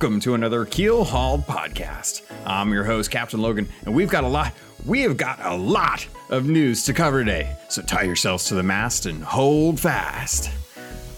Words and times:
welcome 0.00 0.18
to 0.18 0.32
another 0.32 0.64
Keel 0.64 1.04
Hauled 1.04 1.46
podcast. 1.46 2.22
I'm 2.46 2.72
your 2.72 2.84
host, 2.84 3.10
Captain 3.10 3.42
Logan, 3.42 3.68
and 3.84 3.94
we've 3.94 4.08
got 4.08 4.24
a 4.24 4.28
lot. 4.28 4.54
We 4.86 5.02
have 5.02 5.18
got 5.18 5.38
a 5.44 5.54
lot 5.54 6.08
of 6.30 6.46
news 6.46 6.86
to 6.86 6.94
cover 6.94 7.22
today. 7.22 7.54
So 7.68 7.82
tie 7.82 8.04
yourselves 8.04 8.46
to 8.46 8.54
the 8.54 8.62
mast 8.62 9.04
and 9.04 9.22
hold 9.22 9.78
fast. 9.78 10.50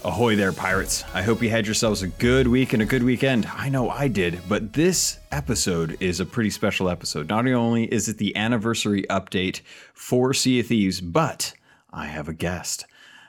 Ahoy 0.03 0.35
there, 0.35 0.51
pirates. 0.51 1.05
I 1.13 1.21
hope 1.21 1.41
you 1.41 1.49
had 1.49 1.65
yourselves 1.65 2.01
a 2.01 2.09
good 2.09 2.45
week 2.45 2.73
and 2.73 2.81
a 2.81 2.85
good 2.85 3.03
weekend. 3.03 3.45
I 3.55 3.69
know 3.69 3.89
I 3.89 4.09
did, 4.09 4.41
but 4.49 4.73
this 4.73 5.17
episode 5.31 5.95
is 6.01 6.19
a 6.19 6.25
pretty 6.25 6.49
special 6.49 6.89
episode. 6.89 7.29
Not 7.29 7.47
only 7.47 7.85
is 7.85 8.09
it 8.09 8.17
the 8.17 8.35
anniversary 8.35 9.03
update 9.09 9.61
for 9.93 10.33
Sea 10.33 10.59
of 10.59 10.67
Thieves, 10.67 10.99
but 10.99 11.53
I 11.93 12.07
have 12.07 12.27
a 12.27 12.33
guest. 12.33 12.85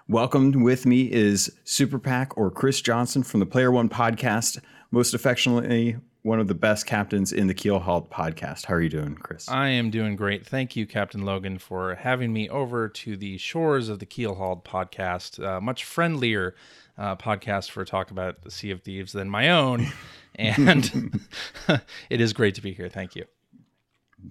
Welcome 0.09 0.65
with 0.65 0.85
me 0.85 1.13
is 1.13 1.51
Super 1.63 2.01
Pack 2.01 2.37
or 2.37 2.51
Chris 2.51 2.81
Johnson 2.81 3.23
from 3.23 3.39
the 3.39 3.47
Player 3.47 3.71
One 3.71 3.89
podcast, 3.89 4.61
most 4.95 5.13
affectionately 5.13 5.97
one 6.23 6.39
of 6.39 6.47
the 6.47 6.55
best 6.55 6.87
captains 6.87 7.33
in 7.33 7.49
the 7.49 7.53
Keel 7.53 7.81
Hauled 7.81 8.11
podcast. 8.11 8.65
How 8.65 8.75
are 8.75 8.81
you 8.81 8.89
doing, 8.89 9.17
Chris? 9.17 9.49
I 9.49 9.69
am 9.69 9.91
doing 9.91 10.15
great. 10.15 10.47
Thank 10.47 10.77
you, 10.77 10.87
Captain 10.87 11.25
Logan, 11.25 11.59
for 11.59 11.97
having 11.97 12.33
me 12.33 12.49
over 12.49 12.89
to 12.89 13.17
the 13.17 13.37
shores 13.37 13.89
of 13.89 13.99
the 13.99 14.07
Keel 14.07 14.37
Hauled 14.37 14.65
podcast. 14.65 15.45
Uh, 15.45 15.61
much 15.61 15.85
friendlier 15.85 16.55
uh, 16.97 17.17
podcast 17.17 17.73
for 17.73 17.85
talk 17.85 18.13
about 18.13 18.43
the 18.43 18.53
Sea 18.53 18.71
of 18.71 18.83
Thieves 18.83 19.13
than 19.13 19.29
my 19.29 19.51
own. 19.51 19.89
And 20.37 21.21
it 22.11 22.21
is 22.21 22.33
great 22.33 22.57
to 22.57 22.61
be 22.61 22.73
here. 22.73 22.89
Thank 22.89 23.15
you. 23.15 23.25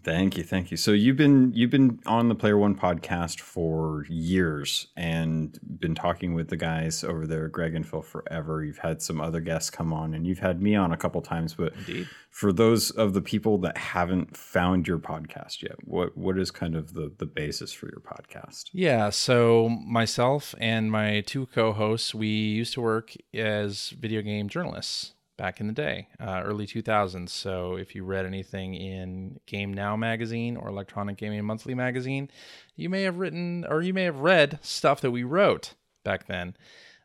Thank 0.02 0.38
you, 0.38 0.44
thank 0.44 0.72
you. 0.72 0.78
So 0.78 0.92
you've 0.92 1.18
been 1.18 1.52
you've 1.54 1.70
been 1.70 2.00
on 2.06 2.28
the 2.28 2.36
Player 2.36 2.58
One 2.58 2.76
podcast 2.76 3.40
for 3.40 4.06
years 4.10 4.88
and 4.96 5.58
been 5.80 5.94
talking 5.94 6.34
with 6.34 6.48
the 6.48 6.58
guys 6.58 7.04
over 7.04 7.28
there, 7.28 7.48
Greg 7.48 7.76
and 7.76 7.88
Phil, 7.88 8.02
forever. 8.02 8.64
You've 8.64 8.80
had 8.80 9.02
some 9.02 9.22
other 9.22 9.40
guests 9.40 9.70
come 9.70 9.94
on, 9.94 10.14
and 10.14 10.26
you've 10.26 10.40
had 10.40 10.62
me 10.62 10.76
on 10.76 10.92
a 10.92 10.98
couple 10.98 11.22
times. 11.22 11.54
But 11.54 11.74
Indeed. 11.76 12.08
for 12.30 12.52
those 12.52 12.90
of 12.92 13.14
the 13.14 13.22
people 13.22 13.58
that 13.60 13.78
haven't 13.78 14.36
found 14.36 14.88
your 14.88 15.00
podcast 15.00 15.62
yet, 15.62 15.76
what 15.84 16.18
what 16.18 16.40
is 16.40 16.50
kind 16.50 16.76
of 16.76 16.94
the 16.94 17.12
the 17.18 17.26
basis 17.26 17.72
for 17.72 17.88
your 17.88 18.02
podcast? 18.02 18.70
Yeah, 18.74 19.10
so 19.10 19.70
myself 19.70 20.56
and 20.60 20.92
my 20.92 21.22
two 21.22 21.46
co-hosts, 21.48 22.16
we 22.16 22.28
used 22.28 22.74
to 22.74 22.82
work 22.82 23.14
as 23.34 23.90
video 23.90 24.22
game 24.22 24.50
journalists 24.50 25.14
back 25.44 25.60
in 25.60 25.68
the 25.68 25.74
day, 25.74 26.08
uh, 26.22 26.42
early 26.46 26.66
2000s. 26.66 27.28
So 27.28 27.76
if 27.76 27.96
you 27.96 28.06
read 28.06 28.26
anything 28.26 28.76
in 28.76 29.42
Game 29.46 29.74
Now 29.74 29.98
magazine 29.98 30.56
or 30.56 30.70
Electronic 30.70 31.18
Gaming 31.18 31.44
Monthly 31.44 31.76
magazine, 31.76 32.30
you 32.78 32.90
may 32.90 33.04
have 33.04 33.18
written 33.18 33.66
or 33.68 33.82
you 33.82 33.94
may 33.94 34.06
have 34.06 34.20
read 34.20 34.60
stuff 34.62 35.02
that 35.02 35.12
we 35.12 35.26
wrote 35.26 35.74
back 36.06 36.28
then. 36.28 36.56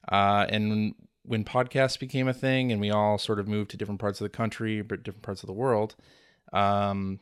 Uh, 0.09 0.47
and 0.51 0.95
when 1.25 1.43
podcasts 1.43 1.99
became 1.99 2.29
a 2.29 2.33
thing 2.33 2.71
and 2.71 2.81
we 2.81 2.93
all 2.93 3.19
sort 3.19 3.41
of 3.41 3.49
moved 3.49 3.73
to 3.73 3.77
different 3.77 4.01
parts 4.01 4.21
of 4.21 4.25
the 4.25 4.37
country, 4.37 4.83
but 4.83 5.03
different 5.03 5.25
parts 5.25 5.43
of 5.43 5.49
the 5.49 5.53
world, 5.53 5.97
um, 6.53 7.19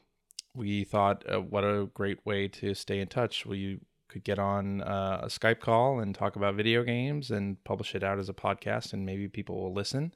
we 0.54 0.84
thought, 0.84 1.24
uh, 1.32 1.40
what 1.40 1.64
a 1.64 1.88
great 1.94 2.26
way 2.26 2.46
to 2.46 2.74
stay 2.74 3.00
in 3.00 3.08
touch. 3.08 3.46
We 3.46 3.80
could 4.08 4.22
get 4.22 4.38
on 4.38 4.82
uh, 4.82 5.20
a 5.22 5.26
Skype 5.28 5.60
call 5.60 5.98
and 5.98 6.14
talk 6.14 6.36
about 6.36 6.56
video 6.56 6.82
games 6.82 7.30
and 7.30 7.62
publish 7.64 7.94
it 7.94 8.04
out 8.04 8.18
as 8.18 8.28
a 8.28 8.34
podcast, 8.34 8.92
and 8.92 9.04
maybe 9.06 9.28
people 9.28 9.62
will 9.62 9.72
listen. 9.72 10.12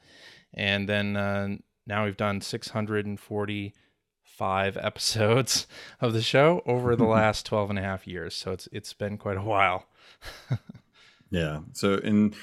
And 0.54 0.88
then 0.88 1.16
uh, 1.16 1.56
now 1.86 2.04
we've 2.04 2.16
done 2.16 2.40
645 2.40 4.76
episodes 4.80 5.66
of 6.00 6.12
the 6.12 6.22
show 6.22 6.62
over 6.66 6.96
the 6.96 7.04
last 7.04 7.46
12 7.46 7.70
and 7.70 7.78
a 7.78 7.82
half 7.82 8.06
years. 8.06 8.34
So 8.34 8.52
it's 8.52 8.68
it's 8.72 8.92
been 8.92 9.18
quite 9.18 9.36
a 9.36 9.42
while. 9.42 9.86
Yeah. 11.30 11.60
So, 11.72 11.94
in 11.94 12.34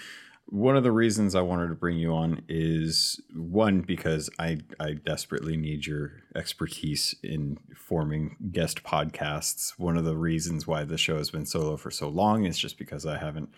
one 0.50 0.78
of 0.78 0.84
the 0.84 0.94
reasons 0.94 1.36
I 1.36 1.42
wanted 1.42 1.68
to 1.68 1.76
bring 1.76 1.98
you 1.98 2.14
on 2.14 2.42
is 2.48 3.20
one 3.36 3.82
because 3.82 4.30
I 4.40 4.60
I 4.80 4.94
desperately 4.94 5.58
need 5.58 5.86
your 5.86 6.14
expertise 6.36 7.14
in 7.22 7.58
forming 7.76 8.38
guest 8.52 8.84
podcasts. 8.84 9.78
One 9.78 9.98
of 9.98 10.06
the 10.06 10.16
reasons 10.16 10.66
why 10.66 10.86
the 10.86 10.98
show 10.98 11.18
has 11.18 11.30
been 11.30 11.46
solo 11.46 11.76
for 11.76 11.92
so 11.92 12.08
long 12.08 12.46
is 12.46 12.58
just 12.58 12.78
because 12.78 13.06
I 13.06 13.18
haven't 13.18 13.50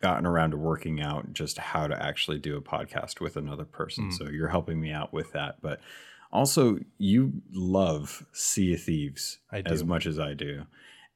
gotten 0.00 0.26
around 0.26 0.52
to 0.52 0.56
working 0.56 1.00
out 1.00 1.32
just 1.32 1.58
how 1.58 1.86
to 1.86 2.02
actually 2.02 2.38
do 2.38 2.56
a 2.56 2.60
podcast 2.60 3.20
with 3.20 3.36
another 3.36 3.64
person. 3.64 4.04
So 4.12 4.28
you're 4.28 4.48
helping 4.48 4.80
me 4.80 4.92
out 4.92 5.12
with 5.12 5.32
that, 5.32 5.60
but 5.60 5.80
also 6.32 6.78
you 6.98 7.32
love 7.52 8.24
Sea 8.32 8.74
of 8.74 8.82
Thieves 8.82 9.38
as 9.72 9.84
much 9.84 10.06
as 10.06 10.18
I 10.18 10.34
do. 10.34 10.64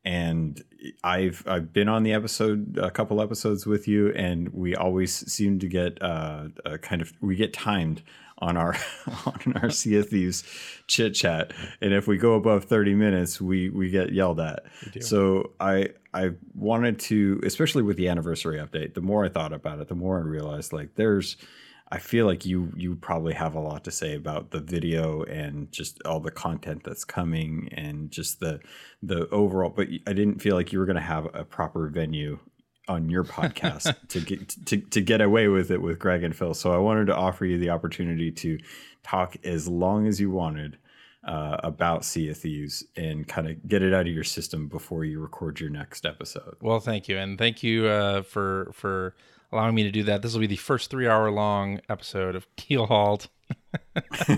And 0.04 0.60
I've 1.04 1.44
I've 1.46 1.72
been 1.72 1.88
on 1.88 2.02
the 2.02 2.12
episode 2.12 2.76
a 2.76 2.90
couple 2.90 3.22
episodes 3.22 3.66
with 3.66 3.86
you, 3.86 4.12
and 4.14 4.48
we 4.48 4.74
always 4.74 5.14
seem 5.32 5.60
to 5.60 5.68
get 5.68 6.02
uh, 6.02 6.48
a 6.64 6.76
kind 6.76 7.00
of 7.00 7.12
we 7.20 7.36
get 7.36 7.52
timed 7.52 8.02
on 8.42 8.56
our 8.56 8.76
on 9.26 9.54
our 9.62 9.70
Sea 9.70 9.96
of 9.96 10.08
Thieves 10.08 10.44
chit 10.86 11.14
chat, 11.14 11.52
and 11.80 11.94
if 11.94 12.06
we 12.06 12.18
go 12.18 12.34
above 12.34 12.64
thirty 12.64 12.94
minutes, 12.94 13.40
we 13.40 13.70
we 13.70 13.88
get 13.88 14.12
yelled 14.12 14.40
at. 14.40 14.64
So 15.00 15.52
I 15.60 15.90
I 16.12 16.32
wanted 16.54 16.98
to, 17.00 17.40
especially 17.44 17.82
with 17.82 17.96
the 17.96 18.08
anniversary 18.08 18.58
update. 18.58 18.94
The 18.94 19.00
more 19.00 19.24
I 19.24 19.30
thought 19.30 19.52
about 19.52 19.78
it, 19.78 19.88
the 19.88 19.94
more 19.94 20.18
I 20.18 20.22
realized 20.22 20.74
like 20.74 20.96
there's. 20.96 21.36
I 21.90 21.98
feel 21.98 22.24
like 22.24 22.46
you 22.46 22.72
you 22.74 22.96
probably 22.96 23.34
have 23.34 23.54
a 23.54 23.60
lot 23.60 23.84
to 23.84 23.90
say 23.90 24.14
about 24.14 24.50
the 24.50 24.60
video 24.60 25.24
and 25.24 25.70
just 25.70 26.00
all 26.06 26.20
the 26.20 26.30
content 26.30 26.84
that's 26.84 27.04
coming 27.04 27.68
and 27.70 28.10
just 28.10 28.40
the 28.40 28.60
the 29.02 29.28
overall. 29.28 29.68
But 29.68 29.88
I 30.06 30.14
didn't 30.14 30.38
feel 30.38 30.56
like 30.56 30.72
you 30.72 30.78
were 30.78 30.86
going 30.86 30.96
to 30.96 31.02
have 31.02 31.28
a 31.34 31.44
proper 31.44 31.88
venue 31.88 32.38
on 32.88 33.08
your 33.08 33.24
podcast 33.24 33.94
to 34.08 34.20
get 34.20 34.48
to, 34.66 34.78
to 34.78 35.00
get 35.00 35.20
away 35.20 35.48
with 35.48 35.70
it 35.70 35.80
with 35.80 35.98
Greg 35.98 36.22
and 36.22 36.34
Phil. 36.34 36.54
So 36.54 36.72
I 36.72 36.78
wanted 36.78 37.06
to 37.06 37.16
offer 37.16 37.44
you 37.44 37.58
the 37.58 37.70
opportunity 37.70 38.30
to 38.32 38.58
talk 39.02 39.36
as 39.44 39.68
long 39.68 40.06
as 40.06 40.20
you 40.20 40.30
wanted 40.30 40.78
uh, 41.24 41.56
about 41.62 42.04
Sea 42.04 42.30
of 42.30 42.36
Thieves 42.36 42.84
and 42.96 43.26
kind 43.28 43.48
of 43.48 43.68
get 43.68 43.82
it 43.82 43.94
out 43.94 44.02
of 44.02 44.12
your 44.12 44.24
system 44.24 44.66
before 44.66 45.04
you 45.04 45.20
record 45.20 45.60
your 45.60 45.70
next 45.70 46.04
episode. 46.04 46.56
Well, 46.60 46.80
thank 46.80 47.08
you, 47.08 47.16
and 47.16 47.38
thank 47.38 47.62
you 47.62 47.86
uh, 47.86 48.22
for 48.22 48.72
for 48.74 49.14
allowing 49.52 49.74
me 49.74 49.84
to 49.84 49.92
do 49.92 50.02
that. 50.04 50.22
This 50.22 50.32
will 50.32 50.40
be 50.40 50.46
the 50.48 50.56
first 50.56 50.90
three 50.90 51.06
hour 51.06 51.30
long 51.30 51.80
episode 51.88 52.34
of 52.34 52.46
Keel 52.56 52.86
Hauled. 52.86 53.28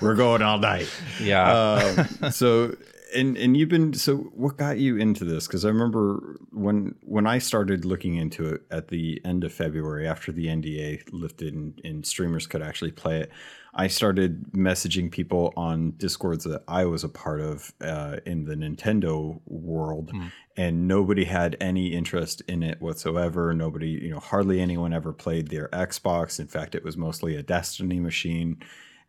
We're 0.00 0.14
going 0.14 0.42
all 0.42 0.58
night. 0.58 0.88
Yeah. 1.20 2.06
um, 2.22 2.30
so 2.30 2.74
and 3.14 3.36
and 3.36 3.56
you've 3.56 3.68
been 3.68 3.92
so 3.92 4.16
what 4.16 4.56
got 4.56 4.78
you 4.78 4.96
into 4.96 5.24
this? 5.24 5.46
Because 5.46 5.64
i 5.64 5.68
remember 5.68 6.38
when 6.50 6.94
when 7.02 7.26
i 7.26 7.38
started 7.38 7.84
looking 7.84 8.16
into 8.16 8.46
it 8.46 8.62
at 8.70 8.88
the 8.88 9.20
end 9.24 9.44
of 9.44 9.52
february 9.52 10.06
after 10.06 10.32
the 10.32 10.46
nda 10.46 11.02
lifted 11.12 11.54
and, 11.54 11.80
and 11.84 12.06
streamers 12.06 12.46
could 12.46 12.62
actually 12.62 12.90
play 12.90 13.20
it 13.20 13.30
i 13.74 13.86
started 13.86 14.44
messaging 14.52 15.10
people 15.10 15.52
on 15.56 15.92
discords 15.92 16.44
that 16.44 16.62
i 16.68 16.84
was 16.84 17.04
a 17.04 17.08
part 17.08 17.40
of 17.40 17.72
uh, 17.82 18.16
in 18.26 18.44
the 18.44 18.54
nintendo 18.54 19.40
world 19.46 20.12
and 20.56 20.86
nobody 20.86 21.24
had 21.24 21.56
any 21.58 21.86
interest 21.94 22.42
in 22.46 22.62
it 22.62 22.82
whatsoever. 22.82 23.54
Nobody 23.54 23.88
you 23.88 24.10
know 24.10 24.18
hardly 24.18 24.60
anyone 24.60 24.92
ever 24.92 25.12
played 25.12 25.48
their 25.48 25.68
xbox. 25.68 26.38
In 26.38 26.48
fact 26.48 26.74
it 26.74 26.84
was 26.84 26.98
mostly 26.98 27.34
a 27.36 27.42
destiny 27.42 27.98
machine. 27.98 28.58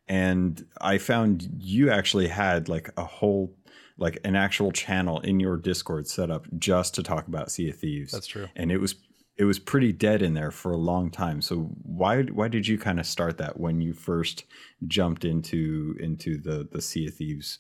And 0.07 0.65
I 0.79 0.97
found 0.97 1.49
you 1.59 1.91
actually 1.91 2.27
had 2.27 2.69
like 2.69 2.89
a 2.95 3.03
whole 3.03 3.53
like 4.01 4.17
an 4.23 4.35
actual 4.35 4.71
channel 4.71 5.19
in 5.19 5.39
your 5.39 5.55
Discord 5.55 6.07
set 6.07 6.31
up 6.31 6.47
just 6.57 6.95
to 6.95 7.03
talk 7.03 7.27
about 7.27 7.51
Sea 7.51 7.69
of 7.69 7.77
Thieves. 7.77 8.11
That's 8.11 8.27
true. 8.27 8.47
And 8.55 8.71
it 8.71 8.79
was 8.79 8.95
it 9.37 9.45
was 9.45 9.59
pretty 9.59 9.93
dead 9.93 10.21
in 10.21 10.33
there 10.33 10.51
for 10.51 10.71
a 10.71 10.77
long 10.77 11.11
time. 11.11 11.41
So 11.41 11.71
why 11.83 12.23
why 12.23 12.47
did 12.47 12.67
you 12.67 12.77
kind 12.77 12.99
of 12.99 13.05
start 13.05 13.37
that 13.37 13.59
when 13.59 13.79
you 13.79 13.93
first 13.93 14.43
jumped 14.87 15.23
into 15.23 15.95
into 15.99 16.37
the 16.37 16.67
the 16.69 16.81
Sea 16.81 17.07
of 17.07 17.13
Thieves 17.13 17.59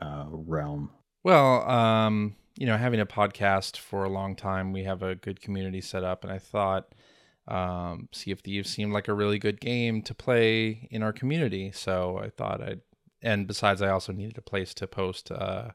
uh, 0.00 0.26
realm? 0.28 0.90
Well, 1.22 1.68
um, 1.70 2.36
you 2.56 2.66
know, 2.66 2.76
having 2.78 2.98
a 2.98 3.06
podcast 3.06 3.76
for 3.76 4.02
a 4.02 4.08
long 4.08 4.34
time, 4.34 4.72
we 4.72 4.84
have 4.84 5.02
a 5.02 5.14
good 5.14 5.40
community 5.40 5.82
set 5.82 6.04
up, 6.04 6.24
and 6.24 6.32
I 6.32 6.38
thought 6.38 6.94
um, 7.46 8.08
Sea 8.12 8.32
of 8.32 8.40
Thieves 8.40 8.70
seemed 8.70 8.92
like 8.92 9.08
a 9.08 9.14
really 9.14 9.38
good 9.38 9.60
game 9.60 10.02
to 10.02 10.14
play 10.14 10.88
in 10.90 11.02
our 11.02 11.12
community. 11.12 11.70
So 11.70 12.18
I 12.18 12.30
thought 12.30 12.62
I'd, 12.62 12.80
and 13.22 13.46
besides, 13.46 13.82
I 13.82 13.90
also 13.90 14.12
needed 14.12 14.38
a 14.38 14.42
place 14.42 14.74
to 14.74 14.86
post 14.86 15.30
uh, 15.30 15.70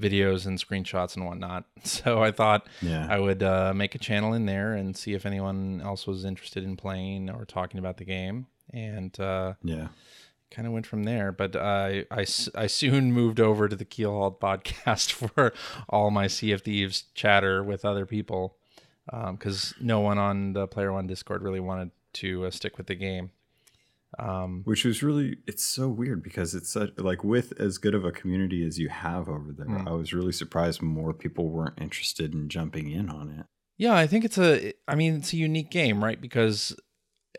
videos 0.00 0.46
and 0.46 0.58
screenshots 0.58 1.16
and 1.16 1.26
whatnot. 1.26 1.64
So 1.84 2.22
I 2.22 2.30
thought 2.32 2.66
Yeah. 2.80 3.06
I 3.10 3.18
would 3.18 3.42
uh, 3.42 3.72
make 3.74 3.94
a 3.94 3.98
channel 3.98 4.32
in 4.32 4.46
there 4.46 4.74
and 4.74 4.96
see 4.96 5.14
if 5.14 5.26
anyone 5.26 5.80
else 5.84 6.06
was 6.06 6.24
interested 6.24 6.64
in 6.64 6.76
playing 6.76 7.28
or 7.30 7.44
talking 7.44 7.78
about 7.78 7.96
the 7.98 8.04
game. 8.04 8.46
And 8.72 9.18
uh, 9.20 9.54
Yeah. 9.62 9.88
kind 10.50 10.66
of 10.66 10.72
went 10.72 10.86
from 10.86 11.04
there. 11.04 11.32
But 11.32 11.56
I 11.56 12.04
I 12.10 12.66
soon 12.66 13.12
moved 13.20 13.40
over 13.40 13.68
to 13.68 13.76
the 13.76 13.84
Keel 13.84 14.12
Hauled 14.12 14.40
podcast 14.40 15.12
for 15.20 15.52
all 15.88 16.10
my 16.10 16.26
Sea 16.28 16.52
of 16.52 16.62
Thieves 16.62 17.04
chatter 17.14 17.62
with 17.62 17.84
other 17.84 18.06
people 18.06 18.56
because 19.32 19.74
no 19.80 20.00
one 20.00 20.18
on 20.18 20.52
the 20.52 20.66
Player 20.68 20.92
One 20.92 21.06
Discord 21.08 21.42
really 21.42 21.58
wanted 21.60 21.90
to 22.14 22.46
uh, 22.46 22.50
stick 22.50 22.76
with 22.78 22.86
the 22.86 22.94
game. 22.94 23.30
Um, 24.18 24.62
Which 24.64 24.84
was 24.84 25.02
really 25.02 25.36
it's 25.46 25.62
so 25.62 25.88
weird 25.88 26.22
because 26.22 26.54
it's 26.54 26.72
such, 26.72 26.90
like 26.98 27.22
with 27.22 27.58
as 27.60 27.78
good 27.78 27.94
of 27.94 28.04
a 28.04 28.10
community 28.10 28.66
as 28.66 28.78
you 28.78 28.88
have 28.88 29.28
over 29.28 29.52
there. 29.52 29.66
Hmm. 29.66 29.86
I 29.88 29.92
was 29.92 30.12
really 30.12 30.32
surprised 30.32 30.82
more 30.82 31.12
people 31.12 31.48
weren't 31.48 31.80
interested 31.80 32.34
in 32.34 32.48
jumping 32.48 32.90
in 32.90 33.08
on 33.08 33.30
it. 33.30 33.46
yeah, 33.78 33.94
I 33.94 34.06
think 34.06 34.24
it's 34.24 34.38
a. 34.38 34.72
I 34.88 34.94
mean, 34.96 35.16
it's 35.16 35.32
a 35.32 35.36
unique 35.36 35.70
game, 35.70 36.02
right? 36.02 36.20
Because 36.20 36.76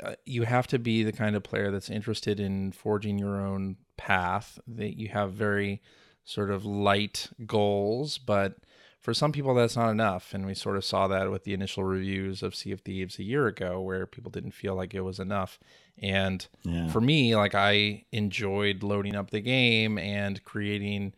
uh, 0.01 0.15
you 0.25 0.44
have 0.44 0.68
to 0.68 0.79
be 0.79 1.03
the 1.03 1.12
kind 1.12 1.35
of 1.35 1.44
player 1.44 1.71
that's 1.71 1.89
interested 1.89 2.39
in 2.39 2.71
forging 2.71 3.19
your 3.19 3.45
own 3.45 3.75
path. 3.97 4.57
That 4.65 4.97
you 4.97 5.09
have 5.09 5.33
very 5.33 5.81
sort 6.24 6.51
of 6.51 6.65
light 6.65 7.29
goals, 7.45 8.17
but 8.17 8.56
for 9.01 9.13
some 9.13 9.31
people 9.31 9.53
that's 9.53 9.75
not 9.75 9.89
enough 9.89 10.33
and 10.33 10.45
we 10.45 10.53
sort 10.53 10.77
of 10.77 10.86
saw 10.86 11.07
that 11.07 11.31
with 11.31 11.44
the 11.44 11.53
initial 11.53 11.83
reviews 11.83 12.44
of 12.44 12.56
sea 12.56 12.71
of 12.71 12.81
thieves 12.81 13.18
a 13.19 13.24
year 13.24 13.48
ago 13.48 13.81
where 13.81 14.06
people 14.06 14.31
didn't 14.31 14.51
feel 14.51 14.75
like 14.75 14.94
it 14.94 15.01
was 15.01 15.19
enough 15.19 15.59
and 16.01 16.48
yeah. 16.63 16.88
for 16.89 17.01
me 17.01 17.36
like 17.36 17.56
i 17.56 18.06
enjoyed 18.12 18.83
loading 18.83 19.15
up 19.15 19.31
the 19.31 19.42
game 19.42 19.98
and 19.98 20.44
creating 20.44 21.13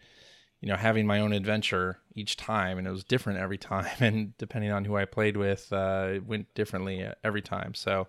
you 0.63 0.69
know 0.69 0.77
having 0.77 1.06
my 1.06 1.19
own 1.19 1.33
adventure 1.33 2.00
each 2.15 2.38
time 2.38 2.77
and 2.77 2.88
it 2.88 2.92
was 2.92 3.04
different 3.04 3.38
every 3.38 3.57
time 3.57 3.92
and 4.00 4.38
depending 4.38 4.71
on 4.71 4.86
who 4.86 4.95
i 4.95 5.04
played 5.04 5.36
with 5.36 5.74
uh, 5.74 6.12
it 6.13 6.25
went 6.25 6.54
differently 6.56 7.06
every 7.21 7.42
time. 7.42 7.74
So 7.74 8.07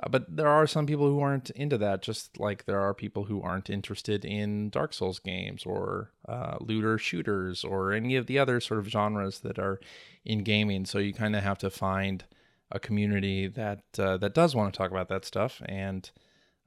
uh, 0.00 0.08
but 0.08 0.36
there 0.36 0.48
are 0.48 0.66
some 0.66 0.84
people 0.84 1.06
who 1.06 1.20
aren't 1.20 1.50
into 1.50 1.78
that 1.78 2.02
just 2.02 2.40
like 2.40 2.64
there 2.64 2.80
are 2.80 2.92
people 2.92 3.24
who 3.24 3.40
aren't 3.40 3.70
interested 3.70 4.24
in 4.24 4.70
dark 4.70 4.92
souls 4.92 5.20
games 5.20 5.64
or 5.64 6.10
uh, 6.28 6.56
looter 6.58 6.98
shooters 6.98 7.62
or 7.62 7.92
any 7.92 8.16
of 8.16 8.26
the 8.26 8.36
other 8.36 8.60
sort 8.60 8.80
of 8.80 8.88
genres 8.88 9.38
that 9.40 9.60
are 9.60 9.78
in 10.24 10.42
gaming. 10.42 10.84
So 10.84 10.98
you 10.98 11.14
kind 11.14 11.36
of 11.36 11.44
have 11.44 11.58
to 11.58 11.70
find 11.70 12.24
a 12.72 12.80
community 12.80 13.46
that 13.46 13.84
uh, 13.96 14.16
that 14.16 14.34
does 14.34 14.56
want 14.56 14.74
to 14.74 14.76
talk 14.76 14.90
about 14.90 15.08
that 15.08 15.24
stuff 15.24 15.62
and 15.66 16.10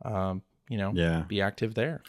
um, 0.05 0.43
you 0.69 0.77
know 0.77 0.93
yeah. 0.95 1.25
be 1.27 1.41
active 1.41 1.73
there. 1.73 2.01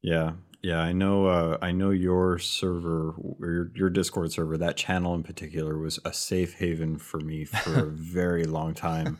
Yeah 0.00 0.34
yeah, 0.62 0.80
I 0.80 0.92
know. 0.92 1.26
Uh, 1.26 1.58
I 1.62 1.72
know 1.72 1.90
your 1.90 2.38
server, 2.38 3.14
your 3.40 3.70
your 3.74 3.88
Discord 3.88 4.30
server, 4.30 4.58
that 4.58 4.76
channel 4.76 5.14
in 5.14 5.22
particular, 5.22 5.78
was 5.78 5.98
a 6.04 6.12
safe 6.12 6.54
haven 6.54 6.98
for 6.98 7.18
me 7.18 7.46
for 7.46 7.78
a 7.78 7.86
very 7.86 8.44
long 8.44 8.74
time, 8.74 9.18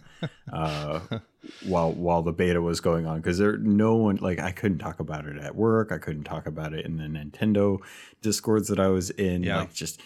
uh, 0.53 1.01
while 1.67 1.93
while 1.93 2.23
the 2.23 2.33
beta 2.33 2.61
was 2.61 2.81
going 2.81 3.07
on. 3.07 3.21
Because 3.21 3.39
there, 3.39 3.57
no 3.57 3.95
one 3.95 4.17
like 4.17 4.39
I 4.39 4.53
couldn't 4.53 4.79
talk 4.79 5.01
about 5.01 5.25
it 5.25 5.39
at 5.39 5.57
work. 5.57 5.93
I 5.93 5.99
couldn't 5.99 6.25
talk 6.25 6.47
about 6.47 6.75
it 6.75 6.85
in 6.85 6.99
the 6.99 7.05
Nintendo 7.05 7.79
Discords 8.21 8.69
that 8.69 8.79
I 8.79 8.89
was 8.89 9.09
in. 9.09 9.43
Yeah. 9.43 9.61
Like 9.61 9.73
just 9.73 10.03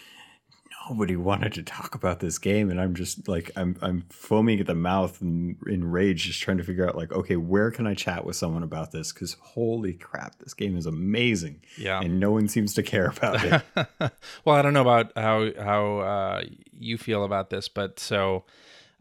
nobody 0.89 1.15
wanted 1.15 1.53
to 1.53 1.63
talk 1.63 1.95
about 1.95 2.19
this 2.19 2.37
game 2.37 2.69
and 2.69 2.79
i'm 2.79 2.93
just 2.93 3.27
like 3.27 3.51
i'm 3.55 3.75
i'm 3.81 4.05
foaming 4.09 4.59
at 4.59 4.67
the 4.67 4.75
mouth 4.75 5.19
and 5.21 5.57
in 5.67 5.83
rage 5.83 6.23
just 6.23 6.41
trying 6.41 6.57
to 6.57 6.63
figure 6.63 6.87
out 6.87 6.95
like 6.95 7.11
okay 7.11 7.35
where 7.35 7.71
can 7.71 7.87
i 7.87 7.93
chat 7.93 8.25
with 8.25 8.35
someone 8.35 8.63
about 8.63 8.91
this? 8.91 9.11
Because 9.11 9.33
holy 9.41 9.93
crap 9.93 10.37
this 10.39 10.53
game 10.53 10.77
is 10.77 10.85
amazing. 10.85 11.61
Yeah. 11.77 12.01
And 12.01 12.19
no 12.19 12.31
one 12.31 12.47
seems 12.47 12.73
to 12.75 12.83
care 12.83 13.07
about 13.07 13.43
it. 13.43 13.61
Well 14.43 14.55
i 14.55 14.61
don't 14.61 14.73
know 14.73 14.81
about 14.81 15.11
how 15.15 15.51
how 15.57 15.97
uh, 15.99 16.43
you 16.71 16.97
feel 16.97 17.23
about 17.23 17.49
this 17.49 17.67
but 17.67 17.99
so 17.99 18.45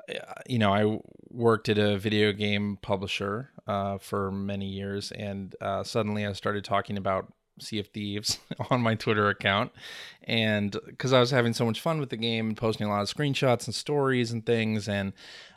uh, 0.08 0.34
you 0.46 0.58
know 0.58 0.72
i 0.72 0.98
worked 1.30 1.68
at 1.68 1.78
a 1.78 1.98
video 1.98 2.32
game 2.32 2.78
publisher 2.80 3.50
uh, 3.66 3.98
for 3.98 4.30
many 4.30 4.66
years 4.66 5.12
and 5.12 5.54
uh, 5.60 5.82
suddenly 5.82 6.26
i 6.26 6.32
started 6.32 6.64
talking 6.64 6.96
about 6.96 7.32
Sea 7.58 7.78
of 7.78 7.88
Thieves 7.88 8.38
on 8.70 8.80
my 8.82 8.94
Twitter 8.94 9.28
account. 9.28 9.72
And 10.24 10.76
because 10.86 11.12
I 11.12 11.20
was 11.20 11.30
having 11.30 11.52
so 11.52 11.64
much 11.64 11.80
fun 11.80 12.00
with 12.00 12.10
the 12.10 12.16
game 12.16 12.48
and 12.48 12.56
posting 12.56 12.86
a 12.86 12.90
lot 12.90 13.02
of 13.02 13.12
screenshots 13.12 13.66
and 13.66 13.74
stories 13.74 14.32
and 14.32 14.44
things. 14.44 14.88
And 14.88 15.12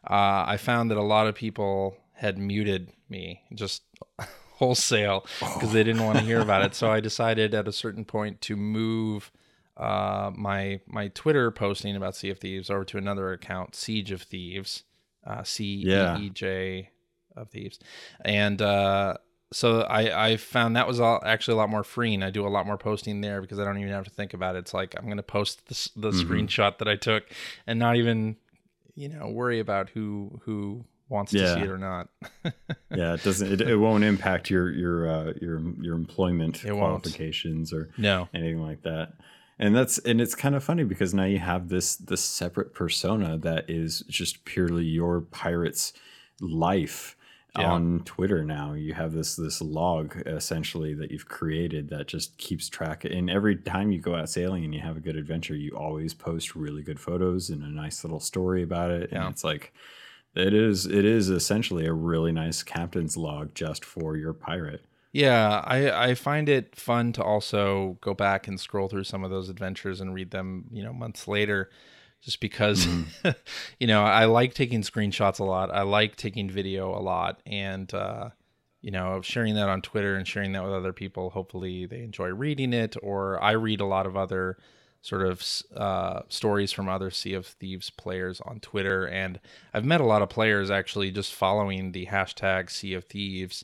uh, 0.09 0.45
I 0.47 0.57
found 0.57 0.91
that 0.91 0.97
a 0.97 1.03
lot 1.03 1.27
of 1.27 1.35
people 1.35 1.97
had 2.13 2.37
muted 2.37 2.91
me 3.09 3.43
just 3.53 3.83
wholesale 4.57 5.25
because 5.39 5.71
they 5.71 5.83
didn't 5.83 6.03
want 6.03 6.17
to 6.17 6.23
hear 6.23 6.41
about 6.41 6.63
it. 6.63 6.75
So 6.75 6.91
I 6.91 6.99
decided 6.99 7.53
at 7.53 7.67
a 7.67 7.71
certain 7.71 8.05
point 8.05 8.41
to 8.41 8.55
move 8.55 9.31
uh, 9.77 10.31
my 10.35 10.81
my 10.87 11.09
Twitter 11.09 11.51
posting 11.51 11.95
about 11.95 12.15
Sea 12.15 12.31
of 12.31 12.39
Thieves 12.39 12.69
over 12.69 12.83
to 12.85 12.97
another 12.97 13.31
account, 13.31 13.75
Siege 13.75 14.11
of 14.11 14.23
Thieves, 14.23 14.83
uh, 15.25 15.43
C 15.43 15.83
E 15.85 16.25
E 16.25 16.29
J 16.29 16.89
of 17.35 17.49
Thieves, 17.49 17.79
and 18.25 18.59
uh, 18.61 19.17
so 19.53 19.81
I, 19.81 20.31
I 20.31 20.37
found 20.37 20.75
that 20.75 20.87
was 20.87 20.99
all, 20.99 21.21
actually 21.25 21.53
a 21.53 21.57
lot 21.57 21.69
more 21.69 21.83
freeing. 21.83 22.21
I 22.21 22.29
do 22.29 22.45
a 22.45 22.49
lot 22.49 22.65
more 22.65 22.77
posting 22.77 23.21
there 23.21 23.41
because 23.41 23.59
I 23.59 23.63
don't 23.63 23.77
even 23.77 23.91
have 23.91 24.05
to 24.05 24.09
think 24.09 24.33
about 24.33 24.55
it. 24.55 24.59
It's 24.59 24.73
like 24.73 24.95
I'm 24.97 25.05
going 25.05 25.17
to 25.17 25.23
post 25.23 25.67
the, 25.67 25.89
the 25.99 26.11
mm-hmm. 26.11 26.31
screenshot 26.31 26.77
that 26.79 26.87
I 26.87 26.95
took 26.95 27.23
and 27.65 27.79
not 27.79 27.95
even, 27.95 28.35
you 28.95 29.09
know, 29.09 29.29
worry 29.29 29.59
about 29.59 29.89
who 29.89 30.41
who 30.43 30.85
wants 31.09 31.33
yeah. 31.33 31.43
to 31.43 31.53
see 31.53 31.61
it 31.61 31.69
or 31.69 31.77
not. 31.77 32.09
yeah, 32.93 33.13
it 33.13 33.23
doesn't. 33.23 33.53
It, 33.53 33.61
it 33.61 33.77
won't 33.77 34.03
impact 34.03 34.49
your 34.49 34.71
your 34.71 35.09
uh, 35.09 35.33
your 35.39 35.61
your 35.79 35.95
employment 35.95 36.65
it 36.65 36.73
qualifications 36.73 37.71
won't. 37.71 37.87
or 37.87 37.93
no 37.97 38.29
anything 38.33 38.61
like 38.61 38.83
that. 38.83 39.13
And 39.59 39.75
that's 39.75 39.97
and 39.99 40.21
it's 40.21 40.35
kind 40.35 40.55
of 40.55 40.63
funny 40.63 40.83
because 40.83 41.13
now 41.13 41.23
you 41.23 41.39
have 41.39 41.69
this 41.69 41.95
this 41.95 42.23
separate 42.23 42.73
persona 42.73 43.37
that 43.39 43.69
is 43.69 44.03
just 44.07 44.45
purely 44.45 44.83
your 44.83 45.21
pirate's 45.21 45.93
life 46.39 47.16
yeah. 47.57 47.71
on 47.71 48.01
Twitter 48.05 48.43
now. 48.43 48.73
You 48.73 48.93
have 48.93 49.13
this 49.13 49.35
this 49.35 49.61
log 49.61 50.15
essentially 50.25 50.93
that 50.95 51.11
you've 51.11 51.27
created 51.27 51.89
that 51.89 52.07
just 52.07 52.37
keeps 52.37 52.69
track. 52.69 53.05
And 53.05 53.29
every 53.29 53.55
time 53.55 53.91
you 53.91 53.99
go 53.99 54.15
out 54.15 54.29
sailing 54.29 54.63
and 54.63 54.73
you 54.73 54.81
have 54.81 54.97
a 54.97 55.01
good 55.01 55.15
adventure, 55.15 55.55
you 55.55 55.71
always 55.75 56.13
post 56.13 56.55
really 56.55 56.83
good 56.83 56.99
photos 56.99 57.49
and 57.49 57.63
a 57.63 57.67
nice 57.67 58.03
little 58.03 58.19
story 58.19 58.63
about 58.63 58.91
it. 58.91 59.09
Yeah. 59.11 59.25
And 59.25 59.33
it's 59.33 59.43
like 59.43 59.73
it 60.35 60.53
is 60.53 60.85
it 60.85 61.05
is 61.05 61.29
essentially 61.29 61.85
a 61.85 61.93
really 61.93 62.31
nice 62.31 62.63
captain's 62.63 63.17
log 63.17 63.55
just 63.55 63.83
for 63.83 64.15
your 64.17 64.33
pirate. 64.33 64.81
Yeah, 65.13 65.63
I, 65.65 66.09
I 66.09 66.15
find 66.15 66.47
it 66.47 66.75
fun 66.75 67.11
to 67.13 67.23
also 67.23 67.97
go 68.01 68.13
back 68.13 68.47
and 68.47 68.59
scroll 68.59 68.87
through 68.87 69.05
some 69.05 69.23
of 69.23 69.31
those 69.31 69.49
adventures 69.49 69.99
and 69.99 70.13
read 70.13 70.29
them, 70.29 70.65
you 70.71 70.83
know, 70.83 70.93
months 70.93 71.27
later 71.27 71.71
just 72.27 72.41
because 72.41 72.85
mm-hmm. 72.85 73.29
you 73.79 73.87
know 73.87 74.03
I 74.03 74.25
like 74.25 74.53
taking 74.53 74.81
screenshots 74.81 75.39
a 75.39 75.45
lot. 75.45 75.73
I 75.73 75.83
like 75.83 76.17
taking 76.17 76.49
video 76.49 76.93
a 76.93 76.99
lot, 76.99 77.39
and 77.45 77.91
uh, 77.93 78.31
you 78.81 78.91
know 78.91 79.21
sharing 79.21 79.55
that 79.55 79.69
on 79.69 79.81
Twitter 79.81 80.17
and 80.17 80.27
sharing 80.27 80.51
that 80.51 80.63
with 80.65 80.73
other 80.73 80.91
people. 80.91 81.29
Hopefully, 81.29 81.85
they 81.85 82.03
enjoy 82.03 82.27
reading 82.27 82.73
it, 82.73 82.97
or 83.01 83.41
I 83.41 83.51
read 83.51 83.79
a 83.79 83.85
lot 83.85 84.05
of 84.05 84.17
other 84.17 84.57
sort 85.01 85.25
of 85.25 85.41
uh, 85.77 86.23
stories 86.27 86.73
from 86.73 86.89
other 86.89 87.11
Sea 87.11 87.33
of 87.33 87.45
Thieves 87.45 87.89
players 87.91 88.41
on 88.41 88.59
Twitter, 88.59 89.07
and 89.07 89.39
I've 89.73 89.85
met 89.85 90.01
a 90.01 90.05
lot 90.05 90.21
of 90.21 90.27
players 90.27 90.69
actually 90.69 91.11
just 91.11 91.33
following 91.33 91.93
the 91.93 92.07
hashtag 92.07 92.69
Sea 92.69 92.93
of 92.95 93.05
Thieves. 93.05 93.63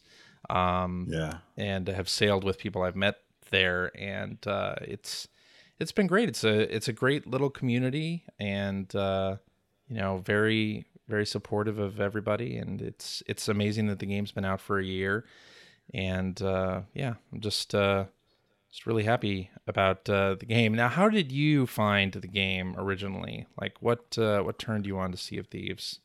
Um, 0.50 1.08
yeah, 1.10 1.40
and 1.58 1.86
have 1.90 2.08
sailed 2.08 2.46
with 2.46 2.60
people 2.60 2.84
I've 2.84 2.96
met 2.96 3.18
there, 3.52 3.92
and 4.00 4.38
uh, 4.48 4.76
it's 4.80 5.28
it's 5.84 5.92
been 5.92 6.08
great. 6.08 6.30
It's 6.30 6.44
a 6.44 6.76
it's 6.76 6.88
a 6.88 6.94
great 6.94 7.28
little 7.28 7.50
community, 7.50 8.24
and 8.40 8.94
uh, 8.96 9.36
you 9.88 9.98
know, 9.98 10.18
very 10.26 10.86
very 11.08 11.26
supportive 11.26 11.78
of 11.78 12.00
everybody. 12.00 12.58
And 12.58 12.82
it's 12.82 13.22
it's 13.28 13.48
amazing 13.48 13.88
that 13.88 14.00
the 14.00 14.06
game's 14.06 14.32
been 14.32 14.46
out 14.46 14.62
for 14.62 14.80
a 14.80 14.84
year, 14.86 15.26
and 15.94 16.42
uh, 16.42 16.82
yeah, 16.94 17.16
I'm 17.32 17.42
just 17.42 17.76
uh, 17.76 18.06
just 18.72 18.86
really 18.86 19.04
happy 19.04 19.52
about 19.68 20.10
uh, 20.10 20.36
the 20.40 20.46
game. 20.46 20.74
Now, 20.74 20.88
how 20.88 21.10
did 21.10 21.32
you 21.32 21.68
find 21.68 22.14
the 22.14 22.28
game 22.28 22.76
originally? 22.78 23.46
Like, 23.60 23.76
what 23.82 24.18
uh, 24.18 24.42
what 24.42 24.58
turned 24.58 24.88
you 24.88 24.98
on 24.98 25.12
to 25.12 25.18
Sea 25.18 25.38
of 25.38 25.48
Thieves? 25.48 26.00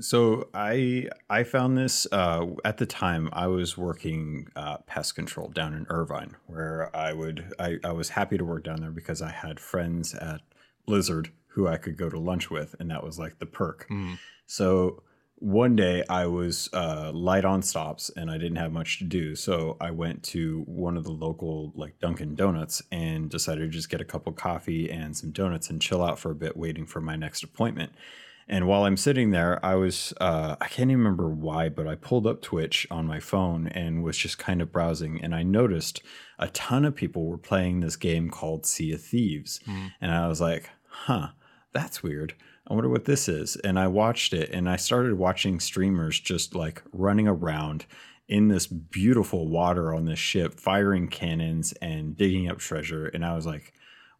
So 0.00 0.48
I 0.54 1.08
I 1.28 1.44
found 1.44 1.76
this 1.76 2.06
uh, 2.12 2.46
at 2.64 2.78
the 2.78 2.86
time 2.86 3.28
I 3.32 3.46
was 3.46 3.76
working 3.76 4.48
uh, 4.56 4.78
pest 4.78 5.14
control 5.14 5.48
down 5.48 5.74
in 5.74 5.86
Irvine, 5.90 6.36
where 6.46 6.94
I 6.96 7.12
would 7.12 7.52
I, 7.58 7.78
I 7.84 7.92
was 7.92 8.10
happy 8.10 8.38
to 8.38 8.44
work 8.44 8.64
down 8.64 8.80
there 8.80 8.90
because 8.90 9.20
I 9.20 9.30
had 9.30 9.60
friends 9.60 10.14
at 10.14 10.40
Blizzard 10.86 11.30
who 11.48 11.68
I 11.68 11.76
could 11.76 11.98
go 11.98 12.08
to 12.08 12.18
lunch 12.18 12.50
with, 12.50 12.74
and 12.80 12.90
that 12.90 13.04
was 13.04 13.18
like 13.18 13.38
the 13.38 13.46
perk. 13.46 13.86
Mm. 13.90 14.18
So 14.46 15.02
one 15.36 15.76
day 15.76 16.04
I 16.08 16.26
was 16.26 16.70
uh, 16.72 17.10
light 17.12 17.44
on 17.44 17.62
stops 17.62 18.10
and 18.16 18.30
I 18.30 18.38
didn't 18.38 18.56
have 18.56 18.72
much 18.72 18.98
to 18.98 19.04
do, 19.04 19.34
so 19.34 19.76
I 19.78 19.90
went 19.90 20.22
to 20.24 20.62
one 20.66 20.96
of 20.96 21.04
the 21.04 21.12
local 21.12 21.72
like 21.74 21.98
Dunkin' 21.98 22.36
Donuts 22.36 22.80
and 22.90 23.28
decided 23.28 23.60
to 23.62 23.68
just 23.68 23.90
get 23.90 24.00
a 24.00 24.04
cup 24.04 24.26
of 24.26 24.36
coffee 24.36 24.90
and 24.90 25.14
some 25.14 25.32
donuts 25.32 25.68
and 25.68 25.82
chill 25.82 26.02
out 26.02 26.18
for 26.18 26.30
a 26.30 26.34
bit, 26.34 26.56
waiting 26.56 26.86
for 26.86 27.00
my 27.02 27.16
next 27.16 27.42
appointment. 27.42 27.92
And 28.48 28.66
while 28.66 28.84
I'm 28.84 28.96
sitting 28.96 29.30
there, 29.30 29.64
I 29.64 29.74
was, 29.74 30.12
uh, 30.20 30.56
I 30.60 30.68
can't 30.68 30.90
even 30.90 31.04
remember 31.04 31.28
why, 31.28 31.68
but 31.68 31.86
I 31.86 31.94
pulled 31.94 32.26
up 32.26 32.42
Twitch 32.42 32.86
on 32.90 33.06
my 33.06 33.20
phone 33.20 33.68
and 33.68 34.02
was 34.02 34.16
just 34.16 34.38
kind 34.38 34.60
of 34.60 34.72
browsing. 34.72 35.20
And 35.22 35.34
I 35.34 35.42
noticed 35.42 36.02
a 36.38 36.48
ton 36.48 36.84
of 36.84 36.94
people 36.94 37.26
were 37.26 37.38
playing 37.38 37.80
this 37.80 37.96
game 37.96 38.30
called 38.30 38.66
Sea 38.66 38.92
of 38.92 39.02
Thieves. 39.02 39.60
Mm. 39.66 39.92
And 40.00 40.12
I 40.12 40.28
was 40.28 40.40
like, 40.40 40.70
huh, 40.86 41.28
that's 41.72 42.02
weird. 42.02 42.34
I 42.68 42.74
wonder 42.74 42.88
what 42.90 43.04
this 43.04 43.28
is. 43.28 43.56
And 43.56 43.78
I 43.78 43.88
watched 43.88 44.32
it 44.32 44.50
and 44.50 44.68
I 44.68 44.76
started 44.76 45.18
watching 45.18 45.60
streamers 45.60 46.18
just 46.18 46.54
like 46.54 46.82
running 46.92 47.28
around 47.28 47.86
in 48.28 48.48
this 48.48 48.66
beautiful 48.66 49.48
water 49.48 49.94
on 49.94 50.04
this 50.04 50.18
ship, 50.18 50.58
firing 50.58 51.08
cannons 51.08 51.72
and 51.82 52.16
digging 52.16 52.48
up 52.48 52.58
treasure. 52.58 53.06
And 53.06 53.24
I 53.24 53.34
was 53.34 53.46
like, 53.46 53.72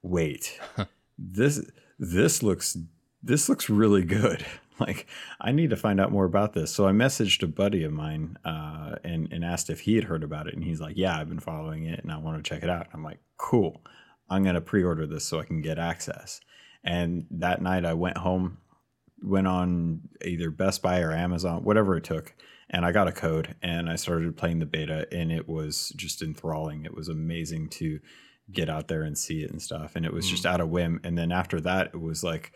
wait, 0.02 0.58
this 1.18 1.64
this 1.98 2.42
looks 2.42 2.76
this 3.22 3.48
looks 3.48 3.68
really 3.70 4.04
good. 4.04 4.44
Like, 4.80 5.06
I 5.40 5.52
need 5.52 5.70
to 5.70 5.76
find 5.76 6.00
out 6.00 6.10
more 6.10 6.24
about 6.24 6.54
this. 6.54 6.74
So 6.74 6.88
I 6.88 6.92
messaged 6.92 7.42
a 7.44 7.46
buddy 7.46 7.84
of 7.84 7.92
mine 7.92 8.36
uh, 8.44 8.96
and, 9.04 9.30
and 9.30 9.44
asked 9.44 9.70
if 9.70 9.80
he 9.80 9.94
had 9.94 10.04
heard 10.04 10.24
about 10.24 10.48
it. 10.48 10.54
And 10.54 10.64
he's 10.64 10.80
like, 10.80 10.96
Yeah, 10.96 11.16
I've 11.16 11.28
been 11.28 11.38
following 11.38 11.84
it 11.84 12.02
and 12.02 12.10
I 12.10 12.16
want 12.16 12.42
to 12.42 12.48
check 12.48 12.64
it 12.64 12.70
out. 12.70 12.88
I'm 12.92 13.04
like, 13.04 13.20
Cool. 13.36 13.80
I'm 14.28 14.42
going 14.42 14.56
to 14.56 14.60
pre 14.60 14.82
order 14.82 15.06
this 15.06 15.24
so 15.24 15.38
I 15.38 15.44
can 15.44 15.60
get 15.60 15.78
access. 15.78 16.40
And 16.82 17.26
that 17.30 17.62
night 17.62 17.84
I 17.84 17.94
went 17.94 18.16
home, 18.16 18.58
went 19.22 19.46
on 19.46 20.08
either 20.24 20.50
Best 20.50 20.82
Buy 20.82 21.00
or 21.00 21.12
Amazon, 21.12 21.62
whatever 21.62 21.96
it 21.96 22.04
took, 22.04 22.34
and 22.70 22.84
I 22.84 22.92
got 22.92 23.08
a 23.08 23.12
code 23.12 23.54
and 23.62 23.88
I 23.88 23.96
started 23.96 24.36
playing 24.36 24.58
the 24.58 24.66
beta, 24.66 25.06
and 25.12 25.30
it 25.30 25.48
was 25.48 25.90
just 25.96 26.22
enthralling. 26.22 26.84
It 26.84 26.94
was 26.94 27.08
amazing 27.08 27.68
to 27.70 28.00
get 28.50 28.68
out 28.68 28.88
there 28.88 29.02
and 29.02 29.16
see 29.16 29.42
it 29.42 29.50
and 29.50 29.62
stuff, 29.62 29.92
and 29.94 30.04
it 30.04 30.12
was 30.12 30.26
mm. 30.26 30.30
just 30.30 30.46
out 30.46 30.60
of 30.60 30.70
whim. 30.70 31.00
And 31.04 31.16
then 31.16 31.30
after 31.30 31.60
that, 31.60 31.88
it 31.88 32.00
was 32.00 32.24
like, 32.24 32.52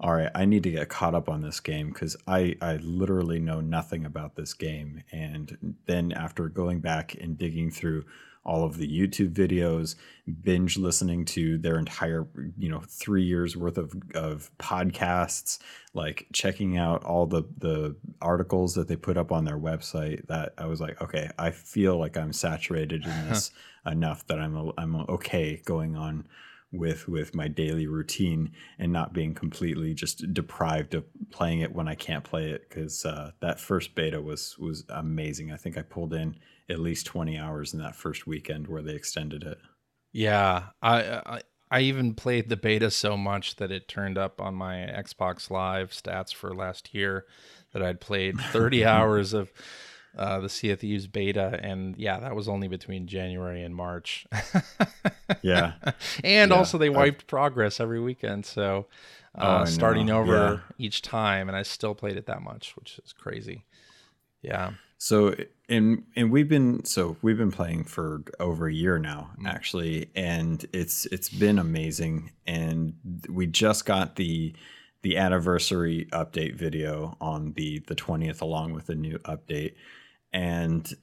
all 0.00 0.14
right, 0.14 0.30
I 0.34 0.44
need 0.44 0.62
to 0.62 0.70
get 0.70 0.88
caught 0.88 1.14
up 1.14 1.28
on 1.28 1.40
this 1.40 1.58
game 1.60 1.88
because 1.88 2.16
I 2.26 2.56
I 2.60 2.76
literally 2.76 3.40
know 3.40 3.60
nothing 3.60 4.04
about 4.04 4.36
this 4.36 4.54
game. 4.54 5.02
And 5.10 5.76
then 5.86 6.12
after 6.12 6.48
going 6.48 6.80
back 6.80 7.14
and 7.20 7.36
digging 7.36 7.70
through 7.70 8.04
all 8.48 8.64
of 8.64 8.78
the 8.78 8.88
YouTube 8.88 9.32
videos, 9.34 9.94
binge 10.42 10.78
listening 10.78 11.24
to 11.26 11.58
their 11.58 11.78
entire, 11.78 12.26
you 12.56 12.70
know, 12.70 12.80
three 12.88 13.22
years 13.22 13.56
worth 13.56 13.76
of, 13.76 13.92
of 14.14 14.50
podcasts, 14.58 15.58
like 15.92 16.26
checking 16.32 16.78
out 16.78 17.04
all 17.04 17.26
the, 17.26 17.42
the 17.58 17.94
articles 18.22 18.74
that 18.74 18.88
they 18.88 18.96
put 18.96 19.18
up 19.18 19.32
on 19.32 19.44
their 19.44 19.58
website 19.58 20.26
that 20.28 20.54
I 20.56 20.64
was 20.64 20.80
like, 20.80 21.00
okay, 21.02 21.28
I 21.38 21.50
feel 21.50 21.98
like 21.98 22.16
I'm 22.16 22.32
saturated 22.32 23.04
in 23.04 23.10
this 23.28 23.50
enough 23.84 24.26
that 24.28 24.38
I'm, 24.38 24.72
I'm 24.78 24.96
okay 24.96 25.60
going 25.66 25.94
on 25.94 26.26
with 26.72 27.08
with 27.08 27.34
my 27.34 27.48
daily 27.48 27.86
routine 27.86 28.52
and 28.78 28.92
not 28.92 29.12
being 29.12 29.34
completely 29.34 29.94
just 29.94 30.32
deprived 30.34 30.94
of 30.94 31.04
playing 31.30 31.60
it 31.60 31.72
when 31.72 31.88
I 31.88 31.94
can't 31.94 32.24
play 32.24 32.50
it 32.50 32.68
because 32.68 33.04
uh, 33.04 33.30
that 33.40 33.58
first 33.58 33.94
beta 33.94 34.20
was 34.20 34.56
was 34.58 34.84
amazing. 34.90 35.50
I 35.50 35.56
think 35.56 35.78
I 35.78 35.82
pulled 35.82 36.12
in 36.12 36.36
at 36.68 36.80
least 36.80 37.06
20 37.06 37.38
hours 37.38 37.72
in 37.72 37.80
that 37.80 37.96
first 37.96 38.26
weekend 38.26 38.66
where 38.66 38.82
they 38.82 38.94
extended 38.94 39.42
it. 39.42 39.58
Yeah, 40.12 40.64
I, 40.82 41.02
I 41.24 41.40
I 41.70 41.80
even 41.80 42.14
played 42.14 42.48
the 42.48 42.56
beta 42.56 42.90
so 42.90 43.16
much 43.16 43.56
that 43.56 43.70
it 43.70 43.88
turned 43.88 44.16
up 44.16 44.40
on 44.40 44.54
my 44.54 44.76
Xbox 44.76 45.50
Live 45.50 45.90
stats 45.90 46.32
for 46.32 46.54
last 46.54 46.94
year 46.94 47.26
that 47.72 47.82
I'd 47.82 48.00
played 48.00 48.40
30 48.40 48.84
hours 48.86 49.32
of 49.34 49.52
uh, 50.18 50.40
the 50.40 50.48
Sea 50.48 50.70
of 50.70 50.80
Thieves 50.80 51.06
beta, 51.06 51.58
and 51.62 51.96
yeah, 51.96 52.18
that 52.20 52.34
was 52.34 52.48
only 52.48 52.68
between 52.68 53.06
January 53.06 53.62
and 53.62 53.74
March. 53.74 54.26
yeah, 55.42 55.74
and 56.24 56.50
yeah. 56.50 56.56
also 56.56 56.76
they 56.78 56.90
wiped 56.90 57.26
progress 57.26 57.80
every 57.80 58.00
weekend, 58.00 58.44
so 58.44 58.86
uh, 59.36 59.60
oh, 59.62 59.64
starting 59.64 60.10
over 60.10 60.34
yeah. 60.34 60.58
each 60.78 61.02
time, 61.02 61.48
and 61.48 61.56
I 61.56 61.62
still 61.62 61.94
played 61.94 62.16
it 62.16 62.26
that 62.26 62.42
much, 62.42 62.74
which 62.76 63.00
is 63.04 63.12
crazy. 63.12 63.64
Yeah. 64.42 64.72
So 64.98 65.36
and 65.68 66.04
and 66.16 66.32
we've 66.32 66.48
been 66.48 66.84
so 66.84 67.16
we've 67.22 67.38
been 67.38 67.52
playing 67.52 67.84
for 67.84 68.22
over 68.40 68.66
a 68.66 68.72
year 68.72 68.98
now 68.98 69.30
mm. 69.40 69.46
actually 69.46 70.10
and 70.16 70.66
it's 70.72 71.06
it's 71.06 71.28
been 71.28 71.58
amazing 71.58 72.32
and 72.46 72.94
we 73.28 73.46
just 73.46 73.86
got 73.86 74.16
the 74.16 74.54
the 75.02 75.16
anniversary 75.16 76.08
update 76.12 76.56
video 76.56 77.16
on 77.20 77.52
the 77.52 77.80
the 77.86 77.94
20th 77.94 78.40
along 78.40 78.72
with 78.72 78.86
the 78.86 78.94
new 78.96 79.18
update 79.20 79.74
and 80.32 80.94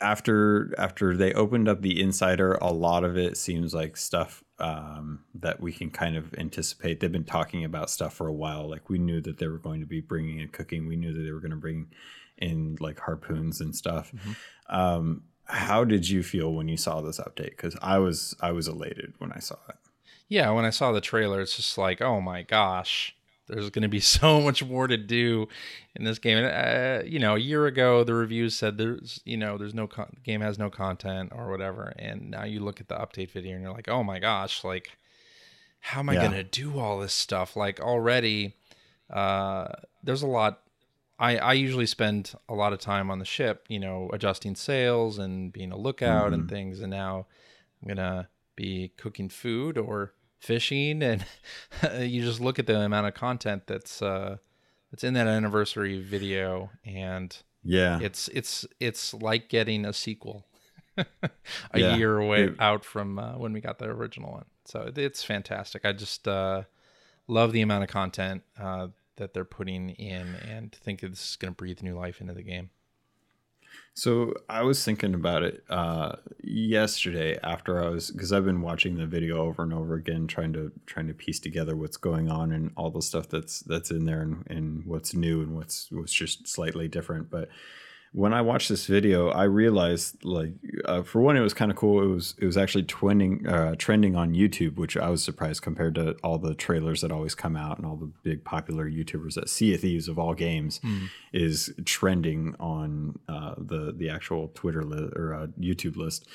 after 0.00 0.74
after 0.78 1.16
they 1.16 1.32
opened 1.34 1.68
up 1.68 1.82
the 1.82 2.00
insider 2.00 2.54
a 2.54 2.72
lot 2.72 3.04
of 3.04 3.16
it 3.16 3.36
seems 3.36 3.74
like 3.74 3.96
stuff 3.96 4.42
um, 4.58 5.24
that 5.34 5.60
we 5.60 5.70
can 5.70 5.90
kind 5.90 6.16
of 6.16 6.32
anticipate 6.38 7.00
they've 7.00 7.12
been 7.12 7.24
talking 7.24 7.64
about 7.64 7.90
stuff 7.90 8.14
for 8.14 8.26
a 8.26 8.32
while 8.32 8.68
like 8.68 8.88
we 8.88 8.98
knew 8.98 9.20
that 9.20 9.38
they 9.38 9.46
were 9.46 9.58
going 9.58 9.80
to 9.80 9.86
be 9.86 10.00
bringing 10.00 10.40
in 10.40 10.48
cooking 10.48 10.86
we 10.86 10.96
knew 10.96 11.12
that 11.12 11.20
they 11.20 11.32
were 11.32 11.40
going 11.40 11.50
to 11.50 11.56
bring 11.56 11.88
in 12.38 12.76
like 12.80 13.00
harpoons 13.00 13.60
and 13.60 13.74
stuff. 13.74 14.12
Mm-hmm. 14.12 14.76
Um, 14.76 15.22
how 15.44 15.84
did 15.84 16.08
you 16.08 16.22
feel 16.22 16.52
when 16.52 16.68
you 16.68 16.76
saw 16.76 17.00
this 17.00 17.20
update? 17.20 17.50
Because 17.50 17.76
I 17.80 17.98
was 17.98 18.34
I 18.40 18.52
was 18.52 18.68
elated 18.68 19.14
when 19.18 19.32
I 19.32 19.38
saw 19.38 19.56
it. 19.68 19.76
Yeah, 20.28 20.50
when 20.50 20.64
I 20.64 20.70
saw 20.70 20.90
the 20.90 21.00
trailer, 21.00 21.40
it's 21.40 21.56
just 21.56 21.78
like, 21.78 22.02
oh 22.02 22.20
my 22.20 22.42
gosh, 22.42 23.15
there's 23.48 23.70
going 23.70 23.82
to 23.82 23.88
be 23.88 24.00
so 24.18 24.40
much 24.40 24.64
more 24.64 24.86
to 24.86 24.96
do 24.96 25.48
in 25.94 26.04
this 26.04 26.18
game. 26.18 26.38
And 26.38 26.46
uh, 26.46 27.06
you 27.06 27.18
know, 27.18 27.36
a 27.36 27.40
year 27.40 27.66
ago, 27.66 28.04
the 28.04 28.14
reviews 28.14 28.54
said 28.54 28.78
there's 28.78 29.20
you 29.24 29.36
know 29.36 29.58
there's 29.58 29.74
no 29.74 29.86
con- 29.86 30.16
game 30.24 30.40
has 30.40 30.58
no 30.58 30.70
content 30.70 31.32
or 31.34 31.50
whatever, 31.50 31.92
and 31.98 32.30
now 32.30 32.44
you 32.44 32.60
look 32.60 32.80
at 32.80 32.88
the 32.88 32.96
update 32.96 33.30
video 33.30 33.54
and 33.54 33.62
you're 33.62 33.72
like, 33.72 33.88
oh 33.88 34.02
my 34.02 34.18
gosh, 34.18 34.64
like 34.64 34.96
how 35.80 36.00
am 36.00 36.08
I 36.08 36.14
yeah. 36.14 36.20
going 36.20 36.32
to 36.32 36.42
do 36.42 36.78
all 36.78 36.98
this 36.98 37.12
stuff? 37.12 37.54
Like 37.54 37.80
already, 37.80 38.56
uh, 39.08 39.68
there's 40.02 40.22
a 40.22 40.26
lot 40.26 40.62
I, 41.18 41.38
I 41.38 41.52
usually 41.54 41.86
spend 41.86 42.34
a 42.48 42.54
lot 42.54 42.72
of 42.72 42.78
time 42.78 43.10
on 43.10 43.18
the 43.18 43.24
ship, 43.24 43.64
you 43.68 43.78
know, 43.78 44.10
adjusting 44.12 44.54
sails 44.54 45.18
and 45.18 45.52
being 45.52 45.72
a 45.72 45.76
lookout 45.76 46.26
mm-hmm. 46.26 46.34
and 46.34 46.50
things. 46.50 46.80
And 46.80 46.90
now 46.90 47.26
I'm 47.80 47.88
gonna 47.88 48.28
be 48.54 48.92
cooking 48.96 49.28
food 49.28 49.78
or 49.78 50.12
fishing, 50.38 51.02
and 51.02 51.24
you 52.00 52.22
just 52.22 52.40
look 52.40 52.58
at 52.58 52.66
the 52.66 52.80
amount 52.80 53.06
of 53.06 53.14
content 53.14 53.64
that's 53.66 54.02
uh, 54.02 54.36
that's 54.90 55.04
in 55.04 55.14
that 55.14 55.26
anniversary 55.26 56.00
video, 56.00 56.70
and 56.84 57.36
yeah, 57.62 57.98
it's 58.00 58.28
it's 58.28 58.66
it's 58.80 59.14
like 59.14 59.48
getting 59.48 59.84
a 59.84 59.92
sequel 59.92 60.46
a 60.96 61.06
yeah. 61.74 61.96
year 61.96 62.18
away 62.18 62.44
it, 62.44 62.60
out 62.60 62.84
from 62.84 63.18
uh, 63.18 63.36
when 63.36 63.52
we 63.52 63.60
got 63.60 63.78
the 63.78 63.86
original 63.86 64.32
one. 64.32 64.46
So 64.64 64.90
it's 64.94 65.22
fantastic. 65.22 65.84
I 65.84 65.92
just 65.92 66.26
uh, 66.26 66.62
love 67.28 67.52
the 67.52 67.62
amount 67.62 67.84
of 67.84 67.90
content. 67.90 68.42
Uh, 68.60 68.88
that 69.16 69.34
they're 69.34 69.44
putting 69.44 69.90
in 69.90 70.34
and 70.46 70.72
think 70.72 71.00
this 71.00 71.30
is 71.30 71.36
going 71.36 71.52
to 71.52 71.56
breathe 71.56 71.82
new 71.82 71.96
life 71.96 72.20
into 72.20 72.34
the 72.34 72.42
game. 72.42 72.70
So 73.96 74.34
I 74.46 74.62
was 74.62 74.84
thinking 74.84 75.14
about 75.14 75.42
it 75.42 75.64
uh, 75.70 76.16
yesterday 76.44 77.38
after 77.42 77.82
I 77.82 77.88
was 77.88 78.10
because 78.10 78.30
I've 78.30 78.44
been 78.44 78.60
watching 78.60 78.98
the 78.98 79.06
video 79.06 79.38
over 79.38 79.62
and 79.62 79.72
over 79.72 79.94
again, 79.94 80.26
trying 80.26 80.52
to 80.52 80.70
trying 80.84 81.08
to 81.08 81.14
piece 81.14 81.40
together 81.40 81.74
what's 81.74 81.96
going 81.96 82.30
on 82.30 82.52
and 82.52 82.72
all 82.76 82.90
the 82.90 83.00
stuff 83.00 83.26
that's 83.30 83.60
that's 83.60 83.90
in 83.90 84.04
there 84.04 84.20
and, 84.20 84.44
and 84.50 84.84
what's 84.84 85.14
new 85.14 85.40
and 85.40 85.56
what's 85.56 85.88
what's 85.90 86.12
just 86.12 86.46
slightly 86.46 86.88
different. 86.88 87.30
But 87.30 87.48
when 88.16 88.32
I 88.32 88.40
watched 88.40 88.70
this 88.70 88.86
video, 88.86 89.28
I 89.28 89.42
realized 89.42 90.24
like 90.24 90.52
uh, 90.86 91.02
for 91.02 91.20
one, 91.20 91.36
it 91.36 91.42
was 91.42 91.52
kind 91.52 91.70
of 91.70 91.76
cool. 91.76 92.02
It 92.02 92.06
was 92.06 92.34
it 92.38 92.46
was 92.46 92.56
actually 92.56 92.84
twinning, 92.84 93.46
uh, 93.46 93.74
trending 93.76 94.16
on 94.16 94.32
YouTube, 94.32 94.76
which 94.76 94.96
I 94.96 95.10
was 95.10 95.22
surprised 95.22 95.60
compared 95.60 95.96
to 95.96 96.16
all 96.24 96.38
the 96.38 96.54
trailers 96.54 97.02
that 97.02 97.12
always 97.12 97.34
come 97.34 97.56
out 97.56 97.76
and 97.76 97.86
all 97.86 97.96
the 97.96 98.10
big 98.22 98.42
popular 98.42 98.90
YouTubers 98.90 99.34
that 99.34 99.50
Sea 99.50 99.74
of 99.74 99.82
Thieves 99.82 100.08
of 100.08 100.18
all 100.18 100.32
games 100.32 100.80
mm. 100.82 101.10
is 101.34 101.74
trending 101.84 102.56
on 102.58 103.18
uh, 103.28 103.54
the 103.58 103.92
the 103.94 104.08
actual 104.08 104.50
Twitter 104.54 104.82
li- 104.82 105.12
or 105.14 105.34
uh, 105.34 105.46
YouTube 105.60 105.98
list. 105.98 106.26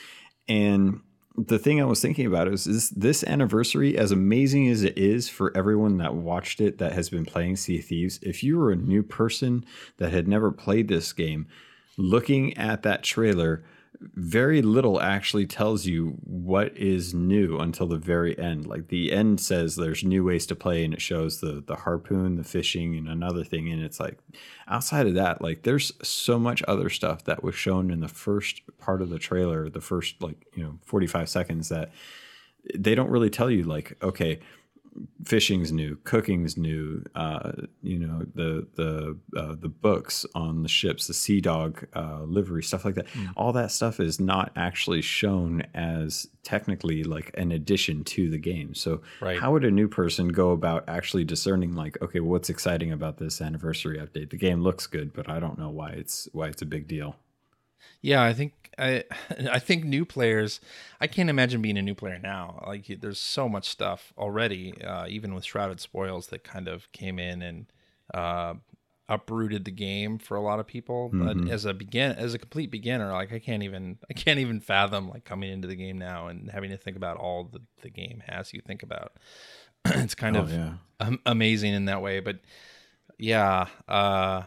And 0.47 1.01
the 1.35 1.57
thing 1.57 1.81
I 1.81 1.85
was 1.85 1.99
thinking 1.99 2.27
about 2.27 2.47
is, 2.47 2.67
is 2.67 2.91
this 2.91 3.23
anniversary, 3.23 3.97
as 3.97 4.11
amazing 4.11 4.67
as 4.67 4.83
it 4.83 4.99
is 4.99 5.29
for 5.29 5.51
everyone 5.57 5.97
that 5.97 6.13
watched 6.13 6.61
it 6.61 6.77
that 6.77 6.91
has 6.91 7.09
been 7.09 7.25
playing 7.25 7.55
Sea 7.55 7.79
of 7.79 7.85
Thieves, 7.85 8.19
if 8.21 8.43
you 8.43 8.59
were 8.59 8.71
a 8.71 8.75
new 8.75 9.01
person 9.01 9.65
that 9.97 10.11
had 10.11 10.27
never 10.27 10.51
played 10.51 10.89
this 10.89 11.11
game, 11.11 11.47
looking 11.97 12.57
at 12.57 12.83
that 12.83 13.03
trailer, 13.03 13.63
very 14.15 14.61
little 14.61 14.99
actually 14.99 15.45
tells 15.45 15.85
you 15.85 16.17
what 16.23 16.75
is 16.75 17.13
new 17.13 17.57
until 17.59 17.87
the 17.87 17.97
very 17.97 18.37
end. 18.37 18.65
Like 18.65 18.87
the 18.87 19.11
end 19.11 19.39
says 19.39 19.75
there's 19.75 20.03
new 20.03 20.23
ways 20.23 20.45
to 20.47 20.55
play 20.55 20.83
and 20.83 20.93
it 20.93 21.01
shows 21.01 21.39
the 21.39 21.63
the 21.65 21.75
harpoon, 21.75 22.35
the 22.35 22.43
fishing 22.43 22.95
and 22.95 23.07
another 23.07 23.43
thing 23.43 23.71
and 23.71 23.81
it's 23.81 23.99
like 23.99 24.17
outside 24.67 25.05
of 25.05 25.13
that 25.15 25.41
like 25.41 25.63
there's 25.63 25.91
so 26.01 26.39
much 26.39 26.63
other 26.67 26.89
stuff 26.89 27.23
that 27.25 27.43
was 27.43 27.53
shown 27.53 27.91
in 27.91 27.99
the 27.99 28.07
first 28.07 28.61
part 28.79 29.01
of 29.01 29.09
the 29.09 29.19
trailer, 29.19 29.69
the 29.69 29.81
first 29.81 30.21
like, 30.21 30.47
you 30.55 30.63
know, 30.63 30.79
45 30.85 31.29
seconds 31.29 31.69
that 31.69 31.91
they 32.75 32.95
don't 32.95 33.09
really 33.09 33.29
tell 33.29 33.51
you 33.51 33.63
like 33.63 33.97
okay, 34.01 34.39
fishing's 35.23 35.71
new, 35.71 35.97
cooking's 36.03 36.57
new. 36.57 37.03
Uh, 37.15 37.51
you 37.81 37.99
know 37.99 38.25
the 38.33 38.67
the 38.75 39.17
uh, 39.39 39.55
the 39.55 39.69
books 39.69 40.25
on 40.35 40.63
the 40.63 40.69
ships, 40.69 41.07
the 41.07 41.13
Sea 41.13 41.41
Dog 41.41 41.85
uh, 41.95 42.23
livery, 42.23 42.63
stuff 42.63 42.85
like 42.85 42.95
that. 42.95 43.07
Mm. 43.07 43.33
All 43.35 43.53
that 43.53 43.71
stuff 43.71 43.99
is 43.99 44.19
not 44.19 44.51
actually 44.55 45.01
shown 45.01 45.63
as 45.73 46.27
technically 46.43 47.03
like 47.03 47.31
an 47.35 47.51
addition 47.51 48.03
to 48.03 48.29
the 48.29 48.37
game. 48.37 48.73
So 48.73 49.01
right. 49.21 49.39
how 49.39 49.51
would 49.51 49.63
a 49.63 49.71
new 49.71 49.87
person 49.87 50.29
go 50.29 50.51
about 50.51 50.83
actually 50.87 51.23
discerning 51.23 51.73
like, 51.75 52.01
okay, 52.01 52.19
what's 52.19 52.49
exciting 52.49 52.91
about 52.91 53.17
this 53.17 53.41
anniversary 53.41 53.97
update? 53.97 54.31
The 54.31 54.37
game 54.37 54.61
looks 54.61 54.87
good, 54.87 55.13
but 55.13 55.29
I 55.29 55.39
don't 55.39 55.57
know 55.57 55.69
why 55.69 55.91
it's 55.91 56.27
why 56.33 56.47
it's 56.47 56.61
a 56.61 56.65
big 56.65 56.87
deal. 56.87 57.15
Yeah, 58.01 58.23
I 58.23 58.33
think 58.33 58.53
I 58.81 59.03
I 59.51 59.59
think 59.59 59.85
new 59.85 60.05
players. 60.05 60.59
I 60.99 61.07
can't 61.07 61.29
imagine 61.29 61.61
being 61.61 61.77
a 61.77 61.81
new 61.81 61.95
player 61.95 62.19
now. 62.21 62.63
Like 62.65 62.87
there's 62.99 63.19
so 63.19 63.47
much 63.47 63.69
stuff 63.69 64.11
already, 64.17 64.81
uh, 64.81 65.05
even 65.07 65.33
with 65.35 65.45
Shrouded 65.45 65.79
Spoils 65.79 66.27
that 66.27 66.43
kind 66.43 66.67
of 66.67 66.91
came 66.91 67.19
in 67.19 67.41
and 67.41 67.65
uh, 68.13 68.55
uprooted 69.07 69.65
the 69.65 69.71
game 69.71 70.17
for 70.17 70.35
a 70.35 70.41
lot 70.41 70.59
of 70.59 70.67
people. 70.67 71.09
But 71.13 71.37
mm-hmm. 71.37 71.51
as 71.51 71.65
a 71.65 71.73
begin 71.73 72.13
as 72.13 72.33
a 72.33 72.39
complete 72.39 72.71
beginner, 72.71 73.11
like 73.11 73.31
I 73.31 73.39
can't 73.39 73.63
even 73.63 73.99
I 74.09 74.13
can't 74.13 74.39
even 74.39 74.59
fathom 74.59 75.09
like 75.09 75.25
coming 75.25 75.51
into 75.51 75.67
the 75.67 75.75
game 75.75 75.99
now 75.99 76.27
and 76.27 76.49
having 76.49 76.71
to 76.71 76.77
think 76.77 76.97
about 76.97 77.17
all 77.17 77.43
the 77.43 77.61
the 77.83 77.89
game 77.89 78.23
has 78.27 78.53
you 78.53 78.61
think 78.65 78.81
about. 78.81 79.13
it's 79.85 80.15
kind 80.15 80.35
oh, 80.35 80.41
of 80.41 80.51
yeah. 80.51 80.73
amazing 81.25 81.73
in 81.73 81.85
that 81.85 82.01
way, 82.01 82.19
but 82.19 82.39
yeah. 83.17 83.67
Uh, 83.87 84.43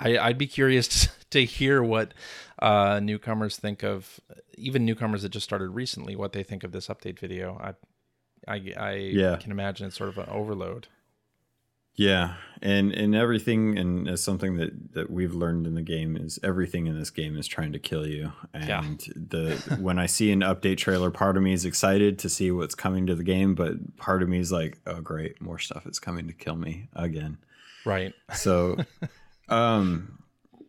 I, 0.00 0.16
I'd 0.16 0.38
be 0.38 0.46
curious 0.46 0.86
to 0.88 1.10
hear 1.32 1.82
what 1.82 2.14
uh, 2.60 3.00
newcomers 3.02 3.56
think 3.56 3.82
of, 3.82 4.20
even 4.56 4.84
newcomers 4.84 5.22
that 5.22 5.30
just 5.30 5.44
started 5.44 5.70
recently, 5.70 6.16
what 6.16 6.32
they 6.32 6.42
think 6.42 6.64
of 6.64 6.72
this 6.72 6.88
update 6.88 7.18
video. 7.18 7.58
I, 7.60 8.52
I, 8.52 8.72
I 8.76 8.92
yeah. 8.94 9.36
can 9.36 9.50
imagine 9.50 9.86
it's 9.88 9.96
sort 9.96 10.10
of 10.10 10.18
an 10.18 10.28
overload. 10.30 10.88
Yeah, 11.94 12.34
and 12.62 12.92
and 12.92 13.12
everything, 13.16 13.76
and 13.76 14.06
it's 14.06 14.22
something 14.22 14.56
that 14.58 14.94
that 14.94 15.10
we've 15.10 15.34
learned 15.34 15.66
in 15.66 15.74
the 15.74 15.82
game 15.82 16.16
is 16.16 16.38
everything 16.44 16.86
in 16.86 16.96
this 16.96 17.10
game 17.10 17.36
is 17.36 17.48
trying 17.48 17.72
to 17.72 17.80
kill 17.80 18.06
you. 18.06 18.32
And 18.54 18.68
Yeah. 18.68 19.12
the 19.16 19.76
when 19.80 19.98
I 19.98 20.06
see 20.06 20.30
an 20.30 20.42
update 20.42 20.76
trailer, 20.76 21.10
part 21.10 21.36
of 21.36 21.42
me 21.42 21.52
is 21.52 21.64
excited 21.64 22.16
to 22.20 22.28
see 22.28 22.52
what's 22.52 22.76
coming 22.76 23.08
to 23.08 23.16
the 23.16 23.24
game, 23.24 23.56
but 23.56 23.96
part 23.96 24.22
of 24.22 24.28
me 24.28 24.38
is 24.38 24.52
like, 24.52 24.78
oh 24.86 25.00
great, 25.00 25.42
more 25.42 25.58
stuff 25.58 25.86
is 25.88 25.98
coming 25.98 26.28
to 26.28 26.32
kill 26.32 26.54
me 26.54 26.88
again. 26.92 27.38
Right. 27.84 28.14
So, 28.32 28.76
um, 29.48 30.20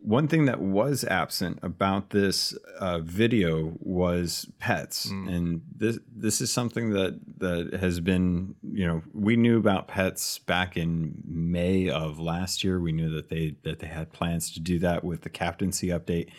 one 0.02 0.28
thing 0.28 0.46
that 0.46 0.60
was 0.60 1.04
absent 1.04 1.58
about 1.62 2.10
this 2.10 2.54
uh, 2.78 3.00
video 3.00 3.74
was 3.80 4.50
pets, 4.58 5.06
and 5.28 5.62
this 5.76 5.98
this 6.14 6.40
is 6.40 6.50
something 6.52 6.90
that 6.90 7.20
that 7.38 7.78
has 7.80 8.00
been 8.00 8.54
you 8.62 8.86
know 8.86 9.02
we 9.12 9.36
knew 9.36 9.58
about 9.58 9.88
pets 9.88 10.38
back 10.38 10.76
in 10.76 11.22
May 11.26 11.90
of 11.90 12.18
last 12.18 12.64
year. 12.64 12.80
We 12.80 12.92
knew 12.92 13.10
that 13.10 13.28
they 13.28 13.56
that 13.64 13.80
they 13.80 13.86
had 13.86 14.12
plans 14.12 14.50
to 14.54 14.60
do 14.60 14.78
that 14.80 15.04
with 15.04 15.22
the 15.22 15.30
captaincy 15.30 15.88
update. 15.88 16.30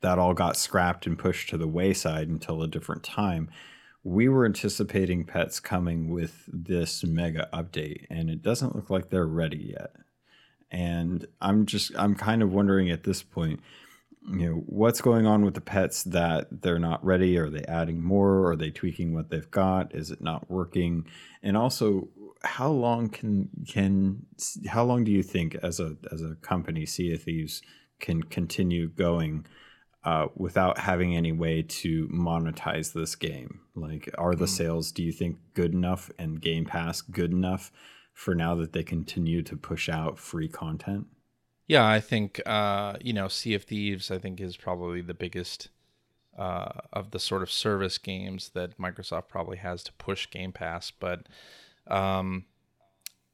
That 0.00 0.18
all 0.18 0.32
got 0.32 0.56
scrapped 0.56 1.06
and 1.06 1.18
pushed 1.18 1.50
to 1.50 1.58
the 1.58 1.68
wayside 1.68 2.28
until 2.28 2.62
a 2.62 2.68
different 2.68 3.04
time. 3.04 3.50
We 4.02 4.30
were 4.30 4.46
anticipating 4.46 5.24
pets 5.24 5.60
coming 5.60 6.08
with 6.08 6.44
this 6.48 7.04
mega 7.04 7.50
update, 7.52 8.06
and 8.08 8.30
it 8.30 8.40
doesn't 8.40 8.74
look 8.74 8.88
like 8.88 9.10
they're 9.10 9.26
ready 9.26 9.74
yet 9.78 9.90
and 10.70 11.26
i'm 11.40 11.66
just 11.66 11.92
i'm 11.96 12.14
kind 12.14 12.42
of 12.42 12.52
wondering 12.52 12.90
at 12.90 13.04
this 13.04 13.22
point 13.22 13.60
you 14.28 14.48
know 14.48 14.62
what's 14.66 15.00
going 15.00 15.26
on 15.26 15.44
with 15.44 15.54
the 15.54 15.60
pets 15.60 16.02
that 16.04 16.62
they're 16.62 16.78
not 16.78 17.04
ready? 17.04 17.38
Are 17.38 17.50
they 17.50 17.64
adding 17.64 18.02
more? 18.02 18.50
Are 18.50 18.56
they 18.56 18.70
tweaking 18.70 19.14
what 19.14 19.30
they've 19.30 19.50
got? 19.50 19.94
Is 19.94 20.10
it 20.10 20.20
not 20.20 20.50
working? 20.50 21.06
And 21.42 21.56
also 21.56 22.08
how 22.42 22.70
long 22.70 23.08
can 23.08 23.48
can 23.66 24.26
how 24.68 24.84
long 24.84 25.04
do 25.04 25.10
you 25.10 25.22
think 25.22 25.54
as 25.56 25.80
a 25.80 25.96
as 26.12 26.22
a 26.22 26.36
company 26.36 26.86
sea 26.86 27.14
of 27.14 27.22
thieves 27.22 27.62
can 27.98 28.22
continue 28.22 28.88
going 28.88 29.46
uh, 30.04 30.26
without 30.34 30.78
having 30.78 31.14
any 31.14 31.32
way 31.32 31.62
to 31.62 32.06
monetize 32.08 32.92
this 32.92 33.14
game? 33.14 33.60
Like 33.74 34.10
are 34.18 34.34
the 34.34 34.46
sales 34.46 34.92
do 34.92 35.02
you 35.02 35.12
think 35.12 35.38
good 35.54 35.72
enough 35.72 36.10
and 36.18 36.40
game 36.40 36.66
pass 36.66 37.00
good 37.00 37.32
enough 37.32 37.72
for 38.12 38.34
now 38.34 38.54
that 38.54 38.72
they 38.72 38.82
continue 38.82 39.42
to 39.42 39.56
push 39.56 39.88
out 39.88 40.18
free 40.18 40.48
content 40.48 41.06
Yeah, 41.66 41.86
I 41.86 42.00
think 42.00 42.40
uh, 42.46 42.96
you 43.00 43.12
know, 43.12 43.28
Sea 43.28 43.54
of 43.54 43.64
Thieves 43.64 44.10
I 44.10 44.18
think 44.18 44.40
is 44.40 44.56
probably 44.56 45.00
the 45.00 45.14
biggest 45.14 45.68
uh, 46.38 46.72
of 46.92 47.10
the 47.10 47.18
sort 47.18 47.42
of 47.42 47.50
service 47.50 47.98
games 47.98 48.50
that 48.50 48.78
Microsoft 48.78 49.28
probably 49.28 49.58
has 49.58 49.82
to 49.84 49.92
push 49.94 50.30
Game 50.30 50.52
Pass, 50.52 50.90
but 50.90 51.26
um 51.86 52.46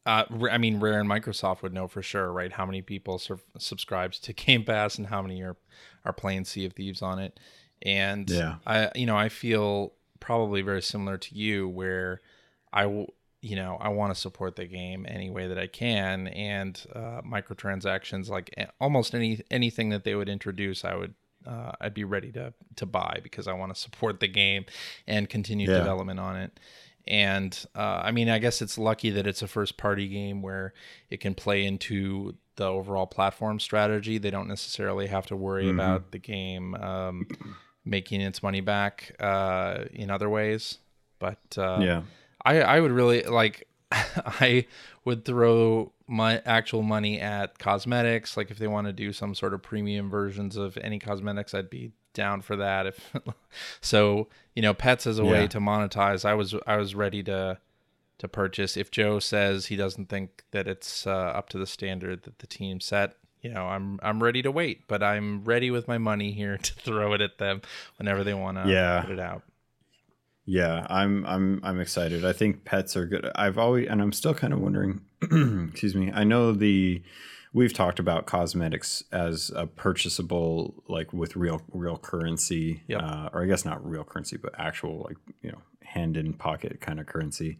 uh, 0.06 0.24
I 0.50 0.58
mean, 0.58 0.78
Rare 0.80 1.00
and 1.00 1.08
Microsoft 1.10 1.62
would 1.62 1.74
know 1.74 1.88
for 1.88 2.00
sure, 2.00 2.32
right? 2.32 2.52
How 2.52 2.64
many 2.64 2.80
people 2.80 3.18
sur- 3.18 3.40
subscribes 3.58 4.20
to 4.20 4.32
Game 4.34 4.64
Pass 4.64 4.98
and 4.98 5.08
how 5.08 5.22
many 5.22 5.42
are 5.42 5.56
are 6.04 6.12
playing 6.12 6.44
Sea 6.44 6.66
of 6.66 6.74
Thieves 6.74 7.02
on 7.02 7.18
it. 7.18 7.40
And 7.82 8.30
Yeah. 8.30 8.56
I, 8.66 8.90
you 8.94 9.06
know, 9.06 9.16
I 9.16 9.28
feel 9.28 9.94
probably 10.20 10.62
very 10.62 10.82
similar 10.82 11.18
to 11.18 11.34
you, 11.34 11.68
where 11.68 12.20
I, 12.72 12.82
w- 12.84 13.08
you 13.46 13.54
know, 13.56 13.76
I 13.80 13.88
want 13.90 14.12
to 14.14 14.20
support 14.20 14.56
the 14.56 14.66
game 14.66 15.06
any 15.08 15.30
way 15.30 15.46
that 15.46 15.58
I 15.58 15.68
can, 15.68 16.26
and 16.28 16.74
uh, 16.94 17.20
microtransactions, 17.22 18.28
like 18.28 18.52
almost 18.80 19.14
any 19.14 19.40
anything 19.50 19.90
that 19.90 20.04
they 20.04 20.14
would 20.14 20.28
introduce, 20.28 20.84
I 20.84 20.94
would. 20.96 21.14
Uh, 21.46 21.70
I'd 21.80 21.94
be 21.94 22.02
ready 22.02 22.32
to 22.32 22.52
to 22.74 22.86
buy 22.86 23.20
because 23.22 23.46
I 23.46 23.52
want 23.52 23.72
to 23.72 23.80
support 23.80 24.18
the 24.18 24.26
game 24.26 24.64
and 25.06 25.28
continue 25.28 25.68
Yeah. 25.68 25.78
development 25.78 26.18
on 26.18 26.34
it. 26.36 26.58
And 27.06 27.56
uh, 27.76 28.00
I 28.02 28.10
mean, 28.10 28.28
I 28.28 28.40
guess 28.40 28.60
it's 28.60 28.76
lucky 28.78 29.10
that 29.10 29.28
it's 29.28 29.42
a 29.42 29.46
first 29.46 29.76
party 29.76 30.08
game 30.08 30.42
where 30.42 30.72
it 31.08 31.20
can 31.20 31.34
play 31.36 31.64
into 31.64 32.34
the 32.56 32.64
overall 32.64 33.06
platform 33.06 33.60
strategy. 33.60 34.18
They 34.18 34.30
don't 34.32 34.48
necessarily 34.48 35.06
have 35.06 35.26
to 35.26 35.36
worry 35.36 35.66
Mm-hmm. 35.66 35.78
about 35.78 36.10
the 36.10 36.18
game 36.18 36.74
um, 36.74 37.28
making 37.84 38.20
its 38.22 38.42
money 38.42 38.60
back 38.60 39.14
uh, 39.20 39.84
in 39.92 40.10
other 40.10 40.28
ways. 40.28 40.78
But 41.20 41.56
uh, 41.56 41.78
yeah 41.84 42.02
I, 42.46 42.60
I 42.60 42.80
would 42.80 42.92
really 42.92 43.22
like 43.22 43.66
I 43.92 44.66
would 45.04 45.24
throw 45.24 45.92
my 46.08 46.40
actual 46.46 46.82
money 46.82 47.20
at 47.20 47.58
cosmetics. 47.58 48.36
Like 48.36 48.50
if 48.50 48.58
they 48.58 48.66
want 48.68 48.86
to 48.86 48.92
do 48.92 49.12
some 49.12 49.34
sort 49.34 49.52
of 49.54 49.62
premium 49.62 50.08
versions 50.08 50.56
of 50.56 50.78
any 50.80 50.98
cosmetics, 50.98 51.52
I'd 51.54 51.70
be 51.70 51.92
down 52.14 52.40
for 52.42 52.56
that. 52.56 52.86
If 52.86 53.12
so, 53.80 54.28
you 54.54 54.62
know, 54.62 54.72
pets 54.74 55.06
as 55.06 55.18
a 55.18 55.24
way 55.24 55.46
to 55.48 55.58
monetize. 55.58 56.24
I 56.24 56.34
was 56.34 56.54
I 56.66 56.76
was 56.76 56.94
ready 56.94 57.22
to 57.24 57.58
to 58.18 58.28
purchase. 58.28 58.76
If 58.76 58.90
Joe 58.90 59.18
says 59.18 59.66
he 59.66 59.76
doesn't 59.76 60.08
think 60.08 60.44
that 60.52 60.66
it's 60.66 61.06
uh, 61.06 61.10
up 61.10 61.48
to 61.50 61.58
the 61.58 61.66
standard 61.66 62.22
that 62.22 62.38
the 62.38 62.46
team 62.46 62.80
set, 62.80 63.16
you 63.42 63.50
know, 63.50 63.66
I'm 63.66 64.00
I'm 64.02 64.22
ready 64.22 64.40
to 64.42 64.50
wait. 64.50 64.88
But 64.88 65.02
I'm 65.02 65.44
ready 65.44 65.70
with 65.70 65.86
my 65.86 65.98
money 65.98 66.32
here 66.32 66.56
to 66.62 66.74
throw 66.74 67.12
it 67.12 67.20
at 67.20 67.38
them 67.38 67.60
whenever 67.98 68.24
they 68.24 68.34
want 68.34 68.56
to 68.56 68.70
Yeah. 68.70 69.02
put 69.02 69.10
it 69.10 69.20
out. 69.20 69.42
Yeah, 70.46 70.86
I'm 70.88 71.26
I'm 71.26 71.60
I'm 71.64 71.80
excited. 71.80 72.24
I 72.24 72.32
think 72.32 72.64
pets 72.64 72.96
are 72.96 73.04
good. 73.04 73.28
I've 73.34 73.58
always 73.58 73.88
and 73.88 74.00
I'm 74.00 74.12
still 74.12 74.34
kind 74.34 74.52
of 74.52 74.60
wondering. 74.60 75.00
excuse 75.22 75.94
me. 75.94 76.12
I 76.14 76.24
know 76.24 76.52
the 76.52 77.02
we've 77.52 77.72
talked 77.72 77.98
about 77.98 78.26
cosmetics 78.26 79.02
as 79.10 79.50
a 79.56 79.66
purchasable 79.66 80.74
like 80.88 81.12
with 81.12 81.34
real 81.36 81.62
real 81.72 81.96
currency, 81.98 82.82
Yep. 82.86 83.02
uh, 83.02 83.28
or 83.32 83.42
I 83.42 83.46
guess 83.46 83.64
not 83.64 83.84
real 83.84 84.04
currency, 84.04 84.36
but 84.36 84.54
actual 84.56 85.04
like 85.08 85.16
you 85.42 85.50
know 85.50 85.62
hand 85.82 86.16
in 86.16 86.32
pocket 86.34 86.80
kind 86.80 87.00
of 87.00 87.06
currency 87.06 87.58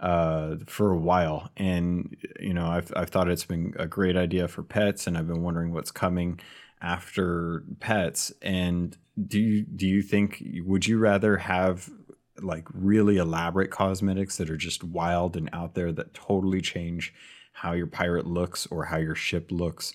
uh, 0.00 0.56
for 0.66 0.90
a 0.90 0.98
while. 0.98 1.50
And 1.56 2.16
you 2.40 2.52
know 2.52 2.66
I've 2.66 2.92
I've 2.96 3.10
thought 3.10 3.28
it's 3.30 3.44
been 3.44 3.74
a 3.78 3.86
great 3.86 4.16
idea 4.16 4.48
for 4.48 4.64
pets, 4.64 5.06
and 5.06 5.16
I've 5.16 5.28
been 5.28 5.42
wondering 5.42 5.72
what's 5.72 5.92
coming 5.92 6.40
after 6.80 7.62
pets. 7.80 8.32
And 8.42 8.96
do 9.28 9.38
you 9.38 9.62
do 9.62 9.86
you 9.86 10.02
think 10.02 10.42
would 10.64 10.86
you 10.86 10.98
rather 10.98 11.36
have 11.36 11.88
like 12.40 12.66
really 12.72 13.16
elaborate 13.16 13.70
cosmetics 13.70 14.36
that 14.36 14.50
are 14.50 14.56
just 14.56 14.82
wild 14.82 15.36
and 15.36 15.48
out 15.52 15.74
there 15.74 15.92
that 15.92 16.14
totally 16.14 16.60
change 16.60 17.14
how 17.52 17.72
your 17.72 17.86
pirate 17.86 18.26
looks 18.26 18.66
or 18.66 18.84
how 18.86 18.96
your 18.96 19.14
ship 19.14 19.52
looks 19.52 19.94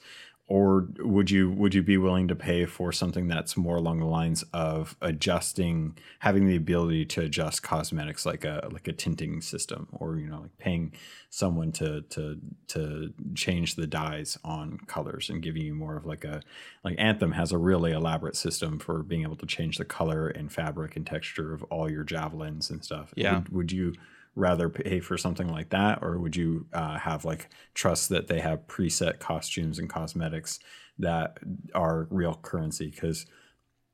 or 0.51 0.87
would 0.97 1.29
you 1.29 1.49
would 1.51 1.75
you 1.75 1.83
be 1.83 1.95
willing 1.95 2.27
to 2.27 2.35
pay 2.35 2.65
for 2.65 2.91
something 2.91 3.27
that's 3.27 3.55
more 3.55 3.77
along 3.77 3.99
the 3.99 4.05
lines 4.05 4.43
of 4.51 4.97
adjusting 4.99 5.95
having 6.19 6.47
the 6.47 6.55
ability 6.55 7.05
to 7.05 7.21
adjust 7.21 7.61
cosmetics 7.61 8.25
like 8.25 8.43
a 8.43 8.67
like 8.71 8.87
a 8.87 8.91
tinting 8.91 9.41
system 9.41 9.87
or 9.91 10.17
you 10.17 10.27
know 10.27 10.41
like 10.41 10.57
paying 10.57 10.91
someone 11.29 11.71
to 11.71 12.01
to 12.09 12.39
to 12.67 13.13
change 13.35 13.75
the 13.75 13.85
dyes 13.85 14.39
on 14.43 14.79
colors 14.87 15.29
and 15.29 15.43
giving 15.43 15.61
you 15.61 15.75
more 15.75 15.95
of 15.95 16.05
like 16.05 16.25
a 16.25 16.41
like 16.83 16.95
anthem 16.97 17.31
has 17.33 17.51
a 17.51 17.57
really 17.57 17.91
elaborate 17.91 18.35
system 18.35 18.79
for 18.79 19.03
being 19.03 19.21
able 19.21 19.35
to 19.35 19.45
change 19.45 19.77
the 19.77 19.85
color 19.85 20.27
and 20.29 20.51
fabric 20.51 20.95
and 20.95 21.05
texture 21.05 21.53
of 21.53 21.61
all 21.65 21.89
your 21.89 22.03
javelins 22.03 22.71
and 22.71 22.83
stuff 22.83 23.13
Yeah. 23.15 23.35
would, 23.35 23.49
would 23.49 23.71
you 23.71 23.93
rather 24.39 24.69
pay 24.69 24.99
for 24.99 25.17
something 25.17 25.47
like 25.47 25.69
that? 25.69 25.99
Or 26.01 26.17
would 26.17 26.35
you 26.35 26.65
uh, 26.73 26.97
have 26.97 27.25
like 27.25 27.49
trust 27.73 28.09
that 28.09 28.27
they 28.27 28.39
have 28.39 28.67
preset 28.67 29.19
costumes 29.19 29.79
and 29.79 29.89
cosmetics 29.89 30.59
that 30.97 31.37
are 31.75 32.07
real 32.09 32.35
currency? 32.41 32.89
Because 32.89 33.25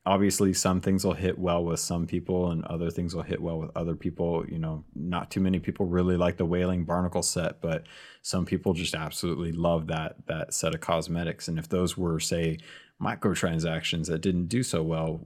obviously 0.06 0.54
some 0.54 0.82
things 0.82 1.04
will 1.04 1.14
hit 1.14 1.40
well 1.40 1.64
with 1.64 1.80
some 1.80 2.06
people 2.06 2.52
and 2.52 2.64
other 2.66 2.92
things 2.92 3.16
will 3.16 3.24
hit 3.24 3.42
well 3.42 3.58
with 3.58 3.72
other 3.76 3.96
people. 3.96 4.46
You 4.48 4.60
know 4.60 4.84
not 4.94 5.32
too 5.32 5.42
many 5.42 5.60
people 5.60 5.88
really 5.88 6.16
like 6.16 6.38
the 6.38 6.46
Wailing 6.46 6.86
Barnacle 6.86 7.24
set 7.24 7.62
but 7.62 7.88
some 8.22 8.46
people 8.46 8.74
just 8.74 8.96
absolutely 8.96 9.52
love 9.52 9.88
that 9.88 10.16
that 10.28 10.54
set 10.54 10.76
of 10.76 10.82
cosmetics. 10.82 11.48
And 11.48 11.58
if 11.58 11.68
those 11.70 11.98
were 11.98 12.20
say 12.20 12.60
microtransactions 13.02 14.08
that 14.08 14.22
didn't 14.22 14.48
do 14.48 14.64
so 14.64 14.82
well 14.84 15.22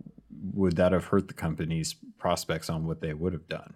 would 0.53 0.77
that 0.77 0.91
have 0.91 1.05
hurt 1.05 1.27
the 1.27 1.33
company's 1.33 1.95
prospects 2.17 2.69
on 2.69 2.85
what 2.85 3.01
they 3.01 3.13
would 3.13 3.33
have 3.33 3.47
done 3.47 3.73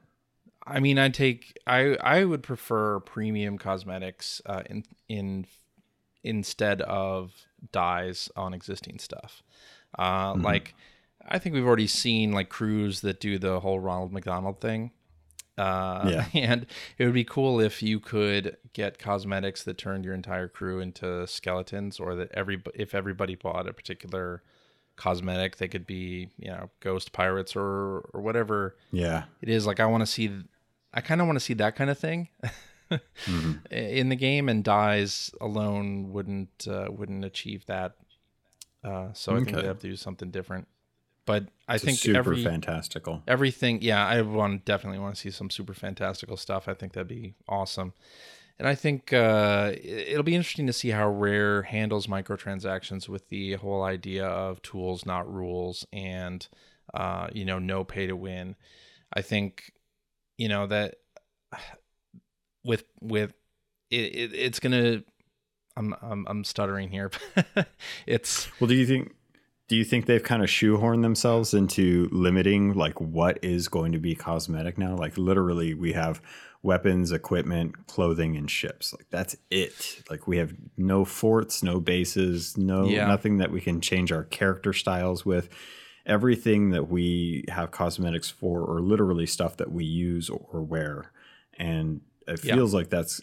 I 0.66 0.80
mean, 0.80 0.98
I 0.98 1.10
take 1.10 1.58
I 1.68 1.96
I 1.96 2.24
would 2.26 2.44
prefer 2.44 3.00
premium 3.00 3.58
cosmetics 3.58 4.42
uh, 4.46 4.64
in 4.70 4.84
in 5.10 5.46
instead 6.24 6.82
of 6.82 7.34
dyes 7.72 8.30
on 8.36 8.54
existing 8.54 9.00
stuff. 9.00 9.44
Uh, 9.98 10.36
Like, 10.38 10.74
I 11.28 11.38
think 11.40 11.54
we've 11.54 11.66
already 11.66 11.88
seen 11.88 12.32
like 12.32 12.50
crews 12.50 13.02
that 13.02 13.20
do 13.20 13.38
the 13.38 13.60
whole 13.60 13.80
Ronald 13.80 14.14
McDonald 14.14 14.62
thing. 14.62 14.92
Uh, 15.58 16.10
Yeah. 16.10 16.26
and 16.34 16.66
it 16.98 17.06
would 17.06 17.14
be 17.14 17.26
cool 17.26 17.60
if 17.60 17.84
you 17.84 18.00
could 18.00 18.58
get 18.72 19.00
cosmetics 19.00 19.64
that 19.64 19.78
turned 19.78 20.06
your 20.06 20.14
entire 20.14 20.48
crew 20.48 20.80
into 20.80 21.28
skeletons, 21.28 22.00
or 22.00 22.16
that 22.16 22.32
every 22.34 22.62
if 22.74 22.96
everybody 22.96 23.36
bought 23.36 23.68
a 23.68 23.74
particular 23.74 24.42
cosmetic, 24.96 25.58
they 25.58 25.68
could 25.68 25.86
be 25.88 26.30
you 26.38 26.50
know 26.50 26.70
ghost 26.80 27.12
pirates 27.12 27.56
or 27.56 28.10
or 28.14 28.22
whatever 28.22 28.76
yeah 28.92 29.24
it 29.42 29.50
is 29.50 29.66
like 29.66 29.80
i 29.80 29.86
want 29.88 30.02
to 30.02 30.06
see 30.06 30.32
i 30.94 31.02
kind 31.02 31.20
of 31.22 31.28
want 31.28 31.36
to 31.38 31.44
see 31.44 31.54
that 31.56 31.76
kind 31.76 31.90
of 31.90 31.98
thing 31.98 32.30
in 33.72 34.10
the 34.10 34.16
game 34.16 34.50
and 34.50 34.64
dyes 34.64 35.32
alone 35.42 36.12
wouldn't 36.12 36.68
uh, 36.70 36.88
wouldn't 36.92 37.26
achieve 37.26 37.66
that. 37.66 37.96
Uh, 38.84 39.08
so 39.14 39.34
i 39.34 39.36
think 39.38 39.50
Okay. 39.50 39.62
they 39.62 39.68
have 39.68 39.80
to 39.80 39.88
do 39.88 39.96
something 39.96 40.30
different. 40.32 40.68
But 41.26 41.48
i 41.68 41.76
It's 41.76 41.84
think 41.86 41.98
super 42.00 42.18
every 42.20 42.44
fantastical. 42.44 43.24
everything 43.28 43.82
yeah 43.82 44.06
i 44.06 44.22
want 44.22 44.66
definitely 44.66 45.00
want 45.00 45.16
to 45.16 45.22
see 45.22 45.32
some 45.32 45.50
super 45.50 45.74
fantastical 45.74 46.38
stuff. 46.38 46.68
I 46.68 46.74
think 46.74 46.94
that'd 46.94 47.08
be 47.08 47.34
awesome. 47.48 47.94
And 48.60 48.68
I 48.68 48.76
think 48.76 49.12
uh, 49.12 49.72
it'll 49.82 50.22
be 50.24 50.36
interesting 50.36 50.68
to 50.68 50.74
see 50.74 50.90
how 50.92 51.10
Rare 51.10 51.64
handles 51.64 52.06
microtransactions 52.06 53.10
with 53.10 53.28
the 53.30 53.54
whole 53.54 53.82
idea 53.84 54.28
of 54.28 54.62
tools, 54.62 55.08
not 55.08 55.32
rules, 55.34 55.88
and 55.92 56.48
uh, 56.94 57.30
you 57.34 57.46
know, 57.46 57.58
no 57.58 57.84
pay 57.84 58.06
to 58.06 58.16
win. 58.16 58.56
I 59.12 59.24
think 59.24 59.73
you 60.38 60.48
know 60.48 60.68
that 60.68 60.96
with 62.64 62.84
with 63.02 63.34
it, 63.90 64.16
it 64.16 64.34
it's 64.34 64.60
gonna. 64.60 65.04
I'm 65.76 65.96
I'm 66.02 66.26
I'm 66.28 66.44
stuttering 66.44 66.90
here. 66.90 67.12
it's 68.08 68.50
well. 68.60 68.68
Do 68.68 68.76
you 68.76 68.86
think? 68.86 69.14
Do 69.70 69.78
you 69.78 69.86
think 69.86 70.06
they've 70.06 70.22
kind 70.22 70.44
of 70.44 70.50
shoehorned 70.50 71.02
themselves 71.02 71.54
into 71.54 72.10
limiting 72.12 72.74
like 72.74 73.00
what 73.00 73.40
is 73.42 73.70
going 73.70 73.94
to 73.94 73.98
be 73.98 74.14
cosmetic 74.14 74.78
now? 74.78 74.96
Like 74.96 75.18
literally, 75.18 75.74
we 75.74 75.94
have 75.94 76.22
weapons, 76.64 77.12
equipment, 77.12 77.88
clothing, 77.88 78.36
and 78.36 78.52
ships. 78.52 78.94
Like 78.94 79.08
that's 79.10 79.36
it. 79.50 80.04
Like 80.10 80.28
we 80.28 80.38
have 80.38 80.54
no 80.78 81.06
forts, 81.06 81.64
no 81.64 81.80
bases, 81.80 82.58
no 82.58 82.86
yeah. 82.86 83.08
nothing 83.08 83.38
that 83.38 83.52
we 83.52 83.62
can 83.62 83.82
change 83.82 84.12
our 84.12 84.24
character 84.24 84.74
styles 84.74 85.26
with. 85.26 85.50
Everything 86.06 86.72
that 86.72 86.90
we 86.90 87.46
have 87.48 87.72
cosmetics 87.72 88.30
for, 88.30 88.62
or 88.62 88.82
literally 88.82 89.26
stuff 89.26 89.58
that 89.58 89.72
we 89.72 89.86
use 89.86 90.30
or 90.30 90.62
wear, 90.62 91.12
and 91.58 92.02
it 92.28 92.40
feels 92.40 92.74
yeah. 92.74 92.78
like 92.78 92.90
that's. 92.90 93.22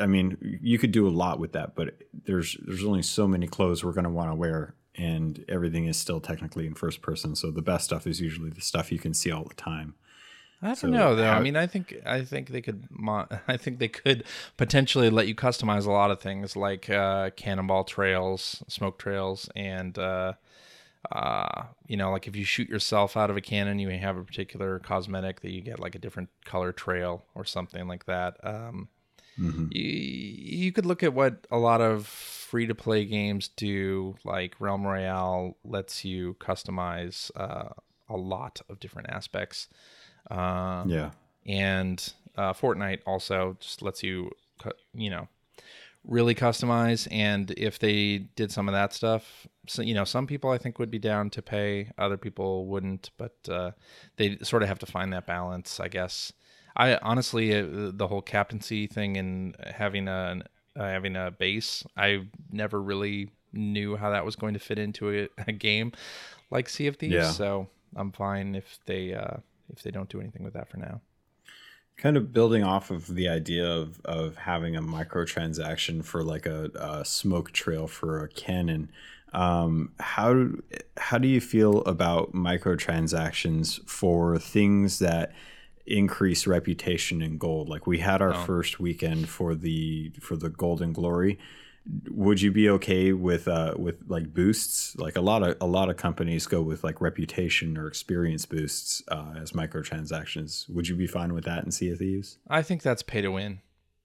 I 0.00 0.06
mean, 0.06 0.58
you 0.62 0.78
could 0.78 0.92
do 0.92 1.06
a 1.06 1.10
lot 1.10 1.38
with 1.38 1.52
that, 1.52 1.74
but 1.74 1.94
there's 2.24 2.56
there's 2.66 2.84
only 2.84 3.02
so 3.02 3.26
many 3.26 3.46
clothes 3.46 3.84
we're 3.84 3.92
going 3.92 4.04
to 4.04 4.10
want 4.10 4.30
to 4.30 4.34
wear, 4.34 4.74
and 4.96 5.44
everything 5.48 5.86
is 5.86 5.96
still 5.96 6.20
technically 6.20 6.66
in 6.66 6.74
first 6.74 7.02
person. 7.02 7.34
So 7.36 7.50
the 7.50 7.62
best 7.62 7.84
stuff 7.84 8.06
is 8.06 8.20
usually 8.20 8.50
the 8.50 8.60
stuff 8.60 8.92
you 8.92 8.98
can 8.98 9.14
see 9.14 9.30
all 9.30 9.44
the 9.44 9.54
time. 9.54 9.94
I 10.62 10.66
don't 10.68 10.76
so 10.76 10.88
know 10.88 11.16
though. 11.16 11.24
How, 11.24 11.38
I 11.38 11.40
mean, 11.40 11.56
I 11.56 11.66
think 11.66 11.96
I 12.04 12.22
think 12.22 12.50
they 12.50 12.60
could. 12.60 12.86
I 13.48 13.56
think 13.56 13.78
they 13.78 13.88
could 13.88 14.24
potentially 14.56 15.10
let 15.10 15.26
you 15.26 15.34
customize 15.34 15.86
a 15.86 15.90
lot 15.90 16.10
of 16.10 16.20
things 16.20 16.54
like 16.54 16.90
uh, 16.90 17.30
cannonball 17.30 17.84
trails, 17.84 18.62
smoke 18.68 18.98
trails, 18.98 19.48
and 19.56 19.98
uh, 19.98 20.34
uh, 21.12 21.64
you 21.86 21.96
know, 21.96 22.10
like 22.10 22.26
if 22.26 22.36
you 22.36 22.44
shoot 22.44 22.68
yourself 22.68 23.16
out 23.16 23.30
of 23.30 23.36
a 23.36 23.40
cannon, 23.40 23.78
you 23.78 23.88
may 23.88 23.98
have 23.98 24.16
a 24.16 24.24
particular 24.24 24.78
cosmetic 24.78 25.40
that 25.40 25.50
you 25.50 25.60
get 25.60 25.80
like 25.80 25.94
a 25.94 25.98
different 25.98 26.28
color 26.44 26.72
trail 26.72 27.24
or 27.34 27.44
something 27.44 27.88
like 27.88 28.06
that. 28.06 28.36
Um, 28.42 28.88
mm-hmm. 29.38 29.66
you, 29.70 29.82
you 29.82 30.72
could 30.72 30.86
look 30.86 31.02
at 31.02 31.14
what 31.14 31.46
a 31.50 31.58
lot 31.58 31.80
of 31.80 32.06
free 32.06 32.66
to 32.66 32.74
play 32.74 33.04
games 33.04 33.48
do, 33.48 34.16
like 34.24 34.54
Realm 34.60 34.86
Royale 34.86 35.56
lets 35.64 36.04
you 36.04 36.36
customize 36.38 37.30
uh, 37.34 37.70
a 38.08 38.16
lot 38.16 38.60
of 38.68 38.78
different 38.78 39.08
aspects. 39.10 39.68
Uh, 40.30 40.84
yeah. 40.86 41.10
And 41.46 42.12
uh, 42.36 42.52
Fortnite 42.52 43.00
also 43.06 43.56
just 43.60 43.82
lets 43.82 44.02
you, 44.02 44.30
you 44.94 45.10
know, 45.10 45.28
really 46.04 46.34
customize. 46.34 47.06
And 47.10 47.50
if 47.52 47.78
they 47.78 48.18
did 48.36 48.50
some 48.50 48.68
of 48.68 48.72
that 48.72 48.92
stuff, 48.92 49.46
so, 49.66 49.82
you 49.82 49.94
know, 49.94 50.04
some 50.04 50.26
people 50.26 50.50
I 50.50 50.58
think 50.58 50.78
would 50.78 50.90
be 50.90 50.98
down 50.98 51.30
to 51.30 51.42
pay, 51.42 51.90
other 51.98 52.16
people 52.16 52.66
wouldn't, 52.66 53.10
but 53.16 53.36
uh, 53.48 53.72
they 54.16 54.38
sort 54.42 54.62
of 54.62 54.68
have 54.68 54.78
to 54.80 54.86
find 54.86 55.12
that 55.12 55.26
balance, 55.26 55.78
I 55.78 55.88
guess. 55.88 56.32
I 56.76 56.96
honestly, 56.96 57.54
uh, 57.54 57.90
the 57.92 58.06
whole 58.08 58.22
captaincy 58.22 58.86
thing 58.86 59.16
and 59.16 59.56
having 59.74 60.08
a 60.08 60.42
uh, 60.76 60.82
having 60.84 61.16
a 61.16 61.30
base, 61.30 61.84
I 61.96 62.26
never 62.50 62.80
really 62.80 63.30
knew 63.52 63.96
how 63.96 64.10
that 64.10 64.24
was 64.24 64.36
going 64.36 64.54
to 64.54 64.60
fit 64.60 64.78
into 64.78 65.10
a, 65.10 65.28
a 65.48 65.52
game 65.52 65.92
like 66.50 66.68
Sea 66.68 66.86
of 66.86 66.96
Thieves. 66.96 67.14
Yeah. 67.14 67.30
So 67.30 67.68
I'm 67.96 68.12
fine 68.12 68.54
if 68.54 68.78
they 68.86 69.14
uh, 69.14 69.38
if 69.72 69.82
they 69.82 69.90
don't 69.90 70.08
do 70.08 70.20
anything 70.20 70.44
with 70.44 70.54
that 70.54 70.70
for 70.70 70.78
now. 70.78 71.00
Kind 72.00 72.16
of 72.16 72.32
building 72.32 72.64
off 72.64 72.90
of 72.90 73.14
the 73.14 73.28
idea 73.28 73.66
of, 73.66 74.00
of 74.06 74.36
having 74.36 74.74
a 74.74 74.80
microtransaction 74.80 76.02
for 76.02 76.22
like 76.22 76.46
a, 76.46 76.70
a 76.74 77.04
smoke 77.04 77.52
trail 77.52 77.86
for 77.86 78.24
a 78.24 78.28
cannon. 78.28 78.90
Um, 79.34 79.92
how 80.00 80.46
how 80.96 81.18
do 81.18 81.28
you 81.28 81.40
feel 81.40 81.82
about 81.82 82.32
microtransactions 82.32 83.86
for 83.86 84.38
things 84.38 84.98
that 84.98 85.32
increase 85.86 86.46
reputation 86.46 87.20
in 87.20 87.36
gold? 87.36 87.68
Like 87.68 87.86
we 87.86 87.98
had 87.98 88.22
our 88.22 88.34
oh. 88.34 88.44
first 88.44 88.80
weekend 88.80 89.28
for 89.28 89.54
the 89.54 90.10
for 90.20 90.36
the 90.36 90.48
Golden 90.48 90.94
Glory, 90.94 91.38
would 92.10 92.40
you 92.42 92.52
be 92.52 92.68
okay 92.68 93.12
with 93.12 93.48
uh 93.48 93.74
with 93.76 93.96
like 94.08 94.34
boosts? 94.34 94.96
Like 94.96 95.16
a 95.16 95.20
lot 95.20 95.42
of 95.42 95.56
a 95.60 95.66
lot 95.66 95.88
of 95.88 95.96
companies 95.96 96.46
go 96.46 96.60
with 96.60 96.84
like 96.84 97.00
reputation 97.00 97.78
or 97.78 97.86
experience 97.86 98.46
boosts 98.46 99.02
uh, 99.08 99.34
as 99.40 99.52
microtransactions. 99.52 100.68
Would 100.68 100.88
you 100.88 100.96
be 100.96 101.06
fine 101.06 101.32
with 101.32 101.44
that 101.44 101.64
in 101.64 101.70
sea 101.70 101.90
of 101.90 101.98
thieves 101.98 102.38
i 102.48 102.62
think 102.62 102.82
that's 102.82 103.02
pay 103.02 103.20
to 103.20 103.30
win. 103.30 103.60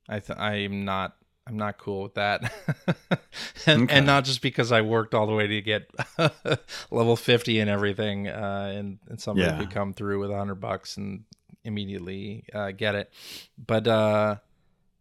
I 0.07 0.19
th- 0.19 0.38
i'm 0.38 0.85
not 0.85 1.15
i'm 1.47 1.57
not 1.57 1.77
cool 1.77 2.03
with 2.03 2.13
that. 2.15 2.51
And, 3.67 3.83
okay. 3.83 3.97
and 3.97 4.05
not 4.05 4.25
just 4.25 4.41
because 4.43 4.71
i 4.71 4.81
worked 4.81 5.15
all 5.15 5.25
the 5.25 5.33
way 5.33 5.47
to 5.47 5.61
get 5.61 5.89
level 6.91 7.15
50 7.15 7.59
and 7.59 7.69
everything 7.69 8.27
uh 8.27 8.71
and, 8.75 8.99
and 9.09 9.19
somebody 9.19 9.49
yeah. 9.49 9.57
could 9.57 9.71
come 9.71 9.91
through 9.93 10.19
with 10.19 10.29
a 10.29 10.38
hundred 10.38 10.55
bucks 10.55 10.97
and 10.97 11.23
immediately 11.63 12.45
uh, 12.53 12.71
get 12.71 12.93
it. 12.93 13.11
But 13.57 13.88
uh 13.88 14.35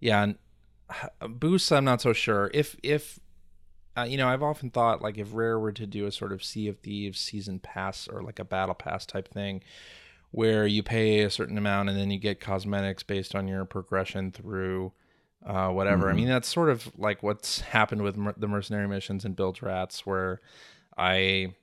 yeah 0.00 0.32
boosts 1.28 1.72
i'm 1.72 1.84
not 1.84 2.00
so 2.00 2.12
sure 2.12 2.50
if 2.54 2.76
if 2.82 3.18
uh, 3.96 4.02
you 4.02 4.16
know 4.16 4.28
i've 4.28 4.42
often 4.42 4.70
thought 4.70 5.00
like 5.00 5.18
if 5.18 5.28
rare 5.32 5.58
were 5.58 5.72
to 5.72 5.86
do 5.86 6.06
a 6.06 6.12
sort 6.12 6.32
of 6.32 6.42
sea 6.42 6.68
of 6.68 6.78
thieves 6.78 7.18
season 7.18 7.58
pass 7.58 8.08
or 8.08 8.22
like 8.22 8.38
a 8.38 8.44
battle 8.44 8.74
pass 8.74 9.06
type 9.06 9.28
thing 9.28 9.62
where 10.34 10.66
you 10.66 10.82
pay 10.82 11.20
a 11.20 11.30
certain 11.30 11.56
amount 11.56 11.88
and 11.88 11.96
then 11.96 12.10
you 12.10 12.18
get 12.18 12.40
cosmetics 12.40 13.04
based 13.04 13.36
on 13.36 13.46
your 13.46 13.64
progression 13.64 14.32
through 14.32 14.92
uh, 15.46 15.68
whatever. 15.68 16.06
Mm-hmm. 16.06 16.12
I 16.12 16.16
mean, 16.16 16.28
that's 16.28 16.48
sort 16.48 16.70
of 16.70 16.90
like 16.98 17.22
what's 17.22 17.60
happened 17.60 18.02
with 18.02 18.16
mer- 18.16 18.34
the 18.36 18.48
mercenary 18.48 18.88
missions 18.88 19.24
and 19.24 19.36
Bilge 19.36 19.62
Rats, 19.62 20.04
where 20.04 20.40
I 20.98 21.54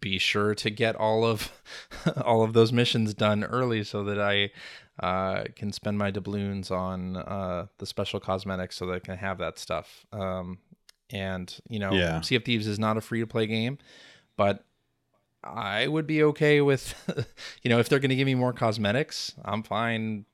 be 0.00 0.18
sure 0.18 0.54
to 0.54 0.70
get 0.70 0.96
all 0.96 1.24
of 1.24 1.52
all 2.24 2.42
of 2.42 2.52
those 2.54 2.72
missions 2.72 3.12
done 3.14 3.44
early 3.44 3.84
so 3.84 4.02
that 4.04 4.20
I 4.20 4.50
uh, 5.00 5.44
can 5.54 5.72
spend 5.72 5.98
my 5.98 6.10
doubloons 6.10 6.70
on 6.70 7.16
uh, 7.16 7.66
the 7.78 7.86
special 7.86 8.20
cosmetics 8.20 8.76
so 8.76 8.86
that 8.86 8.94
I 8.94 8.98
can 8.98 9.16
have 9.16 9.38
that 9.38 9.58
stuff. 9.58 10.06
Um, 10.12 10.58
and 11.10 11.54
you 11.68 11.78
know, 11.78 11.92
yeah. 11.92 12.20
Sea 12.20 12.36
of 12.36 12.44
Thieves 12.44 12.66
is 12.66 12.78
not 12.78 12.96
a 12.96 13.00
free 13.00 13.20
to 13.20 13.26
play 13.26 13.46
game, 13.46 13.78
but 14.36 14.64
I 15.44 15.86
would 15.86 16.06
be 16.06 16.22
okay 16.24 16.60
with, 16.60 16.94
you 17.62 17.68
know, 17.68 17.78
if 17.78 17.88
they're 17.88 18.00
going 18.00 18.10
to 18.10 18.16
give 18.16 18.26
me 18.26 18.34
more 18.34 18.52
cosmetics, 18.52 19.34
I'm 19.44 19.62
fine 19.62 20.24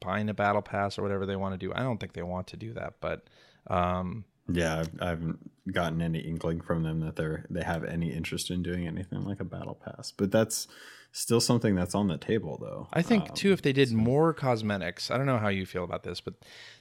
buying 0.00 0.28
a 0.28 0.34
battle 0.34 0.62
pass 0.62 0.98
or 0.98 1.02
whatever 1.02 1.26
they 1.26 1.36
want 1.36 1.54
to 1.54 1.58
do. 1.58 1.72
I 1.74 1.82
don't 1.82 1.98
think 1.98 2.12
they 2.12 2.22
want 2.22 2.48
to 2.48 2.56
do 2.56 2.72
that, 2.74 2.94
but 3.00 3.28
um, 3.68 4.24
yeah, 4.48 4.80
I've, 4.80 4.90
I 5.00 5.08
haven't 5.10 5.72
gotten 5.72 6.00
any 6.00 6.20
inkling 6.20 6.60
from 6.60 6.82
them 6.82 7.00
that 7.00 7.16
they're 7.16 7.44
they 7.50 7.62
have 7.62 7.84
any 7.84 8.12
interest 8.12 8.50
in 8.50 8.62
doing 8.62 8.86
anything 8.86 9.24
like 9.24 9.40
a 9.40 9.44
battle 9.44 9.74
pass. 9.74 10.10
But 10.10 10.30
that's 10.30 10.66
still 11.12 11.40
something 11.40 11.74
that's 11.74 11.94
on 11.94 12.08
the 12.08 12.18
table 12.18 12.58
though. 12.60 12.88
I 12.92 13.02
think 13.02 13.30
um, 13.30 13.34
too 13.34 13.52
if 13.52 13.62
they 13.62 13.72
did 13.72 13.90
so. 13.90 13.96
more 13.96 14.32
cosmetics. 14.32 15.10
I 15.10 15.16
don't 15.16 15.26
know 15.26 15.38
how 15.38 15.48
you 15.48 15.66
feel 15.66 15.84
about 15.84 16.02
this, 16.02 16.20
but 16.20 16.34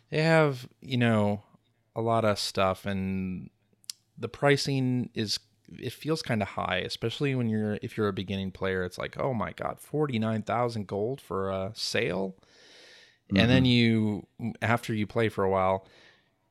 they 0.09 0.21
have, 0.21 0.67
you 0.81 0.97
know, 0.97 1.43
a 1.95 2.01
lot 2.01 2.25
of 2.25 2.39
stuff 2.39 2.85
and 2.85 3.49
the 4.17 4.29
pricing 4.29 5.09
is 5.13 5.39
it 5.69 5.91
feels 5.91 6.21
kind 6.21 6.41
of 6.41 6.49
high, 6.49 6.81
especially 6.85 7.35
when 7.35 7.49
you're 7.49 7.77
if 7.81 7.97
you're 7.97 8.07
a 8.07 8.13
beginning 8.13 8.51
player. 8.51 8.83
It's 8.83 8.97
like, 8.97 9.17
oh 9.19 9.33
my 9.33 9.51
god, 9.51 9.79
forty 9.79 10.17
nine 10.17 10.43
thousand 10.43 10.87
gold 10.87 11.19
for 11.19 11.49
a 11.49 11.71
sail, 11.75 12.35
mm-hmm. 13.27 13.37
and 13.37 13.49
then 13.49 13.63
mm-hmm. 13.63 14.45
you 14.45 14.53
after 14.61 14.93
you 14.93 15.05
play 15.05 15.27
for 15.29 15.43
a 15.43 15.49
while, 15.49 15.85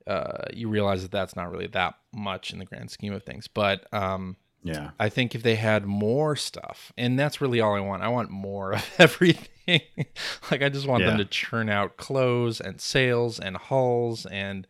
uh, 0.06 0.44
you 0.52 0.68
realize 0.68 1.02
that 1.02 1.10
that's 1.10 1.36
not 1.36 1.50
really 1.50 1.66
that 1.68 1.94
much 2.12 2.52
in 2.52 2.58
the 2.58 2.64
grand 2.64 2.90
scheme 2.90 3.12
of 3.12 3.22
things. 3.22 3.48
But 3.48 3.92
um, 3.92 4.36
yeah. 4.62 4.90
I 4.98 5.08
think 5.08 5.34
if 5.34 5.42
they 5.42 5.56
had 5.56 5.86
more 5.86 6.36
stuff, 6.36 6.92
and 6.96 7.18
that's 7.18 7.40
really 7.40 7.60
all 7.60 7.74
I 7.74 7.80
want. 7.80 8.02
I 8.02 8.08
want 8.08 8.30
more 8.30 8.72
of 8.74 8.84
everything. 8.98 9.48
like 10.50 10.62
I 10.62 10.68
just 10.68 10.86
want 10.86 11.02
yeah. 11.02 11.10
them 11.10 11.18
to 11.18 11.24
churn 11.24 11.68
out 11.68 11.96
clothes 11.96 12.60
and 12.60 12.80
sails 12.80 13.40
and 13.40 13.56
hulls 13.56 14.26
and 14.26 14.66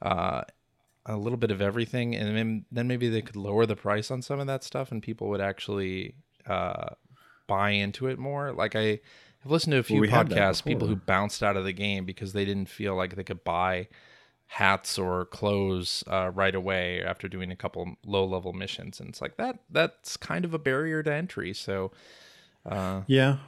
uh, 0.00 0.42
a 1.06 1.16
little 1.16 1.38
bit 1.38 1.50
of 1.50 1.60
everything, 1.60 2.14
and 2.14 2.36
then, 2.36 2.64
then 2.70 2.86
maybe 2.86 3.08
they 3.08 3.22
could 3.22 3.36
lower 3.36 3.66
the 3.66 3.76
price 3.76 4.10
on 4.10 4.22
some 4.22 4.40
of 4.40 4.46
that 4.46 4.62
stuff, 4.62 4.92
and 4.92 5.02
people 5.02 5.28
would 5.28 5.40
actually 5.40 6.14
uh, 6.46 6.90
buy 7.46 7.70
into 7.70 8.06
it 8.06 8.18
more. 8.18 8.52
Like 8.52 8.76
I 8.76 9.00
have 9.40 9.50
listened 9.50 9.72
to 9.72 9.78
a 9.78 9.82
few 9.82 10.00
well, 10.00 10.02
we 10.02 10.08
podcasts, 10.08 10.64
people 10.64 10.86
who 10.86 10.96
bounced 10.96 11.42
out 11.42 11.56
of 11.56 11.64
the 11.64 11.72
game 11.72 12.04
because 12.04 12.32
they 12.32 12.44
didn't 12.44 12.68
feel 12.68 12.94
like 12.94 13.16
they 13.16 13.24
could 13.24 13.42
buy 13.42 13.88
hats 14.48 14.98
or 14.98 15.26
clothes 15.26 16.02
uh, 16.06 16.30
right 16.34 16.54
away 16.54 17.02
after 17.02 17.28
doing 17.28 17.50
a 17.50 17.56
couple 17.56 17.96
low 18.04 18.24
level 18.24 18.52
missions 18.52 18.98
and 18.98 19.08
it's 19.08 19.20
like 19.20 19.36
that 19.36 19.60
that's 19.70 20.16
kind 20.16 20.44
of 20.44 20.54
a 20.54 20.58
barrier 20.58 21.02
to 21.02 21.12
entry 21.12 21.52
so 21.52 21.92
uh, 22.66 23.02
yeah. 23.06 23.38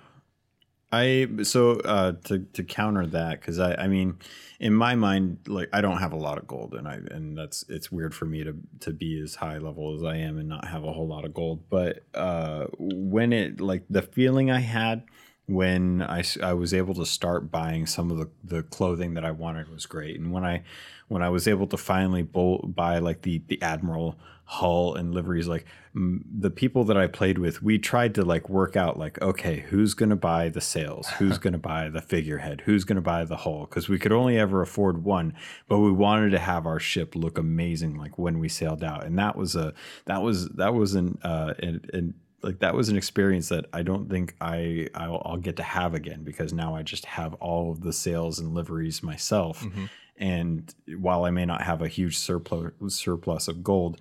I 0.92 1.28
so 1.44 1.78
uh, 1.80 2.12
to 2.24 2.40
to 2.40 2.64
counter 2.64 3.06
that 3.06 3.40
because 3.40 3.60
i 3.60 3.74
i 3.74 3.86
mean 3.86 4.18
in 4.58 4.74
my 4.74 4.96
mind 4.96 5.38
like 5.46 5.68
i 5.72 5.80
don't 5.80 5.98
have 5.98 6.12
a 6.12 6.16
lot 6.16 6.36
of 6.36 6.48
gold 6.48 6.74
and 6.74 6.88
i 6.88 6.94
and 6.94 7.38
that's 7.38 7.64
it's 7.68 7.92
weird 7.92 8.12
for 8.12 8.24
me 8.24 8.42
to 8.42 8.56
to 8.80 8.92
be 8.92 9.20
as 9.22 9.36
high 9.36 9.58
level 9.58 9.94
as 9.94 10.02
i 10.02 10.16
am 10.16 10.36
and 10.36 10.48
not 10.48 10.64
have 10.64 10.82
a 10.82 10.92
whole 10.92 11.06
lot 11.06 11.24
of 11.24 11.32
gold 11.32 11.62
but 11.70 12.02
uh 12.14 12.66
when 12.76 13.32
it 13.32 13.60
like 13.60 13.84
the 13.88 14.02
feeling 14.02 14.50
i 14.50 14.58
had 14.58 15.04
when 15.50 16.00
I, 16.00 16.22
I 16.42 16.52
was 16.52 16.72
able 16.72 16.94
to 16.94 17.04
start 17.04 17.50
buying 17.50 17.84
some 17.84 18.10
of 18.12 18.18
the, 18.18 18.28
the 18.44 18.62
clothing 18.62 19.14
that 19.14 19.24
I 19.24 19.32
wanted 19.32 19.68
was 19.68 19.84
great. 19.84 20.18
And 20.18 20.32
when 20.32 20.44
I 20.44 20.62
when 21.08 21.22
I 21.22 21.28
was 21.28 21.48
able 21.48 21.66
to 21.66 21.76
finally 21.76 22.22
buy 22.22 22.98
like 22.98 23.22
the 23.22 23.42
the 23.48 23.60
Admiral 23.60 24.16
hull 24.44 24.94
and 24.94 25.12
liveries, 25.12 25.48
like 25.48 25.66
m- 25.94 26.24
the 26.32 26.50
people 26.50 26.84
that 26.84 26.96
I 26.96 27.08
played 27.08 27.38
with, 27.38 27.62
we 27.64 27.78
tried 27.80 28.14
to 28.14 28.22
like 28.22 28.48
work 28.48 28.76
out 28.76 28.96
like, 28.96 29.20
okay, 29.20 29.64
who's 29.70 29.94
gonna 29.94 30.14
buy 30.14 30.50
the 30.50 30.60
sails? 30.60 31.08
Who's 31.18 31.38
gonna 31.44 31.58
buy 31.58 31.88
the 31.88 32.00
figurehead? 32.00 32.60
Who's 32.60 32.84
gonna 32.84 33.00
buy 33.00 33.24
the 33.24 33.38
hull? 33.38 33.66
Because 33.68 33.88
we 33.88 33.98
could 33.98 34.12
only 34.12 34.38
ever 34.38 34.62
afford 34.62 35.02
one, 35.02 35.34
but 35.66 35.80
we 35.80 35.90
wanted 35.90 36.30
to 36.30 36.38
have 36.38 36.64
our 36.64 36.78
ship 36.78 37.16
look 37.16 37.38
amazing 37.38 37.96
like 37.96 38.16
when 38.18 38.38
we 38.38 38.48
sailed 38.48 38.84
out. 38.84 39.04
And 39.04 39.18
that 39.18 39.36
was 39.36 39.56
a 39.56 39.74
that 40.04 40.22
was 40.22 40.48
that 40.50 40.74
was 40.74 40.94
an 40.94 41.18
uh 41.24 41.54
an, 41.58 41.84
an 41.92 42.14
like 42.42 42.61
that 42.61 42.74
was 42.74 42.88
an 42.88 42.96
experience 42.96 43.48
that 43.48 43.66
I 43.72 43.83
don't 43.83 44.09
think 44.09 44.35
I 44.40 44.88
I'll, 44.94 45.22
I'll, 45.24 45.37
get 45.37 45.57
to 45.57 45.62
have 45.62 45.94
again 45.94 46.24
because 46.24 46.53
now 46.53 46.74
I 46.74 46.83
just 46.83 47.05
have 47.05 47.35
all 47.35 47.70
of 47.70 47.83
the 47.83 47.92
sails 47.92 48.38
and 48.38 48.55
liveries 48.55 49.03
myself. 49.03 49.62
Mm-hmm. 49.62 49.85
And 50.16 50.74
while 50.98 51.24
I 51.24 51.31
may 51.31 51.46
not 51.46 51.62
have 51.62 51.83
a 51.83 51.88
huge 51.88 52.18
surplus 52.18 52.72
surplus 52.88 53.48
of 53.48 53.62
gold, 53.62 53.98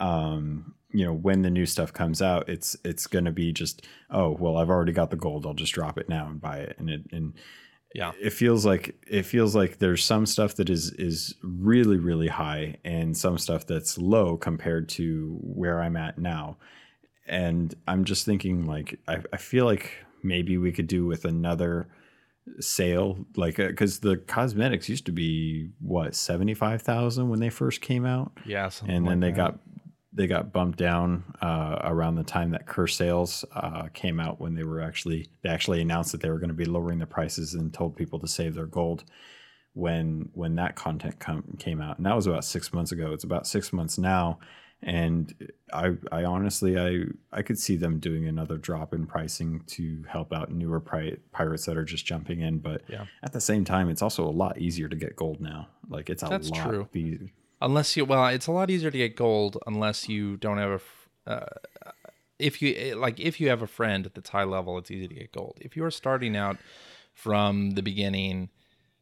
um, 0.00 0.74
you 0.90 1.04
know, 1.04 1.12
when 1.12 1.42
the 1.42 1.50
new 1.50 1.66
stuff 1.66 1.92
comes 1.92 2.20
out, 2.20 2.48
it's 2.48 2.76
it's 2.84 3.06
going 3.06 3.24
to 3.24 3.32
be 3.32 3.52
just 3.52 3.86
oh 4.10 4.30
well, 4.30 4.56
I've 4.56 4.70
already 4.70 4.92
got 4.92 5.10
the 5.10 5.16
gold. 5.16 5.46
I'll 5.46 5.54
just 5.54 5.72
drop 5.72 5.98
it 5.98 6.08
now 6.08 6.26
and 6.26 6.40
buy 6.40 6.58
it. 6.58 6.76
And 6.78 6.90
it 6.90 7.02
and 7.12 7.34
yeah, 7.94 8.12
it 8.20 8.30
feels 8.30 8.64
like 8.64 8.96
it 9.06 9.24
feels 9.24 9.54
like 9.54 9.78
there's 9.78 10.04
some 10.04 10.26
stuff 10.26 10.56
that 10.56 10.70
is 10.70 10.92
is 10.92 11.34
really 11.42 11.98
really 11.98 12.28
high 12.28 12.76
and 12.84 13.16
some 13.16 13.38
stuff 13.38 13.66
that's 13.66 13.98
low 13.98 14.36
compared 14.36 14.88
to 14.90 15.38
where 15.42 15.80
I'm 15.80 15.96
at 15.96 16.18
now 16.18 16.56
and 17.26 17.74
I'm 17.86 18.04
just 18.04 18.26
thinking 18.26 18.66
like 18.66 18.98
I, 19.08 19.18
I 19.32 19.36
feel 19.36 19.64
like 19.64 20.04
maybe 20.22 20.58
we 20.58 20.72
could 20.72 20.86
do 20.86 21.06
with 21.06 21.24
another 21.24 21.88
sale 22.58 23.24
like 23.36 23.56
because 23.56 23.98
uh, 23.98 24.10
the 24.10 24.16
cosmetics 24.16 24.88
used 24.88 25.06
to 25.06 25.12
be 25.12 25.70
what 25.80 26.14
75,000 26.14 27.28
when 27.28 27.40
they 27.40 27.50
first 27.50 27.80
came 27.80 28.04
out? 28.04 28.32
Yeah 28.44 28.70
and 28.86 29.06
then 29.06 29.20
like 29.20 29.20
they 29.20 29.30
that. 29.30 29.36
got 29.36 29.58
they 30.14 30.26
got 30.26 30.52
bumped 30.52 30.78
down 30.78 31.24
uh, 31.40 31.78
around 31.84 32.16
the 32.16 32.22
time 32.22 32.50
that 32.50 32.66
Cursed 32.66 32.98
Sails 32.98 33.44
uh, 33.54 33.88
came 33.94 34.20
out 34.20 34.40
when 34.40 34.54
they 34.54 34.64
were 34.64 34.80
actually 34.80 35.28
they 35.42 35.48
actually 35.48 35.80
announced 35.80 36.12
that 36.12 36.20
they 36.20 36.28
were 36.28 36.38
going 36.38 36.48
to 36.48 36.54
be 36.54 36.66
lowering 36.66 36.98
the 36.98 37.06
prices 37.06 37.54
and 37.54 37.72
told 37.72 37.96
people 37.96 38.18
to 38.18 38.28
save 38.28 38.54
their 38.54 38.66
gold 38.66 39.04
when 39.72 40.28
when 40.34 40.56
that 40.56 40.76
content 40.76 41.18
com- 41.18 41.56
came 41.58 41.80
out. 41.80 41.96
And 41.96 42.04
that 42.04 42.14
was 42.14 42.26
about 42.26 42.44
six 42.44 42.72
months 42.74 42.92
ago. 42.92 43.12
It's 43.12 43.24
about 43.24 43.46
six 43.46 43.72
months 43.72 43.96
now 43.96 44.38
and 44.82 45.52
I, 45.72 45.92
I 46.10 46.24
honestly, 46.24 46.78
I, 46.78 47.04
I 47.32 47.42
could 47.42 47.58
see 47.58 47.76
them 47.76 48.00
doing 48.00 48.26
another 48.26 48.56
drop 48.56 48.92
in 48.92 49.06
pricing 49.06 49.62
to 49.68 50.04
help 50.08 50.32
out 50.32 50.50
newer 50.50 50.80
pri- 50.80 51.18
pirates 51.30 51.66
that 51.66 51.76
are 51.76 51.84
just 51.84 52.04
jumping 52.04 52.40
in. 52.40 52.58
But 52.58 52.82
yeah. 52.88 53.04
at 53.22 53.32
the 53.32 53.40
same 53.40 53.64
time, 53.64 53.88
it's 53.88 54.02
also 54.02 54.24
a 54.24 54.30
lot 54.30 54.58
easier 54.58 54.88
to 54.88 54.96
get 54.96 55.14
gold 55.14 55.40
now. 55.40 55.68
Like 55.88 56.10
it's 56.10 56.24
a 56.24 56.26
That's 56.26 56.50
lot 56.50 56.68
true. 56.68 56.88
Easier. 56.94 57.28
Unless 57.60 57.96
you, 57.96 58.04
well, 58.04 58.26
it's 58.26 58.48
a 58.48 58.52
lot 58.52 58.70
easier 58.70 58.90
to 58.90 58.98
get 58.98 59.14
gold 59.14 59.56
unless 59.68 60.08
you 60.08 60.36
don't 60.36 60.58
have 60.58 60.82
a, 61.26 61.30
uh, 61.30 61.46
if 62.40 62.60
you 62.60 62.74
eh, 62.76 62.94
like, 62.96 63.20
if 63.20 63.40
you 63.40 63.48
have 63.50 63.62
a 63.62 63.68
friend 63.68 64.10
that's 64.12 64.30
high 64.30 64.42
level, 64.42 64.78
it's 64.78 64.90
easy 64.90 65.06
to 65.06 65.14
get 65.14 65.30
gold. 65.30 65.58
If 65.60 65.76
you're 65.76 65.92
starting 65.92 66.36
out 66.36 66.56
from 67.14 67.72
the 67.72 67.82
beginning 67.82 68.48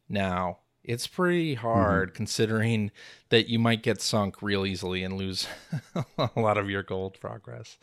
now, 0.07 0.59
it's 0.83 1.07
pretty 1.07 1.53
hard 1.53 2.09
mm-hmm. 2.09 2.15
considering 2.15 2.91
that 3.29 3.47
you 3.47 3.59
might 3.59 3.83
get 3.83 4.01
sunk 4.01 4.41
real 4.41 4.65
easily 4.65 5.03
and 5.03 5.17
lose 5.17 5.47
a 6.17 6.29
lot 6.35 6.57
of 6.57 6.69
your 6.69 6.83
gold 6.83 7.19
progress. 7.19 7.77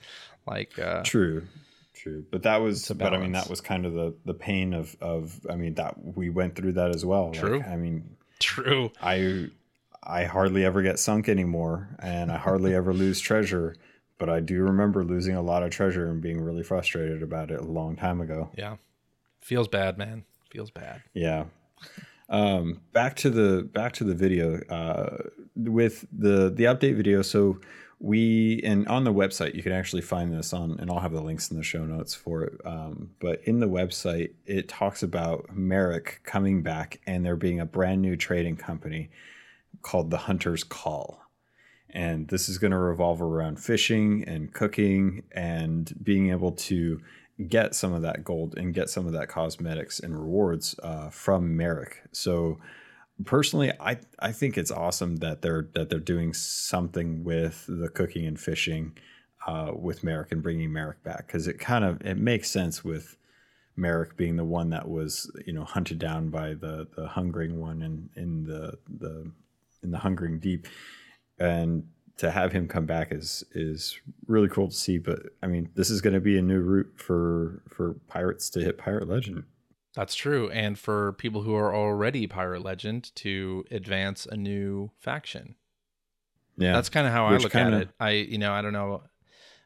Like 0.46 0.78
uh, 0.78 1.02
true, 1.02 1.46
true. 1.94 2.24
But 2.30 2.42
that 2.42 2.58
was, 2.58 2.88
but 2.88 3.14
I 3.14 3.18
mean, 3.18 3.32
that 3.32 3.48
was 3.48 3.60
kind 3.60 3.86
of 3.86 3.92
the 3.92 4.14
the 4.24 4.34
pain 4.34 4.74
of 4.74 4.96
of. 5.00 5.40
I 5.48 5.56
mean, 5.56 5.74
that 5.74 5.94
we 6.16 6.30
went 6.30 6.56
through 6.56 6.72
that 6.72 6.94
as 6.94 7.04
well. 7.04 7.32
True. 7.32 7.58
Like, 7.58 7.68
I 7.68 7.76
mean, 7.76 8.16
true. 8.40 8.90
I 9.00 9.50
I 10.02 10.24
hardly 10.24 10.64
ever 10.64 10.82
get 10.82 10.98
sunk 10.98 11.28
anymore, 11.28 11.88
and 12.00 12.32
I 12.32 12.38
hardly 12.38 12.74
ever 12.74 12.92
lose 12.92 13.20
treasure. 13.20 13.76
But 14.18 14.28
I 14.28 14.40
do 14.40 14.62
remember 14.62 15.04
losing 15.04 15.36
a 15.36 15.42
lot 15.42 15.62
of 15.62 15.70
treasure 15.70 16.10
and 16.10 16.20
being 16.20 16.40
really 16.40 16.64
frustrated 16.64 17.22
about 17.22 17.52
it 17.52 17.60
a 17.60 17.64
long 17.64 17.94
time 17.94 18.20
ago. 18.20 18.50
Yeah, 18.56 18.76
feels 19.40 19.68
bad, 19.68 19.96
man. 19.96 20.24
Feels 20.50 20.70
bad. 20.70 21.02
Yeah. 21.14 21.44
Um, 22.28 22.82
back 22.92 23.16
to 23.16 23.30
the 23.30 23.62
back 23.62 23.92
to 23.94 24.04
the 24.04 24.14
video 24.14 24.60
uh, 24.68 25.28
with 25.56 26.06
the 26.12 26.50
the 26.50 26.64
update 26.64 26.96
video. 26.96 27.22
So 27.22 27.60
we 28.00 28.60
and 28.62 28.86
on 28.86 29.04
the 29.04 29.12
website 29.12 29.54
you 29.54 29.62
can 29.62 29.72
actually 29.72 30.02
find 30.02 30.32
this 30.32 30.52
on, 30.52 30.78
and 30.78 30.90
I'll 30.90 31.00
have 31.00 31.12
the 31.12 31.22
links 31.22 31.50
in 31.50 31.56
the 31.56 31.62
show 31.62 31.84
notes 31.84 32.14
for 32.14 32.44
it. 32.44 32.60
Um, 32.64 33.10
but 33.18 33.40
in 33.44 33.60
the 33.60 33.68
website, 33.68 34.32
it 34.46 34.68
talks 34.68 35.02
about 35.02 35.54
Merrick 35.54 36.20
coming 36.24 36.62
back 36.62 37.00
and 37.06 37.24
there 37.24 37.36
being 37.36 37.60
a 37.60 37.66
brand 37.66 38.02
new 38.02 38.16
trading 38.16 38.56
company 38.56 39.10
called 39.82 40.10
the 40.10 40.18
Hunter's 40.18 40.64
Call. 40.64 41.22
And 41.90 42.28
this 42.28 42.50
is 42.50 42.58
going 42.58 42.72
to 42.72 42.78
revolve 42.78 43.22
around 43.22 43.58
fishing 43.58 44.22
and 44.26 44.52
cooking 44.52 45.22
and 45.32 45.90
being 46.02 46.30
able 46.30 46.52
to 46.52 47.00
get 47.46 47.74
some 47.74 47.92
of 47.92 48.02
that 48.02 48.24
gold 48.24 48.56
and 48.56 48.74
get 48.74 48.90
some 48.90 49.06
of 49.06 49.12
that 49.12 49.28
cosmetics 49.28 50.00
and 50.00 50.18
rewards 50.18 50.74
uh, 50.82 51.08
from 51.10 51.56
Merrick. 51.56 52.02
So 52.12 52.58
personally, 53.24 53.72
I 53.80 53.98
I 54.18 54.32
think 54.32 54.58
it's 54.58 54.70
awesome 54.70 55.16
that 55.16 55.42
they're 55.42 55.68
that 55.74 55.88
they're 55.88 56.00
doing 56.00 56.34
something 56.34 57.24
with 57.24 57.64
the 57.68 57.88
cooking 57.88 58.26
and 58.26 58.38
fishing 58.38 58.96
uh, 59.46 59.72
with 59.74 60.02
Merrick 60.02 60.32
and 60.32 60.42
bringing 60.42 60.72
Merrick 60.72 61.02
back 61.02 61.26
because 61.26 61.46
it 61.46 61.58
kind 61.58 61.84
of 61.84 62.00
it 62.04 62.18
makes 62.18 62.50
sense 62.50 62.84
with 62.84 63.16
Merrick 63.76 64.16
being 64.16 64.36
the 64.36 64.44
one 64.44 64.70
that 64.70 64.88
was 64.88 65.30
you 65.46 65.52
know 65.52 65.64
hunted 65.64 65.98
down 65.98 66.30
by 66.30 66.54
the 66.54 66.88
the 66.96 67.06
hungering 67.06 67.60
one 67.60 67.82
in 67.82 68.10
in 68.16 68.44
the 68.44 68.78
the 68.88 69.30
in 69.82 69.92
the 69.92 69.98
hungering 69.98 70.40
deep 70.40 70.66
and 71.38 71.84
to 72.18 72.30
have 72.30 72.52
him 72.52 72.68
come 72.68 72.84
back 72.84 73.12
is 73.12 73.44
is 73.52 73.98
really 74.26 74.48
cool 74.48 74.68
to 74.68 74.74
see. 74.74 74.98
But 74.98 75.20
I 75.42 75.46
mean, 75.46 75.70
this 75.74 75.90
is 75.90 76.00
going 76.00 76.14
to 76.14 76.20
be 76.20 76.38
a 76.38 76.42
new 76.42 76.60
route 76.60 76.92
for 76.96 77.62
for 77.68 77.94
pirates 78.08 78.50
to 78.50 78.60
hit 78.60 78.78
pirate 78.78 79.08
legend. 79.08 79.44
That's 79.94 80.14
true, 80.14 80.50
and 80.50 80.78
for 80.78 81.14
people 81.14 81.42
who 81.42 81.54
are 81.54 81.74
already 81.74 82.26
pirate 82.26 82.62
legend 82.62 83.14
to 83.16 83.64
advance 83.70 84.26
a 84.26 84.36
new 84.36 84.90
faction. 84.98 85.54
Yeah, 86.56 86.72
that's 86.72 86.88
kind 86.88 87.06
of 87.06 87.12
how 87.12 87.30
Which 87.30 87.40
I 87.40 87.42
look 87.44 87.52
kinda... 87.52 87.76
at 87.76 87.82
it. 87.82 87.88
I 87.98 88.10
you 88.10 88.38
know 88.38 88.52
I 88.52 88.62
don't 88.62 88.72
know 88.72 89.02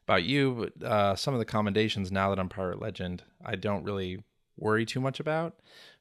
about 0.06 0.24
you, 0.24 0.70
but 0.78 0.86
uh, 0.86 1.16
some 1.16 1.34
of 1.34 1.38
the 1.40 1.46
commendations 1.46 2.12
now 2.12 2.30
that 2.30 2.38
I'm 2.38 2.48
pirate 2.48 2.80
legend, 2.80 3.22
I 3.44 3.56
don't 3.56 3.84
really 3.84 4.22
worry 4.56 4.84
too 4.84 5.00
much 5.00 5.20
about. 5.20 5.58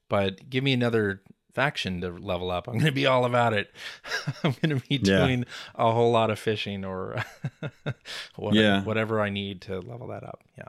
But 0.08 0.50
give 0.50 0.62
me 0.62 0.72
another 0.72 1.22
faction 1.52 2.00
to 2.00 2.10
level 2.10 2.50
up. 2.50 2.66
I'm 2.66 2.74
going 2.74 2.86
to 2.86 2.92
be 2.92 3.06
all 3.06 3.24
about 3.24 3.52
it. 3.52 3.70
I'm 4.44 4.54
going 4.62 4.78
to 4.78 4.86
be 4.88 4.98
doing 4.98 5.40
yeah. 5.40 5.86
a 5.86 5.92
whole 5.92 6.10
lot 6.10 6.30
of 6.30 6.38
fishing 6.38 6.84
or 6.84 7.22
whatever, 8.36 8.62
yeah. 8.62 8.82
whatever 8.82 9.20
I 9.20 9.30
need 9.30 9.60
to 9.62 9.80
level 9.80 10.08
that 10.08 10.24
up. 10.24 10.40
Yeah. 10.56 10.68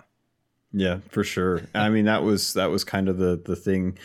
Yeah, 0.75 0.99
for 1.09 1.23
sure. 1.23 1.61
I 1.75 1.89
mean, 1.89 2.05
that 2.05 2.23
was 2.23 2.53
that 2.53 2.71
was 2.71 2.83
kind 2.83 3.07
of 3.07 3.17
the 3.17 3.39
the 3.43 3.55
thing 3.55 3.97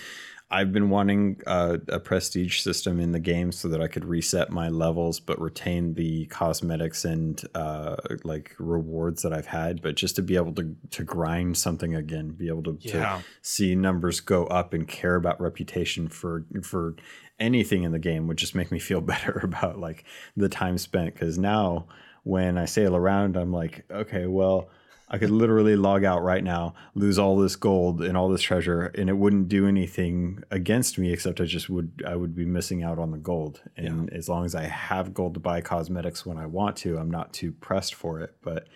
I've 0.51 0.73
been 0.73 0.89
wanting 0.89 1.43
uh, 1.47 1.77
a 1.89 2.01
prestige 2.01 2.61
system 2.61 3.01
in 3.01 3.13
the 3.13 3.21
game 3.21 3.53
so 3.53 3.69
that 3.69 3.83
I 3.83 3.87
could 3.87 4.07
reset 4.07 4.51
my 4.51 4.71
levels, 4.71 5.21
but 5.21 5.39
retain 5.39 5.93
the 5.93 6.25
cosmetics 6.27 7.05
and 7.05 7.43
uh, 7.55 7.97
like 8.25 8.55
rewards 8.59 9.23
that 9.23 9.35
I've 9.35 9.47
had. 9.47 9.83
But 9.83 9.97
just 9.97 10.17
to 10.17 10.23
be 10.23 10.37
able 10.37 10.55
to 10.55 10.75
to 10.93 11.05
grind 11.05 11.59
something 11.59 11.95
again, 11.95 12.31
be 12.31 12.49
able 12.49 12.63
to, 12.63 12.79
yeah. 12.81 13.19
to 13.19 13.25
see 13.43 13.75
numbers 13.75 14.21
go 14.21 14.47
up 14.47 14.73
and 14.73 14.89
care 14.89 15.17
about 15.17 15.39
reputation 15.39 16.09
for 16.09 16.47
for 16.63 16.97
anything 17.39 17.83
in 17.83 17.93
the 17.93 17.99
game 17.99 18.27
would 18.27 18.39
just 18.39 18.55
make 18.55 18.73
me 18.73 18.79
feel 18.79 19.01
better 19.03 19.41
about 19.43 19.79
like 19.79 20.05
the 20.35 20.49
time 20.49 20.79
spent. 20.79 21.13
Because 21.13 21.37
now 21.37 21.89
when 22.23 22.57
I 22.57 22.65
sail 22.65 22.97
around, 22.97 23.37
I'm 23.37 23.53
like, 23.53 23.85
okay, 23.91 24.27
well 24.27 24.71
I 25.11 25.19
could 25.19 25.31
literally 25.31 25.75
log 25.75 26.05
out 26.05 26.23
right 26.23 26.45
now, 26.45 26.75
lose 26.95 27.19
all 27.19 27.39
this 27.39 27.57
gold 27.57 28.03
and 28.03 28.17
all 28.17 28.29
this 28.29 28.43
treasure, 28.43 28.87
and 28.87 29.09
it 29.09 29.15
wouldn't 29.15 29.49
do 29.49 29.67
anything 29.67 30.43
against 30.51 30.99
me 30.99 31.13
except 31.13 31.41
I 31.41 31.45
just 31.45 31.71
would 31.71 32.03
I 32.07 32.15
would 32.15 32.35
be 32.35 32.45
missing 32.45 32.83
out 32.83 32.99
on 32.99 33.11
the 33.11 33.19
gold. 33.19 33.63
And 33.77 34.11
yeah. 34.11 34.19
as 34.19 34.29
long 34.29 34.45
as 34.45 34.55
I 34.55 34.65
have 34.65 35.15
gold 35.15 35.35
to 35.35 35.41
buy 35.41 35.61
cosmetics 35.63 36.27
when 36.27 36.37
I 36.37 36.47
want 36.47 36.77
to, 36.79 36.99
I'm 36.99 37.11
not 37.11 37.33
too 37.33 37.53
pressed 37.53 37.95
for 37.95 38.21
it. 38.21 38.37
But 38.43 38.69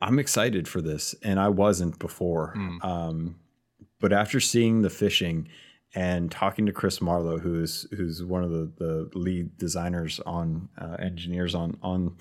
I'm 0.00 0.18
excited 0.18 0.66
for 0.66 0.82
this, 0.82 1.14
and 1.22 1.38
I 1.38 1.48
wasn't 1.48 1.98
before. 2.00 2.54
Mm. 2.56 2.84
Um, 2.84 3.36
but 4.00 4.12
after 4.12 4.40
seeing 4.40 4.82
the 4.82 4.90
fishing 4.90 5.48
and 5.94 6.28
talking 6.30 6.66
to 6.66 6.72
Chris 6.72 7.00
Marlowe, 7.00 7.38
who's 7.38 7.86
who's 7.96 8.24
one 8.24 8.42
of 8.42 8.50
the, 8.50 8.72
the 8.78 9.10
lead 9.14 9.56
designers 9.58 10.18
on 10.26 10.70
uh, 10.76 10.96
engineers 10.98 11.54
on 11.54 11.78
on 11.82 12.16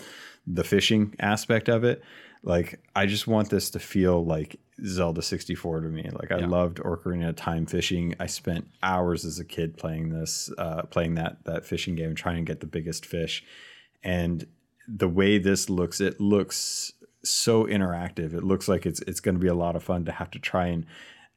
the 0.46 0.64
fishing 0.64 1.16
aspect 1.20 1.70
of 1.70 1.84
it, 1.84 2.04
like 2.44 2.80
I 2.96 3.06
just 3.06 3.28
want 3.28 3.50
this 3.50 3.70
to 3.72 3.80
feel 3.80 4.24
like 4.26 4.60
Zelda 4.86 5.22
64 5.22 5.82
to 5.82 5.90
me. 5.90 6.10
Like 6.12 6.32
I 6.32 6.40
yeah. 6.40 6.48
loved 6.48 6.78
Ocarina 6.78 7.30
of 7.30 7.36
Time 7.36 7.66
fishing. 7.66 8.16
I 8.20 8.26
spent 8.26 8.68
hours 8.82 9.26
as 9.26 9.40
a 9.40 9.46
kid 9.46 9.78
playing 9.78 10.10
this, 10.10 10.52
uh, 10.58 10.84
playing 10.84 11.16
that 11.16 11.44
that 11.46 11.66
fishing 11.66 11.96
game, 11.96 12.16
trying 12.16 12.38
to 12.38 12.50
get 12.50 12.60
the 12.60 12.68
biggest 12.68 13.06
fish. 13.06 13.44
And 14.04 14.48
the 14.88 15.08
way 15.08 15.38
this 15.38 15.70
looks, 15.70 16.02
it 16.02 16.20
looks 16.20 16.94
so 17.24 17.66
interactive. 17.66 18.34
It 18.34 18.44
looks 18.44 18.68
like 18.68 18.86
it's 18.86 19.02
it's 19.02 19.20
going 19.20 19.36
to 19.36 19.42
be 19.42 19.48
a 19.48 19.54
lot 19.54 19.76
of 19.76 19.84
fun 19.84 20.06
to 20.06 20.12
have 20.12 20.32
to 20.32 20.40
try 20.40 20.68
and 20.68 20.86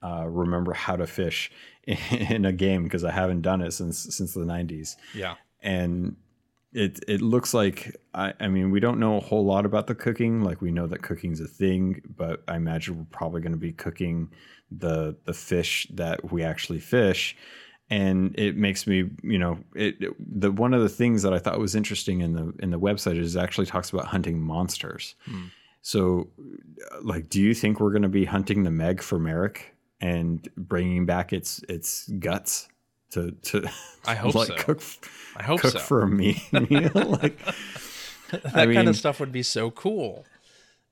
uh, 0.03 0.27
remember 0.27 0.73
how 0.73 0.97
to 0.97 1.07
fish 1.07 1.51
in 1.85 2.45
a 2.45 2.53
game 2.53 2.85
because 2.85 3.05
I 3.05 3.11
haven't 3.11 3.43
done 3.43 3.61
it 3.61 3.73
since 3.73 3.99
since 4.15 4.33
the 4.33 4.41
90s. 4.41 4.97
Yeah. 5.15 5.35
And 5.61 6.17
it 6.75 7.01
it 7.07 7.23
looks 7.23 7.55
like 7.55 7.97
I, 8.13 8.35
I 8.41 8.49
mean 8.49 8.71
we 8.71 8.81
don't 8.81 8.99
know 8.99 9.17
a 9.17 9.21
whole 9.21 9.45
lot 9.45 9.65
about 9.65 9.87
the 9.87 9.95
cooking. 9.95 10.43
Like 10.43 10.61
we 10.61 10.73
know 10.73 10.87
that 10.89 11.03
cooking's 11.03 11.41
a 11.41 11.47
thing, 11.47 12.03
but 12.17 12.43
I 12.49 12.57
imagine 12.57 12.99
we're 12.99 13.17
probably 13.17 13.41
going 13.41 13.53
to 13.53 13.59
be 13.59 13.73
cooking 13.73 14.31
the 14.71 15.17
the 15.25 15.33
fish 15.33 15.87
that 15.95 16.33
we 16.33 16.43
actually 16.43 16.81
fish. 16.81 17.37
And 17.91 18.35
it 18.39 18.57
makes 18.57 18.87
me, 18.87 19.11
you 19.23 19.39
know, 19.39 19.59
it, 19.77 19.97
it 20.01 20.13
the 20.19 20.51
one 20.51 20.75
of 20.75 20.83
the 20.83 20.89
things 20.89 21.23
that 21.23 21.33
I 21.33 21.39
thought 21.39 21.59
was 21.59 21.75
interesting 21.75 22.21
in 22.21 22.33
the 22.33 22.53
in 22.59 22.71
the 22.71 22.81
website 22.81 23.19
is 23.19 23.37
actually 23.37 23.67
talks 23.67 23.91
about 23.91 24.07
hunting 24.07 24.41
monsters. 24.41 25.15
Hmm. 25.25 25.47
So, 25.83 26.31
like, 27.03 27.29
do 27.29 27.43
you 27.43 27.53
think 27.53 27.79
we're 27.79 27.91
going 27.91 28.03
to 28.03 28.09
be 28.09 28.25
hunting 28.25 28.63
the 28.63 28.71
Meg 28.71 29.03
for 29.03 29.19
Merrick 29.19 29.75
and 30.01 30.49
bringing 30.57 31.05
back 31.07 31.33
its 31.33 31.63
its 31.69 32.09
guts 32.19 32.69
to 33.15 33.31
to 33.31 33.71
I 34.07 34.15
hope 34.15 34.35
like, 34.35 34.49
so. 34.49 34.57
cook 34.57 34.83
I 35.37 35.43
hope 35.43 35.61
cook 35.61 35.73
so. 35.73 35.79
for 35.79 36.03
a 36.03 36.09
meal? 36.09 36.37
like 36.53 37.39
that 38.31 38.55
I 38.55 38.67
mean, 38.67 38.77
kind 38.77 38.89
of 38.89 38.97
stuff 38.97 39.21
would 39.21 39.33
be 39.33 39.43
so 39.43 39.71
cool. 39.71 40.25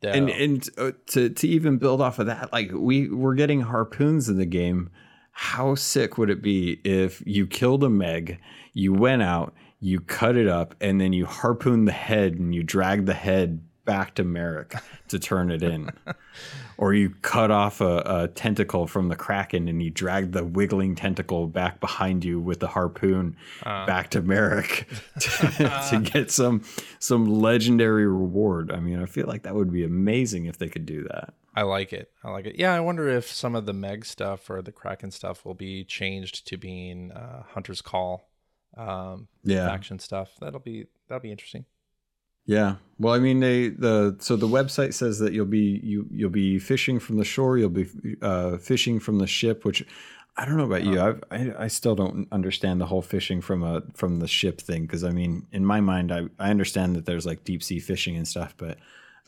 Though. 0.00 0.10
And 0.10 0.30
and 0.30 0.68
uh, 0.78 0.92
to 1.08 1.30
to 1.30 1.48
even 1.48 1.78
build 1.78 2.00
off 2.00 2.18
of 2.18 2.26
that, 2.26 2.52
like 2.52 2.70
we 2.72 3.08
we're 3.08 3.34
getting 3.34 3.60
harpoons 3.60 4.28
in 4.28 4.36
the 4.36 4.46
game. 4.46 4.90
How 5.34 5.74
sick 5.74 6.18
would 6.18 6.28
it 6.28 6.42
be 6.42 6.80
if 6.84 7.22
you 7.24 7.46
killed 7.46 7.82
a 7.84 7.88
Meg, 7.88 8.38
you 8.74 8.92
went 8.92 9.22
out, 9.22 9.54
you 9.80 9.98
cut 10.00 10.36
it 10.36 10.46
up, 10.46 10.74
and 10.78 11.00
then 11.00 11.14
you 11.14 11.24
harpoon 11.24 11.86
the 11.86 11.92
head 11.92 12.34
and 12.34 12.54
you 12.54 12.62
drag 12.62 13.06
the 13.06 13.14
head 13.14 13.62
back 13.84 14.14
to 14.14 14.24
Merrick 14.24 14.74
to 15.08 15.18
turn 15.18 15.50
it 15.50 15.62
in. 15.62 15.90
or 16.78 16.94
you 16.94 17.10
cut 17.22 17.50
off 17.50 17.80
a, 17.80 18.02
a, 18.04 18.28
tentacle 18.28 18.86
from 18.86 19.08
the 19.08 19.16
kraken 19.16 19.68
and 19.68 19.82
you 19.82 19.90
drag 19.90 20.32
the 20.32 20.44
wiggling 20.44 20.94
tentacle 20.94 21.46
back 21.46 21.80
behind 21.80 22.24
you 22.24 22.40
with 22.40 22.60
the 22.60 22.68
harpoon 22.68 23.36
uh, 23.64 23.86
back 23.86 24.10
to 24.10 24.22
Merrick 24.22 24.88
to, 25.20 25.82
to, 25.90 26.00
get 26.02 26.30
some 26.30 26.62
some 26.98 27.26
legendary 27.26 28.06
reward. 28.06 28.72
I 28.72 28.80
mean, 28.80 29.00
I 29.00 29.06
feel 29.06 29.26
like 29.26 29.42
that 29.42 29.54
would 29.54 29.72
be 29.72 29.84
amazing 29.84 30.46
if 30.46 30.58
they 30.58 30.68
could 30.68 30.86
do 30.86 31.02
that. 31.04 31.34
I 31.54 31.62
like 31.62 31.92
it. 31.92 32.10
I 32.24 32.30
like 32.30 32.46
it. 32.46 32.56
Yeah, 32.58 32.72
I 32.72 32.80
wonder 32.80 33.08
if 33.08 33.30
some 33.30 33.54
of 33.54 33.66
the 33.66 33.74
Meg 33.74 34.06
stuff 34.06 34.48
or 34.48 34.62
the 34.62 34.72
Kraken 34.72 35.10
stuff 35.10 35.44
will 35.44 35.54
be 35.54 35.84
changed 35.84 36.46
to 36.48 36.56
being 36.56 37.12
uh, 37.12 37.42
Hunter's 37.50 37.82
Call 37.82 38.30
um, 38.76 39.28
yeah. 39.44 39.66
faction 39.66 39.98
stuff. 39.98 40.32
That'll 40.40 40.60
be 40.60 40.86
that'll 41.08 41.22
be 41.22 41.30
interesting. 41.30 41.66
Yeah. 42.46 42.76
Well, 42.98 43.14
I 43.14 43.18
mean, 43.18 43.40
they 43.40 43.68
the 43.68 44.16
so 44.20 44.36
the 44.36 44.48
website 44.48 44.94
says 44.94 45.18
that 45.18 45.32
you'll 45.32 45.46
be 45.46 45.80
you 45.82 46.06
you'll 46.10 46.30
be 46.30 46.58
fishing 46.58 46.98
from 46.98 47.16
the 47.16 47.24
shore. 47.24 47.58
You'll 47.58 47.70
be 47.70 47.88
uh, 48.20 48.58
fishing 48.58 49.00
from 49.00 49.18
the 49.18 49.26
ship, 49.26 49.64
which 49.64 49.84
I 50.36 50.44
don't 50.44 50.56
know 50.56 50.64
about 50.64 50.84
you. 50.84 51.00
I've, 51.00 51.24
I 51.30 51.64
I 51.64 51.68
still 51.68 51.94
don't 51.94 52.28
understand 52.32 52.80
the 52.80 52.86
whole 52.86 53.02
fishing 53.02 53.40
from 53.40 53.62
a 53.62 53.82
from 53.94 54.20
the 54.20 54.28
ship 54.28 54.60
thing 54.60 54.82
because 54.82 55.04
I 55.04 55.10
mean, 55.10 55.46
in 55.52 55.64
my 55.64 55.80
mind, 55.80 56.12
I 56.12 56.26
I 56.38 56.50
understand 56.50 56.96
that 56.96 57.06
there's 57.06 57.26
like 57.26 57.44
deep 57.44 57.62
sea 57.62 57.80
fishing 57.80 58.16
and 58.16 58.26
stuff, 58.26 58.54
but 58.56 58.78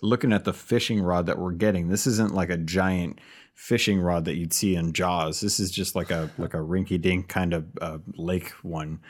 looking 0.02 0.32
at 0.32 0.44
the 0.44 0.52
fishing 0.52 1.02
rod 1.02 1.26
that 1.26 1.38
we're 1.38 1.52
getting, 1.52 1.88
this 1.88 2.06
isn't 2.06 2.34
like 2.34 2.50
a 2.50 2.56
giant 2.56 3.20
fishing 3.54 4.00
rod 4.00 4.24
that 4.24 4.36
you'd 4.36 4.52
see 4.52 4.76
in 4.76 4.92
Jaws. 4.92 5.40
This 5.40 5.58
is 5.58 5.70
just 5.70 5.94
like 5.94 6.10
a 6.10 6.30
like 6.38 6.54
a 6.54 6.58
rinky 6.58 7.00
dink 7.00 7.28
kind 7.28 7.52
of 7.52 7.66
uh, 7.80 7.98
lake 8.16 8.50
one. 8.62 9.00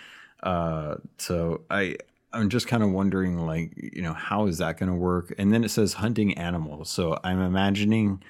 Uh, 0.43 0.97
so 1.19 1.63
I 1.71 1.97
I'm 2.35 2.49
just 2.49 2.67
kind 2.67 2.83
of 2.83 2.91
wondering, 2.91 3.47
like, 3.47 3.73
you 3.77 4.03
know, 4.03 4.13
how 4.13 4.47
is 4.47 4.59
that 4.59 4.79
going 4.79 4.91
to 4.91 4.97
work? 4.97 5.35
And 5.39 5.53
then 5.53 5.65
it 5.65 5.71
says 5.71 5.95
hunting 5.95 6.37
animals. 6.37 6.91
So 6.91 7.19
I'm 7.23 7.41
imagining, 7.41 8.23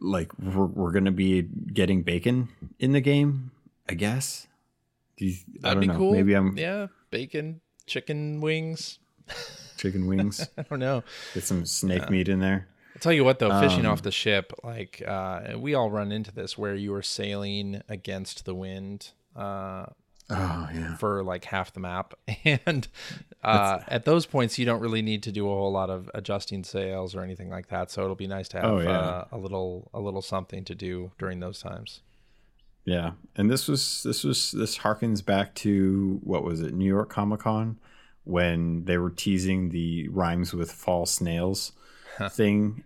like, 0.00 0.30
we're, 0.38 0.66
we're 0.66 0.92
going 0.92 1.06
to 1.06 1.10
be 1.10 1.42
getting 1.42 2.02
bacon 2.02 2.48
in 2.78 2.92
the 2.92 3.00
game, 3.00 3.50
I 3.88 3.94
guess. 3.94 4.46
You, 5.16 5.34
That'd 5.60 5.80
be 5.80 5.86
know. 5.86 5.96
cool. 5.96 6.12
Maybe 6.12 6.34
I'm. 6.34 6.56
Yeah, 6.56 6.88
bacon, 7.10 7.60
chicken 7.86 8.40
wings. 8.40 8.98
Chicken 9.76 10.06
wings. 10.08 10.46
I 10.56 10.62
don't 10.62 10.78
know. 10.78 11.02
Get 11.34 11.44
some 11.44 11.64
snake 11.66 12.04
uh, 12.04 12.10
meat 12.10 12.28
in 12.28 12.40
there. 12.40 12.68
I'll 12.94 13.00
tell 13.00 13.12
you 13.12 13.24
what, 13.24 13.38
though, 13.38 13.60
fishing 13.60 13.86
um, 13.86 13.92
off 13.92 14.02
the 14.02 14.10
ship, 14.10 14.52
like, 14.62 15.02
uh, 15.06 15.56
we 15.56 15.74
all 15.74 15.90
run 15.90 16.12
into 16.12 16.32
this 16.32 16.58
where 16.58 16.74
you 16.74 16.92
are 16.94 17.02
sailing 17.02 17.82
against 17.88 18.44
the 18.44 18.54
wind. 18.54 19.10
Uh, 19.36 19.86
Oh 20.30 20.68
yeah. 20.74 20.94
For 20.96 21.22
like 21.22 21.44
half 21.44 21.72
the 21.72 21.80
map, 21.80 22.14
and 22.44 22.86
uh, 23.42 23.80
at 23.88 24.04
those 24.04 24.26
points 24.26 24.58
you 24.58 24.66
don't 24.66 24.80
really 24.80 25.02
need 25.02 25.22
to 25.22 25.32
do 25.32 25.46
a 25.46 25.54
whole 25.54 25.72
lot 25.72 25.90
of 25.90 26.10
adjusting 26.14 26.64
sails 26.64 27.14
or 27.14 27.22
anything 27.22 27.48
like 27.48 27.68
that. 27.68 27.90
So 27.90 28.02
it'll 28.02 28.14
be 28.14 28.26
nice 28.26 28.48
to 28.48 28.60
have 28.60 28.70
oh, 28.70 28.80
yeah. 28.80 28.98
uh, 28.98 29.24
a 29.32 29.38
little 29.38 29.90
a 29.94 30.00
little 30.00 30.22
something 30.22 30.64
to 30.64 30.74
do 30.74 31.12
during 31.18 31.40
those 31.40 31.60
times. 31.60 32.00
Yeah, 32.84 33.12
and 33.36 33.50
this 33.50 33.68
was 33.68 34.02
this 34.02 34.24
was 34.24 34.52
this 34.52 34.78
harkens 34.78 35.24
back 35.24 35.54
to 35.56 36.20
what 36.22 36.44
was 36.44 36.60
it 36.60 36.74
New 36.74 36.86
York 36.86 37.10
Comic 37.10 37.40
Con 37.40 37.78
when 38.24 38.84
they 38.84 38.98
were 38.98 39.10
teasing 39.10 39.70
the 39.70 40.08
rhymes 40.08 40.52
with 40.52 40.70
fall 40.70 41.06
snails 41.06 41.72
thing 42.30 42.82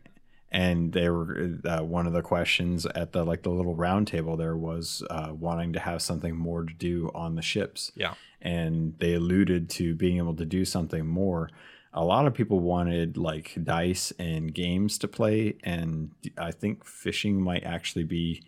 and 0.52 0.92
they 0.92 1.08
were 1.08 1.58
uh, 1.64 1.82
one 1.82 2.06
of 2.06 2.12
the 2.12 2.20
questions 2.20 2.84
at 2.94 3.12
the 3.12 3.24
like 3.24 3.42
the 3.42 3.50
little 3.50 3.74
round 3.74 4.06
table 4.06 4.36
there 4.36 4.56
was 4.56 5.02
uh, 5.08 5.32
wanting 5.32 5.72
to 5.72 5.80
have 5.80 6.02
something 6.02 6.36
more 6.36 6.62
to 6.62 6.74
do 6.74 7.10
on 7.14 7.34
the 7.34 7.42
ships. 7.42 7.90
Yeah. 7.96 8.14
And 8.42 8.94
they 8.98 9.14
alluded 9.14 9.70
to 9.70 9.94
being 9.94 10.18
able 10.18 10.36
to 10.36 10.44
do 10.44 10.64
something 10.66 11.06
more. 11.06 11.50
A 11.94 12.04
lot 12.04 12.26
of 12.26 12.34
people 12.34 12.60
wanted 12.60 13.16
like 13.16 13.56
dice 13.62 14.12
and 14.18 14.52
games 14.52 14.96
to 14.98 15.08
play 15.08 15.56
and 15.62 16.10
i 16.38 16.50
think 16.50 16.86
fishing 16.86 17.38
might 17.38 17.64
actually 17.64 18.04
be 18.04 18.42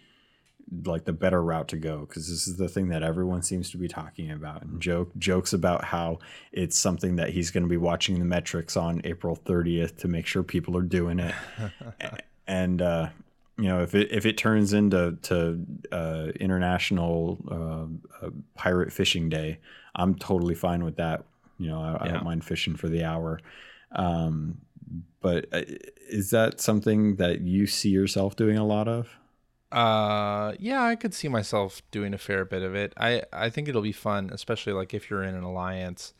like 0.84 1.04
the 1.04 1.12
better 1.12 1.42
route 1.42 1.68
to 1.68 1.76
go 1.76 2.00
because 2.00 2.28
this 2.28 2.48
is 2.48 2.56
the 2.56 2.68
thing 2.68 2.88
that 2.88 3.02
everyone 3.02 3.42
seems 3.42 3.70
to 3.70 3.76
be 3.76 3.88
talking 3.88 4.30
about 4.30 4.62
and 4.62 4.80
joke 4.80 5.10
jokes 5.18 5.52
about 5.52 5.84
how 5.84 6.18
it's 6.52 6.76
something 6.76 7.16
that 7.16 7.30
he's 7.30 7.50
going 7.50 7.62
to 7.62 7.68
be 7.68 7.76
watching 7.76 8.18
the 8.18 8.24
metrics 8.24 8.76
on 8.76 9.00
April 9.04 9.36
30th 9.36 9.96
to 9.98 10.08
make 10.08 10.26
sure 10.26 10.42
people 10.42 10.76
are 10.76 10.82
doing 10.82 11.18
it. 11.18 11.34
And 12.46 12.82
uh, 12.82 13.08
you 13.56 13.64
know 13.64 13.80
if 13.80 13.94
it 13.94 14.12
if 14.12 14.26
it 14.26 14.36
turns 14.36 14.74
into 14.74 15.16
to 15.22 15.64
uh, 15.90 16.26
international 16.38 17.38
uh, 17.50 18.26
uh, 18.26 18.30
pirate 18.54 18.92
fishing 18.92 19.30
day 19.30 19.60
I'm 19.94 20.14
totally 20.16 20.54
fine 20.54 20.84
with 20.84 20.96
that. 20.96 21.24
You 21.58 21.68
know 21.68 21.80
I, 21.80 21.92
yeah. 21.92 21.98
I 22.00 22.08
don't 22.08 22.24
mind 22.24 22.44
fishing 22.44 22.76
for 22.76 22.90
the 22.90 23.04
hour. 23.04 23.40
Um, 23.92 24.58
but 25.22 25.46
uh, 25.52 25.62
is 26.10 26.30
that 26.30 26.60
something 26.60 27.16
that 27.16 27.40
you 27.40 27.66
see 27.66 27.88
yourself 27.88 28.36
doing 28.36 28.58
a 28.58 28.66
lot 28.66 28.88
of 28.88 29.08
uh, 29.74 30.54
yeah, 30.60 30.84
I 30.84 30.94
could 30.94 31.12
see 31.12 31.26
myself 31.26 31.82
doing 31.90 32.14
a 32.14 32.18
fair 32.18 32.44
bit 32.44 32.62
of 32.62 32.76
it. 32.76 32.92
I 32.96 33.22
I 33.32 33.50
think 33.50 33.68
it'll 33.68 33.82
be 33.82 33.92
fun, 33.92 34.30
especially 34.32 34.72
like 34.72 34.94
if 34.94 35.10
you're 35.10 35.24
in 35.24 35.34
an 35.34 35.42
alliance 35.42 36.14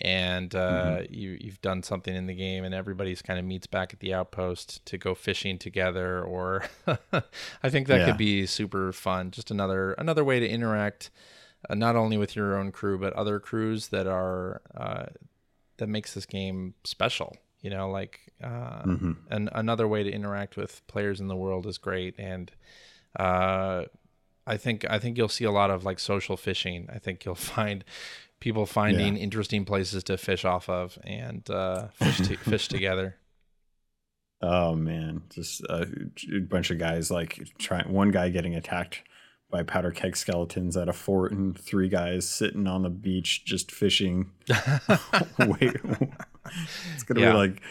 and 0.00 0.54
uh, 0.54 0.98
mm-hmm. 0.98 1.14
you 1.14 1.36
you've 1.40 1.60
done 1.62 1.82
something 1.82 2.14
in 2.14 2.28
the 2.28 2.34
game 2.34 2.62
and 2.62 2.72
everybody's 2.72 3.22
kind 3.22 3.40
of 3.40 3.44
meets 3.44 3.66
back 3.66 3.92
at 3.92 3.98
the 3.98 4.14
outpost 4.14 4.86
to 4.86 4.98
go 4.98 5.16
fishing 5.16 5.58
together. 5.58 6.22
Or 6.22 6.64
I 7.12 7.70
think 7.70 7.88
that 7.88 8.00
yeah. 8.00 8.06
could 8.06 8.18
be 8.18 8.46
super 8.46 8.92
fun. 8.92 9.32
Just 9.32 9.50
another 9.50 9.92
another 9.94 10.22
way 10.22 10.38
to 10.38 10.48
interact, 10.48 11.10
uh, 11.68 11.74
not 11.74 11.96
only 11.96 12.16
with 12.16 12.36
your 12.36 12.56
own 12.56 12.70
crew 12.70 12.98
but 13.00 13.12
other 13.14 13.40
crews 13.40 13.88
that 13.88 14.06
are 14.06 14.62
uh, 14.76 15.06
that 15.78 15.88
makes 15.88 16.14
this 16.14 16.24
game 16.24 16.74
special 16.84 17.36
you 17.66 17.70
know 17.70 17.90
like 17.90 18.20
uh, 18.44 18.84
mm-hmm. 18.84 19.12
and 19.28 19.50
another 19.52 19.88
way 19.88 20.04
to 20.04 20.10
interact 20.10 20.56
with 20.56 20.86
players 20.86 21.20
in 21.20 21.26
the 21.26 21.34
world 21.34 21.66
is 21.66 21.78
great 21.78 22.14
and 22.16 22.52
uh, 23.18 23.82
i 24.46 24.56
think 24.56 24.86
i 24.88 25.00
think 25.00 25.18
you'll 25.18 25.26
see 25.26 25.44
a 25.44 25.50
lot 25.50 25.68
of 25.68 25.84
like 25.84 25.98
social 25.98 26.36
fishing 26.36 26.88
i 26.94 26.98
think 26.98 27.24
you'll 27.24 27.34
find 27.58 27.84
people 28.38 28.66
finding 28.66 29.16
yeah. 29.16 29.22
interesting 29.22 29.64
places 29.64 30.04
to 30.04 30.16
fish 30.16 30.44
off 30.44 30.68
of 30.68 30.96
and 31.02 31.50
uh, 31.50 31.88
fish 31.88 32.18
to, 32.18 32.36
fish 32.52 32.68
together 32.68 33.16
oh 34.42 34.76
man 34.76 35.24
just 35.28 35.60
a 35.62 35.86
bunch 36.48 36.70
of 36.70 36.78
guys 36.78 37.10
like 37.10 37.48
trying 37.58 37.92
one 37.92 38.12
guy 38.12 38.28
getting 38.28 38.54
attacked 38.54 39.02
by 39.50 39.62
powder 39.62 39.90
keg 39.90 40.16
skeletons 40.16 40.76
at 40.76 40.88
a 40.88 40.92
fort 40.92 41.32
and 41.32 41.58
three 41.58 41.88
guys 41.88 42.28
sitting 42.28 42.66
on 42.66 42.82
the 42.82 42.90
beach 42.90 43.44
just 43.44 43.70
fishing. 43.70 44.30
Wait, 45.38 45.76
it's 46.94 47.02
gonna 47.02 47.20
yeah. 47.20 47.32
be 47.32 47.36
like 47.36 47.62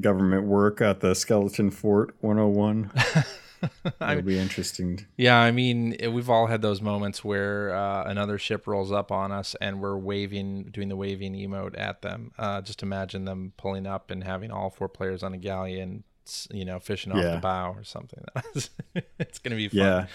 government 0.00 0.46
work 0.46 0.80
at 0.80 1.00
the 1.00 1.14
skeleton 1.14 1.70
fort 1.70 2.14
101. 2.20 2.90
It'll 4.00 4.22
be 4.22 4.38
interesting. 4.38 5.06
Yeah, 5.18 5.36
I 5.36 5.50
mean, 5.50 5.96
we've 6.12 6.30
all 6.30 6.46
had 6.46 6.62
those 6.62 6.80
moments 6.80 7.22
where 7.22 7.74
uh, 7.74 8.04
another 8.04 8.38
ship 8.38 8.66
rolls 8.66 8.90
up 8.90 9.12
on 9.12 9.32
us 9.32 9.54
and 9.60 9.80
we're 9.80 9.98
waving, 9.98 10.70
doing 10.70 10.88
the 10.88 10.96
waving 10.96 11.34
emote 11.34 11.78
at 11.78 12.00
them. 12.00 12.32
Uh, 12.38 12.62
just 12.62 12.82
imagine 12.82 13.26
them 13.26 13.52
pulling 13.58 13.86
up 13.86 14.10
and 14.10 14.24
having 14.24 14.50
all 14.50 14.70
four 14.70 14.88
players 14.88 15.22
on 15.22 15.34
a 15.34 15.38
galleon 15.38 16.04
you 16.50 16.64
know, 16.64 16.78
fishing 16.78 17.12
off 17.12 17.22
yeah. 17.22 17.34
the 17.34 17.40
bow 17.40 17.72
or 17.72 17.84
something. 17.84 18.24
it's 18.54 19.38
going 19.38 19.50
to 19.50 19.56
be 19.56 19.68
fun. 19.68 19.78
Yeah. 19.78 20.06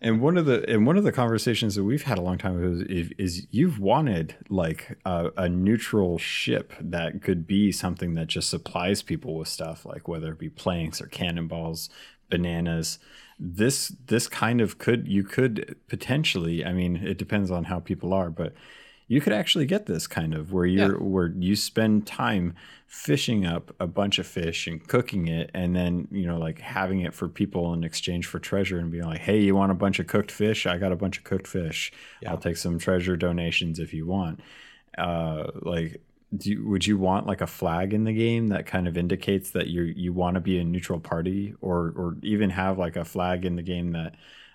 And 0.00 0.20
one 0.20 0.36
of 0.36 0.46
the 0.46 0.68
and 0.68 0.86
one 0.86 0.96
of 0.96 1.04
the 1.04 1.12
conversations 1.12 1.74
that 1.74 1.84
we've 1.84 2.02
had 2.02 2.18
a 2.18 2.22
long 2.22 2.38
time 2.38 2.58
ago 2.58 2.84
is, 2.88 3.10
is 3.18 3.46
you've 3.50 3.78
wanted 3.78 4.34
like 4.48 4.98
a, 5.04 5.30
a, 5.36 5.48
neutral 5.48 6.18
ship 6.18 6.72
that 6.80 7.22
could 7.22 7.46
be 7.46 7.72
something 7.72 8.14
that 8.14 8.26
just 8.26 8.50
supplies 8.50 9.02
people 9.02 9.36
with 9.36 9.48
stuff, 9.48 9.84
like 9.84 10.08
whether 10.08 10.32
it 10.32 10.38
be 10.38 10.48
planks 10.48 11.00
or 11.00 11.06
cannonballs, 11.06 11.88
bananas. 12.28 12.98
This 13.38 13.88
this 14.06 14.28
kind 14.28 14.60
of 14.60 14.78
could 14.78 15.08
you 15.08 15.24
could 15.24 15.76
potentially. 15.88 16.64
I 16.64 16.72
mean, 16.72 16.96
it 16.96 17.18
depends 17.18 17.50
on 17.50 17.64
how 17.64 17.80
people 17.80 18.12
are, 18.12 18.30
but 18.30 18.54
you 19.08 19.20
could 19.20 19.32
actually 19.32 19.66
get 19.66 19.86
this 19.86 20.06
kind 20.06 20.34
of 20.34 20.52
where 20.52 20.66
you're 20.66 20.92
yeah. 20.92 21.06
where 21.06 21.32
you 21.38 21.56
spend 21.56 22.06
time 22.06 22.54
fishing 22.86 23.46
up 23.46 23.74
a 23.80 23.86
bunch 23.86 24.18
of 24.18 24.26
fish 24.26 24.66
and 24.66 24.86
cooking 24.86 25.28
it 25.28 25.50
and 25.54 25.74
then 25.74 26.06
you 26.10 26.26
know 26.26 26.38
like 26.38 26.58
having 26.58 27.00
it 27.00 27.14
for 27.14 27.28
people 27.28 27.72
in 27.72 27.84
exchange 27.84 28.26
for 28.26 28.38
treasure 28.38 28.78
and 28.78 28.90
being 28.90 29.04
like 29.04 29.20
hey 29.20 29.40
you 29.40 29.54
want 29.54 29.72
a 29.72 29.74
bunch 29.74 29.98
of 29.98 30.06
cooked 30.06 30.30
fish 30.30 30.66
i 30.66 30.76
got 30.76 30.92
a 30.92 30.96
bunch 30.96 31.18
of 31.18 31.24
cooked 31.24 31.46
fish 31.46 31.90
yeah. 32.20 32.30
i'll 32.30 32.38
take 32.38 32.56
some 32.56 32.78
treasure 32.78 33.16
donations 33.16 33.78
if 33.78 33.94
you 33.94 34.06
want 34.06 34.40
uh 34.98 35.44
like 35.62 36.02
do 36.36 36.50
you, 36.50 36.68
would 36.68 36.86
you 36.86 36.96
want 36.96 37.26
like 37.26 37.40
a 37.40 37.46
flag 37.46 37.92
in 37.92 38.04
the 38.04 38.12
game 38.12 38.48
that 38.48 38.66
kind 38.66 38.88
of 38.88 38.96
indicates 38.96 39.50
that 39.50 39.68
you 39.68 39.82
you 39.82 40.12
want 40.12 40.34
to 40.34 40.40
be 40.40 40.58
a 40.58 40.64
neutral 40.64 41.00
party 41.00 41.54
or 41.60 41.92
or 41.96 42.16
even 42.22 42.50
have 42.50 42.78
like 42.78 42.96
a 42.96 43.04
flag 43.04 43.44
in 43.44 43.56
the 43.56 43.62
game 43.62 43.92
that 43.92 44.14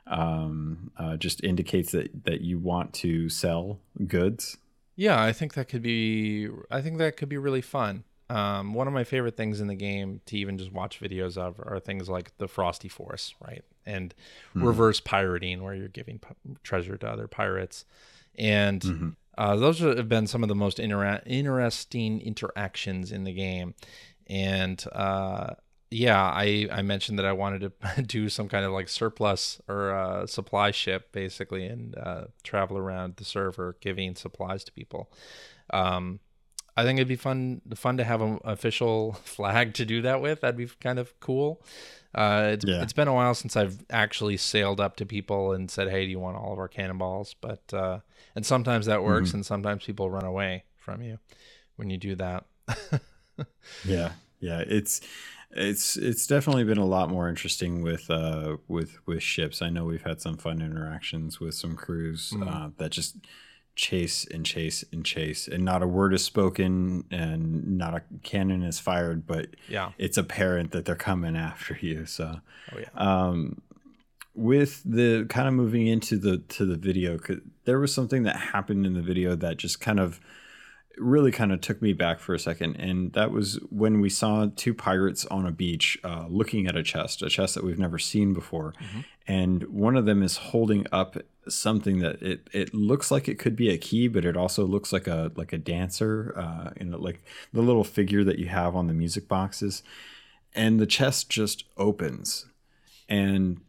um, 0.09 0.91
uh, 0.97 1.17
just 1.17 1.43
indicates 1.43 1.91
that 1.91 2.25
that 2.25 2.41
you 2.41 2.59
want 2.59 2.93
to 2.93 3.29
sell 3.29 3.79
goods 4.07 4.57
yeah 4.95 5.21
i 5.21 5.31
think 5.31 5.53
that 5.53 5.67
could 5.67 5.81
be 5.81 6.49
i 6.71 6.81
think 6.81 6.97
that 6.97 7.17
could 7.17 7.29
be 7.29 7.37
really 7.37 7.61
fun 7.61 8.03
um, 8.29 8.73
one 8.73 8.87
of 8.87 8.93
my 8.93 9.03
favorite 9.03 9.37
things 9.37 9.61
in 9.61 9.67
the 9.67 9.75
game 9.75 10.21
to 10.25 10.37
even 10.37 10.57
just 10.57 10.71
watch 10.73 10.99
videos 10.99 11.37
of 11.37 11.59
are 11.59 11.79
things 11.79 12.09
like 12.09 12.37
the 12.37 12.47
Frosty 12.47 12.89
Force, 12.89 13.33
right? 13.45 13.63
And 13.85 14.13
mm-hmm. 14.49 14.65
reverse 14.65 14.99
pirating, 14.99 15.63
where 15.63 15.73
you're 15.73 15.87
giving 15.87 16.19
p- 16.19 16.57
treasure 16.61 16.97
to 16.97 17.07
other 17.07 17.27
pirates. 17.27 17.85
And 18.37 18.81
mm-hmm. 18.81 19.09
uh, 19.37 19.55
those 19.55 19.79
have 19.79 20.09
been 20.09 20.27
some 20.27 20.43
of 20.43 20.49
the 20.49 20.55
most 20.55 20.77
inter- 20.77 21.21
interesting 21.25 22.19
interactions 22.19 23.13
in 23.13 23.23
the 23.23 23.33
game. 23.33 23.75
And 24.27 24.83
uh, 24.91 25.53
yeah, 25.89 26.21
I, 26.21 26.67
I 26.71 26.81
mentioned 26.81 27.17
that 27.19 27.25
I 27.25 27.31
wanted 27.31 27.71
to 27.95 28.01
do 28.03 28.29
some 28.29 28.49
kind 28.49 28.65
of 28.65 28.71
like 28.71 28.89
surplus 28.89 29.61
or 29.67 29.91
uh, 29.91 30.27
supply 30.27 30.71
ship 30.71 31.11
basically 31.11 31.65
and 31.65 31.97
uh, 31.97 32.25
travel 32.43 32.77
around 32.77 33.15
the 33.17 33.25
server 33.25 33.77
giving 33.79 34.15
supplies 34.15 34.63
to 34.65 34.71
people. 34.71 35.09
Um, 35.71 36.19
I 36.75 36.83
think 36.83 36.99
it'd 36.99 37.07
be 37.07 37.15
fun 37.15 37.61
fun 37.75 37.97
to 37.97 38.03
have 38.03 38.21
an 38.21 38.39
official 38.43 39.13
flag 39.23 39.73
to 39.75 39.85
do 39.85 40.03
that 40.03 40.21
with. 40.21 40.41
That'd 40.41 40.57
be 40.57 40.67
kind 40.79 40.99
of 40.99 41.19
cool. 41.19 41.63
Uh, 42.13 42.51
it's, 42.53 42.65
yeah. 42.65 42.81
it's 42.81 42.93
been 42.93 43.07
a 43.07 43.13
while 43.13 43.33
since 43.33 43.55
I've 43.55 43.83
actually 43.89 44.37
sailed 44.37 44.79
up 44.79 44.95
to 44.97 45.05
people 45.05 45.53
and 45.53 45.71
said, 45.71 45.89
"Hey, 45.89 46.05
do 46.05 46.11
you 46.11 46.19
want 46.19 46.37
all 46.37 46.53
of 46.53 46.59
our 46.59 46.67
cannonballs?" 46.67 47.35
But 47.41 47.73
uh, 47.73 47.99
and 48.35 48.45
sometimes 48.45 48.85
that 48.85 49.03
works, 49.03 49.29
mm-hmm. 49.29 49.37
and 49.37 49.45
sometimes 49.45 49.85
people 49.85 50.09
run 50.09 50.23
away 50.23 50.63
from 50.75 51.01
you 51.01 51.17
when 51.77 51.89
you 51.89 51.97
do 51.97 52.15
that. 52.15 52.45
yeah, 53.85 54.11
yeah, 54.39 54.63
it's 54.65 55.01
it's 55.51 55.97
it's 55.97 56.27
definitely 56.27 56.63
been 56.63 56.77
a 56.77 56.85
lot 56.85 57.09
more 57.09 57.29
interesting 57.29 57.81
with 57.81 58.09
uh 58.09 58.57
with 58.67 58.99
with 59.05 59.23
ships. 59.23 59.61
I 59.61 59.69
know 59.69 59.85
we've 59.85 60.03
had 60.03 60.21
some 60.21 60.37
fun 60.37 60.61
interactions 60.61 61.39
with 61.39 61.55
some 61.55 61.75
crews 61.75 62.31
mm-hmm. 62.31 62.47
uh, 62.47 62.69
that 62.77 62.91
just 62.91 63.17
chase 63.77 64.25
and 64.33 64.43
chase 64.43 64.83
and 64.91 65.05
chase 65.05 65.47
and 65.47 65.63
not 65.63 65.83
a 65.83 65.87
word 65.87 66.11
is 66.11 66.25
spoken 66.25 67.05
and 67.11 67.77
not 67.77 67.93
a 67.93 68.01
cannon 68.23 68.63
is 68.63 68.79
fired 68.79 69.27
but 69.27 69.49
yeah 69.69 69.91
it's 69.99 70.17
apparent 70.17 70.71
that 70.71 70.83
they're 70.83 70.95
coming 70.95 71.37
after 71.37 71.77
you 71.81 72.03
so 72.03 72.41
oh, 72.73 72.79
yeah. 72.79 72.89
um 72.95 73.61
with 74.33 74.81
the 74.83 75.27
kind 75.29 75.47
of 75.47 75.53
moving 75.53 75.85
into 75.85 76.17
the 76.17 76.39
to 76.49 76.65
the 76.65 76.75
video 76.75 77.19
there 77.65 77.79
was 77.79 77.93
something 77.93 78.23
that 78.23 78.35
happened 78.35 78.83
in 78.83 78.95
the 78.95 79.01
video 79.01 79.35
that 79.35 79.57
just 79.57 79.79
kind 79.79 79.99
of 79.99 80.19
really 80.97 81.31
kind 81.31 81.51
of 81.51 81.61
took 81.61 81.81
me 81.81 81.93
back 81.93 82.19
for 82.19 82.33
a 82.33 82.39
second 82.39 82.75
and 82.77 83.13
that 83.13 83.31
was 83.31 83.59
when 83.69 84.01
we 84.01 84.09
saw 84.09 84.47
two 84.55 84.73
pirates 84.73 85.25
on 85.27 85.45
a 85.45 85.51
beach 85.51 85.97
uh, 86.03 86.25
looking 86.29 86.67
at 86.67 86.75
a 86.75 86.83
chest 86.83 87.21
a 87.21 87.29
chest 87.29 87.55
that 87.55 87.63
we've 87.63 87.79
never 87.79 87.99
seen 87.99 88.33
before 88.33 88.73
mm-hmm. 88.81 89.01
and 89.27 89.63
one 89.63 89.95
of 89.95 90.05
them 90.05 90.23
is 90.23 90.37
holding 90.37 90.85
up 90.91 91.17
something 91.51 91.99
that 91.99 92.21
it 92.21 92.47
it 92.51 92.73
looks 92.73 93.11
like 93.11 93.27
it 93.27 93.39
could 93.39 93.55
be 93.55 93.69
a 93.69 93.77
key, 93.77 94.07
but 94.07 94.25
it 94.25 94.37
also 94.37 94.65
looks 94.65 94.91
like 94.91 95.07
a 95.07 95.31
like 95.35 95.53
a 95.53 95.57
dancer, 95.57 96.33
uh, 96.35 96.71
you 96.79 96.85
know, 96.85 96.97
like 96.97 97.23
the 97.53 97.61
little 97.61 97.83
figure 97.83 98.23
that 98.23 98.39
you 98.39 98.47
have 98.47 98.75
on 98.75 98.87
the 98.87 98.93
music 98.93 99.27
boxes, 99.27 99.83
and 100.53 100.79
the 100.79 100.85
chest 100.85 101.29
just 101.29 101.65
opens, 101.77 102.45
and 103.09 103.61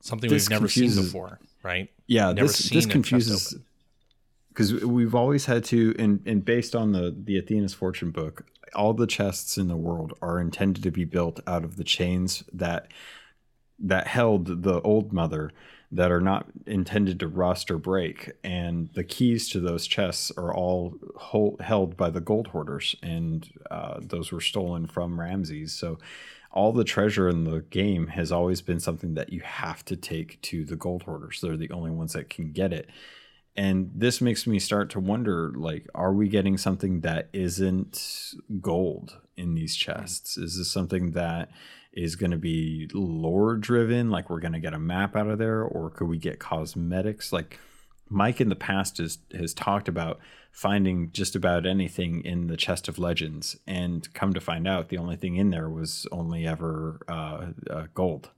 something 0.00 0.30
we've 0.30 0.48
never 0.50 0.66
confuses, 0.66 0.96
seen 0.96 1.04
before, 1.04 1.38
right? 1.62 1.90
Yeah, 2.06 2.32
never 2.32 2.48
this 2.48 2.70
this 2.70 2.86
confuses 2.86 3.56
because 4.58 4.84
we've 4.84 5.14
always 5.14 5.46
had 5.46 5.62
to, 5.62 5.94
and 6.00 6.20
and 6.26 6.44
based 6.44 6.74
on 6.74 6.90
the 6.90 7.14
the 7.16 7.38
Athena's 7.38 7.74
Fortune 7.74 8.10
book, 8.10 8.44
all 8.74 8.92
the 8.92 9.06
chests 9.06 9.56
in 9.56 9.68
the 9.68 9.76
world 9.76 10.14
are 10.20 10.40
intended 10.40 10.82
to 10.82 10.90
be 10.90 11.04
built 11.04 11.38
out 11.46 11.62
of 11.62 11.76
the 11.76 11.84
chains 11.84 12.42
that 12.52 12.88
that 13.78 14.08
held 14.08 14.64
the 14.64 14.80
old 14.80 15.12
mother 15.12 15.52
that 15.92 16.10
are 16.10 16.20
not 16.20 16.46
intended 16.66 17.20
to 17.20 17.28
rust 17.28 17.70
or 17.70 17.78
break. 17.78 18.32
And 18.42 18.90
the 18.94 19.04
keys 19.04 19.48
to 19.50 19.60
those 19.60 19.86
chests 19.86 20.32
are 20.36 20.52
all 20.52 20.98
hold, 21.14 21.60
held 21.60 21.96
by 21.96 22.10
the 22.10 22.20
gold 22.20 22.48
hoarders, 22.48 22.96
and 23.00 23.48
uh, 23.70 24.00
those 24.00 24.32
were 24.32 24.40
stolen 24.40 24.88
from 24.88 25.20
Ramsey. 25.20 25.68
So 25.68 26.00
all 26.50 26.72
the 26.72 26.82
treasure 26.82 27.28
in 27.28 27.44
the 27.44 27.60
game 27.60 28.08
has 28.08 28.32
always 28.32 28.60
been 28.60 28.80
something 28.80 29.14
that 29.14 29.32
you 29.32 29.40
have 29.40 29.84
to 29.84 29.94
take 29.94 30.42
to 30.42 30.64
the 30.64 30.76
gold 30.76 31.04
hoarders. 31.04 31.40
They're 31.40 31.56
the 31.56 31.70
only 31.70 31.92
ones 31.92 32.14
that 32.14 32.28
can 32.28 32.50
get 32.50 32.72
it. 32.72 32.90
And 33.58 33.90
this 33.92 34.20
makes 34.20 34.46
me 34.46 34.60
start 34.60 34.88
to 34.90 35.00
wonder 35.00 35.52
like, 35.52 35.88
are 35.92 36.12
we 36.12 36.28
getting 36.28 36.56
something 36.56 37.00
that 37.00 37.28
isn't 37.32 38.32
gold 38.60 39.18
in 39.36 39.54
these 39.56 39.74
chests? 39.74 40.36
Is 40.38 40.58
this 40.58 40.70
something 40.70 41.10
that 41.10 41.50
is 41.92 42.14
going 42.14 42.30
to 42.30 42.38
be 42.38 42.88
lore 42.94 43.56
driven 43.56 44.10
like 44.10 44.30
we're 44.30 44.38
going 44.38 44.52
to 44.52 44.60
get 44.60 44.74
a 44.74 44.78
map 44.78 45.16
out 45.16 45.26
of 45.26 45.38
there 45.38 45.60
or 45.64 45.90
could 45.90 46.06
we 46.06 46.18
get 46.18 46.38
cosmetics? 46.38 47.32
Like 47.32 47.58
mike 48.08 48.40
in 48.40 48.48
the 48.48 48.54
past 48.54 48.98
has 48.98 49.18
has 49.36 49.52
talked 49.54 49.88
about 49.88 50.20
finding 50.52 51.10
just 51.10 51.34
about 51.34 51.66
anything 51.66 52.24
in 52.24 52.46
the 52.46 52.56
chest 52.56 52.86
of 52.86 52.96
legends 52.96 53.56
and 53.66 54.14
come 54.14 54.32
to 54.32 54.40
find 54.40 54.68
out 54.68 54.88
the 54.88 54.98
only 54.98 55.16
thing 55.16 55.34
in 55.34 55.50
there 55.50 55.68
was 55.68 56.06
only 56.12 56.46
ever 56.46 57.00
uh, 57.08 57.46
uh, 57.68 57.86
gold. 57.92 58.30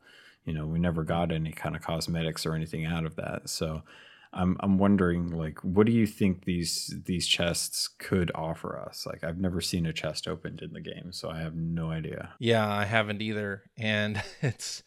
You 0.46 0.54
know 0.54 0.66
we 0.66 0.78
never 0.78 1.04
got 1.04 1.30
any 1.30 1.52
kind 1.52 1.76
of 1.76 1.82
cosmetics 1.82 2.46
or 2.46 2.54
anything 2.54 2.86
out 2.86 3.04
of 3.04 3.16
that. 3.16 3.50
So 3.50 3.82
I'm 4.32 4.56
I'm 4.60 4.78
wondering 4.78 5.30
like 5.30 5.58
what 5.64 5.86
do 5.86 5.92
you 5.92 6.06
think 6.06 6.44
these 6.44 6.94
these 7.06 7.26
chests 7.26 7.88
could 7.88 8.30
offer 8.34 8.78
us? 8.78 9.04
Like 9.06 9.24
I've 9.24 9.38
never 9.38 9.60
seen 9.60 9.86
a 9.86 9.92
chest 9.92 10.28
opened 10.28 10.62
in 10.62 10.72
the 10.72 10.80
game, 10.80 11.12
so 11.12 11.30
I 11.30 11.40
have 11.40 11.56
no 11.56 11.90
idea. 11.90 12.30
Yeah, 12.38 12.68
I 12.68 12.84
haven't 12.84 13.22
either, 13.22 13.64
and 13.76 14.22
it's 14.42 14.82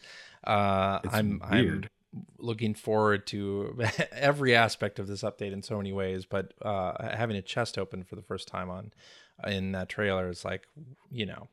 uh 0.45 0.99
it's 1.03 1.13
I'm 1.13 1.41
weird. 1.51 1.89
I'm 2.13 2.25
looking 2.37 2.73
forward 2.73 3.27
to 3.27 3.81
every 4.11 4.55
aspect 4.55 4.99
of 4.99 5.07
this 5.07 5.23
update 5.23 5.51
in 5.51 5.61
so 5.61 5.77
many 5.77 5.91
ways, 5.91 6.25
but 6.25 6.53
uh 6.61 7.15
having 7.15 7.35
a 7.35 7.41
chest 7.41 7.77
open 7.77 8.03
for 8.03 8.15
the 8.15 8.21
first 8.21 8.47
time 8.47 8.69
on 8.69 8.93
in 9.45 9.73
that 9.73 9.89
trailer 9.89 10.29
is 10.29 10.45
like, 10.45 10.67
you 11.11 11.25
know, 11.25 11.49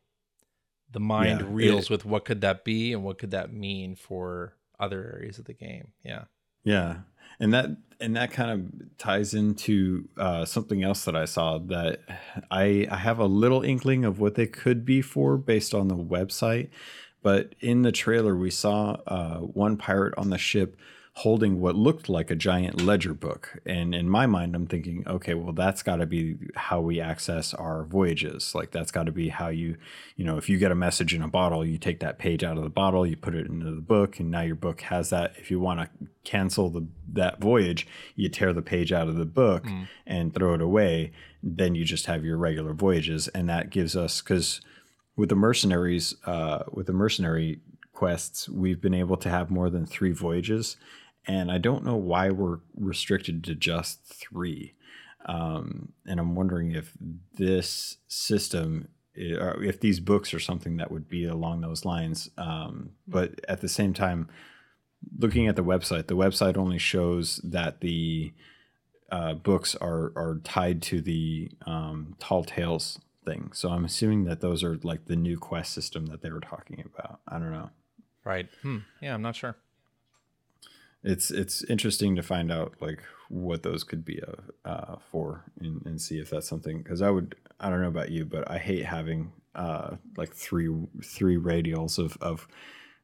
the 0.93 1.01
mind 1.01 1.41
yeah, 1.41 1.47
reels 1.51 1.84
it, 1.86 1.91
with 1.91 2.05
what 2.05 2.24
could 2.24 2.41
that 2.43 2.64
be 2.64 2.93
and 2.93 3.03
what 3.03 3.18
could 3.18 3.32
that 3.32 3.53
mean 3.53 3.97
for 3.97 4.55
other 4.78 5.12
areas 5.16 5.38
of 5.41 5.47
the 5.47 5.55
game. 5.55 5.88
Yeah. 6.05 6.24
Yeah 6.62 6.99
and 7.41 7.53
that 7.55 7.70
and 8.01 8.16
that 8.16 8.30
kind 8.30 8.51
of 8.51 8.99
ties 8.99 9.34
into 9.34 10.09
uh, 10.16 10.45
something 10.45 10.82
else 10.82 11.05
that 11.05 11.16
I 11.16 11.24
saw 11.24 11.59
that 11.59 12.01
I 12.51 12.86
I 12.91 12.97
have 12.97 13.18
a 13.18 13.26
little 13.26 13.62
inkling 13.62 14.05
of 14.05 14.20
what 14.20 14.34
they 14.34 14.47
could 14.47 14.84
be 14.84 15.03
for 15.03 15.36
based 15.36 15.74
on 15.74 15.88
the 15.88 15.97
website, 15.97 16.68
but 17.22 17.55
in 17.61 17.82
the 17.82 17.93
trailer 17.93 18.36
we 18.36 18.51
saw 18.51 18.99
uh, 19.07 19.38
one 19.38 19.76
pirate 19.76 20.14
on 20.16 20.30
the 20.30 20.38
ship 20.38 20.76
holding 21.21 21.61
what 21.61 21.77
looked 21.77 22.09
like 22.09 22.31
a 22.31 22.35
giant 22.35 22.81
ledger 22.81 23.12
book. 23.12 23.59
And 23.66 23.95
in 23.95 24.09
my 24.09 24.25
mind, 24.25 24.55
I'm 24.55 24.66
thinking, 24.66 25.05
okay, 25.07 25.35
well, 25.35 25.53
that's 25.53 25.83
got 25.83 25.97
to 25.97 26.07
be 26.07 26.39
how 26.57 26.81
we 26.81 26.99
access 26.99 27.53
our 27.53 27.85
voyages. 27.85 28.55
Like, 28.55 28.71
that's 28.71 28.91
got 28.91 29.05
to 29.05 29.12
be 29.12 29.29
how 29.29 29.49
you, 29.49 29.77
you 30.16 30.25
know, 30.25 30.39
if 30.39 30.49
you 30.49 30.57
get 30.57 30.73
a 30.73 30.75
message 30.75 31.12
in 31.12 31.21
a 31.21 31.29
bottle, 31.29 31.62
you 31.62 31.77
take 31.77 32.01
that 32.01 32.18
page 32.18 32.43
out 32.43 32.57
of 32.57 32.62
the 32.62 32.71
bottle, 32.71 33.07
you 33.07 33.16
put 33.16 33.35
it 33.35 33.47
into 33.49 33.71
the 33.71 33.83
book, 33.83 34.18
and 34.18 34.31
now 34.31 34.41
your 34.41 34.55
book 34.55 34.81
has 34.81 35.11
that. 35.11 35.35
If 35.37 35.51
you 35.51 35.61
want 35.61 35.81
to 35.81 35.91
cancel 36.25 36.71
the 36.71 36.87
that 37.12 37.39
voyage, 37.39 37.87
you 38.16 38.31
tear 38.31 38.55
the 38.55 38.62
page 38.62 38.91
out 38.91 39.09
of 39.09 39.16
the 39.16 39.27
book 39.27 39.64
mm. 39.64 39.89
and 40.07 40.33
throw 40.33 40.55
it 40.55 40.62
away. 40.62 41.12
Then 41.43 41.75
you 41.75 41.85
just 41.85 42.07
have 42.07 42.25
your 42.25 42.39
regular 42.39 42.73
voyages. 42.73 43.29
And 43.29 43.47
that 43.51 43.68
gives 43.68 43.95
us, 43.95 44.23
because 44.23 44.62
with 45.16 45.29
the 45.29 45.35
mercenaries, 45.37 46.14
uh, 46.25 46.62
with 46.73 46.87
the 46.87 46.95
mercenary 46.95 47.61
quests, 47.93 48.49
we've 48.49 48.81
been 48.81 48.95
able 48.95 49.18
to 49.18 49.29
have 49.29 49.51
more 49.51 49.68
than 49.68 49.85
three 49.85 50.12
voyages 50.12 50.79
and 51.27 51.51
I 51.51 51.59
don't 51.59 51.85
know 51.85 51.97
why 51.97 52.31
we're 52.31 52.59
restricted 52.75 53.45
to 53.45 53.55
just 53.55 54.05
three. 54.05 54.75
Um, 55.27 55.93
and 56.07 56.18
I'm 56.18 56.35
wondering 56.35 56.73
if 56.73 56.93
this 57.35 57.99
system, 58.09 58.89
or 59.16 59.62
if 59.62 59.81
these 59.81 60.01
books 60.01 60.33
are 60.33 60.41
something 60.41 60.79
that 60.79 60.91
would 60.91 61.09
be 61.09 61.27
along 61.27 61.61
those 61.61 61.85
lines. 61.85 62.31
Um, 62.39 62.91
but 63.07 63.41
at 63.49 63.61
the 63.61 63.68
same 63.68 63.93
time, 63.93 64.29
looking 65.18 65.47
at 65.47 65.57
the 65.57 65.64
website, 65.64 66.07
the 66.07 66.16
website 66.16 66.57
only 66.57 66.79
shows 66.79 67.41
that 67.45 67.81
the 67.81 68.33
uh, 69.11 69.35
books 69.35 69.75
are 69.75 70.12
are 70.16 70.41
tied 70.45 70.81
to 70.83 71.01
the 71.01 71.51
um, 71.66 72.16
Tall 72.18 72.45
Tales 72.45 72.99
thing. 73.25 73.51
So 73.53 73.71
I'm 73.71 73.85
assuming 73.85 74.25
that 74.25 74.41
those 74.41 74.64
are 74.64 74.79
like 74.83 75.07
the 75.07 75.16
new 75.16 75.39
quest 75.39 75.73
system 75.73 76.07
that 76.07 76.23
they 76.23 76.31
were 76.31 76.41
talking 76.41 76.83
about. 76.95 77.21
I 77.29 77.39
don't 77.39 77.53
know. 77.53 77.71
Right. 78.25 78.49
Hmm. 78.62 78.79
Yeah, 79.03 79.14
I'm 79.14 79.23
not 79.23 79.37
sure. 79.37 79.57
It's 81.03 81.31
it's 81.31 81.65
interesting 81.65 82.17
to 82.17 82.23
find 82.23 82.53
out 82.53 82.75
like 82.81 83.03
what 83.31 83.63
those 83.63 83.85
could 83.85 84.05
be 84.05 84.21
uh, 84.23 84.69
uh, 84.69 84.97
for 85.11 85.45
and, 85.61 85.81
and 85.87 86.01
see 86.01 86.19
if 86.19 86.31
that's 86.31 86.49
something 86.49 86.83
because 86.83 87.01
I 87.01 87.11
would 87.11 87.37
I 87.59 87.71
don't 87.71 87.81
know 87.81 87.89
about 87.89 88.11
you 88.11 88.25
but 88.25 88.51
I 88.51 88.59
hate 88.59 88.85
having 88.85 89.33
uh, 89.55 89.97
like 90.17 90.35
three 90.35 90.69
three 91.03 91.37
radials 91.37 91.99
of 91.99 92.19
of 92.21 92.49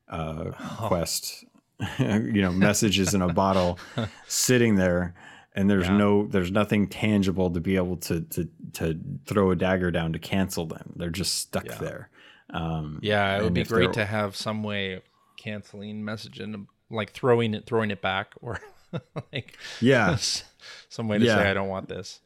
uh, 0.09 0.51
oh. 0.59 0.77
quest 0.89 1.45
you 1.99 2.43
know 2.43 2.53
messages 2.53 3.15
in 3.15 3.23
a 3.23 3.33
bottle 3.33 3.79
sitting 4.27 4.75
there 4.75 5.15
and 5.55 5.71
there's 5.71 5.87
yeah. 5.87 5.97
no 5.97 6.27
there's 6.27 6.51
nothing 6.51 6.89
tangible 6.89 7.51
to 7.51 7.61
be 7.61 7.77
able 7.77 7.97
to 7.97 8.21
to 8.23 8.49
to 8.73 8.99
throw 9.27 9.51
a 9.53 9.57
dagger 9.57 9.91
down 9.91 10.13
to 10.13 10.19
cancel 10.19 10.67
them 10.67 10.93
they're 10.97 11.09
just 11.09 11.35
stuck 11.39 11.67
yeah. 11.67 11.79
there 11.79 12.11
um, 12.51 12.99
yeah 13.03 13.39
it 13.39 13.43
would 13.43 13.55
be 13.55 13.65
great 13.65 13.93
to 13.93 14.05
have 14.05 14.37
some 14.37 14.63
way 14.63 14.93
of 14.93 15.03
canceling 15.37 16.05
message 16.05 16.41
and 16.41 16.67
like 16.91 17.13
throwing 17.13 17.55
it 17.55 17.67
throwing 17.67 17.91
it 17.91 18.01
back 18.01 18.33
or 18.41 18.61
like 19.33 19.59
yeah 19.81 20.17
some 20.89 21.09
way 21.09 21.19
to 21.19 21.25
yeah. 21.25 21.37
say 21.37 21.51
i 21.51 21.55
don't 21.55 21.69
want 21.69 21.89
this 21.89 22.21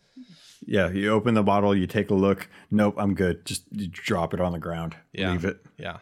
yeah 0.66 0.90
you 0.90 1.11
open 1.11 1.34
the 1.34 1.42
bottle 1.42 1.74
you 1.74 1.86
take 1.86 2.11
a 2.11 2.14
look 2.14 2.48
nope 2.70 2.94
i'm 2.98 3.14
good 3.14 3.44
just 3.44 3.64
drop 3.90 4.34
it 4.34 4.40
on 4.40 4.52
the 4.52 4.58
ground 4.58 4.96
yeah. 5.12 5.30
leave 5.32 5.44
it 5.44 5.64
yeah 5.78 5.98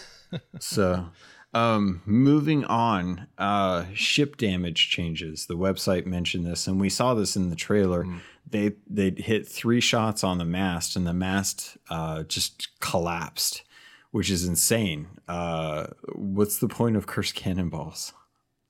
so 0.58 1.06
um, 1.52 2.02
moving 2.06 2.64
on, 2.64 3.26
uh, 3.36 3.86
ship 3.92 4.36
damage 4.36 4.88
changes. 4.88 5.46
The 5.46 5.56
website 5.56 6.06
mentioned 6.06 6.46
this, 6.46 6.66
and 6.66 6.80
we 6.80 6.88
saw 6.88 7.14
this 7.14 7.34
in 7.34 7.50
the 7.50 7.56
trailer. 7.56 8.04
Mm. 8.04 8.20
They 8.48 8.72
they 8.88 9.10
hit 9.10 9.48
three 9.48 9.80
shots 9.80 10.22
on 10.22 10.38
the 10.38 10.44
mast, 10.44 10.94
and 10.94 11.06
the 11.06 11.12
mast 11.12 11.76
uh, 11.88 12.22
just 12.22 12.68
collapsed, 12.80 13.62
which 14.10 14.30
is 14.30 14.44
insane. 14.44 15.08
Uh, 15.28 15.88
what's 16.14 16.58
the 16.58 16.68
point 16.68 16.96
of 16.96 17.06
cursed 17.06 17.34
cannonballs? 17.34 18.12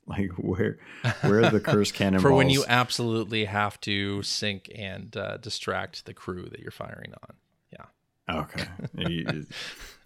Like 0.06 0.30
where 0.38 0.78
where 1.20 1.44
are 1.44 1.50
the 1.50 1.60
cursed 1.60 1.94
cannonballs 1.94 2.22
for 2.32 2.32
when 2.32 2.50
you 2.50 2.64
absolutely 2.66 3.44
have 3.44 3.80
to 3.82 4.24
sink 4.24 4.68
and 4.74 5.16
uh, 5.16 5.36
distract 5.36 6.04
the 6.04 6.14
crew 6.14 6.48
that 6.50 6.58
you're 6.58 6.72
firing 6.72 7.12
on? 7.22 7.36
Yeah. 7.72 8.42
Okay. 8.42 8.64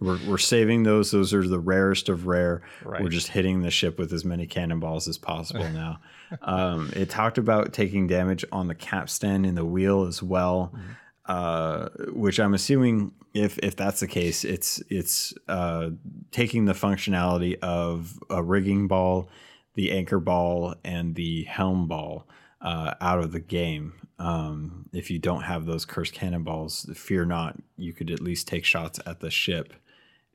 we're, 0.01 0.19
we're 0.27 0.37
saving 0.37 0.83
those. 0.83 1.11
Those 1.11 1.33
are 1.33 1.47
the 1.47 1.59
rarest 1.59 2.11
of 2.11 2.27
rare. 2.27 2.63
Right. 2.85 3.03
We're 3.03 3.09
just 3.09 3.29
hitting 3.29 3.63
the 3.63 3.71
ship 3.71 3.99
with 3.99 4.13
as 4.13 4.27
many 4.27 4.47
cannonballs 4.47 5.09
as 5.09 5.17
possible 5.17 5.71
now. 5.71 6.01
um, 6.43 6.91
it 6.95 7.09
talked 7.09 7.39
about 7.39 7.73
taking 7.73 8.07
damage 8.07 8.45
on 8.53 8.69
the 8.69 8.75
capstan 8.75 9.47
and 9.47 9.57
the 9.57 9.65
wheel 9.65 10.05
as 10.05 10.23
well, 10.23 10.73
mm-hmm. 10.75 10.93
Uh, 11.27 11.89
which 12.13 12.39
I'm 12.39 12.55
assuming 12.55 13.13
if 13.33 13.59
if 13.59 13.77
that's 13.77 14.01
the 14.01 14.07
case, 14.07 14.45
it's 14.45 14.83
it's 14.89 15.35
uh, 15.49 15.91
taking 16.31 16.67
the 16.67 16.73
functionality 16.73 17.59
of 17.61 18.19
a 18.31 18.43
rigging 18.43 18.89
ball, 18.89 19.29
the 19.75 19.93
anchor 19.93 20.21
ball, 20.21 20.75
and 20.85 21.15
the 21.15 21.45
helm 21.45 21.89
ball 21.89 22.29
uh, 22.61 22.95
out 23.01 23.21
of 23.21 23.33
the 23.33 23.41
game. 23.41 23.95
Um, 24.19 24.89
if 24.93 25.11
you 25.11 25.19
don't 25.19 25.43
have 25.43 25.67
those 25.67 25.85
cursed 25.85 26.15
cannonballs, 26.15 26.89
fear 26.95 27.25
not. 27.25 27.57
You 27.77 27.93
could 27.93 28.11
at 28.11 28.21
least 28.21 28.47
take 28.47 28.65
shots 28.65 29.01
at 29.05 29.21
the 29.21 29.31
ship 29.31 29.75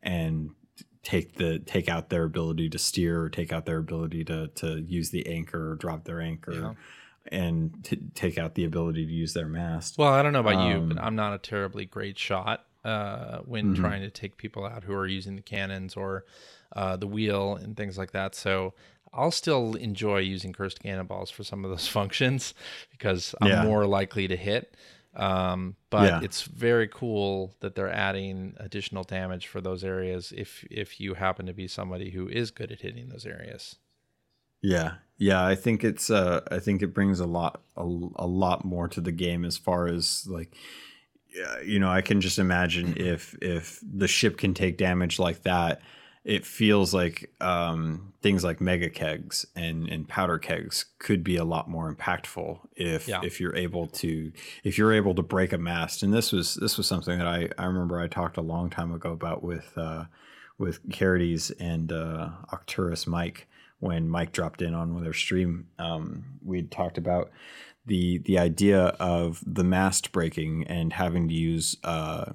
and 0.03 0.51
take 1.01 1.35
the 1.35 1.59
take 1.59 1.87
out 1.87 2.09
their 2.09 2.25
ability 2.25 2.69
to 2.69 2.77
steer 2.77 3.21
or 3.21 3.29
take 3.29 3.53
out 3.53 3.65
their 3.65 3.77
ability 3.77 4.25
to 4.25 4.47
to 4.55 4.81
use 4.81 5.11
the 5.11 5.25
anchor 5.27 5.71
or 5.71 5.75
drop 5.75 6.03
their 6.03 6.19
anchor. 6.19 6.53
Yeah. 6.53 6.73
And 7.31 7.83
t- 7.83 8.01
take 8.15 8.39
out 8.39 8.55
the 8.55 8.65
ability 8.65 9.05
to 9.05 9.11
use 9.11 9.33
their 9.33 9.47
mast. 9.47 9.99
Well, 9.99 10.11
I 10.11 10.23
don't 10.23 10.33
know 10.33 10.39
about 10.39 10.55
um, 10.55 10.71
you, 10.71 10.79
but 10.87 10.97
um, 10.97 11.05
I'm 11.05 11.15
not 11.15 11.33
a 11.33 11.37
terribly 11.37 11.85
great 11.85 12.17
shot 12.17 12.65
uh, 12.83 13.39
when 13.39 13.73
mm-hmm. 13.73 13.81
trying 13.81 14.01
to 14.01 14.09
take 14.09 14.37
people 14.37 14.65
out 14.65 14.83
who 14.83 14.93
are 14.93 15.05
using 15.05 15.35
the 15.35 15.41
cannons 15.43 15.95
or 15.95 16.25
uh, 16.75 16.95
the 16.95 17.07
wheel 17.07 17.55
and 17.55 17.77
things 17.77 17.97
like 17.97 18.11
that. 18.11 18.35
So 18.35 18.73
I'll 19.13 19.31
still 19.31 19.75
enjoy 19.75 20.19
using 20.19 20.53
cursed 20.53 20.81
cannonballs 20.81 21.29
for 21.29 21.43
some 21.43 21.63
of 21.63 21.71
those 21.71 21.87
functions 21.99 22.53
because 22.91 23.35
I'm 23.41 23.49
yeah. 23.49 23.63
more 23.63 23.85
likely 23.85 24.27
to 24.27 24.35
hit. 24.35 24.75
Um, 25.15 25.75
but 25.89 26.07
yeah. 26.07 26.19
it's 26.23 26.43
very 26.43 26.87
cool 26.87 27.55
that 27.61 27.75
they're 27.75 27.91
adding 27.91 28.55
additional 28.57 29.03
damage 29.03 29.47
for 29.47 29.59
those 29.59 29.83
areas 29.83 30.31
if 30.37 30.63
if 30.69 31.01
you 31.01 31.15
happen 31.15 31.47
to 31.47 31.53
be 31.53 31.67
somebody 31.67 32.11
who 32.11 32.27
is 32.27 32.51
good 32.51 32.71
at 32.71 32.81
hitting 32.81 33.09
those 33.09 33.25
areas. 33.25 33.77
Yeah, 34.61 34.95
yeah, 35.17 35.45
I 35.45 35.55
think 35.55 35.83
it's 35.83 36.09
uh, 36.09 36.41
I 36.51 36.59
think 36.59 36.81
it 36.81 36.93
brings 36.93 37.19
a 37.19 37.25
lot 37.25 37.61
a, 37.75 37.83
a 37.83 38.27
lot 38.27 38.65
more 38.65 38.87
to 38.89 39.01
the 39.01 39.11
game 39.11 39.45
as 39.45 39.57
far 39.57 39.87
as 39.87 40.27
like 40.27 40.55
you 41.63 41.79
know 41.79 41.89
I 41.89 42.01
can 42.01 42.21
just 42.21 42.39
imagine 42.39 42.95
if 42.97 43.35
if 43.41 43.79
the 43.83 44.07
ship 44.07 44.37
can 44.37 44.53
take 44.53 44.77
damage 44.77 45.19
like 45.19 45.43
that 45.43 45.81
it 46.25 46.45
feels 46.45 46.93
like 46.93 47.33
um, 47.39 48.13
things 48.21 48.43
like 48.43 48.59
mega 48.59 48.89
kegs 48.89 49.45
and, 49.55 49.87
and 49.87 50.07
powder 50.07 50.37
kegs 50.37 50.85
could 50.99 51.23
be 51.23 51.37
a 51.37 51.45
lot 51.45 51.69
more 51.69 51.93
impactful 51.93 52.59
if 52.75 53.07
yeah. 53.07 53.21
if 53.23 53.39
you're 53.39 53.55
able 53.55 53.87
to 53.87 54.31
if 54.63 54.77
you're 54.77 54.93
able 54.93 55.15
to 55.15 55.23
break 55.23 55.53
a 55.53 55.57
mast. 55.57 56.03
And 56.03 56.13
this 56.13 56.31
was 56.31 56.55
this 56.55 56.77
was 56.77 56.87
something 56.87 57.17
that 57.17 57.27
I, 57.27 57.49
I 57.57 57.65
remember 57.65 57.99
I 57.99 58.07
talked 58.07 58.37
a 58.37 58.41
long 58.41 58.69
time 58.69 58.93
ago 58.93 59.11
about 59.11 59.43
with 59.43 59.73
uh, 59.77 60.05
with 60.57 60.87
Carides 60.89 61.51
and 61.59 61.91
uh, 61.91 62.29
Octurus 62.51 63.07
Mike 63.07 63.47
when 63.79 64.09
Mike 64.09 64.31
dropped 64.31 64.61
in 64.61 64.73
on 64.73 65.01
their 65.03 65.13
stream. 65.13 65.67
Um, 65.77 66.39
we 66.43 66.63
talked 66.63 66.97
about 66.97 67.31
the 67.85 68.19
the 68.19 68.37
idea 68.37 68.87
of 68.99 69.43
the 69.45 69.63
mast 69.63 70.11
breaking 70.11 70.65
and 70.67 70.93
having 70.93 71.27
to 71.27 71.33
use 71.33 71.77
uh, 71.83 72.31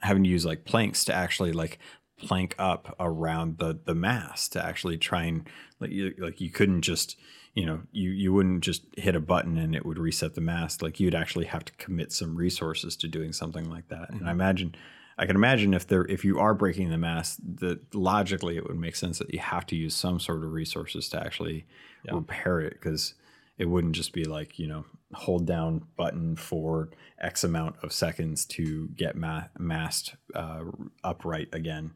having 0.00 0.24
to 0.24 0.30
use 0.30 0.44
like 0.44 0.64
planks 0.64 1.04
to 1.06 1.14
actually 1.14 1.52
like 1.52 1.78
plank 2.18 2.54
up 2.58 2.94
around 3.00 3.58
the 3.58 3.78
the 3.84 3.94
mast 3.94 4.52
to 4.52 4.64
actually 4.64 4.98
try 4.98 5.24
and 5.24 5.48
like 5.80 5.90
you 5.90 6.14
like 6.18 6.40
you 6.40 6.50
couldn't 6.50 6.82
just 6.82 7.16
you 7.54 7.64
know 7.64 7.80
you 7.92 8.10
you 8.10 8.32
wouldn't 8.32 8.62
just 8.62 8.84
hit 8.96 9.16
a 9.16 9.20
button 9.20 9.56
and 9.56 9.74
it 9.74 9.86
would 9.86 9.98
reset 9.98 10.34
the 10.34 10.40
mast 10.40 10.82
like 10.82 11.00
you'd 11.00 11.14
actually 11.14 11.46
have 11.46 11.64
to 11.64 11.72
commit 11.74 12.12
some 12.12 12.36
resources 12.36 12.94
to 12.96 13.08
doing 13.08 13.32
something 13.32 13.70
like 13.70 13.88
that 13.88 14.10
and 14.10 14.20
i 14.20 14.22
mm-hmm. 14.22 14.28
imagine 14.28 14.74
i 15.20 15.26
can 15.26 15.36
imagine 15.36 15.72
if 15.72 15.86
there 15.86 16.04
if 16.06 16.24
you 16.24 16.38
are 16.40 16.54
breaking 16.54 16.90
the 16.90 16.98
mast 16.98 17.38
that 17.60 17.94
logically 17.94 18.56
it 18.56 18.66
would 18.66 18.78
make 18.78 18.96
sense 18.96 19.18
that 19.18 19.32
you 19.32 19.38
have 19.38 19.64
to 19.64 19.76
use 19.76 19.94
some 19.94 20.18
sort 20.18 20.42
of 20.42 20.50
resources 20.50 21.08
to 21.08 21.20
actually 21.24 21.64
yeah. 22.04 22.14
repair 22.14 22.60
it 22.60 22.72
because 22.72 23.14
it 23.56 23.66
wouldn't 23.66 23.94
just 23.94 24.12
be 24.12 24.24
like 24.24 24.58
you 24.58 24.66
know 24.66 24.84
hold 25.14 25.46
down 25.46 25.82
button 25.96 26.34
for 26.34 26.90
x 27.20 27.44
amount 27.44 27.76
of 27.82 27.92
seconds 27.92 28.44
to 28.44 28.88
get 28.96 29.16
ma- 29.16 29.44
mast 29.58 30.16
uh, 30.34 30.62
upright 31.04 31.48
again 31.52 31.92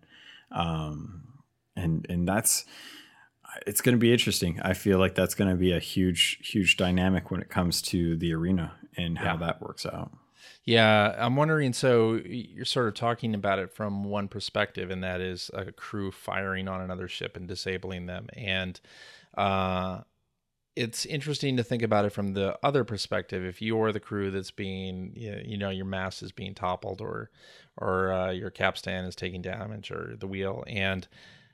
um, 0.53 1.25
and 1.77 2.07
and 2.09 2.29
that's 2.29 2.65
it's 3.67 3.81
going 3.81 3.95
to 3.95 4.01
be 4.01 4.13
interesting. 4.13 4.61
I 4.63 4.75
feel 4.75 4.99
like 4.99 5.15
that's 5.15 5.35
going 5.35 5.51
to 5.51 5.57
be 5.57 5.73
a 5.73 5.79
huge 5.79 6.39
huge 6.43 6.77
dynamic 6.77 7.31
when 7.31 7.41
it 7.41 7.51
comes 7.51 7.83
to 7.83 8.17
the 8.17 8.33
arena 8.33 8.73
and 8.97 9.19
how 9.19 9.33
yeah. 9.33 9.37
that 9.37 9.63
works 9.63 9.87
out. 9.87 10.13
Yeah, 10.65 11.15
I'm 11.19 11.37
wondering. 11.37 11.73
So 11.73 12.15
you're 12.15 12.65
sort 12.65 12.89
of 12.89 12.95
talking 12.95 13.35
about 13.35 13.59
it 13.59 13.73
from 13.73 14.05
one 14.05 14.29
perspective, 14.29 14.91
and 14.91 15.03
that 15.05 15.21
is 15.21 15.51
a 15.55 15.73
crew 15.73 16.11
firing 16.11 16.69
on 16.69 16.81
another 16.81 17.09
ship 17.09 17.37
and 17.37 17.47
disabling 17.47 18.07
them. 18.07 18.29
And 18.35 18.81
uh, 19.37 20.01
it's 20.77 21.07
interesting 21.07 21.57
to 21.57 21.65
think 21.65 21.83
about 21.83 22.05
it 22.05 22.11
from 22.13 22.35
the 22.35 22.59
other 22.63 22.85
perspective. 22.85 23.45
If 23.45 23.63
you're 23.63 23.93
the 23.93 24.01
crew 24.01 24.31
that's 24.31 24.51
being, 24.51 25.13
you 25.17 25.57
know, 25.59 25.71
your 25.71 25.87
mast 25.87 26.23
is 26.23 26.33
being 26.33 26.55
toppled, 26.55 27.01
or 27.01 27.31
or 27.79 28.13
uh, 28.13 28.31
your 28.31 28.51
capstan 28.51 29.05
is 29.05 29.17
taking 29.17 29.43
damage, 29.43 29.91
or 29.91 30.17
the 30.19 30.27
wheel, 30.29 30.65
and 30.67 31.07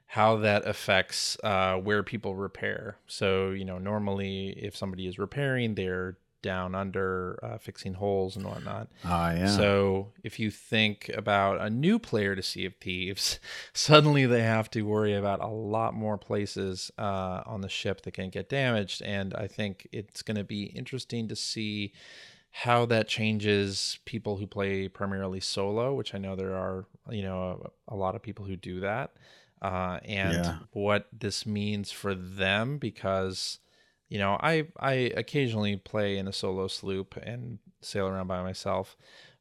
how 0.07 0.37
that 0.37 0.67
affects 0.67 1.37
uh, 1.45 1.77
where 1.77 2.03
people 2.03 2.35
repair. 2.35 2.97
So, 3.07 3.51
you 3.51 3.65
know, 3.65 3.79
normally 3.79 4.51
if 4.51 4.77
somebody 4.77 5.07
is 5.07 5.19
repairing, 5.19 5.75
they're 5.77 6.17
down 6.43 6.75
under 6.75 7.39
uh, 7.43 7.59
fixing 7.59 7.95
holes 7.95 8.37
and 8.37 8.47
whatnot. 8.47 8.89
Ah, 9.05 9.33
yeah. 9.33 9.47
So 9.47 10.13
if 10.23 10.39
you 10.39 10.51
think 10.51 11.11
about 11.15 11.61
a 11.61 11.71
new 11.71 11.99
player 11.99 12.35
to 12.35 12.43
Sea 12.43 12.67
of 12.67 12.75
Thieves, 12.77 13.39
suddenly 13.73 14.27
they 14.27 14.43
have 14.43 14.71
to 14.71 14.83
worry 14.83 15.15
about 15.15 15.43
a 15.43 15.49
lot 15.49 15.95
more 15.95 16.19
places 16.19 16.91
uh, 16.99 17.43
on 17.47 17.61
the 17.61 17.69
ship 17.69 18.03
that 18.03 18.13
can 18.13 18.31
get 18.31 18.49
damaged, 18.49 19.03
and 19.03 19.35
I 19.35 19.47
think 19.47 19.89
it's 19.93 20.23
going 20.23 20.37
to 20.37 20.45
be 20.45 20.65
interesting 20.65 21.29
to 21.29 21.37
see 21.37 21.93
how 22.53 22.85
that 22.87 23.07
changes 23.07 23.99
people 24.05 24.37
who 24.37 24.47
play 24.47 24.89
primarily 24.89 25.41
solo, 25.41 25.95
which 25.95 26.15
I 26.15 26.19
know 26.19 26.35
there 26.35 26.57
are, 26.57 26.85
you 27.09 27.23
know, 27.23 27.71
a, 27.89 27.95
a 27.95 27.97
lot 27.97 28.17
of 28.17 28.23
people 28.23 28.45
who 28.45 28.57
do 28.57 28.81
that, 28.81 29.13
uh, 29.63 30.01
and 30.05 30.45
yeah. 30.45 30.59
what 30.73 31.07
this 31.13 31.47
means 31.47 31.93
for 31.93 32.15
them 32.15 32.79
because 32.79 33.61
you 34.11 34.19
know, 34.19 34.37
I 34.39 34.67
I 34.79 34.93
occasionally 35.17 35.77
play 35.77 36.19
in 36.19 36.29
a 36.29 36.33
solo 36.33 36.67
sloop 36.67 37.17
and 37.17 37.59
sail 37.81 38.07
around 38.09 38.27
by 38.27 38.43
myself, 38.43 38.97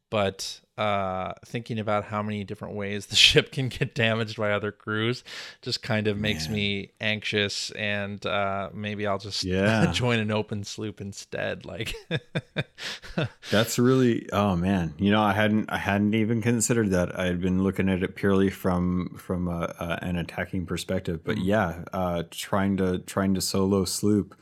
but 0.10 0.62
uh, 0.78 1.34
thinking 1.46 1.78
about 1.78 2.06
how 2.06 2.24
many 2.24 2.44
different 2.44 2.76
ways 2.76 3.06
the 3.08 3.16
ship 3.16 3.52
can 3.52 3.68
get 3.68 3.94
damaged 3.94 4.38
by 4.38 4.52
other 4.52 4.72
crews 4.72 5.24
just 5.62 5.82
kind 5.82 6.08
of 6.08 6.18
makes 6.18 6.46
Man. 6.46 6.56
me 6.56 6.92
anxious 7.02 7.70
and 7.72 8.26
uh, 8.26 8.70
maybe 8.74 9.06
i'll 9.06 9.18
just 9.18 9.44
yeah. 9.44 9.92
join 9.92 10.20
an 10.20 10.32
open 10.32 10.64
sloop 10.64 11.02
instead 11.02 11.66
like 11.66 11.94
that's 13.52 13.78
really 13.78 14.30
oh 14.32 14.56
man 14.56 14.94
you 14.98 15.12
know 15.12 15.22
i 15.22 15.34
hadn't 15.34 15.70
i 15.70 15.78
hadn't 15.78 16.14
even 16.14 16.42
considered 16.42 16.92
that 16.92 17.20
i 17.20 17.26
had 17.26 17.42
been 17.42 17.62
looking 17.62 17.90
at 17.90 18.02
it 18.02 18.16
purely 18.16 18.50
from 18.50 19.16
from 19.18 19.50
a, 19.50 19.76
a, 19.80 20.00
an 20.02 20.16
attacking 20.16 20.66
perspective 20.66 21.24
but 21.26 21.36
mm-hmm. 21.36 21.46
yeah 21.46 21.84
uh, 21.92 22.24
trying 22.32 22.78
to 22.78 23.00
trying 23.00 23.34
to 23.34 23.42
solo 23.42 23.84
sloop 23.84 24.34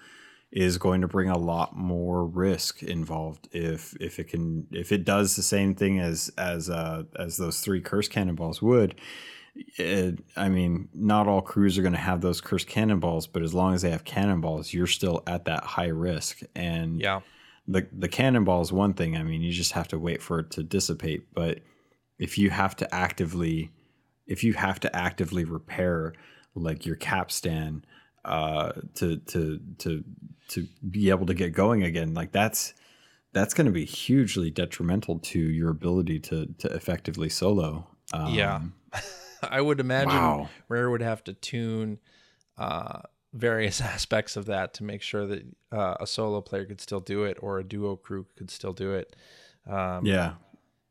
is 0.52 0.78
going 0.78 1.02
to 1.02 1.08
bring 1.08 1.30
a 1.30 1.38
lot 1.38 1.76
more 1.76 2.26
risk 2.26 2.82
involved 2.82 3.50
if 3.52 3.96
if 4.00 4.18
it 4.20 4.26
can 4.26 4.66
if 4.72 4.92
it 4.92 5.04
does 5.04 5.36
the 5.36 5.44
same 5.44 5.76
thing 5.76 6.00
as 6.00 6.32
as 6.38 6.70
uh, 6.70 7.04
as 7.18 7.38
those 7.38 7.60
three 7.60 7.82
curse 7.82 8.08
cannonballs 8.08 8.62
would. 8.62 8.96
It, 9.78 10.20
I 10.36 10.50
mean, 10.50 10.88
not 10.94 11.28
all 11.28 11.42
crews 11.42 11.80
are 11.80 11.82
going 11.82 11.94
to 11.94 12.00
have 12.00 12.22
those 12.22 12.42
curse 12.42 12.64
cannonballs, 12.64 13.26
but 13.26 13.42
as 13.42 13.56
long 13.56 13.74
as 13.74 13.82
they 13.82 13.90
have 13.90 14.04
cannonballs, 14.04 14.72
you're 14.72 14.86
still 14.86 15.24
at 15.26 15.46
that 15.46 15.64
high 15.64 15.88
risk. 15.88 16.42
And 16.56 17.02
yeah, 17.02 17.22
the 17.68 17.88
the 17.92 18.08
cannonball 18.08 18.62
is 18.62 18.72
one 18.72 18.94
thing. 18.94 19.18
I 19.18 19.24
mean, 19.24 19.42
you 19.42 19.52
just 19.52 19.74
have 19.74 19.88
to 19.90 20.00
wait 20.00 20.22
for 20.22 20.40
it 20.40 20.52
to 20.52 20.64
dissipate. 20.64 21.34
But 21.34 21.60
if 22.20 22.38
you 22.38 22.52
have 22.52 22.76
to 22.78 22.96
actively, 22.96 23.72
if 24.28 24.44
you 24.44 24.54
have 24.54 24.80
to 24.82 24.96
actively 24.96 25.44
repair 25.44 26.14
like 26.56 26.86
your 26.86 26.96
capstan 26.96 27.84
uh, 28.26 28.74
to 28.96 29.18
to 29.18 29.60
to 29.80 30.04
to 30.50 30.68
be 30.90 31.10
able 31.10 31.26
to 31.26 31.34
get 31.34 31.54
going 31.54 31.84
again 31.84 32.14
like 32.14 32.32
that's 32.32 32.74
that's 33.34 33.54
going 33.54 33.66
to 33.66 33.72
be 33.72 33.86
hugely 33.86 34.50
detrimental 34.50 35.20
to 35.20 35.40
your 35.40 35.70
ability 35.70 36.20
to 36.20 36.48
to 36.58 36.68
effectively 36.70 37.30
solo. 37.30 37.88
Um, 38.14 38.34
yeah. 38.34 38.62
I 39.44 39.62
would 39.62 39.80
imagine 39.80 40.16
wow. 40.16 40.50
rare 40.68 40.90
would 40.90 41.02
have 41.02 41.24
to 41.26 41.34
tune 41.34 42.00
uh, 42.58 43.02
various 43.34 43.80
aspects 43.94 44.36
of 44.36 44.46
that 44.46 44.74
to 44.76 44.84
make 44.84 45.02
sure 45.02 45.28
that 45.28 45.44
uh, 45.72 45.96
a 46.00 46.08
solo 46.08 46.42
player 46.42 46.66
could 46.66 46.82
still 46.82 47.00
do 47.00 47.24
it 47.24 47.38
or 47.42 47.60
a 47.60 47.64
duo 47.64 47.96
crew 47.96 48.26
could 48.36 48.50
still 48.50 48.74
do 48.74 48.94
it. 48.94 49.16
Um, 49.70 50.06
yeah. 50.06 50.34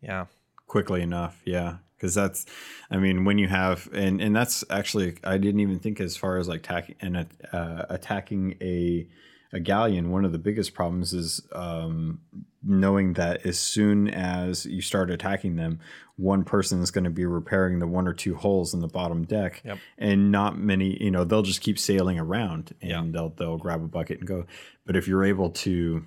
Yeah. 0.00 0.26
Quickly 0.66 1.02
enough. 1.02 1.42
Yeah. 1.44 1.78
Because 1.96 2.14
that's 2.14 2.44
i 2.90 2.98
mean 2.98 3.24
when 3.24 3.38
you 3.38 3.48
have 3.48 3.88
and 3.90 4.20
and 4.20 4.36
that's 4.36 4.62
actually 4.68 5.16
i 5.24 5.38
didn't 5.38 5.60
even 5.60 5.78
think 5.78 5.98
as 5.98 6.14
far 6.14 6.36
as 6.36 6.46
like 6.46 6.60
attacking 6.60 6.94
and 7.00 7.16
uh, 7.54 7.86
attacking 7.88 8.54
a 8.60 9.08
a 9.52 9.60
galleon, 9.60 10.10
one 10.10 10.24
of 10.24 10.32
the 10.32 10.38
biggest 10.38 10.74
problems 10.74 11.12
is 11.12 11.40
um, 11.52 12.20
knowing 12.62 13.12
that 13.14 13.46
as 13.46 13.58
soon 13.58 14.08
as 14.08 14.66
you 14.66 14.80
start 14.80 15.10
attacking 15.10 15.56
them, 15.56 15.80
one 16.16 16.44
person 16.44 16.82
is 16.82 16.90
going 16.90 17.04
to 17.04 17.10
be 17.10 17.26
repairing 17.26 17.78
the 17.78 17.86
one 17.86 18.08
or 18.08 18.12
two 18.12 18.34
holes 18.34 18.74
in 18.74 18.80
the 18.80 18.88
bottom 18.88 19.24
deck, 19.24 19.62
yep. 19.64 19.78
and 19.98 20.32
not 20.32 20.58
many. 20.58 21.02
You 21.02 21.10
know, 21.10 21.24
they'll 21.24 21.42
just 21.42 21.60
keep 21.60 21.78
sailing 21.78 22.18
around, 22.18 22.74
and 22.80 22.90
yeah. 22.90 23.12
they'll 23.12 23.30
they'll 23.30 23.58
grab 23.58 23.82
a 23.82 23.88
bucket 23.88 24.18
and 24.18 24.26
go. 24.26 24.46
But 24.84 24.96
if 24.96 25.06
you're 25.06 25.24
able 25.24 25.50
to, 25.50 26.04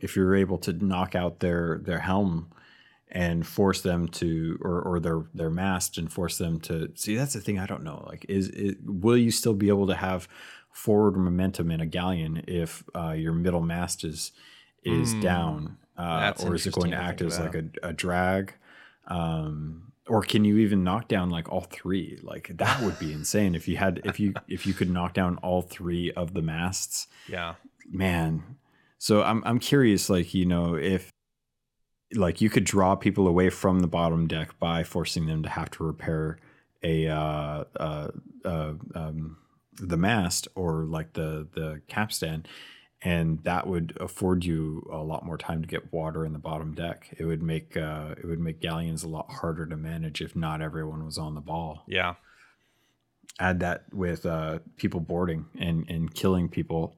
if 0.00 0.16
you're 0.16 0.34
able 0.34 0.58
to 0.58 0.72
knock 0.72 1.14
out 1.14 1.40
their 1.40 1.78
their 1.84 2.00
helm 2.00 2.52
and 3.12 3.46
force 3.46 3.80
them 3.82 4.08
to 4.08 4.58
or, 4.62 4.80
or 4.82 5.00
their 5.00 5.24
their 5.34 5.50
mast 5.50 5.98
and 5.98 6.12
force 6.12 6.38
them 6.38 6.60
to 6.60 6.90
see 6.94 7.16
that's 7.16 7.32
the 7.32 7.40
thing 7.40 7.58
i 7.58 7.66
don't 7.66 7.82
know 7.82 8.04
like 8.08 8.24
is 8.28 8.48
it 8.50 8.76
will 8.84 9.16
you 9.16 9.32
still 9.32 9.52
be 9.52 9.68
able 9.68 9.88
to 9.88 9.94
have 9.94 10.28
forward 10.80 11.14
momentum 11.16 11.70
in 11.70 11.80
a 11.80 11.86
galleon 11.86 12.42
if 12.48 12.82
uh, 12.94 13.10
your 13.10 13.34
middle 13.34 13.60
mast 13.60 14.02
is 14.02 14.32
is 14.82 15.14
mm, 15.14 15.20
down, 15.20 15.76
uh, 15.98 16.32
or 16.42 16.54
is 16.54 16.66
it 16.66 16.74
going 16.74 16.90
to 16.90 16.96
act 16.96 17.20
as 17.20 17.38
like 17.38 17.54
a, 17.54 17.64
a 17.82 17.92
drag? 17.92 18.54
Um, 19.06 19.92
or 20.06 20.22
can 20.22 20.44
you 20.44 20.56
even 20.56 20.82
knock 20.82 21.06
down 21.06 21.28
like 21.28 21.50
all 21.52 21.66
three? 21.70 22.18
Like 22.22 22.56
that 22.56 22.80
would 22.82 22.98
be 22.98 23.12
insane 23.20 23.54
if 23.54 23.68
you 23.68 23.76
had 23.76 24.00
if 24.04 24.18
you 24.18 24.32
if 24.48 24.66
you 24.66 24.72
could 24.72 24.88
knock 24.88 25.12
down 25.12 25.36
all 25.38 25.60
three 25.60 26.12
of 26.12 26.32
the 26.32 26.42
masts. 26.42 27.08
Yeah, 27.28 27.56
man. 27.90 28.56
So 28.96 29.22
I'm 29.22 29.42
I'm 29.44 29.58
curious, 29.58 30.08
like 30.08 30.32
you 30.32 30.46
know, 30.46 30.76
if 30.76 31.10
like 32.14 32.40
you 32.40 32.48
could 32.48 32.64
draw 32.64 32.96
people 32.96 33.28
away 33.28 33.50
from 33.50 33.80
the 33.80 33.86
bottom 33.86 34.26
deck 34.26 34.58
by 34.58 34.82
forcing 34.82 35.26
them 35.26 35.42
to 35.42 35.50
have 35.50 35.70
to 35.72 35.84
repair 35.84 36.38
a 36.82 37.06
uh, 37.06 37.64
uh, 37.78 38.08
uh, 38.44 38.72
um, 38.94 39.36
the 39.74 39.96
mast 39.96 40.48
or 40.54 40.84
like 40.84 41.12
the 41.14 41.46
the 41.54 41.80
capstan 41.88 42.44
and 43.02 43.42
that 43.44 43.66
would 43.66 43.96
afford 44.00 44.44
you 44.44 44.86
a 44.92 44.98
lot 44.98 45.24
more 45.24 45.38
time 45.38 45.62
to 45.62 45.68
get 45.68 45.92
water 45.92 46.26
in 46.26 46.32
the 46.32 46.38
bottom 46.38 46.74
deck. 46.74 47.14
It 47.16 47.24
would 47.24 47.42
make 47.42 47.76
uh, 47.76 48.14
it 48.18 48.26
would 48.26 48.40
make 48.40 48.60
galleons 48.60 49.02
a 49.02 49.08
lot 49.08 49.30
harder 49.30 49.64
to 49.66 49.76
manage 49.76 50.20
if 50.20 50.36
not 50.36 50.60
everyone 50.60 51.04
was 51.04 51.16
on 51.16 51.34
the 51.34 51.40
ball. 51.40 51.82
Yeah. 51.86 52.14
Add 53.38 53.60
that 53.60 53.84
with 53.92 54.26
uh, 54.26 54.58
people 54.76 55.00
boarding 55.00 55.46
and 55.58 55.88
and 55.88 56.12
killing 56.14 56.48
people. 56.48 56.94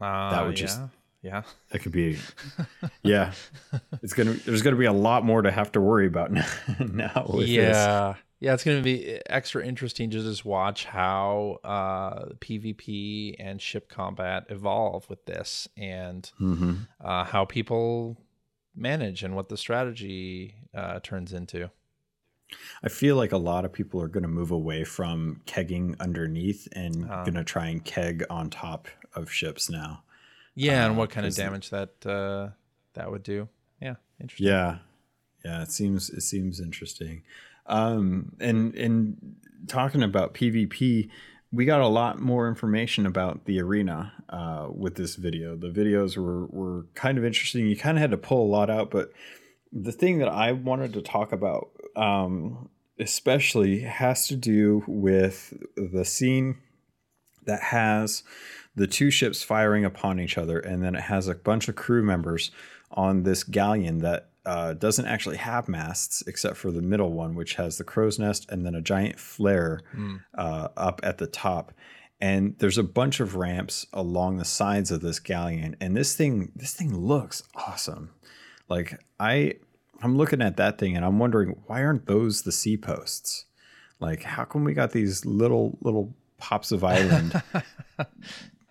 Uh, 0.00 0.30
that 0.30 0.46
would 0.46 0.56
just 0.56 0.80
yeah. 1.22 1.42
That 1.70 1.80
could 1.80 1.90
be 1.90 2.18
yeah. 3.02 3.32
It's 4.02 4.12
gonna 4.12 4.34
there's 4.34 4.62
gonna 4.62 4.76
be 4.76 4.84
a 4.84 4.92
lot 4.92 5.24
more 5.24 5.42
to 5.42 5.50
have 5.50 5.72
to 5.72 5.80
worry 5.80 6.06
about 6.06 6.30
now. 6.32 6.46
now 6.78 7.26
yeah. 7.40 8.12
This. 8.12 8.22
Yeah, 8.40 8.54
it's 8.54 8.62
going 8.62 8.76
to 8.76 8.82
be 8.84 9.20
extra 9.26 9.66
interesting 9.66 10.10
to 10.10 10.20
just 10.20 10.44
watch 10.44 10.84
how 10.84 11.58
uh, 11.64 12.26
PvP 12.36 13.34
and 13.38 13.60
ship 13.60 13.88
combat 13.88 14.46
evolve 14.48 15.08
with 15.10 15.24
this 15.24 15.66
and 15.76 16.30
mm-hmm. 16.40 16.74
uh, 17.00 17.24
how 17.24 17.44
people 17.44 18.16
manage 18.76 19.24
and 19.24 19.34
what 19.34 19.48
the 19.48 19.56
strategy 19.56 20.54
uh, 20.72 21.00
turns 21.02 21.32
into. 21.32 21.70
I 22.82 22.88
feel 22.88 23.16
like 23.16 23.32
a 23.32 23.38
lot 23.38 23.64
of 23.64 23.72
people 23.72 24.00
are 24.00 24.08
going 24.08 24.22
to 24.22 24.28
move 24.28 24.52
away 24.52 24.84
from 24.84 25.42
kegging 25.46 25.98
underneath 26.00 26.68
and 26.72 27.04
um, 27.04 27.10
uh-huh. 27.10 27.24
going 27.24 27.34
to 27.34 27.44
try 27.44 27.66
and 27.66 27.84
keg 27.84 28.24
on 28.30 28.50
top 28.50 28.88
of 29.14 29.30
ships 29.30 29.68
now. 29.68 30.04
Yeah, 30.54 30.86
and 30.86 30.96
what 30.96 31.10
kind 31.10 31.26
of 31.26 31.34
damage 31.34 31.70
that 31.70 32.06
uh, 32.06 32.48
that 32.94 33.10
would 33.10 33.22
do? 33.22 33.48
Yeah, 33.80 33.94
interesting. 34.20 34.48
Yeah, 34.48 34.78
yeah, 35.44 35.62
it 35.62 35.70
seems 35.70 36.10
it 36.10 36.22
seems 36.22 36.58
interesting. 36.58 37.22
Um, 37.68 38.32
and 38.40 38.74
and 38.74 39.36
talking 39.66 40.02
about 40.02 40.34
PvP, 40.34 41.10
we 41.52 41.64
got 41.64 41.80
a 41.80 41.88
lot 41.88 42.20
more 42.20 42.48
information 42.48 43.06
about 43.06 43.44
the 43.44 43.60
arena 43.60 44.12
uh, 44.28 44.68
with 44.70 44.96
this 44.96 45.16
video. 45.16 45.56
The 45.56 45.68
videos 45.70 46.16
were 46.16 46.46
were 46.46 46.86
kind 46.94 47.18
of 47.18 47.24
interesting. 47.24 47.66
You 47.66 47.76
kind 47.76 47.96
of 47.96 48.02
had 48.02 48.10
to 48.10 48.18
pull 48.18 48.44
a 48.44 48.50
lot 48.50 48.70
out, 48.70 48.90
but 48.90 49.12
the 49.72 49.92
thing 49.92 50.18
that 50.18 50.28
I 50.28 50.52
wanted 50.52 50.94
to 50.94 51.02
talk 51.02 51.32
about, 51.32 51.70
um, 51.94 52.70
especially, 52.98 53.80
has 53.80 54.26
to 54.28 54.36
do 54.36 54.82
with 54.86 55.54
the 55.76 56.04
scene 56.04 56.58
that 57.44 57.62
has 57.62 58.22
the 58.74 58.86
two 58.86 59.10
ships 59.10 59.42
firing 59.42 59.84
upon 59.84 60.20
each 60.20 60.38
other, 60.38 60.58
and 60.58 60.82
then 60.82 60.94
it 60.94 61.02
has 61.02 61.28
a 61.28 61.34
bunch 61.34 61.68
of 61.68 61.76
crew 61.76 62.02
members 62.02 62.50
on 62.90 63.22
this 63.22 63.44
galleon 63.44 63.98
that 63.98 64.30
uh, 64.48 64.72
doesn't 64.72 65.04
actually 65.04 65.36
have 65.36 65.68
masts 65.68 66.22
except 66.26 66.56
for 66.56 66.70
the 66.70 66.80
middle 66.80 67.12
one, 67.12 67.34
which 67.34 67.56
has 67.56 67.76
the 67.76 67.84
crow's 67.84 68.18
nest 68.18 68.46
and 68.50 68.64
then 68.64 68.74
a 68.74 68.80
giant 68.80 69.20
flare 69.20 69.82
mm. 69.94 70.22
uh, 70.38 70.68
up 70.74 71.00
at 71.02 71.18
the 71.18 71.26
top. 71.26 71.70
And 72.18 72.56
there's 72.58 72.78
a 72.78 72.82
bunch 72.82 73.20
of 73.20 73.36
ramps 73.36 73.86
along 73.92 74.38
the 74.38 74.46
sides 74.46 74.90
of 74.90 75.02
this 75.02 75.20
galleon, 75.20 75.76
and 75.82 75.94
this 75.94 76.16
thing 76.16 76.50
this 76.56 76.72
thing 76.72 76.96
looks 76.96 77.42
awesome. 77.54 78.10
Like 78.70 78.98
I 79.20 79.56
I'm 80.02 80.16
looking 80.16 80.40
at 80.40 80.56
that 80.56 80.78
thing 80.78 80.96
and 80.96 81.04
I'm 81.04 81.18
wondering 81.18 81.60
why 81.66 81.84
aren't 81.84 82.06
those 82.06 82.42
the 82.42 82.50
sea 82.50 82.78
posts? 82.78 83.44
Like 84.00 84.22
how 84.22 84.44
come 84.44 84.64
we 84.64 84.72
got 84.72 84.92
these 84.92 85.26
little 85.26 85.76
little 85.82 86.14
pops 86.38 86.72
of 86.72 86.82
island 86.96 87.42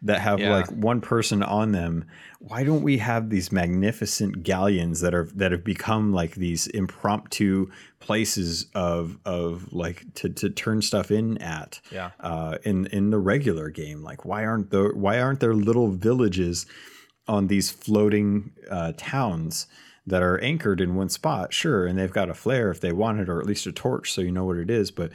that 0.02 0.20
have 0.22 0.39
yeah. 0.39 0.52
like 0.52 0.70
one 0.70 1.02
person 1.02 1.41
on 1.41 1.72
them 1.72 2.06
why 2.39 2.64
don't 2.64 2.84
we 2.84 2.98
have 3.00 3.30
these 3.30 3.52
magnificent 3.52 4.43
galleons 4.43 5.02
that 5.02 5.14
are 5.14 5.28
that 5.34 5.52
have 5.52 5.64
become 5.64 6.14
like 6.14 6.36
these 6.36 6.68
impromptu 6.68 7.68
places 8.00 8.68
of 8.76 9.18
of 9.26 9.74
like 9.74 10.06
to, 10.14 10.30
to 10.30 10.50
turn 10.50 10.82
stuff 10.82 11.10
in 11.10 11.38
at 11.39 11.82
yeah. 11.91 12.12
uh 12.20 12.58
in 12.64 12.86
in 12.88 13.10
the 13.10 13.18
regular 13.18 13.70
game? 13.70 14.04
Like 14.04 14.24
why 14.24 14.45
aren't 14.45 14.70
there 14.70 14.93
why 14.93 15.20
aren't 15.20 15.39
there 15.39 15.56
little 15.56 15.89
villages 15.89 16.68
on 17.28 17.48
these 17.48 17.72
floating 17.72 18.52
uh, 18.70 18.93
towns 18.95 19.68
that 20.06 20.22
are 20.22 20.38
anchored 20.39 20.80
in 20.80 20.95
one 20.95 21.10
spot? 21.10 21.54
Sure 21.54 21.88
and 21.88 21.98
they've 21.98 22.14
got 22.14 22.30
a 22.30 22.36
flare 22.36 22.70
if 22.70 22.80
they 22.80 22.91
want 22.91 23.20
it 23.20 23.30
or 23.30 23.39
at 23.39 23.48
least 23.48 23.66
a 23.66 23.72
torch 23.72 24.14
so 24.14 24.22
you 24.22 24.32
know 24.32 24.45
what 24.45 24.58
it 24.58 24.70
is 24.70 24.91
but 24.91 25.12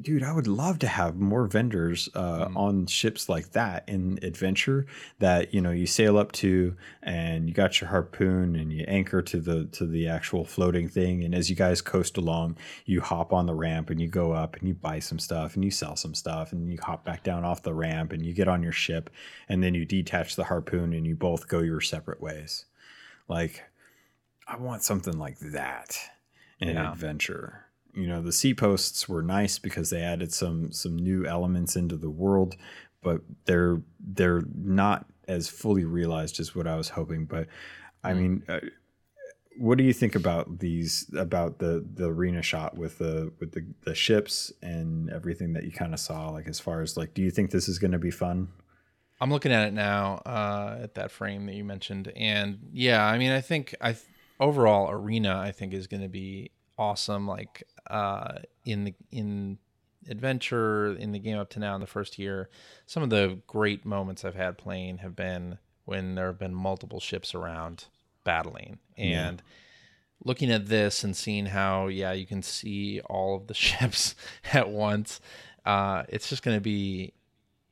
dude, 0.00 0.22
I 0.22 0.32
would 0.32 0.46
love 0.46 0.80
to 0.80 0.86
have 0.86 1.16
more 1.16 1.46
vendors 1.46 2.08
uh, 2.14 2.46
mm. 2.46 2.56
on 2.56 2.86
ships 2.86 3.28
like 3.28 3.52
that 3.52 3.88
in 3.88 4.18
adventure 4.22 4.86
that 5.18 5.54
you 5.54 5.60
know 5.60 5.70
you 5.70 5.86
sail 5.86 6.18
up 6.18 6.32
to 6.32 6.76
and 7.02 7.48
you 7.48 7.54
got 7.54 7.80
your 7.80 7.90
harpoon 7.90 8.56
and 8.56 8.72
you 8.72 8.84
anchor 8.88 9.22
to 9.22 9.40
the 9.40 9.66
to 9.66 9.86
the 9.86 10.08
actual 10.08 10.44
floating 10.44 10.88
thing 10.88 11.22
and 11.24 11.34
as 11.34 11.48
you 11.48 11.56
guys 11.56 11.80
coast 11.80 12.16
along 12.16 12.56
you 12.86 13.00
hop 13.00 13.32
on 13.32 13.46
the 13.46 13.54
ramp 13.54 13.90
and 13.90 14.00
you 14.00 14.08
go 14.08 14.32
up 14.32 14.56
and 14.56 14.66
you 14.66 14.74
buy 14.74 14.98
some 14.98 15.18
stuff 15.18 15.54
and 15.54 15.64
you 15.64 15.70
sell 15.70 15.96
some 15.96 16.14
stuff 16.14 16.52
and 16.52 16.72
you 16.72 16.78
hop 16.82 17.04
back 17.04 17.22
down 17.22 17.44
off 17.44 17.62
the 17.62 17.74
ramp 17.74 18.12
and 18.12 18.26
you 18.26 18.32
get 18.32 18.48
on 18.48 18.62
your 18.62 18.72
ship 18.72 19.10
and 19.48 19.62
then 19.62 19.74
you 19.74 19.84
detach 19.84 20.34
the 20.34 20.44
harpoon 20.44 20.92
and 20.92 21.06
you 21.06 21.14
both 21.14 21.46
go 21.46 21.60
your 21.60 21.80
separate 21.80 22.20
ways 22.20 22.66
like 23.28 23.64
I 24.46 24.56
want 24.56 24.82
something 24.82 25.18
like 25.18 25.38
that 25.40 25.98
in 26.60 26.68
yeah. 26.68 26.92
adventure. 26.92 27.63
You 27.94 28.06
know, 28.08 28.20
the 28.20 28.32
sea 28.32 28.54
posts 28.54 29.08
were 29.08 29.22
nice 29.22 29.58
because 29.58 29.90
they 29.90 30.02
added 30.02 30.32
some 30.32 30.72
some 30.72 30.96
new 30.96 31.26
elements 31.26 31.76
into 31.76 31.96
the 31.96 32.10
world, 32.10 32.56
but 33.02 33.20
they're 33.44 33.82
they're 34.00 34.42
not 34.54 35.06
as 35.28 35.48
fully 35.48 35.84
realized 35.84 36.40
as 36.40 36.54
what 36.54 36.66
I 36.66 36.76
was 36.76 36.90
hoping. 36.90 37.24
But 37.24 37.46
I 38.02 38.12
mm. 38.12 38.16
mean, 38.16 38.42
uh, 38.48 38.60
what 39.56 39.78
do 39.78 39.84
you 39.84 39.92
think 39.92 40.14
about 40.14 40.58
these 40.58 41.06
about 41.16 41.58
the 41.58 41.84
the 41.94 42.06
arena 42.06 42.42
shot 42.42 42.76
with 42.76 42.98
the 42.98 43.32
with 43.38 43.52
the 43.52 43.64
the 43.84 43.94
ships 43.94 44.52
and 44.62 45.10
everything 45.10 45.52
that 45.52 45.64
you 45.64 45.70
kind 45.70 45.94
of 45.94 46.00
saw? 46.00 46.30
Like 46.30 46.48
as 46.48 46.60
far 46.60 46.82
as 46.82 46.96
like, 46.96 47.14
do 47.14 47.22
you 47.22 47.30
think 47.30 47.50
this 47.50 47.68
is 47.68 47.78
going 47.78 47.92
to 47.92 47.98
be 47.98 48.10
fun? 48.10 48.48
I'm 49.20 49.30
looking 49.30 49.52
at 49.52 49.68
it 49.68 49.72
now 49.72 50.22
uh, 50.26 50.78
at 50.82 50.94
that 50.94 51.10
frame 51.10 51.46
that 51.46 51.54
you 51.54 51.64
mentioned, 51.64 52.12
and 52.16 52.58
yeah, 52.72 53.04
I 53.04 53.16
mean, 53.18 53.30
I 53.30 53.40
think 53.40 53.74
I 53.80 53.96
overall 54.40 54.90
arena 54.90 55.38
I 55.38 55.52
think 55.52 55.72
is 55.72 55.86
going 55.86 56.02
to 56.02 56.08
be 56.08 56.50
awesome. 56.78 57.26
Like 57.26 57.64
uh, 57.88 58.38
in 58.64 58.84
the 58.84 58.94
in 59.10 59.58
adventure 60.08 60.92
in 60.92 61.12
the 61.12 61.18
game 61.18 61.38
up 61.38 61.50
to 61.50 61.58
now 61.58 61.74
in 61.74 61.80
the 61.80 61.86
first 61.86 62.18
year, 62.18 62.48
some 62.86 63.02
of 63.02 63.10
the 63.10 63.40
great 63.46 63.84
moments 63.84 64.24
I've 64.24 64.34
had 64.34 64.58
playing 64.58 64.98
have 64.98 65.16
been 65.16 65.58
when 65.84 66.14
there 66.14 66.26
have 66.26 66.38
been 66.38 66.54
multiple 66.54 67.00
ships 67.00 67.34
around 67.34 67.86
battling 68.24 68.78
and. 68.96 69.38
Yeah. 69.38 69.50
Looking 70.26 70.50
at 70.50 70.68
this 70.68 71.04
and 71.04 71.14
seeing 71.14 71.44
how, 71.44 71.88
yeah, 71.88 72.12
you 72.12 72.24
can 72.24 72.42
see 72.42 72.98
all 73.00 73.36
of 73.36 73.46
the 73.46 73.52
ships 73.54 74.14
at 74.54 74.70
once, 74.70 75.20
uh, 75.66 76.04
it's 76.08 76.30
just 76.30 76.42
going 76.42 76.56
to 76.56 76.62
be 76.62 77.12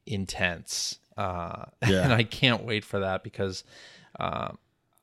intense 0.05 0.99
uh, 1.17 1.65
yeah. 1.87 2.05
and 2.05 2.13
I 2.13 2.23
can't 2.23 2.65
wait 2.65 2.85
for 2.85 3.01
that 3.01 3.23
because 3.23 3.65
uh, 4.19 4.53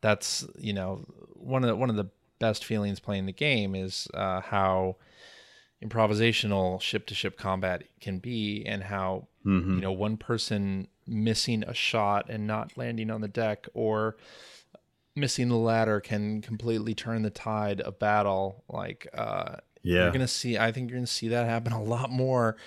that's 0.01 0.45
you 0.57 0.73
know 0.73 1.05
one 1.33 1.63
of 1.63 1.69
the, 1.69 1.75
one 1.75 1.89
of 1.89 1.95
the 1.95 2.09
best 2.39 2.65
feelings 2.65 2.99
playing 2.99 3.25
the 3.25 3.33
game 3.33 3.75
is 3.75 4.07
uh, 4.13 4.41
how 4.41 4.95
improvisational 5.83 6.81
ship 6.81 7.05
to 7.07 7.15
ship 7.15 7.37
combat 7.37 7.83
can 8.01 8.19
be, 8.19 8.63
and 8.65 8.83
how 8.83 9.27
mm-hmm. 9.45 9.75
you 9.75 9.81
know 9.81 9.91
one 9.91 10.17
person 10.17 10.87
missing 11.07 11.63
a 11.63 11.73
shot 11.73 12.29
and 12.29 12.45
not 12.45 12.77
landing 12.77 13.09
on 13.09 13.21
the 13.21 13.27
deck 13.27 13.67
or 13.73 14.17
missing 15.15 15.49
the 15.49 15.55
ladder 15.55 15.99
can 15.99 16.41
completely 16.41 16.93
turn 16.93 17.23
the 17.23 17.29
tide 17.29 17.81
of 17.81 17.99
battle. 17.99 18.63
Like, 18.69 19.07
uh, 19.13 19.57
yeah, 19.83 20.03
you're 20.03 20.11
gonna 20.11 20.27
see. 20.27 20.57
I 20.57 20.71
think 20.71 20.89
you're 20.89 20.97
gonna 20.97 21.07
see 21.07 21.29
that 21.29 21.45
happen 21.45 21.73
a 21.73 21.83
lot 21.83 22.09
more 22.09 22.57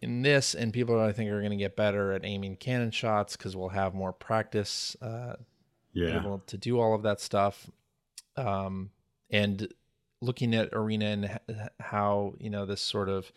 in 0.00 0.22
this, 0.22 0.54
and 0.54 0.72
people 0.72 1.00
I 1.00 1.12
think 1.12 1.30
are 1.30 1.40
going 1.40 1.50
to 1.50 1.56
get 1.56 1.76
better 1.76 2.12
at 2.12 2.24
aiming 2.24 2.56
cannon 2.56 2.90
shots 2.90 3.36
because 3.36 3.56
we'll 3.56 3.70
have 3.70 3.94
more 3.94 4.12
practice. 4.12 4.96
Uh, 5.00 5.34
yeah, 5.92 6.20
able 6.20 6.40
to 6.46 6.56
do 6.56 6.78
all 6.78 6.94
of 6.94 7.02
that 7.02 7.20
stuff, 7.20 7.68
um, 8.38 8.90
and 9.30 9.68
looking 10.20 10.54
at 10.54 10.70
arena 10.72 11.06
and 11.06 11.70
how 11.80 12.34
you 12.38 12.50
know 12.50 12.66
this 12.66 12.80
sort 12.80 13.08
of 13.08 13.30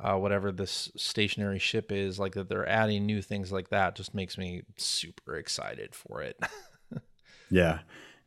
uh, 0.00 0.16
whatever 0.16 0.50
this 0.50 0.90
stationary 0.96 1.58
ship 1.58 1.92
is 1.92 2.18
like 2.18 2.34
that 2.34 2.48
they're 2.48 2.68
adding 2.68 3.06
new 3.06 3.22
things 3.22 3.52
like 3.52 3.68
that 3.70 3.94
just 3.94 4.14
makes 4.14 4.36
me 4.36 4.62
super 4.76 5.36
excited 5.36 5.94
for 5.94 6.22
it. 6.22 6.38
Yeah 7.50 7.80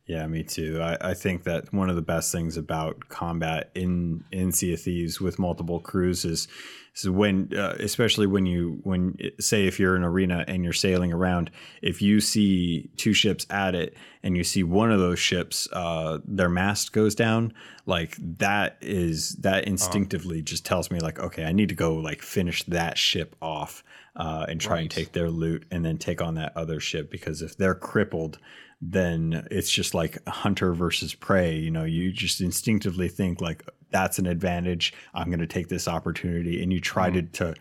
yeah, 0.08 0.26
me 0.26 0.42
too. 0.42 0.80
I, 0.80 1.10
I 1.10 1.14
think 1.14 1.44
that 1.44 1.70
one 1.70 1.90
of 1.90 1.96
the 1.96 2.02
best 2.02 2.32
things 2.32 2.56
about 2.56 3.10
combat 3.10 3.70
in 3.74 4.24
in 4.32 4.52
Sea 4.52 4.72
of 4.72 4.80
Thieves 4.80 5.20
with 5.20 5.38
multiple 5.38 5.80
crews 5.80 6.24
is, 6.24 6.48
is 6.96 7.10
when, 7.10 7.52
uh, 7.54 7.76
especially 7.78 8.26
when 8.26 8.46
you 8.46 8.80
when 8.84 9.18
say 9.38 9.66
if 9.66 9.78
you're 9.78 9.96
in 9.96 10.02
arena 10.02 10.46
and 10.48 10.64
you're 10.64 10.72
sailing 10.72 11.12
around, 11.12 11.50
if 11.82 12.00
you 12.00 12.22
see 12.22 12.88
two 12.96 13.12
ships 13.12 13.46
at 13.50 13.74
it 13.74 13.98
and 14.22 14.34
you 14.34 14.44
see 14.44 14.62
one 14.62 14.90
of 14.90 14.98
those 14.98 15.18
ships, 15.18 15.68
uh, 15.74 16.20
their 16.24 16.48
mast 16.48 16.94
goes 16.94 17.14
down, 17.14 17.52
like 17.84 18.16
that 18.38 18.78
is 18.80 19.34
that 19.40 19.64
uh-huh. 19.64 19.70
instinctively 19.72 20.38
uh-huh. 20.38 20.44
just 20.44 20.64
tells 20.64 20.90
me 20.90 21.00
like, 21.00 21.18
okay, 21.18 21.44
I 21.44 21.52
need 21.52 21.68
to 21.68 21.74
go 21.74 21.96
like 21.96 22.22
finish 22.22 22.62
that 22.62 22.96
ship 22.96 23.36
off 23.42 23.84
uh, 24.16 24.46
and 24.48 24.58
try 24.58 24.76
right. 24.76 24.80
and 24.80 24.90
take 24.90 25.12
their 25.12 25.28
loot 25.28 25.66
and 25.70 25.84
then 25.84 25.98
take 25.98 26.22
on 26.22 26.36
that 26.36 26.56
other 26.56 26.80
ship 26.80 27.10
because 27.10 27.42
if 27.42 27.58
they're 27.58 27.74
crippled 27.74 28.38
then 28.80 29.46
it's 29.50 29.70
just 29.70 29.94
like 29.94 30.18
hunter 30.26 30.72
versus 30.72 31.14
prey. 31.14 31.56
You 31.56 31.70
know, 31.70 31.84
you 31.84 32.12
just 32.12 32.40
instinctively 32.40 33.08
think 33.08 33.40
like 33.40 33.64
that's 33.90 34.18
an 34.18 34.26
advantage. 34.26 34.92
I'm 35.14 35.28
going 35.28 35.40
to 35.40 35.46
take 35.46 35.68
this 35.68 35.88
opportunity, 35.88 36.62
and 36.62 36.72
you 36.72 36.80
try 36.80 37.10
mm. 37.10 37.32
to, 37.32 37.44
to 37.52 37.54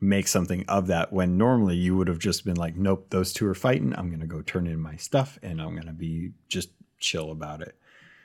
make 0.00 0.28
something 0.28 0.64
of 0.68 0.88
that 0.88 1.12
when 1.12 1.38
normally 1.38 1.76
you 1.76 1.96
would 1.96 2.08
have 2.08 2.18
just 2.18 2.44
been 2.44 2.56
like, 2.56 2.76
nope, 2.76 3.06
those 3.10 3.32
two 3.32 3.46
are 3.46 3.54
fighting. 3.54 3.94
I'm 3.96 4.08
going 4.08 4.20
to 4.20 4.26
go 4.26 4.42
turn 4.42 4.66
in 4.66 4.80
my 4.80 4.96
stuff, 4.96 5.38
and 5.42 5.60
I'm 5.60 5.74
going 5.74 5.86
to 5.86 5.92
be 5.92 6.32
just 6.48 6.70
chill 7.00 7.30
about 7.30 7.62
it. 7.62 7.74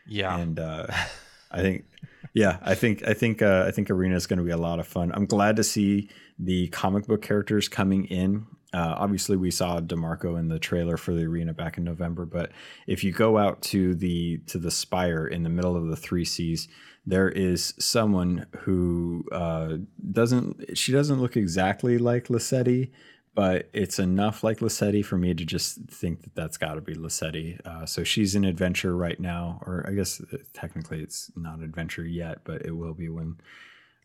Yeah, 0.06 0.38
and 0.38 0.60
uh, 0.60 0.88
I 1.52 1.62
think, 1.62 1.86
yeah, 2.34 2.58
I 2.62 2.76
think 2.76 3.08
I 3.08 3.14
think 3.14 3.42
uh, 3.42 3.64
I 3.68 3.72
think 3.72 3.90
arena 3.90 4.16
is 4.16 4.28
going 4.28 4.40
to 4.40 4.46
be 4.46 4.52
a 4.52 4.58
lot 4.58 4.80
of 4.80 4.88
fun. 4.88 5.12
I'm 5.14 5.26
glad 5.28 5.56
to 5.56 5.64
see 5.64 6.10
the 6.38 6.68
comic 6.70 7.08
book 7.08 7.22
characters 7.22 7.70
coming 7.70 8.06
in 8.06 8.48
uh, 8.74 8.96
obviously, 8.98 9.38
we 9.38 9.52
saw 9.52 9.80
Demarco 9.80 10.40
in 10.40 10.48
the 10.48 10.58
trailer 10.58 10.98
for 10.98 11.14
the 11.14 11.24
arena 11.24 11.54
back 11.54 11.78
in 11.78 11.84
November. 11.84 12.26
But 12.26 12.52
if 12.88 13.04
you 13.04 13.12
go 13.12 13.38
out 13.38 13.62
to 13.64 13.94
the 13.94 14.40
to 14.48 14.58
the 14.58 14.72
spire 14.72 15.28
in 15.28 15.44
the 15.44 15.50
middle 15.50 15.76
of 15.76 15.88
the 15.88 15.96
three 15.96 16.26
seas, 16.26 16.68
there 17.06 17.30
is 17.30 17.76
someone 17.78 18.48
who 18.62 19.26
uh, 19.32 19.78
doesn't. 20.12 20.78
She 20.78 20.92
doesn't 20.92 21.22
look 21.22 21.38
exactly 21.38 22.00
like 22.00 22.32
Lisette, 22.32 22.90
but 23.36 23.70
it's 23.74 24.00
enough 24.00 24.44
like 24.44 24.60
Lisette 24.60 25.06
for 25.06 25.18
me 25.18 25.36
to 25.36 25.46
just 25.46 25.78
think 25.92 26.24
that 26.24 26.34
that's 26.34 26.58
got 26.58 26.74
to 26.74 26.82
be 26.82 26.96
Lisette. 26.96 27.62
Uh, 27.66 27.86
so 27.86 28.04
she's 28.04 28.34
in 28.34 28.44
adventure 28.44 28.98
right 28.98 29.20
now, 29.20 29.60
or 29.68 29.86
I 29.88 29.94
guess 29.94 30.20
uh, 30.20 30.38
technically 30.54 31.02
it's 31.04 31.32
not 31.36 31.62
adventure 31.62 32.06
yet, 32.06 32.40
but 32.44 32.66
it 32.66 32.72
will 32.72 32.96
be 32.96 33.10
when 33.10 33.38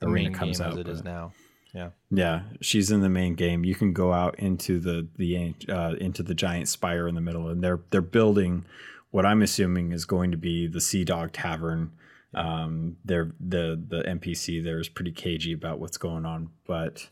the 0.01 0.09
arena 0.09 0.31
comes 0.31 0.61
out. 0.61 0.73
As 0.73 0.79
it 0.79 0.87
but, 0.87 0.93
is 0.93 1.05
now. 1.05 1.33
Yeah. 1.75 1.91
Yeah, 2.11 2.43
she's 2.61 2.91
in 2.91 3.01
the 3.01 3.09
main 3.09 3.35
game. 3.35 3.65
You 3.65 3.75
can 3.75 3.93
go 3.93 4.13
out 4.13 4.39
into 4.39 4.79
the 4.79 5.07
the 5.17 5.55
uh, 5.69 5.95
into 6.01 6.23
the 6.23 6.35
giant 6.35 6.69
spire 6.69 7.07
in 7.07 7.15
the 7.15 7.21
middle, 7.21 7.49
and 7.49 7.63
they're 7.63 7.81
they're 7.91 8.01
building 8.01 8.65
what 9.11 9.27
I'm 9.27 9.43
assuming 9.43 9.93
is 9.93 10.05
going 10.05 10.31
to 10.31 10.37
be 10.37 10.67
the 10.67 10.81
Sea 10.81 11.05
Dog 11.05 11.33
Tavern. 11.33 11.93
Um, 12.35 12.97
they're 13.05 13.33
the 13.41 13.83
the 13.89 14.03
NPC 14.03 14.63
there 14.63 14.79
is 14.79 14.89
pretty 14.89 15.13
cagey 15.13 15.53
about 15.53 15.79
what's 15.79 15.99
going 15.99 16.25
on, 16.25 16.51
but 16.67 17.09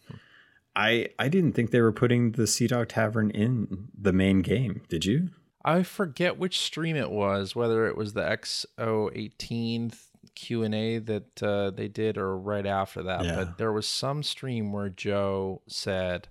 I 0.74 1.08
I 1.18 1.28
didn't 1.28 1.52
think 1.52 1.70
they 1.70 1.80
were 1.80 1.92
putting 1.92 2.32
the 2.32 2.46
Sea 2.46 2.66
Dog 2.66 2.88
Tavern 2.88 3.30
in 3.30 3.88
the 3.98 4.12
main 4.12 4.40
game. 4.40 4.82
Did 4.88 5.04
you? 5.04 5.30
I 5.64 5.82
forget 5.82 6.38
which 6.38 6.60
stream 6.60 6.94
it 6.94 7.10
was, 7.10 7.56
whether 7.56 7.88
it 7.88 7.96
was 7.96 8.12
the 8.12 8.20
X018 8.20 9.92
Q 10.36 10.62
and 10.62 10.74
A 10.74 10.98
that 10.98 11.42
uh, 11.42 11.70
they 11.70 11.88
did, 11.88 12.16
or 12.16 12.38
right 12.38 12.66
after 12.66 13.02
that. 13.02 13.24
Yeah. 13.24 13.34
But 13.34 13.58
there 13.58 13.72
was 13.72 13.88
some 13.88 14.22
stream 14.22 14.72
where 14.72 14.88
Joe 14.88 15.62
said 15.66 16.28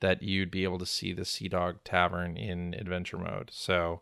that 0.00 0.22
you'd 0.22 0.50
be 0.50 0.64
able 0.64 0.78
to 0.78 0.86
see 0.86 1.12
the 1.12 1.24
Sea 1.24 1.48
Dog 1.48 1.76
Tavern 1.84 2.36
in 2.36 2.74
adventure 2.74 3.16
mode. 3.16 3.50
So 3.52 4.00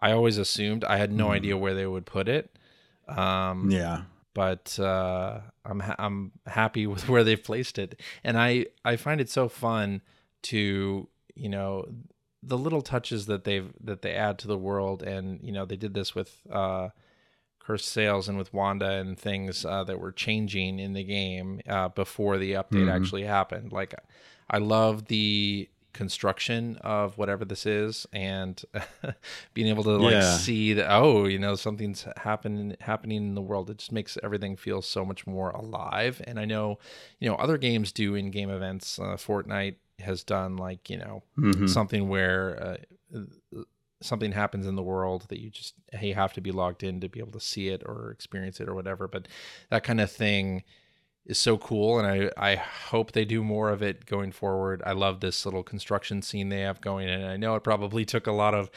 I 0.00 0.12
always 0.12 0.38
assumed 0.38 0.84
I 0.84 0.98
had 0.98 1.12
no 1.12 1.28
mm. 1.28 1.30
idea 1.30 1.56
where 1.56 1.74
they 1.74 1.86
would 1.86 2.04
put 2.04 2.28
it. 2.28 2.56
Um, 3.08 3.70
yeah, 3.70 4.02
but 4.34 4.78
uh, 4.78 5.40
I'm 5.64 5.80
ha- 5.80 5.96
I'm 5.98 6.32
happy 6.46 6.86
with 6.92 7.08
where 7.08 7.24
they've 7.24 7.42
placed 7.42 7.78
it, 7.78 8.00
and 8.22 8.38
I 8.38 8.66
I 8.84 8.96
find 8.96 9.20
it 9.20 9.30
so 9.30 9.48
fun 9.48 10.02
to 10.42 11.08
you 11.34 11.48
know 11.48 11.86
the 12.42 12.58
little 12.58 12.82
touches 12.82 13.26
that 13.26 13.44
they've 13.44 13.72
that 13.82 14.02
they 14.02 14.12
add 14.12 14.38
to 14.40 14.48
the 14.48 14.58
world, 14.58 15.02
and 15.02 15.40
you 15.42 15.52
know 15.52 15.64
they 15.64 15.76
did 15.76 15.94
this 15.94 16.14
with. 16.14 16.40
Uh, 16.50 16.90
Cursed 17.60 17.88
Sails 17.88 18.28
and 18.28 18.36
with 18.36 18.52
Wanda 18.52 18.90
and 18.90 19.18
things 19.18 19.64
uh, 19.64 19.84
that 19.84 20.00
were 20.00 20.12
changing 20.12 20.78
in 20.78 20.92
the 20.92 21.04
game 21.04 21.60
uh, 21.68 21.88
before 21.88 22.38
the 22.38 22.52
update 22.52 22.86
mm-hmm. 22.86 22.88
actually 22.88 23.24
happened. 23.24 23.72
Like, 23.72 23.94
I 24.48 24.58
love 24.58 25.06
the 25.06 25.68
construction 25.92 26.76
of 26.82 27.18
whatever 27.18 27.44
this 27.44 27.66
is 27.66 28.06
and 28.12 28.62
being 29.54 29.68
able 29.68 29.82
to 29.82 29.90
like 29.90 30.12
yeah. 30.12 30.36
see 30.36 30.72
that 30.72 30.88
oh 30.88 31.26
you 31.26 31.38
know 31.38 31.56
something's 31.56 32.06
happening 32.16 32.76
happening 32.80 33.16
in 33.16 33.34
the 33.34 33.42
world 33.42 33.68
it 33.68 33.78
just 33.78 33.90
makes 33.90 34.16
everything 34.22 34.56
feel 34.56 34.80
so 34.80 35.04
much 35.04 35.26
more 35.26 35.50
alive 35.50 36.22
and 36.28 36.38
i 36.38 36.44
know 36.44 36.78
you 37.18 37.28
know 37.28 37.34
other 37.36 37.58
games 37.58 37.90
do 37.90 38.14
in 38.14 38.30
game 38.30 38.50
events 38.50 39.00
uh, 39.00 39.16
fortnite 39.16 39.74
has 39.98 40.22
done 40.22 40.56
like 40.56 40.88
you 40.88 40.96
know 40.96 41.22
mm-hmm. 41.36 41.66
something 41.66 42.08
where 42.08 42.62
uh, 42.62 43.62
something 44.00 44.32
happens 44.32 44.66
in 44.66 44.76
the 44.76 44.82
world 44.82 45.26
that 45.28 45.40
you 45.40 45.50
just 45.50 45.74
you 46.00 46.14
have 46.14 46.32
to 46.34 46.40
be 46.40 46.52
logged 46.52 46.82
in 46.82 47.00
to 47.00 47.08
be 47.08 47.20
able 47.20 47.32
to 47.32 47.40
see 47.40 47.68
it 47.68 47.82
or 47.84 48.10
experience 48.10 48.60
it 48.60 48.68
or 48.68 48.74
whatever. 48.74 49.08
But 49.08 49.28
that 49.70 49.84
kind 49.84 50.00
of 50.00 50.10
thing 50.10 50.64
is 51.26 51.38
so 51.38 51.58
cool 51.58 51.98
and 51.98 52.06
I, 52.06 52.52
I 52.52 52.56
hope 52.56 53.12
they 53.12 53.24
do 53.24 53.44
more 53.44 53.70
of 53.70 53.82
it 53.82 54.06
going 54.06 54.32
forward. 54.32 54.82
I 54.84 54.92
love 54.92 55.20
this 55.20 55.44
little 55.44 55.62
construction 55.62 56.22
scene 56.22 56.48
they 56.48 56.60
have 56.60 56.80
going 56.80 57.08
and 57.08 57.26
i 57.26 57.36
know 57.36 57.54
it 57.54 57.64
probably 57.64 58.04
took 58.04 58.26
a 58.26 58.32
lot 58.32 58.54
of 58.54 58.70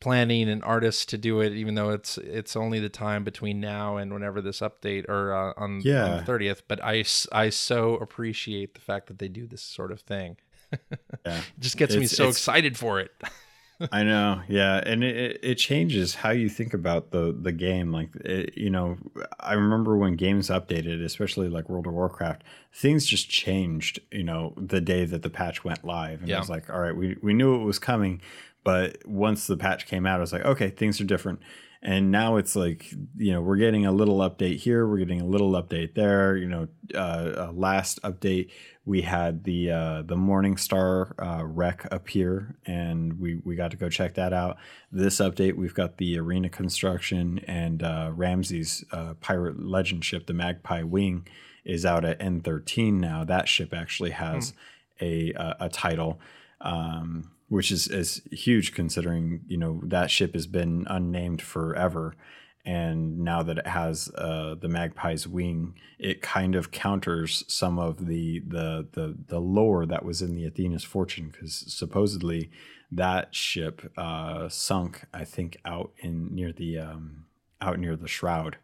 planning 0.00 0.48
and 0.48 0.64
artists 0.64 1.04
to 1.06 1.16
do 1.16 1.40
it 1.40 1.52
even 1.52 1.76
though 1.76 1.90
it's 1.90 2.18
it's 2.18 2.56
only 2.56 2.80
the 2.80 2.88
time 2.88 3.22
between 3.22 3.60
now 3.60 3.96
and 3.98 4.12
whenever 4.12 4.40
this 4.40 4.58
update 4.58 5.08
or 5.08 5.32
uh, 5.32 5.52
on, 5.56 5.80
yeah. 5.84 6.04
on 6.04 6.24
the 6.24 6.32
30th 6.32 6.62
but 6.66 6.82
i 6.82 7.04
i 7.30 7.48
so 7.48 7.94
appreciate 7.98 8.74
the 8.74 8.80
fact 8.80 9.06
that 9.06 9.20
they 9.20 9.28
do 9.28 9.46
this 9.46 9.62
sort 9.62 9.92
of 9.92 10.00
thing. 10.00 10.36
Yeah. 11.26 11.36
it 11.36 11.60
just 11.60 11.76
gets 11.76 11.92
it's, 11.92 12.00
me 12.00 12.06
so 12.06 12.28
excited 12.28 12.78
for 12.78 12.98
it 12.98 13.12
I 13.90 14.02
know, 14.02 14.42
yeah, 14.48 14.82
and 14.84 15.02
it, 15.02 15.40
it 15.42 15.54
changes 15.56 16.14
how 16.14 16.30
you 16.30 16.48
think 16.48 16.74
about 16.74 17.10
the 17.10 17.36
the 17.38 17.52
game. 17.52 17.92
Like, 17.92 18.14
it, 18.16 18.56
you 18.56 18.70
know, 18.70 18.98
I 19.40 19.54
remember 19.54 19.96
when 19.96 20.16
games 20.16 20.48
updated, 20.48 21.04
especially 21.04 21.48
like 21.48 21.68
World 21.68 21.86
of 21.86 21.94
Warcraft, 21.94 22.44
things 22.72 23.06
just 23.06 23.28
changed. 23.28 24.00
You 24.10 24.24
know, 24.24 24.54
the 24.56 24.80
day 24.80 25.04
that 25.04 25.22
the 25.22 25.30
patch 25.30 25.64
went 25.64 25.84
live, 25.84 26.20
and 26.20 26.28
yeah. 26.28 26.36
I 26.36 26.38
was 26.38 26.50
like, 26.50 26.70
all 26.70 26.80
right, 26.80 26.94
we 26.94 27.16
we 27.22 27.32
knew 27.32 27.54
it 27.60 27.64
was 27.64 27.78
coming, 27.78 28.20
but 28.64 29.06
once 29.06 29.46
the 29.46 29.56
patch 29.56 29.86
came 29.86 30.06
out, 30.06 30.18
I 30.18 30.20
was 30.20 30.32
like, 30.32 30.44
okay, 30.44 30.70
things 30.70 31.00
are 31.00 31.04
different. 31.04 31.40
And 31.84 32.12
now 32.12 32.36
it's 32.36 32.54
like, 32.54 32.92
you 33.16 33.32
know, 33.32 33.40
we're 33.42 33.56
getting 33.56 33.86
a 33.86 33.92
little 33.92 34.18
update 34.18 34.58
here, 34.58 34.86
we're 34.86 34.98
getting 34.98 35.20
a 35.20 35.26
little 35.26 35.52
update 35.52 35.94
there. 35.94 36.36
You 36.36 36.48
know, 36.48 36.68
uh, 36.94 37.50
last 37.52 38.00
update 38.02 38.50
we 38.84 39.02
had 39.02 39.44
the 39.44 39.70
uh, 39.70 40.02
the 40.02 40.16
Morningstar 40.16 41.12
uh, 41.18 41.44
wreck 41.44 41.86
appear, 41.92 42.56
and 42.66 43.18
we 43.20 43.36
we 43.44 43.54
got 43.54 43.70
to 43.70 43.76
go 43.76 43.88
check 43.88 44.14
that 44.14 44.32
out. 44.32 44.56
This 44.90 45.18
update, 45.18 45.54
we've 45.54 45.74
got 45.74 45.98
the 45.98 46.18
arena 46.18 46.48
construction 46.48 47.40
and 47.46 47.82
uh, 47.82 48.10
Ramsey's 48.12 48.84
uh, 48.90 49.14
pirate 49.20 49.62
legend 49.62 50.04
ship, 50.04 50.26
the 50.26 50.32
Magpie 50.32 50.82
Wing, 50.82 51.28
is 51.64 51.86
out 51.86 52.04
at 52.04 52.18
N13 52.18 52.94
now. 52.94 53.24
That 53.24 53.48
ship 53.48 53.72
actually 53.72 54.10
has 54.10 54.50
hmm. 54.98 55.04
a, 55.04 55.32
a, 55.32 55.56
a 55.60 55.68
title. 55.68 56.20
Um, 56.60 57.30
which 57.52 57.70
is, 57.70 57.86
is 57.86 58.22
huge 58.30 58.72
considering 58.72 59.42
you 59.46 59.58
know 59.58 59.78
that 59.84 60.10
ship 60.10 60.32
has 60.32 60.46
been 60.46 60.86
unnamed 60.88 61.42
forever. 61.42 62.16
And 62.64 63.18
now 63.18 63.42
that 63.42 63.58
it 63.58 63.66
has 63.66 64.08
uh, 64.16 64.54
the 64.54 64.68
magpie's 64.68 65.28
wing 65.28 65.74
it 65.98 66.22
kind 66.22 66.54
of 66.54 66.70
counters 66.70 67.44
some 67.48 67.78
of 67.78 68.06
the 68.06 68.38
the 68.46 68.88
the, 68.92 69.16
the 69.26 69.38
lore 69.38 69.84
that 69.84 70.02
was 70.02 70.22
in 70.22 70.34
the 70.34 70.46
athena's 70.46 70.84
fortune 70.84 71.28
because 71.30 71.54
supposedly 71.66 72.50
that 72.90 73.34
ship 73.34 73.92
uh, 73.98 74.48
sunk 74.48 75.04
i 75.12 75.24
think 75.24 75.56
out 75.64 75.92
in 75.98 76.32
near 76.34 76.52
the 76.52 76.78
um, 76.78 77.26
out 77.60 77.78
near 77.78 77.96
the 77.96 78.08
shroud. 78.08 78.56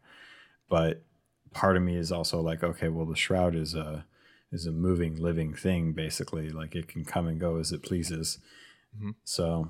But 0.71 1.03
part 1.53 1.77
of 1.77 1.83
me 1.83 1.97
is 1.97 2.11
also 2.11 2.41
like 2.41 2.63
okay 2.63 2.89
well 2.89 3.07
the 3.07 3.17
shroud 3.17 3.55
is 3.55 3.75
a 3.75 4.07
is 4.51 4.65
a 4.65 4.73
moving 4.73 5.17
living 5.17 5.53
thing 5.53 5.93
basically. 5.93 6.49
Like 6.49 6.75
it 6.75 6.89
can 6.89 7.05
come 7.05 7.27
and 7.27 7.39
go 7.39 7.57
as 7.57 7.71
it 7.71 7.83
pleases 7.83 8.39
Mm-hmm. 8.99 9.11
So 9.25 9.69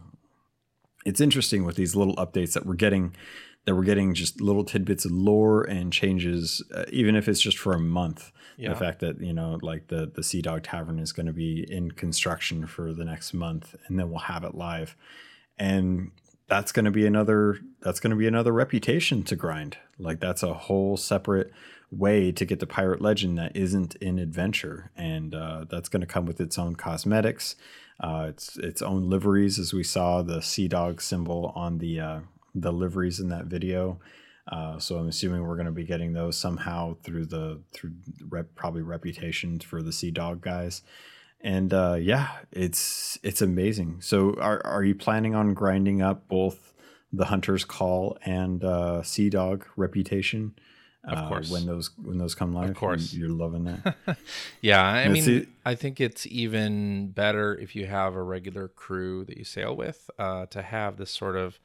it's 1.04 1.20
interesting 1.20 1.64
with 1.64 1.76
these 1.76 1.94
little 1.94 2.16
updates 2.16 2.54
that 2.54 2.66
we're 2.66 2.74
getting 2.74 3.14
that 3.64 3.74
we're 3.74 3.84
getting 3.84 4.14
just 4.14 4.40
little 4.40 4.64
tidbits 4.64 5.04
of 5.04 5.12
lore 5.12 5.62
and 5.62 5.92
changes 5.92 6.62
uh, 6.74 6.84
even 6.90 7.14
if 7.14 7.28
it's 7.28 7.40
just 7.40 7.58
for 7.58 7.74
a 7.74 7.78
month. 7.78 8.32
Yeah. 8.56 8.70
the 8.70 8.76
fact 8.76 9.00
that 9.00 9.20
you 9.20 9.32
know 9.32 9.58
like 9.62 9.86
the 9.86 10.10
the 10.12 10.22
sea 10.22 10.42
dog 10.42 10.64
tavern 10.64 10.98
is 10.98 11.12
going 11.12 11.26
to 11.26 11.32
be 11.32 11.64
in 11.70 11.92
construction 11.92 12.66
for 12.66 12.92
the 12.92 13.04
next 13.04 13.32
month 13.32 13.76
and 13.86 13.98
then 13.98 14.10
we'll 14.10 14.20
have 14.20 14.42
it 14.42 14.54
live. 14.54 14.96
And 15.58 16.12
that's 16.48 16.72
going 16.72 16.86
to 16.86 16.90
be 16.90 17.06
another 17.06 17.58
that's 17.82 18.00
going 18.00 18.10
to 18.10 18.16
be 18.16 18.26
another 18.26 18.52
reputation 18.52 19.22
to 19.24 19.36
grind. 19.36 19.76
Like 19.98 20.18
that's 20.18 20.42
a 20.42 20.54
whole 20.54 20.96
separate 20.96 21.52
way 21.90 22.32
to 22.32 22.44
get 22.44 22.60
the 22.60 22.66
pirate 22.66 23.00
legend 23.00 23.38
that 23.38 23.54
isn't 23.56 23.94
in 23.96 24.18
adventure. 24.18 24.90
And 24.96 25.34
uh, 25.34 25.64
that's 25.70 25.88
going 25.88 26.00
to 26.00 26.06
come 26.06 26.26
with 26.26 26.40
its 26.40 26.58
own 26.58 26.74
cosmetics 26.76 27.56
uh, 28.00 28.26
its 28.28 28.56
its 28.56 28.82
own 28.82 29.08
liveries, 29.08 29.58
as 29.58 29.72
we 29.72 29.82
saw 29.82 30.22
the 30.22 30.40
sea 30.40 30.68
dog 30.68 31.00
symbol 31.00 31.52
on 31.54 31.78
the 31.78 32.00
uh, 32.00 32.20
the 32.54 32.72
liveries 32.72 33.20
in 33.20 33.28
that 33.28 33.46
video. 33.46 33.98
Uh, 34.50 34.78
so 34.78 34.96
I'm 34.96 35.08
assuming 35.08 35.42
we're 35.42 35.56
going 35.56 35.66
to 35.66 35.72
be 35.72 35.84
getting 35.84 36.14
those 36.14 36.36
somehow 36.38 36.96
through 37.02 37.26
the 37.26 37.60
through 37.72 37.92
rep, 38.28 38.54
probably 38.54 38.82
reputation 38.82 39.60
for 39.60 39.82
the 39.82 39.92
sea 39.92 40.10
dog 40.10 40.40
guys. 40.40 40.82
And 41.40 41.72
uh, 41.72 41.96
yeah, 42.00 42.28
it's 42.50 43.18
it's 43.22 43.42
amazing. 43.42 44.00
So 44.00 44.34
are 44.40 44.64
are 44.64 44.84
you 44.84 44.94
planning 44.94 45.34
on 45.34 45.54
grinding 45.54 46.00
up 46.00 46.28
both 46.28 46.72
the 47.12 47.26
hunter's 47.26 47.64
call 47.64 48.16
and 48.24 48.64
uh, 48.64 49.02
sea 49.02 49.28
dog 49.28 49.66
reputation? 49.76 50.54
Of 51.08 51.18
uh, 51.18 51.28
course. 51.28 51.50
when 51.50 51.66
those 51.66 51.90
when 52.02 52.18
those 52.18 52.34
come 52.34 52.54
live. 52.54 52.70
Of 52.70 52.76
course, 52.76 53.14
you're 53.14 53.30
loving 53.30 53.64
that. 53.64 53.96
yeah, 54.60 54.82
I 54.82 55.08
mean, 55.08 55.22
see, 55.22 55.46
I 55.64 55.74
think 55.74 56.00
it's 56.00 56.26
even 56.26 57.10
better 57.12 57.56
if 57.56 57.74
you 57.74 57.86
have 57.86 58.14
a 58.14 58.22
regular 58.22 58.68
crew 58.68 59.24
that 59.24 59.38
you 59.38 59.44
sail 59.44 59.74
with 59.74 60.10
uh, 60.18 60.46
to 60.46 60.60
have 60.60 60.98
this 60.98 61.10
sort 61.10 61.36
of 61.36 61.58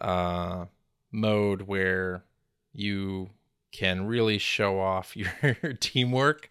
uh, 0.00 0.66
mode 1.12 1.62
where 1.62 2.24
you 2.72 3.30
can 3.72 4.06
really 4.06 4.38
show 4.38 4.80
off 4.80 5.16
your 5.42 5.54
teamwork. 5.80 6.48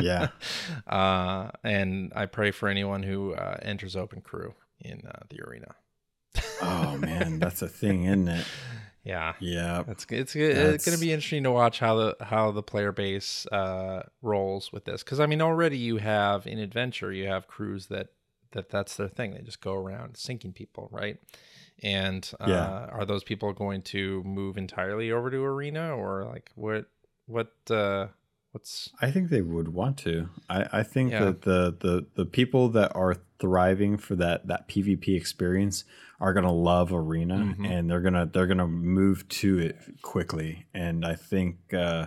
yeah. 0.00 0.28
Uh, 0.86 1.50
and 1.64 2.12
I 2.14 2.26
pray 2.26 2.52
for 2.52 2.68
anyone 2.68 3.02
who 3.02 3.34
uh, 3.34 3.58
enters 3.60 3.96
open 3.96 4.20
crew 4.20 4.54
in 4.80 5.02
uh, 5.06 5.24
the 5.28 5.40
arena. 5.42 5.74
oh 6.62 6.96
man, 6.98 7.38
that's 7.38 7.60
a 7.60 7.68
thing, 7.68 8.04
isn't 8.04 8.28
it? 8.28 8.46
Yeah, 9.06 9.34
yeah. 9.38 9.84
It's 9.86 10.04
it's 10.10 10.34
it's 10.34 10.84
going 10.84 10.98
to 10.98 11.00
be 11.00 11.12
interesting 11.12 11.44
to 11.44 11.52
watch 11.52 11.78
how 11.78 11.94
the 11.94 12.16
how 12.20 12.50
the 12.50 12.62
player 12.62 12.90
base 12.90 13.46
uh, 13.52 14.02
rolls 14.20 14.72
with 14.72 14.84
this 14.84 15.04
because 15.04 15.20
I 15.20 15.26
mean 15.26 15.40
already 15.40 15.78
you 15.78 15.98
have 15.98 16.44
in 16.46 16.58
adventure 16.58 17.12
you 17.12 17.28
have 17.28 17.46
crews 17.46 17.86
that 17.86 18.08
that 18.50 18.68
that's 18.68 18.96
their 18.96 19.08
thing 19.08 19.34
they 19.34 19.42
just 19.42 19.60
go 19.60 19.74
around 19.74 20.16
sinking 20.16 20.52
people 20.52 20.88
right 20.90 21.18
and 21.84 22.28
uh, 22.40 22.46
yeah. 22.48 22.86
are 22.90 23.04
those 23.04 23.22
people 23.22 23.52
going 23.52 23.82
to 23.82 24.24
move 24.24 24.56
entirely 24.56 25.12
over 25.12 25.30
to 25.30 25.44
arena 25.44 25.94
or 25.94 26.24
like 26.24 26.50
what 26.56 26.86
what 27.26 27.52
uh, 27.70 28.08
what's 28.56 28.88
I 29.02 29.10
think 29.10 29.28
they 29.28 29.42
would 29.42 29.68
want 29.68 29.98
to. 29.98 30.30
I, 30.48 30.66
I 30.72 30.82
think 30.82 31.12
yeah. 31.12 31.26
that 31.26 31.42
the, 31.42 31.76
the 31.78 32.06
the 32.14 32.24
people 32.24 32.70
that 32.70 32.96
are 32.96 33.14
thriving 33.38 33.98
for 33.98 34.16
that 34.16 34.46
that 34.46 34.66
PvP 34.66 35.14
experience 35.14 35.84
are 36.20 36.32
gonna 36.32 36.52
love 36.52 36.90
arena 36.90 37.36
mm-hmm. 37.36 37.66
and 37.66 37.90
they're 37.90 38.00
gonna 38.00 38.24
they're 38.24 38.46
gonna 38.46 38.66
move 38.66 39.28
to 39.28 39.58
it 39.58 39.76
quickly. 40.00 40.64
And 40.72 41.04
I 41.04 41.16
think 41.16 41.74
uh, 41.74 42.06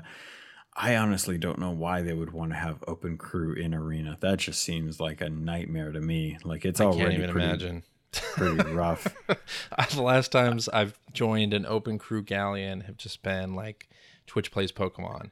I 0.75 0.95
honestly 0.95 1.37
don't 1.37 1.59
know 1.59 1.69
why 1.69 2.01
they 2.01 2.13
would 2.13 2.33
want 2.33 2.51
to 2.51 2.57
have 2.57 2.83
open 2.87 3.19
crew 3.19 3.53
in 3.53 3.75
arena. 3.75 4.17
That 4.19 4.39
just 4.39 4.63
seems 4.63 4.99
like 4.99 5.21
a 5.21 5.29
nightmare 5.29 5.91
to 5.91 6.01
me. 6.01 6.39
Like 6.43 6.65
it's 6.65 6.81
I 6.81 6.85
already 6.85 7.01
can't 7.01 7.13
even 7.13 7.29
pretty, 7.29 7.45
imagine. 7.45 7.83
pretty 8.11 8.71
rough. 8.71 9.15
the 9.91 10.01
last 10.01 10.31
times 10.31 10.67
I've 10.69 10.97
joined 11.13 11.53
an 11.53 11.67
open 11.67 11.99
crew 11.99 12.23
galleon 12.23 12.81
have 12.81 12.97
just 12.97 13.21
been 13.21 13.53
like 13.53 13.87
Twitch 14.25 14.51
plays 14.51 14.71
Pokemon 14.71 15.29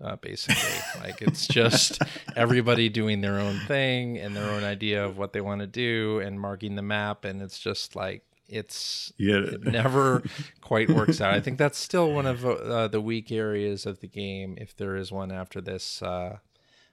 uh, 0.00 0.16
basically. 0.16 1.00
like 1.00 1.22
it's 1.22 1.46
just 1.46 2.00
everybody 2.36 2.88
doing 2.88 3.20
their 3.20 3.38
own 3.38 3.58
thing 3.60 4.18
and 4.18 4.34
their 4.36 4.50
own 4.50 4.64
idea 4.64 5.04
of 5.04 5.18
what 5.18 5.32
they 5.32 5.40
want 5.40 5.60
to 5.60 5.66
do 5.66 6.20
and 6.20 6.40
marking 6.40 6.76
the 6.76 6.82
map, 6.82 7.24
and 7.24 7.42
it's 7.42 7.58
just 7.58 7.96
like 7.96 8.24
it's 8.48 9.12
it. 9.18 9.54
it. 9.54 9.64
never 9.64 10.22
quite 10.60 10.90
works 10.90 11.20
out. 11.20 11.34
I 11.34 11.40
think 11.40 11.58
that's 11.58 11.78
still 11.78 12.12
one 12.12 12.26
of 12.26 12.44
uh, 12.44 12.88
the 12.88 13.00
weak 13.00 13.30
areas 13.30 13.86
of 13.86 14.00
the 14.00 14.08
game, 14.08 14.56
if 14.58 14.76
there 14.76 14.96
is 14.96 15.12
one 15.12 15.30
after 15.30 15.60
this 15.60 16.02
uh, 16.02 16.38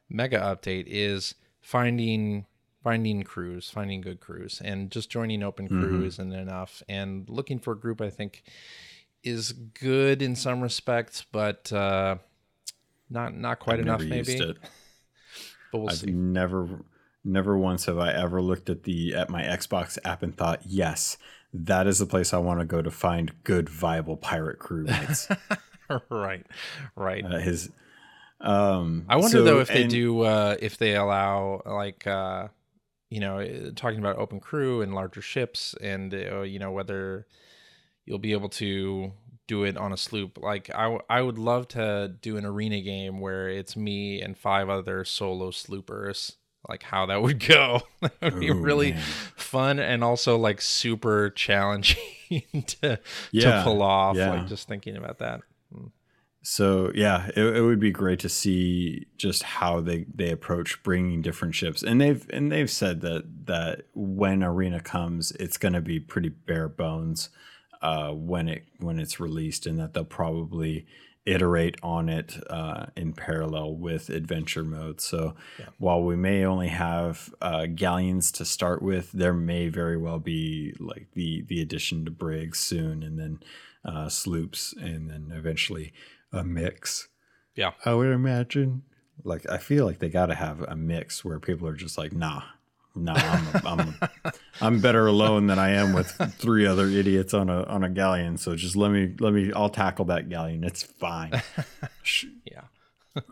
mega 0.09 0.39
update, 0.39 0.85
is 0.87 1.35
finding 1.61 2.45
finding 2.83 3.23
crews, 3.23 3.69
finding 3.69 3.99
good 3.99 4.19
crews, 4.19 4.61
and 4.63 4.91
just 4.91 5.09
joining 5.09 5.43
open 5.43 5.67
crew 5.67 5.97
mm-hmm. 5.97 6.05
isn't 6.05 6.31
enough. 6.31 6.81
And 6.87 7.27
looking 7.27 7.59
for 7.59 7.73
a 7.73 7.77
group, 7.77 7.99
I 7.99 8.09
think, 8.09 8.43
is 9.23 9.51
good 9.51 10.21
in 10.21 10.35
some 10.35 10.61
respects, 10.61 11.25
but 11.31 11.73
uh, 11.73 12.17
not 13.09 13.35
not 13.35 13.59
quite 13.59 13.79
I've 13.79 13.85
enough, 13.85 14.01
maybe. 14.01 14.55
But 15.71 15.79
we'll 15.79 15.89
I've 15.89 15.97
see. 15.97 16.11
Never, 16.11 16.85
never 17.25 17.57
once 17.57 17.85
have 17.87 17.97
I 17.97 18.13
ever 18.13 18.41
looked 18.41 18.69
at 18.69 18.83
the 18.83 19.15
at 19.15 19.29
my 19.29 19.43
Xbox 19.43 19.97
app 20.05 20.23
and 20.23 20.35
thought, 20.35 20.61
yes, 20.65 21.17
that 21.53 21.87
is 21.87 21.99
the 21.99 22.05
place 22.05 22.33
I 22.33 22.37
want 22.37 22.59
to 22.59 22.65
go 22.65 22.81
to 22.81 22.91
find 22.91 23.31
good, 23.43 23.69
viable 23.69 24.17
pirate 24.17 24.59
crewmates. 24.59 25.35
right, 26.09 26.45
right. 26.95 27.25
Uh, 27.25 27.39
his. 27.39 27.69
Um, 28.39 29.05
I 29.09 29.15
wonder 29.15 29.39
so, 29.39 29.43
though 29.43 29.59
if 29.59 29.67
they 29.67 29.83
and, 29.83 29.91
do 29.91 30.21
uh, 30.21 30.55
if 30.59 30.77
they 30.77 30.95
allow 30.95 31.61
like 31.65 32.05
uh, 32.05 32.49
you 33.09 33.19
know 33.19 33.39
uh, 33.39 33.71
talking 33.75 33.99
about 33.99 34.17
open 34.17 34.39
crew 34.39 34.81
and 34.81 34.93
larger 34.93 35.21
ships 35.21 35.75
and 35.81 36.13
uh, 36.13 36.41
you 36.41 36.59
know 36.59 36.71
whether 36.71 37.25
you'll 38.05 38.19
be 38.19 38.33
able 38.33 38.49
to 38.49 39.11
do 39.47 39.63
it 39.63 39.77
on 39.77 39.93
a 39.93 39.97
sloop. 39.97 40.37
Like 40.37 40.69
I, 40.73 40.97
I 41.09 41.21
would 41.21 41.37
love 41.37 41.67
to 41.69 42.13
do 42.21 42.37
an 42.37 42.45
arena 42.45 42.81
game 42.81 43.19
where 43.19 43.49
it's 43.49 43.75
me 43.75 44.21
and 44.21 44.37
five 44.37 44.69
other 44.69 45.03
solo 45.05 45.51
sloopers. 45.51 46.35
Like 46.67 46.83
how 46.83 47.05
that 47.05 47.21
would 47.21 47.45
go. 47.45 47.81
that 48.01 48.21
would 48.21 48.39
be 48.39 48.51
really 48.51 48.93
man. 48.93 49.01
fun 49.01 49.79
and 49.79 50.03
also 50.03 50.37
like 50.37 50.61
super 50.61 51.29
challenging 51.29 51.97
to 52.67 52.99
yeah, 53.31 53.57
to 53.57 53.63
pull 53.63 53.81
off. 53.81 54.15
Yeah. 54.17 54.31
Like 54.31 54.47
just 54.47 54.67
thinking 54.67 54.97
about 54.97 55.19
that. 55.19 55.41
Hmm. 55.73 55.87
So 56.41 56.91
yeah, 56.93 57.29
it, 57.35 57.57
it 57.57 57.61
would 57.61 57.79
be 57.79 57.91
great 57.91 58.19
to 58.19 58.29
see 58.29 59.07
just 59.17 59.43
how 59.43 59.81
they 59.81 60.05
they 60.13 60.31
approach 60.31 60.81
bringing 60.83 61.21
different 61.21 61.55
ships, 61.55 61.83
and 61.83 61.99
they've 61.99 62.25
and 62.31 62.51
they've 62.51 62.71
said 62.71 63.01
that 63.01 63.47
that 63.47 63.83
when 63.93 64.43
arena 64.43 64.79
comes, 64.79 65.31
it's 65.31 65.57
going 65.57 65.73
to 65.73 65.81
be 65.81 65.99
pretty 65.99 66.29
bare 66.29 66.69
bones 66.69 67.29
uh, 67.81 68.11
when 68.11 68.49
it 68.49 68.63
when 68.79 68.99
it's 68.99 69.19
released, 69.19 69.65
and 69.65 69.79
that 69.79 69.93
they'll 69.93 70.03
probably 70.03 70.85
iterate 71.27 71.75
on 71.83 72.07
it 72.07 72.37
uh, 72.49 72.85
in 72.95 73.11
parallel 73.11 73.75
with 73.75 74.09
adventure 74.09 74.63
mode. 74.63 75.01
So 75.01 75.35
yeah. 75.59 75.65
while 75.77 76.01
we 76.01 76.15
may 76.15 76.45
only 76.45 76.69
have 76.69 77.33
uh, 77.41 77.65
galleons 77.65 78.31
to 78.33 78.45
start 78.45 78.81
with, 78.81 79.11
there 79.11 79.33
may 79.33 79.67
very 79.67 79.97
well 79.97 80.19
be 80.19 80.73
like 80.79 81.09
the 81.13 81.43
the 81.47 81.61
addition 81.61 82.05
to 82.05 82.11
brigs 82.11 82.59
soon, 82.59 83.03
and 83.03 83.19
then 83.19 83.39
uh, 83.83 84.09
sloops, 84.09 84.73
and 84.73 85.09
then 85.09 85.31
eventually 85.35 85.93
a 86.31 86.43
mix. 86.43 87.09
Yeah, 87.55 87.71
I 87.85 87.93
would 87.93 88.11
imagine. 88.11 88.83
Like 89.23 89.49
I 89.49 89.57
feel 89.57 89.85
like 89.85 89.99
they 89.99 90.09
got 90.09 90.27
to 90.27 90.35
have 90.35 90.61
a 90.61 90.75
mix 90.75 91.25
where 91.25 91.39
people 91.39 91.67
are 91.67 91.75
just 91.75 91.97
like, 91.97 92.13
nah, 92.13 92.43
no, 92.97 93.13
I'm, 93.13 93.65
I'm, 93.65 93.95
I'm 94.61 94.81
better 94.81 95.07
alone 95.07 95.47
than 95.47 95.59
I 95.59 95.71
am 95.71 95.93
with 95.93 96.09
three 96.37 96.65
other 96.65 96.87
idiots 96.87 97.33
on 97.33 97.49
a 97.49 97.63
on 97.63 97.83
a 97.83 97.89
galleon. 97.89 98.37
So 98.37 98.55
just 98.55 98.75
let 98.75 98.91
me 98.91 99.13
let 99.19 99.33
me 99.33 99.51
I'll 99.53 99.69
tackle 99.69 100.05
that 100.05 100.29
galleon. 100.29 100.63
It's 100.63 100.83
fine. 100.83 101.31
yeah. 102.45 102.61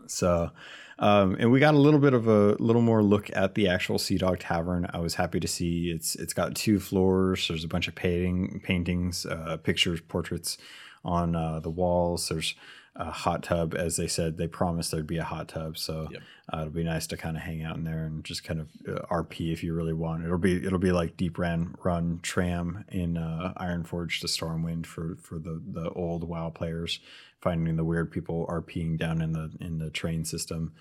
so, 0.06 0.50
um, 0.98 1.36
and 1.38 1.50
we 1.50 1.60
got 1.60 1.74
a 1.74 1.78
little 1.78 2.00
bit 2.00 2.14
of 2.14 2.26
a 2.26 2.54
little 2.54 2.82
more 2.82 3.02
look 3.02 3.30
at 3.34 3.54
the 3.54 3.68
actual 3.68 3.98
Sea 3.98 4.18
Dog 4.18 4.38
Tavern. 4.38 4.88
I 4.92 4.98
was 4.98 5.14
happy 5.14 5.40
to 5.40 5.48
see 5.48 5.90
it's 5.90 6.14
it's 6.16 6.32
got 6.32 6.54
two 6.54 6.78
floors. 6.78 7.48
There's 7.48 7.64
a 7.64 7.68
bunch 7.68 7.88
of 7.88 7.94
painting 7.94 8.60
paintings, 8.64 9.26
uh, 9.26 9.58
pictures, 9.62 10.00
portraits 10.00 10.58
on 11.04 11.36
uh, 11.36 11.60
the 11.60 11.70
walls. 11.70 12.28
There's 12.28 12.54
a 12.98 13.10
hot 13.10 13.42
tub. 13.42 13.74
As 13.74 13.96
they 13.96 14.06
said, 14.06 14.36
they 14.36 14.46
promised 14.46 14.90
there'd 14.90 15.06
be 15.06 15.18
a 15.18 15.24
hot 15.24 15.48
tub, 15.48 15.78
so 15.78 16.08
yep. 16.10 16.22
uh, 16.52 16.58
it'll 16.58 16.70
be 16.70 16.84
nice 16.84 17.06
to 17.08 17.16
kind 17.16 17.36
of 17.36 17.42
hang 17.42 17.62
out 17.62 17.76
in 17.76 17.84
there 17.84 18.04
and 18.04 18.24
just 18.24 18.44
kind 18.44 18.60
of 18.60 18.68
uh, 18.88 19.06
RP 19.06 19.52
if 19.52 19.62
you 19.62 19.74
really 19.74 19.92
want. 19.92 20.24
It'll 20.24 20.38
be 20.38 20.64
it'll 20.64 20.78
be 20.78 20.92
like 20.92 21.16
Deep 21.16 21.38
Run 21.38 21.74
Run 21.82 22.20
Tram 22.22 22.84
in 22.90 23.16
uh, 23.16 23.52
Ironforge 23.56 24.20
to 24.20 24.26
Stormwind 24.26 24.86
for 24.86 25.16
for 25.20 25.38
the 25.38 25.62
the 25.66 25.90
old 25.90 26.24
WoW 26.24 26.50
players, 26.50 27.00
finding 27.40 27.76
the 27.76 27.84
weird 27.84 28.10
people 28.10 28.46
RPing 28.48 28.98
down 28.98 29.20
in 29.20 29.32
the 29.32 29.52
in 29.60 29.78
the 29.78 29.90
train 29.90 30.24
system. 30.24 30.72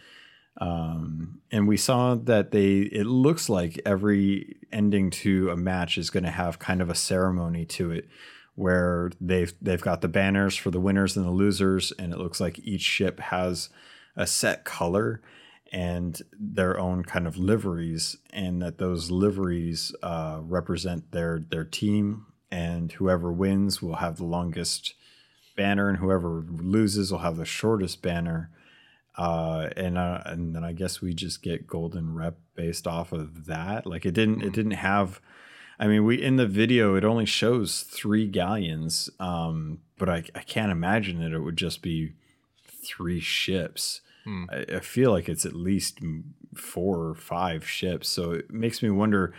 Um, 0.57 1.41
and 1.51 1.67
we 1.67 1.75
saw 1.75 2.15
that 2.15 2.51
they 2.51 2.77
it 2.79 3.05
looks 3.05 3.49
like 3.49 3.81
every 3.85 4.55
ending 4.71 5.09
to 5.09 5.49
a 5.49 5.57
match 5.57 5.97
is 5.97 6.09
going 6.09 6.23
to 6.23 6.31
have 6.31 6.59
kind 6.59 6.81
of 6.81 6.89
a 6.89 6.95
ceremony 6.95 7.65
to 7.65 7.91
it 7.91 8.07
where 8.55 9.11
they've 9.19 9.53
they've 9.61 9.81
got 9.81 10.01
the 10.01 10.07
banners 10.07 10.55
for 10.55 10.71
the 10.71 10.79
winners 10.79 11.15
and 11.15 11.25
the 11.25 11.31
losers, 11.31 11.91
and 11.99 12.13
it 12.13 12.19
looks 12.19 12.39
like 12.39 12.59
each 12.59 12.81
ship 12.81 13.19
has 13.19 13.69
a 14.15 14.25
set 14.25 14.63
color 14.63 15.21
and 15.71 16.21
their 16.39 16.79
own 16.79 17.03
kind 17.03 17.27
of 17.27 17.37
liveries, 17.37 18.17
and 18.31 18.61
that 18.61 18.77
those 18.77 19.11
liveries 19.11 19.93
uh, 20.01 20.39
represent 20.41 21.11
their 21.11 21.39
their 21.49 21.65
team, 21.65 22.27
and 22.49 22.93
whoever 22.93 23.31
wins 23.31 23.81
will 23.81 23.95
have 23.95 24.17
the 24.17 24.25
longest 24.25 24.93
banner, 25.57 25.89
and 25.89 25.97
whoever 25.97 26.45
loses 26.49 27.11
will 27.11 27.19
have 27.19 27.37
the 27.37 27.45
shortest 27.45 28.01
banner. 28.01 28.49
Uh, 29.17 29.69
and 29.77 29.97
uh, 29.97 30.21
and 30.25 30.55
then 30.55 30.63
I 30.63 30.73
guess 30.73 31.01
we 31.01 31.13
just 31.13 31.41
get 31.41 31.67
golden 31.67 32.13
rep 32.13 32.37
based 32.55 32.87
off 32.87 33.11
of 33.11 33.45
that. 33.45 33.85
Like 33.85 34.05
it 34.05 34.13
didn't 34.13 34.43
it 34.43 34.53
didn't 34.53 34.71
have 34.71 35.19
I 35.79 35.87
mean, 35.87 36.05
we 36.05 36.21
in 36.21 36.37
the 36.37 36.47
video 36.47 36.95
it 36.95 37.03
only 37.03 37.25
shows 37.25 37.81
three 37.81 38.27
galleons, 38.27 39.09
um, 39.19 39.79
but 39.97 40.09
I, 40.09 40.23
I 40.33 40.41
can't 40.41 40.71
imagine 40.71 41.19
that 41.19 41.33
it 41.33 41.39
would 41.39 41.57
just 41.57 41.81
be 41.81 42.13
three 42.85 43.19
ships. 43.19 44.01
Hmm. 44.23 44.45
I, 44.49 44.65
I, 44.75 44.79
feel 44.79 45.11
like 45.11 45.29
it's 45.29 45.45
at 45.45 45.53
least 45.53 45.99
four 46.55 47.09
or 47.09 47.15
five 47.15 47.67
ships. 47.67 48.07
So 48.07 48.31
it 48.31 48.51
makes 48.51 48.81
me 48.81 48.89
wonder, 48.89 49.33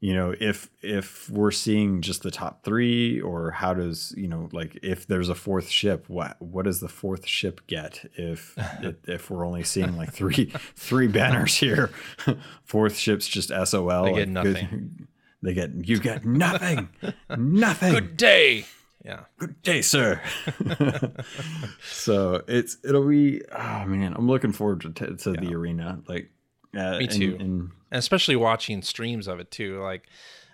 you 0.00 0.14
know, 0.14 0.34
if 0.38 0.70
if 0.82 1.28
we're 1.30 1.50
seeing 1.50 2.00
just 2.00 2.22
the 2.22 2.30
top 2.30 2.62
three, 2.62 3.20
or 3.20 3.50
how 3.50 3.74
does 3.74 4.14
you 4.16 4.28
know, 4.28 4.48
like 4.52 4.78
if 4.82 5.06
there's 5.06 5.28
a 5.28 5.34
fourth 5.34 5.68
ship, 5.68 6.04
what 6.08 6.40
what 6.40 6.64
does 6.66 6.80
the 6.80 6.88
fourth 6.88 7.26
ship 7.26 7.66
get 7.66 8.10
if 8.14 8.56
if 9.08 9.30
we're 9.30 9.46
only 9.46 9.64
seeing 9.64 9.96
like 9.96 10.12
three 10.12 10.52
three 10.76 11.08
banners 11.08 11.56
here? 11.56 11.90
fourth 12.64 12.96
ship's 12.96 13.26
just 13.26 13.50
SOL. 13.64 14.04
They 14.04 14.12
get 14.12 14.28
nothing. 14.28 15.08
Good, 15.42 15.48
they 15.48 15.54
get 15.54 15.88
you 15.88 15.98
get 15.98 16.24
nothing, 16.24 16.88
nothing. 17.36 17.92
Good 17.92 18.16
day. 18.16 18.66
Yeah. 19.04 19.20
Good 19.38 19.62
day, 19.62 19.80
sir. 19.82 20.20
so 21.82 22.42
it's 22.46 22.76
it'll 22.84 23.08
be 23.08 23.42
oh 23.50 23.84
man, 23.86 24.14
I'm 24.14 24.28
looking 24.28 24.52
forward 24.52 24.80
to 24.96 25.16
to 25.16 25.30
yeah. 25.32 25.40
the 25.40 25.54
arena. 25.54 26.02
Like 26.06 26.30
uh, 26.76 26.98
me 26.98 27.06
too, 27.06 27.36
and, 27.38 27.40
and, 27.40 27.70
especially 27.92 28.36
watching 28.36 28.82
streams 28.82 29.26
of 29.26 29.40
it 29.40 29.50
too. 29.50 29.80
Like 29.80 30.06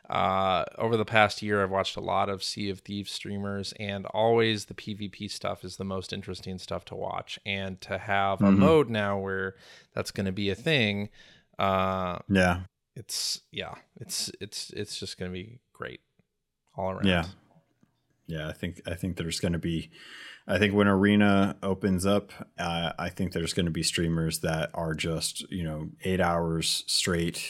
uh, 0.09 0.65
over 0.79 0.97
the 0.97 1.05
past 1.05 1.43
year, 1.43 1.63
I've 1.63 1.71
watched 1.71 1.97
a 1.97 2.01
lot 2.01 2.29
of 2.29 2.43
Sea 2.43 2.71
of 2.71 2.81
Thieves 2.81 3.11
streamers, 3.11 3.75
and 3.81 4.07
always 4.07 4.67
the 4.67 4.75
PvP 4.75 5.31
stuff 5.31 5.65
is 5.65 5.77
the 5.77 5.85
most 5.85 6.13
interesting 6.13 6.59
stuff 6.59 6.85
to 6.87 6.95
watch. 6.95 7.39
And 7.45 7.81
to 7.83 7.99
have 7.99 8.39
mm-hmm. 8.39 8.47
a 8.47 8.53
mode 8.53 8.91
now 8.91 9.19
where 9.19 9.57
that's 9.95 10.13
going 10.13 10.27
to 10.27 10.33
be 10.33 10.51
a 10.51 10.55
thing, 10.55 11.09
uh, 11.59 12.19
yeah, 12.29 12.61
it's 12.97 13.43
yeah, 13.53 13.75
it's 14.01 14.31
it's 14.41 14.71
it's 14.71 14.99
just 14.99 15.19
going 15.19 15.31
to 15.31 15.33
be 15.33 15.61
great 15.73 16.01
all 16.77 16.91
around. 16.91 17.07
Yeah, 17.07 17.27
yeah. 18.27 18.49
I 18.49 18.53
think 18.53 18.81
I 18.87 18.95
think 18.95 19.17
there's 19.17 19.39
going 19.39 19.53
to 19.53 19.59
be. 19.59 19.91
I 20.49 20.59
think 20.59 20.75
when 20.75 20.89
arena 20.89 21.57
opens 21.63 22.07
up, 22.07 22.33
uh, 22.59 22.93
I 22.99 23.09
think 23.09 23.33
there's 23.33 23.53
going 23.53 23.67
to 23.67 23.73
be 23.73 23.83
streamers 23.83 24.41
that 24.41 24.71
are 24.75 24.95
just 24.95 25.49
you 25.51 25.63
know 25.63 25.91
eight 26.05 26.21
hours 26.21 26.85
straight 26.87 27.43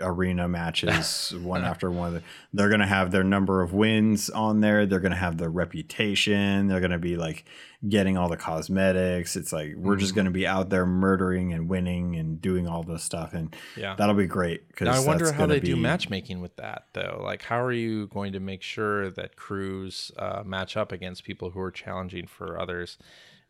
arena 0.00 0.48
matches 0.48 1.34
one 1.42 1.64
after 1.64 1.90
one. 1.90 2.22
They're 2.52 2.68
going 2.68 2.80
to 2.80 2.86
have 2.86 3.10
their 3.10 3.24
number 3.24 3.62
of 3.62 3.72
wins 3.72 4.30
on 4.30 4.60
there. 4.60 4.86
They're 4.86 5.00
going 5.00 5.12
to 5.12 5.16
have 5.16 5.38
their 5.38 5.50
reputation. 5.50 6.68
They're 6.68 6.80
going 6.80 6.90
to 6.90 6.98
be 6.98 7.16
like 7.16 7.44
getting 7.88 8.16
all 8.16 8.28
the 8.28 8.36
cosmetics. 8.36 9.36
It's 9.36 9.52
like 9.52 9.74
we're 9.76 9.92
mm-hmm. 9.92 10.00
just 10.00 10.14
going 10.14 10.24
to 10.26 10.30
be 10.30 10.46
out 10.46 10.70
there 10.70 10.86
murdering 10.86 11.52
and 11.52 11.68
winning 11.68 12.16
and 12.16 12.40
doing 12.40 12.66
all 12.66 12.82
this 12.82 13.02
stuff, 13.02 13.34
and 13.34 13.54
yeah, 13.76 13.94
that'll 13.96 14.14
be 14.14 14.26
great. 14.26 14.68
Because 14.68 14.88
I 14.88 15.06
wonder 15.06 15.32
how 15.32 15.46
they 15.46 15.60
be... 15.60 15.68
do 15.68 15.76
matchmaking 15.76 16.40
with 16.40 16.56
that 16.56 16.86
though. 16.92 17.20
Like, 17.22 17.42
how 17.42 17.62
are 17.62 17.72
you 17.72 18.06
going 18.08 18.32
to 18.32 18.40
make 18.40 18.62
sure 18.62 19.10
that 19.10 19.36
crews 19.36 20.10
uh, 20.18 20.42
match 20.44 20.76
up 20.76 20.92
against 20.92 21.24
people 21.24 21.50
who 21.50 21.60
are 21.60 21.70
challenging 21.70 22.26
for 22.26 22.58
others, 22.58 22.98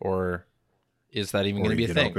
or 0.00 0.46
is 1.14 1.30
that 1.30 1.46
even 1.46 1.62
going 1.62 1.70
to 1.70 1.76
be 1.76 1.90
a 1.90 1.94
thing? 1.94 2.12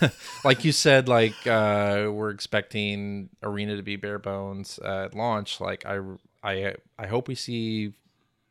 Like, 0.00 0.12
like, 0.44 0.64
you 0.64 0.72
said, 0.72 1.06
like 1.06 1.46
uh, 1.46 2.08
we're 2.10 2.30
expecting 2.30 3.28
arena 3.42 3.76
to 3.76 3.82
be 3.82 3.96
bare 3.96 4.18
bones 4.18 4.78
at 4.78 5.14
launch. 5.14 5.60
Like 5.60 5.84
I, 5.86 6.00
I, 6.42 6.74
I 6.98 7.06
hope 7.06 7.28
we 7.28 7.34
see 7.34 7.92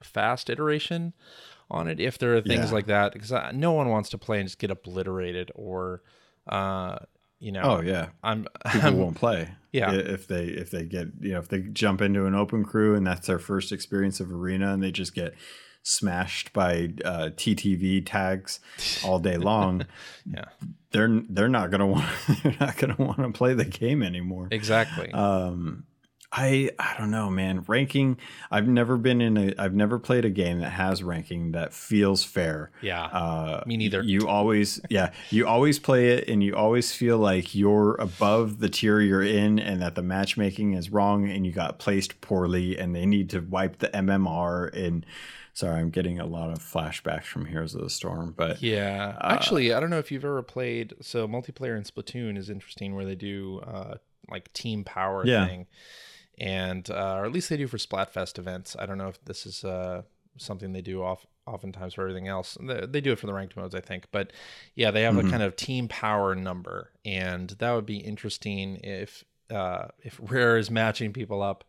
fast 0.01 0.49
iteration 0.49 1.13
on 1.71 1.87
it 1.87 1.99
if 1.99 2.17
there 2.17 2.35
are 2.35 2.41
things 2.41 2.67
yeah. 2.67 2.73
like 2.73 2.85
that 2.85 3.13
because 3.13 3.33
no 3.53 3.71
one 3.71 3.89
wants 3.89 4.09
to 4.09 4.17
play 4.17 4.39
and 4.39 4.47
just 4.47 4.59
get 4.59 4.69
obliterated 4.69 5.51
or, 5.55 6.03
uh, 6.47 6.97
you 7.39 7.51
know. 7.51 7.61
Oh 7.63 7.81
yeah, 7.81 8.09
I'm. 8.23 8.47
People 8.71 8.87
I'm, 8.87 8.97
won't 8.97 9.17
play. 9.17 9.49
Yeah, 9.73 9.91
if 9.91 10.27
they 10.27 10.45
if 10.45 10.69
they 10.69 10.83
get 10.85 11.07
you 11.19 11.31
know 11.31 11.39
if 11.39 11.47
they 11.47 11.61
jump 11.61 11.99
into 11.99 12.27
an 12.27 12.35
open 12.35 12.63
crew 12.63 12.93
and 12.93 13.07
that's 13.07 13.25
their 13.25 13.39
first 13.39 13.71
experience 13.71 14.19
of 14.19 14.31
arena 14.31 14.71
and 14.71 14.83
they 14.83 14.91
just 14.91 15.15
get 15.15 15.33
smashed 15.83 16.53
by 16.53 16.93
uh, 17.05 17.29
TTV 17.35 18.03
tags 18.05 18.59
all 19.03 19.19
day 19.19 19.37
long, 19.37 19.85
yeah, 20.25 20.45
they're 20.91 21.21
they're 21.29 21.49
not 21.49 21.69
gonna 21.69 21.87
want 21.87 22.09
they're 22.43 22.57
not 22.59 22.77
gonna 22.77 22.95
want 22.97 23.19
to 23.19 23.31
play 23.31 23.53
the 23.53 23.65
game 23.65 24.01
anymore. 24.01 24.47
Exactly. 24.51 25.11
Um, 25.11 25.85
I 26.35 26.71
I 26.79 26.95
don't 26.97 27.11
know, 27.11 27.29
man. 27.29 27.63
Ranking. 27.67 28.17
I've 28.49 28.67
never 28.67 28.97
been 28.97 29.21
in 29.21 29.37
a. 29.37 29.53
I've 29.59 29.75
never 29.75 29.99
played 29.99 30.25
a 30.25 30.31
game 30.31 30.59
that 30.59 30.71
has 30.71 31.03
ranking 31.03 31.51
that 31.51 31.73
feels 31.73 32.23
fair. 32.23 32.71
Yeah. 32.81 33.03
Uh, 33.03 33.63
me 33.67 33.77
neither. 33.77 34.01
You 34.01 34.27
always, 34.27 34.81
yeah, 34.89 35.11
you 35.29 35.45
always 35.45 35.77
play 35.77 36.09
it, 36.09 36.27
and 36.27 36.43
you 36.43 36.55
always 36.55 36.91
feel 36.91 37.19
like 37.19 37.53
you're 37.53 37.95
above 37.95 38.59
the 38.59 38.69
tier 38.69 38.99
you're 38.99 39.21
in, 39.21 39.59
and 39.59 39.81
that 39.83 39.93
the 39.93 40.01
matchmaking 40.01 40.73
is 40.73 40.89
wrong, 40.89 41.29
and 41.29 41.45
you 41.45 41.51
got 41.51 41.77
placed 41.77 42.19
poorly, 42.19 42.79
and 42.79 42.95
they 42.95 43.05
need 43.05 43.29
to 43.29 43.39
wipe 43.39 43.77
the 43.77 43.89
MMR 43.89 44.73
and 44.75 45.05
Sorry, 45.55 45.79
I'm 45.79 45.91
getting 45.91 46.19
a 46.19 46.25
lot 46.25 46.49
of 46.49 46.57
flashbacks 46.59 47.25
from 47.25 47.45
Heroes 47.45 47.75
of 47.75 47.81
the 47.81 47.89
Storm, 47.89 48.33
but 48.35 48.61
yeah, 48.61 49.15
uh, 49.21 49.33
actually, 49.33 49.71
I 49.71 49.79
don't 49.79 49.91
know 49.91 49.99
if 49.99 50.11
you've 50.11 50.25
ever 50.25 50.41
played. 50.41 50.95
So 51.01 51.27
multiplayer 51.27 51.77
in 51.77 51.83
Splatoon 51.83 52.39
is 52.39 52.49
interesting, 52.49 52.95
where 52.95 53.05
they 53.05 53.15
do 53.15 53.59
uh, 53.59 53.95
like 54.31 54.51
team 54.53 54.83
power 54.83 55.23
yeah. 55.23 55.45
thing, 55.45 55.67
and 56.39 56.89
uh, 56.89 57.17
or 57.17 57.25
at 57.25 57.31
least 57.31 57.49
they 57.49 57.57
do 57.57 57.67
for 57.67 57.77
Splatfest 57.77 58.39
events. 58.39 58.75
I 58.79 58.87
don't 58.87 58.97
know 58.97 59.09
if 59.09 59.23
this 59.25 59.45
is 59.45 59.63
uh, 59.63 60.01
something 60.37 60.73
they 60.73 60.81
do 60.81 61.03
off 61.03 61.27
oftentimes 61.45 61.93
for 61.93 62.01
everything 62.01 62.27
else. 62.27 62.57
They, 62.59 62.87
they 62.87 63.01
do 63.01 63.11
it 63.11 63.19
for 63.19 63.27
the 63.27 63.33
ranked 63.33 63.55
modes, 63.55 63.75
I 63.75 63.81
think, 63.81 64.07
but 64.11 64.33
yeah, 64.73 64.89
they 64.89 65.03
have 65.03 65.13
mm-hmm. 65.13 65.27
a 65.27 65.31
kind 65.31 65.43
of 65.43 65.55
team 65.55 65.87
power 65.87 66.33
number, 66.33 66.89
and 67.05 67.49
that 67.59 67.73
would 67.73 67.85
be 67.85 67.97
interesting 67.97 68.79
if 68.83 69.23
uh, 69.51 69.89
if 69.99 70.19
Rare 70.31 70.57
is 70.57 70.71
matching 70.71 71.13
people 71.13 71.43
up 71.43 71.63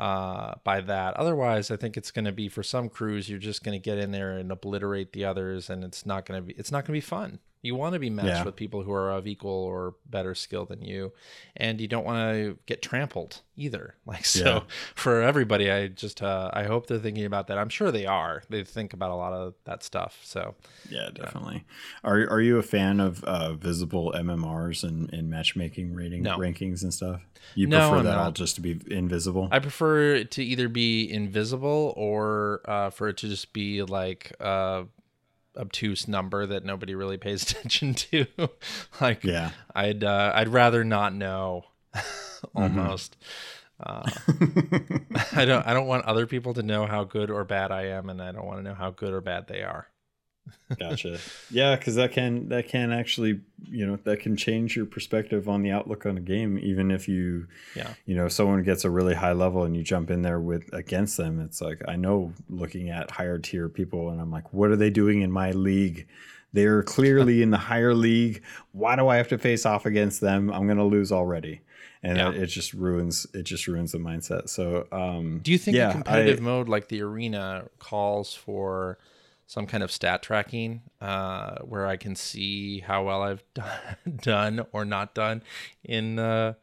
uh, 0.00 0.54
by 0.64 0.80
that. 0.80 1.14
Otherwise, 1.16 1.70
I 1.70 1.76
think 1.76 1.96
it's 1.96 2.10
going 2.10 2.24
to 2.24 2.32
be 2.32 2.48
for 2.48 2.62
some 2.62 2.88
crews, 2.88 3.28
you're 3.28 3.38
just 3.38 3.62
going 3.62 3.78
to 3.78 3.82
get 3.82 3.98
in 3.98 4.10
there 4.10 4.36
and 4.38 4.50
obliterate 4.50 5.12
the 5.12 5.24
others, 5.24 5.70
and 5.70 5.84
it's 5.84 6.04
not 6.04 6.26
going 6.26 6.40
to 6.40 6.46
be 6.46 6.54
it's 6.54 6.72
not 6.72 6.84
going 6.84 6.98
to 6.98 7.04
be 7.04 7.08
fun. 7.08 7.38
You 7.64 7.74
want 7.74 7.94
to 7.94 7.98
be 7.98 8.10
matched 8.10 8.28
Yeah. 8.28 8.44
with 8.44 8.56
people 8.56 8.82
who 8.82 8.92
are 8.92 9.10
of 9.10 9.26
equal 9.26 9.50
or 9.50 9.94
better 10.10 10.34
skill 10.34 10.66
than 10.66 10.82
you, 10.82 11.12
and 11.56 11.80
you 11.80 11.88
don't 11.88 12.04
want 12.04 12.34
to 12.34 12.58
get 12.66 12.82
trampled 12.82 13.40
either. 13.56 13.94
Like 14.06 14.26
so, 14.26 14.44
Yeah. 14.44 14.60
for 14.94 15.22
everybody, 15.22 15.70
I 15.70 15.88
just 15.88 16.22
uh, 16.22 16.50
I 16.52 16.64
hope 16.64 16.86
they're 16.86 16.98
thinking 16.98 17.24
about 17.24 17.46
that. 17.46 17.56
I'm 17.58 17.70
sure 17.70 17.90
they 17.90 18.04
are. 18.06 18.42
They 18.50 18.62
think 18.64 18.92
about 18.92 19.10
a 19.10 19.14
lot 19.14 19.32
of 19.32 19.54
that 19.64 19.82
stuff. 19.82 20.20
So 20.22 20.54
Yeah, 20.90 21.08
definitely. 21.14 21.64
Are 22.04 22.28
Are 22.30 22.40
you 22.42 22.58
a 22.58 22.62
fan 22.62 23.00
of 23.00 23.24
uh, 23.24 23.54
visible 23.54 24.12
MMRs 24.14 24.84
and, 24.84 25.10
and 25.12 25.30
matchmaking 25.30 25.94
rating 25.94 26.22
No. 26.22 26.36
rankings 26.38 26.82
and 26.82 26.92
stuff? 26.92 27.22
You 27.54 27.66
No, 27.66 27.78
prefer 27.78 27.96
I'm 27.98 28.04
that 28.04 28.18
all 28.18 28.30
just 28.32 28.54
to 28.56 28.60
be 28.60 28.78
invisible? 28.90 29.48
I 29.50 29.58
prefer 29.58 30.14
it 30.16 30.30
to 30.32 30.44
either 30.44 30.68
be 30.68 31.10
invisible 31.10 31.94
or 31.96 32.60
uh, 32.66 32.90
for 32.90 33.08
it 33.08 33.16
to 33.18 33.28
just 33.28 33.52
be 33.54 33.82
like 33.82 34.32
a 34.40 34.84
obtuse 35.56 36.08
number 36.08 36.46
that 36.46 36.64
nobody 36.64 36.94
really 36.94 37.16
pays 37.16 37.42
attention 37.50 37.94
to. 37.94 38.26
like 39.00 39.24
yeah. 39.24 39.50
I'd 39.74 40.04
uh, 40.04 40.32
I'd 40.34 40.48
rather 40.48 40.84
not 40.84 41.14
know 41.14 41.64
almost. 42.54 43.16
Uh, 43.80 44.08
I 45.32 45.44
don't 45.44 45.66
I 45.66 45.74
don't 45.74 45.86
want 45.86 46.04
other 46.04 46.26
people 46.26 46.54
to 46.54 46.62
know 46.62 46.86
how 46.86 47.04
good 47.04 47.30
or 47.30 47.44
bad 47.44 47.72
I 47.72 47.86
am 47.86 48.08
and 48.08 48.22
I 48.22 48.32
don't 48.32 48.46
want 48.46 48.60
to 48.60 48.62
know 48.62 48.74
how 48.74 48.90
good 48.90 49.12
or 49.12 49.20
bad 49.20 49.48
they 49.48 49.62
are. 49.62 49.88
Gotcha. 50.78 51.18
Yeah, 51.50 51.76
because 51.76 51.94
that 51.96 52.12
can 52.12 52.48
that 52.48 52.68
can 52.68 52.92
actually 52.92 53.40
you 53.70 53.86
know 53.86 53.96
that 54.04 54.20
can 54.20 54.36
change 54.36 54.76
your 54.76 54.86
perspective 54.86 55.48
on 55.48 55.62
the 55.62 55.70
outlook 55.70 56.06
on 56.06 56.16
a 56.16 56.20
game, 56.20 56.58
even 56.58 56.90
if 56.90 57.08
you 57.08 57.46
Yeah. 57.76 57.94
you 58.06 58.14
know 58.14 58.28
someone 58.28 58.62
gets 58.62 58.84
a 58.84 58.90
really 58.90 59.14
high 59.14 59.32
level 59.32 59.64
and 59.64 59.76
you 59.76 59.82
jump 59.82 60.10
in 60.10 60.22
there 60.22 60.40
with 60.40 60.72
against 60.72 61.16
them. 61.16 61.40
It's 61.40 61.60
like 61.60 61.80
I 61.88 61.96
know 61.96 62.32
looking 62.48 62.90
at 62.90 63.10
higher 63.10 63.38
tier 63.38 63.68
people 63.68 64.10
and 64.10 64.20
I'm 64.20 64.30
like, 64.30 64.52
what 64.52 64.70
are 64.70 64.76
they 64.76 64.90
doing 64.90 65.22
in 65.22 65.30
my 65.30 65.52
league? 65.52 66.06
They're 66.52 66.82
clearly 66.84 67.42
in 67.42 67.50
the 67.50 67.58
higher 67.58 67.94
league. 67.94 68.42
Why 68.72 68.94
do 68.96 69.08
I 69.08 69.16
have 69.16 69.28
to 69.28 69.38
face 69.38 69.66
off 69.66 69.86
against 69.86 70.20
them? 70.20 70.50
I'm 70.52 70.66
gonna 70.68 70.86
lose 70.86 71.10
already. 71.10 71.60
And 72.02 72.18
Yeah. 72.18 72.32
it, 72.32 72.46
just 72.46 72.74
ruins 72.74 73.26
it 73.32 73.42
just 73.44 73.66
ruins 73.66 73.92
the 73.92 73.98
mindset. 73.98 74.48
So 74.50 74.86
um 74.92 75.40
Do 75.42 75.50
you 75.52 75.58
think 75.58 75.76
yeah, 75.76 75.88
a 75.90 75.92
competitive 75.92 76.38
I- 76.40 76.42
mode 76.42 76.68
like 76.68 76.88
the 76.88 77.00
arena 77.02 77.64
calls 77.78 78.34
for 78.34 78.98
some 79.46 79.66
kind 79.66 79.82
of 79.82 79.92
stat 79.92 80.22
tracking 80.22 80.82
uh, 81.00 81.58
where 81.58 81.86
I 81.86 81.96
can 81.96 82.16
see 82.16 82.80
how 82.80 83.04
well 83.04 83.22
I've 83.22 83.42
done, 83.54 83.70
done 84.22 84.66
or 84.72 84.84
not 84.84 85.14
done 85.14 85.42
in, 85.84 86.18
uh, 86.18 86.54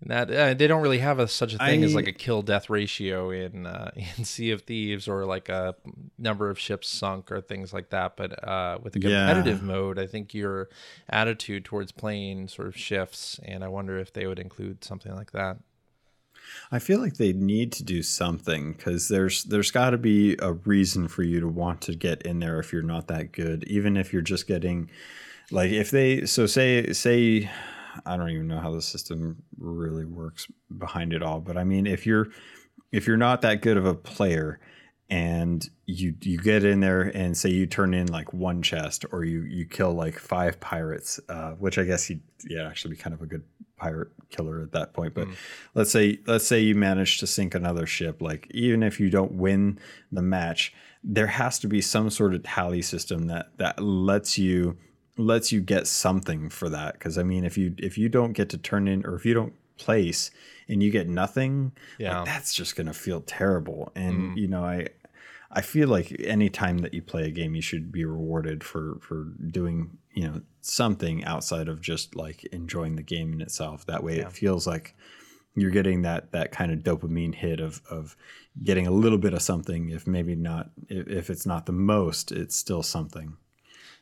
in 0.00 0.08
that? 0.08 0.30
Uh, 0.30 0.52
they 0.54 0.66
don't 0.66 0.82
really 0.82 0.98
have 0.98 1.20
a, 1.20 1.28
such 1.28 1.54
a 1.54 1.58
thing 1.58 1.84
as 1.84 1.94
like 1.94 2.08
a 2.08 2.12
kill 2.12 2.42
death 2.42 2.68
ratio 2.68 3.30
in 3.30 3.66
uh, 3.66 3.92
in 4.18 4.24
Sea 4.24 4.50
of 4.50 4.62
Thieves 4.62 5.06
or 5.06 5.24
like 5.24 5.48
a 5.48 5.76
number 6.18 6.50
of 6.50 6.58
ships 6.58 6.88
sunk 6.88 7.30
or 7.30 7.40
things 7.40 7.72
like 7.72 7.90
that. 7.90 8.16
But 8.16 8.46
uh, 8.46 8.78
with 8.82 8.94
the 8.94 8.98
Yeah. 9.00 9.26
competitive 9.26 9.62
mode, 9.62 10.00
I 10.00 10.08
think 10.08 10.34
your 10.34 10.68
attitude 11.08 11.64
towards 11.64 11.92
playing 11.92 12.48
sort 12.48 12.66
of 12.66 12.76
shifts, 12.76 13.38
and 13.44 13.62
I 13.62 13.68
wonder 13.68 13.96
if 13.96 14.12
they 14.12 14.26
would 14.26 14.40
include 14.40 14.82
something 14.82 15.14
like 15.14 15.30
that. 15.32 15.58
I 16.70 16.78
feel 16.78 17.00
like 17.00 17.14
they 17.14 17.32
need 17.32 17.72
to 17.72 17.84
do 17.84 18.02
something 18.02 18.72
because 18.72 19.08
there's 19.08 19.44
there's 19.44 19.70
got 19.70 19.90
to 19.90 19.98
be 19.98 20.36
a 20.40 20.52
reason 20.52 21.08
for 21.08 21.22
you 21.22 21.40
to 21.40 21.48
want 21.48 21.80
to 21.82 21.94
get 21.94 22.22
in 22.22 22.38
there 22.38 22.58
if 22.58 22.72
you're 22.72 22.82
not 22.82 23.08
that 23.08 23.32
good, 23.32 23.64
even 23.64 23.96
if 23.96 24.12
you're 24.12 24.22
just 24.22 24.46
getting 24.46 24.90
like 25.50 25.70
if 25.70 25.90
they 25.90 26.24
so 26.26 26.46
say 26.46 26.92
say 26.92 27.50
I 28.06 28.16
don't 28.16 28.30
even 28.30 28.48
know 28.48 28.60
how 28.60 28.72
the 28.72 28.82
system 28.82 29.42
really 29.58 30.04
works 30.04 30.46
behind 30.76 31.12
it 31.12 31.22
all, 31.22 31.40
but 31.40 31.56
I 31.56 31.64
mean 31.64 31.86
if 31.86 32.06
you're 32.06 32.28
if 32.90 33.06
you're 33.06 33.16
not 33.16 33.42
that 33.42 33.62
good 33.62 33.76
of 33.76 33.86
a 33.86 33.94
player 33.94 34.60
and 35.12 35.68
you 35.84 36.14
you 36.22 36.38
get 36.38 36.64
in 36.64 36.80
there 36.80 37.02
and 37.02 37.36
say 37.36 37.50
you 37.50 37.66
turn 37.66 37.92
in 37.92 38.06
like 38.06 38.32
one 38.32 38.62
chest 38.62 39.04
or 39.12 39.24
you 39.24 39.42
you 39.42 39.66
kill 39.66 39.92
like 39.92 40.18
five 40.18 40.58
pirates 40.58 41.20
uh, 41.28 41.50
which 41.52 41.76
i 41.76 41.84
guess 41.84 42.04
he'd 42.04 42.22
yeah 42.48 42.66
actually 42.66 42.94
be 42.94 42.96
kind 42.96 43.12
of 43.12 43.20
a 43.20 43.26
good 43.26 43.42
pirate 43.82 44.08
killer 44.30 44.62
at 44.62 44.70
that 44.72 44.94
point 44.94 45.12
but 45.12 45.26
hmm. 45.26 45.34
let's 45.74 45.90
say 45.90 46.18
let's 46.26 46.46
say 46.46 46.60
you 46.60 46.74
manage 46.74 47.18
to 47.18 47.26
sink 47.26 47.54
another 47.54 47.84
ship 47.84 48.22
like 48.22 48.46
even 48.50 48.82
if 48.82 49.00
you 49.00 49.10
don't 49.10 49.32
win 49.32 49.78
the 50.12 50.22
match 50.22 50.72
there 51.04 51.26
has 51.26 51.58
to 51.58 51.66
be 51.66 51.80
some 51.80 52.10
sort 52.10 52.34
of 52.34 52.42
tally 52.42 52.82
system 52.82 53.26
that 53.26 53.56
that 53.58 53.82
lets 53.82 54.38
you 54.38 54.76
lets 55.16 55.52
you 55.52 55.60
get 55.60 55.86
something 55.86 56.48
for 56.48 56.68
that. 56.68 56.94
Because 56.94 57.18
i 57.18 57.22
mean 57.22 57.44
if 57.44 57.58
you 57.58 57.74
if 57.78 57.98
you 57.98 58.08
don't 58.08 58.32
get 58.32 58.48
to 58.50 58.58
turn 58.58 58.88
in 58.88 59.04
or 59.04 59.14
if 59.14 59.26
you 59.26 59.34
don't 59.34 59.54
place 59.78 60.30
and 60.68 60.82
you 60.82 60.90
get 60.90 61.08
nothing 61.08 61.72
Yeah. 61.98 62.18
like, 62.18 62.26
that's 62.26 62.54
just 62.54 62.76
gonna 62.76 62.92
feel 62.92 63.20
terrible. 63.20 63.90
And 63.94 64.32
hmm. 64.32 64.38
you 64.38 64.48
know 64.48 64.64
i 64.64 64.88
i 65.52 65.60
feel 65.60 65.88
like 65.88 66.14
any 66.24 66.48
time 66.48 66.78
that 66.78 66.94
you 66.94 67.02
play 67.02 67.24
a 67.26 67.30
game 67.30 67.54
you 67.54 67.62
should 67.62 67.90
be 67.92 68.04
rewarded 68.04 68.62
for 68.64 68.98
for 69.00 69.24
doing 69.50 69.96
you 70.14 70.24
know 70.26 70.40
something 70.60 71.24
outside 71.24 71.68
of 71.68 71.80
just 71.80 72.14
like 72.16 72.44
enjoying 72.46 72.96
the 72.96 73.02
game 73.02 73.32
in 73.32 73.40
itself 73.40 73.84
that 73.86 74.02
way 74.02 74.18
Yeah. 74.18 74.26
it 74.26 74.32
feels 74.32 74.66
like 74.66 74.94
you're 75.54 75.70
getting 75.70 76.02
that 76.02 76.32
that 76.32 76.50
kind 76.52 76.72
of 76.72 76.78
dopamine 76.80 77.34
hit 77.34 77.60
of 77.60 77.80
of 77.90 78.16
getting 78.62 78.86
a 78.86 78.90
little 78.90 79.18
bit 79.18 79.34
of 79.34 79.42
something 79.42 79.90
if 79.90 80.06
maybe 80.06 80.34
not 80.34 80.70
if, 80.88 81.06
if 81.08 81.30
it's 81.30 81.46
not 81.46 81.66
the 81.66 81.72
most 81.72 82.32
it's 82.32 82.56
still 82.56 82.82
something 82.82 83.36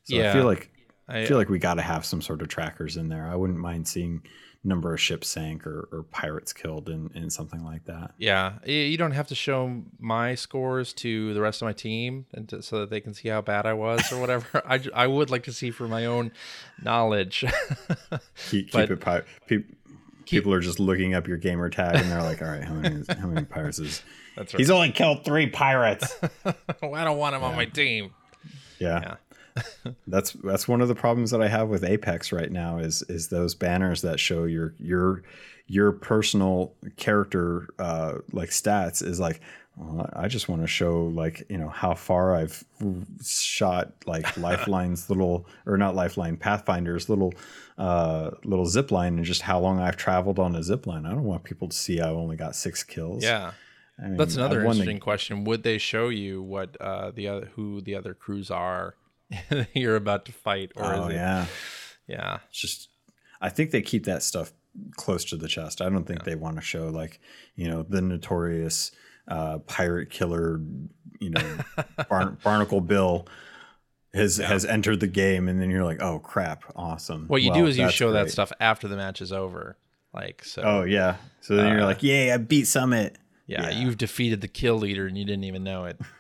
so 0.04 0.16
i 0.30 0.32
feel 0.32 0.44
like 0.44 0.70
I 1.08 1.22
I 1.22 1.26
feel 1.26 1.38
like 1.38 1.48
we 1.48 1.58
got 1.58 1.74
to 1.74 1.82
have 1.82 2.04
some 2.04 2.22
sort 2.22 2.40
of 2.40 2.46
trackers 2.46 2.96
in 2.96 3.08
there. 3.08 3.26
I 3.26 3.34
wouldn't 3.34 3.58
mind 3.58 3.88
seeing 3.88 4.22
number 4.62 4.92
of 4.92 5.00
ships 5.00 5.26
sank 5.28 5.66
or, 5.66 5.88
or 5.90 6.02
pirates 6.10 6.52
killed 6.52 6.88
in, 6.90 7.10
in 7.14 7.30
something 7.30 7.64
like 7.64 7.84
that. 7.86 8.12
Yeah, 8.18 8.54
you 8.64 8.96
don't 8.98 9.12
have 9.12 9.28
to 9.28 9.34
show 9.34 9.82
my 9.98 10.34
scores 10.34 10.92
to 10.94 11.32
the 11.32 11.40
rest 11.40 11.62
of 11.62 11.66
my 11.66 11.72
team, 11.72 12.26
and 12.34 12.48
to, 12.50 12.62
so 12.62 12.80
that 12.80 12.90
they 12.90 13.00
can 13.00 13.14
see 13.14 13.28
how 13.28 13.40
bad 13.40 13.64
I 13.66 13.72
was 13.72 14.12
or 14.12 14.20
whatever. 14.20 14.62
I, 14.68 14.80
I 14.94 15.06
would 15.06 15.30
like 15.30 15.44
to 15.44 15.52
see 15.52 15.70
for 15.70 15.88
my 15.88 16.04
own 16.06 16.32
knowledge. 16.82 17.44
Keep, 18.50 18.66
keep 18.66 18.72
But- 18.72 18.90
it. 18.90 19.00
Pi- 19.00 19.22
pe- 19.46 19.64
people 20.26 20.52
are 20.52 20.60
just 20.60 20.78
looking 20.78 21.14
up 21.14 21.26
your 21.26 21.36
gamer 21.38 21.68
tag 21.70 21.96
and 21.96 22.10
they're 22.10 22.22
like, 22.22 22.40
"All 22.42 22.48
right, 22.48 22.62
how 22.64 22.74
many 22.74 23.02
how 23.18 23.26
many 23.26 23.44
pirates 23.46 23.78
is?" 23.78 24.02
That's 24.36 24.54
right. 24.54 24.58
He's 24.60 24.70
only 24.70 24.92
killed 24.92 25.24
three 25.24 25.48
pirates. 25.48 26.16
I 26.44 26.54
don't 27.04 27.18
want 27.18 27.34
him 27.34 27.42
on 27.42 27.56
my 27.56 27.64
team. 27.64 28.12
Yeah. 28.78 29.00
Yeah. 29.00 29.14
that's 30.06 30.32
that's 30.32 30.68
one 30.68 30.80
of 30.80 30.88
the 30.88 30.94
problems 30.94 31.30
that 31.30 31.42
I 31.42 31.48
have 31.48 31.68
with 31.68 31.84
Apex 31.84 32.32
right 32.32 32.50
now 32.50 32.78
is 32.78 33.02
is 33.02 33.28
those 33.28 33.54
banners 33.54 34.02
that 34.02 34.20
show 34.20 34.44
your 34.44 34.74
your 34.78 35.22
your 35.66 35.92
personal 35.92 36.74
character 36.96 37.68
uh 37.78 38.18
like 38.32 38.50
stats 38.50 39.02
is 39.02 39.20
like 39.20 39.40
well, 39.76 40.10
I 40.12 40.28
just 40.28 40.48
want 40.48 40.62
to 40.62 40.66
show 40.66 41.06
like 41.06 41.46
you 41.48 41.56
know 41.56 41.68
how 41.68 41.94
far 41.94 42.36
I've 42.36 42.64
shot 43.24 43.92
like 44.04 44.36
Lifeline's 44.36 45.08
little 45.08 45.46
or 45.64 45.76
not 45.78 45.94
Lifeline 45.94 46.36
Pathfinder's 46.36 47.08
little 47.08 47.32
uh 47.78 48.32
little 48.44 48.66
zip 48.66 48.90
line 48.90 49.16
and 49.16 49.24
just 49.24 49.42
how 49.42 49.58
long 49.58 49.80
I've 49.80 49.96
traveled 49.96 50.38
on 50.38 50.54
a 50.56 50.62
zip 50.62 50.86
line. 50.86 51.06
I 51.06 51.10
don't 51.10 51.24
want 51.24 51.44
people 51.44 51.68
to 51.68 51.76
see 51.76 52.00
I 52.00 52.10
only 52.10 52.36
got 52.36 52.56
six 52.56 52.82
kills. 52.82 53.22
Yeah, 53.22 53.52
I 53.98 54.08
mean, 54.08 54.16
that's 54.16 54.36
another 54.36 54.58
I've 54.58 54.64
the- 54.64 54.70
interesting 54.70 55.00
question. 55.00 55.44
Would 55.44 55.62
they 55.62 55.78
show 55.78 56.08
you 56.08 56.42
what 56.42 56.76
uh, 56.80 57.12
the 57.12 57.28
other 57.28 57.50
who 57.54 57.80
the 57.80 57.94
other 57.94 58.12
crews 58.12 58.50
are 58.50 58.96
you're 59.74 59.96
about 59.96 60.24
to 60.26 60.32
fight, 60.32 60.72
or 60.76 60.84
Oh 60.94 61.06
is 61.06 61.12
it? 61.14 61.16
yeah. 61.16 61.46
Yeah, 62.06 62.38
It's 62.48 62.60
just 62.60 62.88
I 63.40 63.48
think 63.50 63.70
they 63.70 63.82
keep 63.82 64.04
that 64.06 64.22
stuff 64.22 64.52
close 64.96 65.24
to 65.26 65.36
the 65.36 65.46
chest. 65.48 65.80
I 65.80 65.88
don't 65.88 66.04
think 66.04 66.24
they 66.24 66.34
want 66.34 66.56
to 66.56 66.62
show 66.62 66.88
like, 66.88 67.20
you 67.54 67.68
know, 67.68 67.82
the 67.84 68.02
notorious 68.02 68.90
uh, 69.28 69.58
pirate 69.60 70.10
killer, 70.10 70.60
you 71.20 71.30
know, 71.30 71.58
Bar- 72.08 72.36
Barnacle 72.42 72.80
Bill 72.80 73.26
has 74.12 74.38
has 74.38 74.64
entered 74.64 74.98
the 74.98 75.06
game 75.06 75.48
and 75.48 75.62
then 75.62 75.70
you're 75.70 75.84
like, 75.84 76.02
"Oh 76.02 76.18
crap, 76.18 76.64
awesome." 76.74 77.26
What 77.28 77.42
you 77.42 77.50
Well, 77.50 77.60
do 77.60 77.66
is 77.66 77.78
you 77.78 77.88
show 77.90 78.10
that 78.12 78.30
stuff 78.30 78.50
after 78.58 78.88
the 78.88 78.96
match 78.96 79.20
is 79.22 79.30
over. 79.32 79.76
Like 80.12 80.44
so. 80.44 80.62
Oh 80.64 80.82
yeah. 80.82 81.16
So 81.42 81.54
then 81.54 81.68
you're 81.68 81.82
Uh, 81.82 81.86
like, 81.86 82.02
"Yay, 82.02 82.32
I 82.32 82.38
beat 82.38 82.66
Summit." 82.66 83.16
yeah, 83.46 83.70
yeah. 83.70 83.80
you've 83.80 83.98
defeated 83.98 84.40
the 84.40 84.48
kill 84.48 84.76
leader 84.78 85.06
and 85.06 85.16
you 85.16 85.24
didn't 85.24 85.44
even 85.44 85.62
know 85.62 85.84
it. 85.84 85.98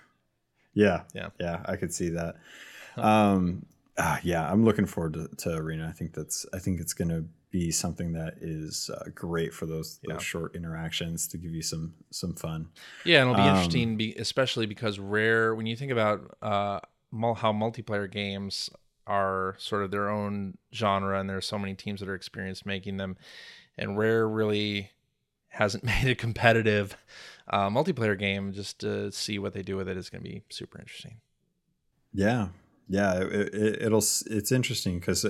Yeah. 0.72 1.02
Yeah. 1.14 1.30
Yeah, 1.40 1.62
I 1.64 1.74
could 1.74 1.92
see 1.92 2.10
that. 2.10 2.36
Um 2.96 3.66
ah, 3.98 4.20
yeah, 4.22 4.50
I'm 4.50 4.64
looking 4.64 4.86
forward 4.86 5.14
to, 5.14 5.28
to 5.48 5.56
Arena. 5.56 5.88
I 5.88 5.92
think 5.92 6.14
that's 6.14 6.46
I 6.52 6.58
think 6.58 6.80
it's 6.80 6.92
going 6.94 7.08
to 7.10 7.24
be 7.50 7.70
something 7.72 8.12
that 8.12 8.34
is 8.40 8.90
uh, 8.94 9.04
great 9.14 9.52
for 9.52 9.66
those 9.66 9.98
those 10.06 10.14
Yeah. 10.14 10.18
short 10.22 10.54
interactions 10.54 11.26
to 11.28 11.38
give 11.38 11.52
you 11.52 11.62
some 11.62 11.94
some 12.10 12.34
fun. 12.34 12.68
Yeah, 13.02 13.16
and 13.18 13.22
it'll 13.24 13.34
be 13.34 13.46
Um, 13.46 13.48
interesting, 13.48 13.96
be, 13.96 14.14
especially 14.16 14.66
because 14.66 14.98
rare. 14.98 15.54
When 15.54 15.66
you 15.66 15.76
think 15.76 15.92
about 15.92 16.36
uh, 16.42 16.80
how 17.12 17.52
multiplayer 17.52 18.10
games 18.10 18.70
are 19.06 19.56
sort 19.58 19.82
of 19.82 19.90
their 19.90 20.08
own 20.10 20.58
genre, 20.74 21.18
and 21.18 21.28
there's 21.28 21.46
so 21.46 21.58
many 21.58 21.74
teams 21.74 22.00
that 22.00 22.08
are 22.08 22.14
experienced 22.14 22.66
making 22.66 22.98
them, 22.98 23.16
and 23.78 23.96
rare 23.98 24.28
really 24.28 24.92
hasn't 25.48 25.84
made 25.84 26.06
a 26.08 26.14
competitive 26.14 26.96
uh, 27.48 27.68
multiplayer 27.70 28.18
game. 28.18 28.52
Just 28.52 28.80
to 28.80 29.10
see 29.12 29.38
what 29.38 29.54
they 29.54 29.62
do 29.62 29.76
with 29.76 29.88
it 29.88 29.96
is 29.96 30.10
going 30.10 30.22
to 30.22 30.30
be 30.30 30.42
super 30.50 30.78
interesting. 30.78 31.20
Yeah, 32.12 32.48
yeah, 32.90 33.20
it, 33.20 33.54
it, 33.54 33.82
it'll 33.82 33.98
it's 33.98 34.52
interesting 34.52 34.98
because 34.98 35.24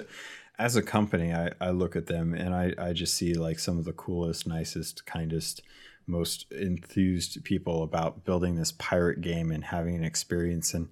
as 0.59 0.77
a 0.77 0.83
company, 0.83 1.33
I, 1.33 1.51
I 1.61 1.71
look 1.71 1.95
at 1.95 2.07
them 2.07 2.35
and 2.35 2.55
I, 2.55 2.73
I 2.79 2.93
just 2.93 3.15
see 3.15 3.35
like 3.35 3.59
some 3.59 3.79
of 3.79 3.85
the 3.85 3.93
coolest, 3.93 4.47
nicest, 4.47 5.05
kindest, 5.07 5.63
most 6.07 6.51
enthused 6.51 7.45
people 7.45 7.83
about 7.83 8.25
building 8.25 8.57
this 8.57 8.73
pirate 8.73 9.21
game 9.21 9.53
and 9.53 9.65
having 9.65 9.95
an 9.95 10.05
experience 10.05 10.75
and 10.75 10.89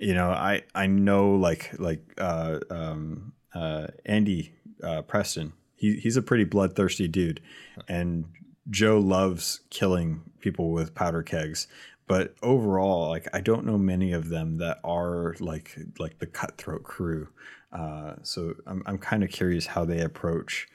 you 0.00 0.14
know, 0.14 0.30
I 0.30 0.62
I 0.74 0.86
know 0.86 1.34
like 1.34 1.78
like 1.78 2.02
uh, 2.18 2.60
um, 2.70 3.34
uh, 3.54 3.88
Andy 4.06 4.54
uh, 4.82 5.02
Preston. 5.02 5.52
He 5.76 5.96
he's 5.96 6.16
a 6.16 6.22
pretty 6.22 6.44
bloodthirsty 6.44 7.06
dude, 7.06 7.42
and 7.86 8.24
Joe 8.70 8.98
loves 8.98 9.60
killing 9.68 10.22
people 10.40 10.72
with 10.72 10.94
powder 10.94 11.22
kegs. 11.22 11.68
But 12.10 12.34
overall, 12.42 13.08
like 13.08 13.28
I 13.32 13.40
don't 13.40 13.64
know 13.64 13.78
many 13.78 14.12
of 14.12 14.28
them 14.28 14.58
that 14.58 14.80
are 14.82 15.36
like 15.38 15.78
like 15.98 16.18
the 16.18 16.26
cutthroat 16.26 16.82
crew. 16.82 17.28
Uh, 17.72 18.14
so 18.22 18.54
I'm 18.66 18.82
I'm 18.84 18.98
kind 18.98 19.22
of 19.22 19.30
curious 19.30 19.66
how 19.66 19.84
they 19.84 20.00
approach 20.00 20.68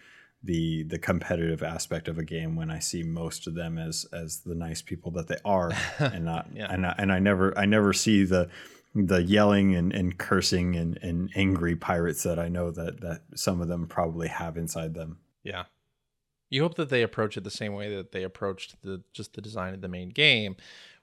the 0.45 0.83
the 0.83 0.97
competitive 0.97 1.61
aspect 1.61 2.07
of 2.07 2.17
a 2.17 2.23
game 2.23 2.55
when 2.55 2.71
I 2.71 2.79
see 2.79 3.03
most 3.03 3.47
of 3.47 3.55
them 3.55 3.77
as 3.77 4.05
as 4.13 4.39
the 4.39 4.55
nice 4.55 4.81
people 4.81 5.11
that 5.11 5.27
they 5.27 5.37
are, 5.43 5.71
and 5.99 6.23
not 6.23 6.47
yeah. 6.53 6.71
and 6.71 6.85
I, 6.85 6.95
and 6.97 7.11
I 7.11 7.19
never 7.19 7.57
I 7.57 7.65
never 7.65 7.91
see 7.91 8.23
the 8.23 8.49
the 8.93 9.21
yelling 9.21 9.75
and, 9.75 9.91
and 9.91 10.17
cursing 10.17 10.77
and, 10.77 10.97
and 11.01 11.29
angry 11.35 11.75
pirates 11.75 12.23
that 12.23 12.39
I 12.39 12.47
know 12.47 12.71
that 12.71 13.01
that 13.01 13.23
some 13.35 13.59
of 13.59 13.67
them 13.67 13.87
probably 13.87 14.29
have 14.29 14.55
inside 14.55 14.93
them. 14.93 15.17
Yeah. 15.43 15.65
You 16.49 16.61
hope 16.61 16.75
that 16.75 16.89
they 16.89 17.01
approach 17.01 17.35
it 17.35 17.43
the 17.43 17.51
same 17.51 17.73
way 17.73 17.93
that 17.93 18.13
they 18.13 18.23
approached 18.23 18.81
the 18.83 19.01
just 19.11 19.33
the 19.33 19.41
design 19.41 19.73
of 19.73 19.81
the 19.81 19.89
main 19.89 20.09
game, 20.09 20.55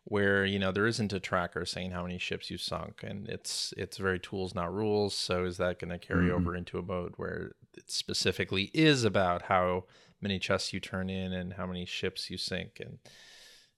where 0.05 0.45
you 0.45 0.59
know 0.59 0.73
there 0.73 0.87
isn't 0.87 1.13
a 1.13 1.21
tracker 1.21 1.65
saying 1.65 1.93
how 1.93 2.03
many 2.03 2.19
ships 2.19 2.51
you 2.51 2.59
sunk, 2.59 3.03
and 3.03 3.29
it's 3.29 3.73
it's 3.77 3.97
very 3.97 4.19
tools 4.19 4.55
not 4.55 4.73
rules. 4.73 5.15
So 5.15 5.45
is 5.45 5.57
that 5.59 5.79
going 5.79 5.91
to 5.91 5.99
carry 5.99 6.27
mm-hmm. 6.27 6.35
over 6.35 6.57
into 6.57 6.79
a 6.79 6.83
mode 6.83 7.15
where 7.17 7.53
it 7.77 7.91
specifically 7.91 8.71
is 8.75 9.05
about 9.05 9.43
how 9.43 9.85
many 10.21 10.39
chests 10.39 10.73
you 10.73 10.81
turn 10.81 11.11
in 11.11 11.33
and 11.33 11.55
how 11.55 11.67
many 11.67 11.85
ships 11.85 12.31
you 12.31 12.39
sink 12.39 12.79
and 12.81 12.99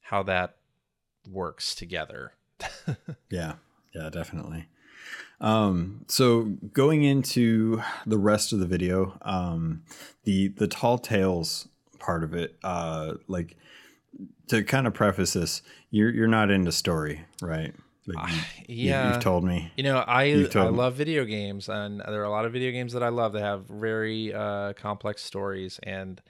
how 0.00 0.22
that 0.22 0.56
works 1.30 1.74
together? 1.74 2.32
yeah, 3.30 3.54
yeah, 3.94 4.10
definitely. 4.10 4.66
Um, 5.40 6.04
so 6.08 6.56
going 6.72 7.02
into 7.02 7.82
the 8.06 8.18
rest 8.18 8.52
of 8.52 8.60
the 8.60 8.66
video, 8.66 9.18
um, 9.22 9.82
the 10.24 10.48
the 10.48 10.68
tall 10.68 10.98
tales 10.98 11.68
part 11.98 12.24
of 12.24 12.34
it, 12.34 12.56
uh, 12.62 13.14
like 13.28 13.56
to 14.48 14.62
kind 14.62 14.86
of 14.86 14.94
preface 14.94 15.32
this, 15.32 15.62
you're 15.90 16.10
you're 16.10 16.28
not 16.28 16.50
into 16.50 16.72
story, 16.72 17.24
right? 17.40 17.74
Like 18.06 18.34
you, 18.68 18.88
yeah, 18.88 19.06
you, 19.06 19.12
have 19.12 19.22
told 19.22 19.44
me. 19.44 19.72
You 19.76 19.84
know, 19.84 19.98
I 20.06 20.46
I 20.54 20.68
love 20.68 20.94
video 20.94 21.24
games, 21.24 21.68
and 21.68 22.00
there 22.00 22.20
are 22.20 22.24
a 22.24 22.30
lot 22.30 22.44
of 22.44 22.52
video 22.52 22.70
games 22.70 22.92
that 22.92 23.02
I 23.02 23.08
love 23.08 23.32
that 23.32 23.42
have 23.42 23.66
very 23.66 24.32
uh, 24.34 24.74
complex 24.74 25.22
stories, 25.22 25.80
and 25.82 26.20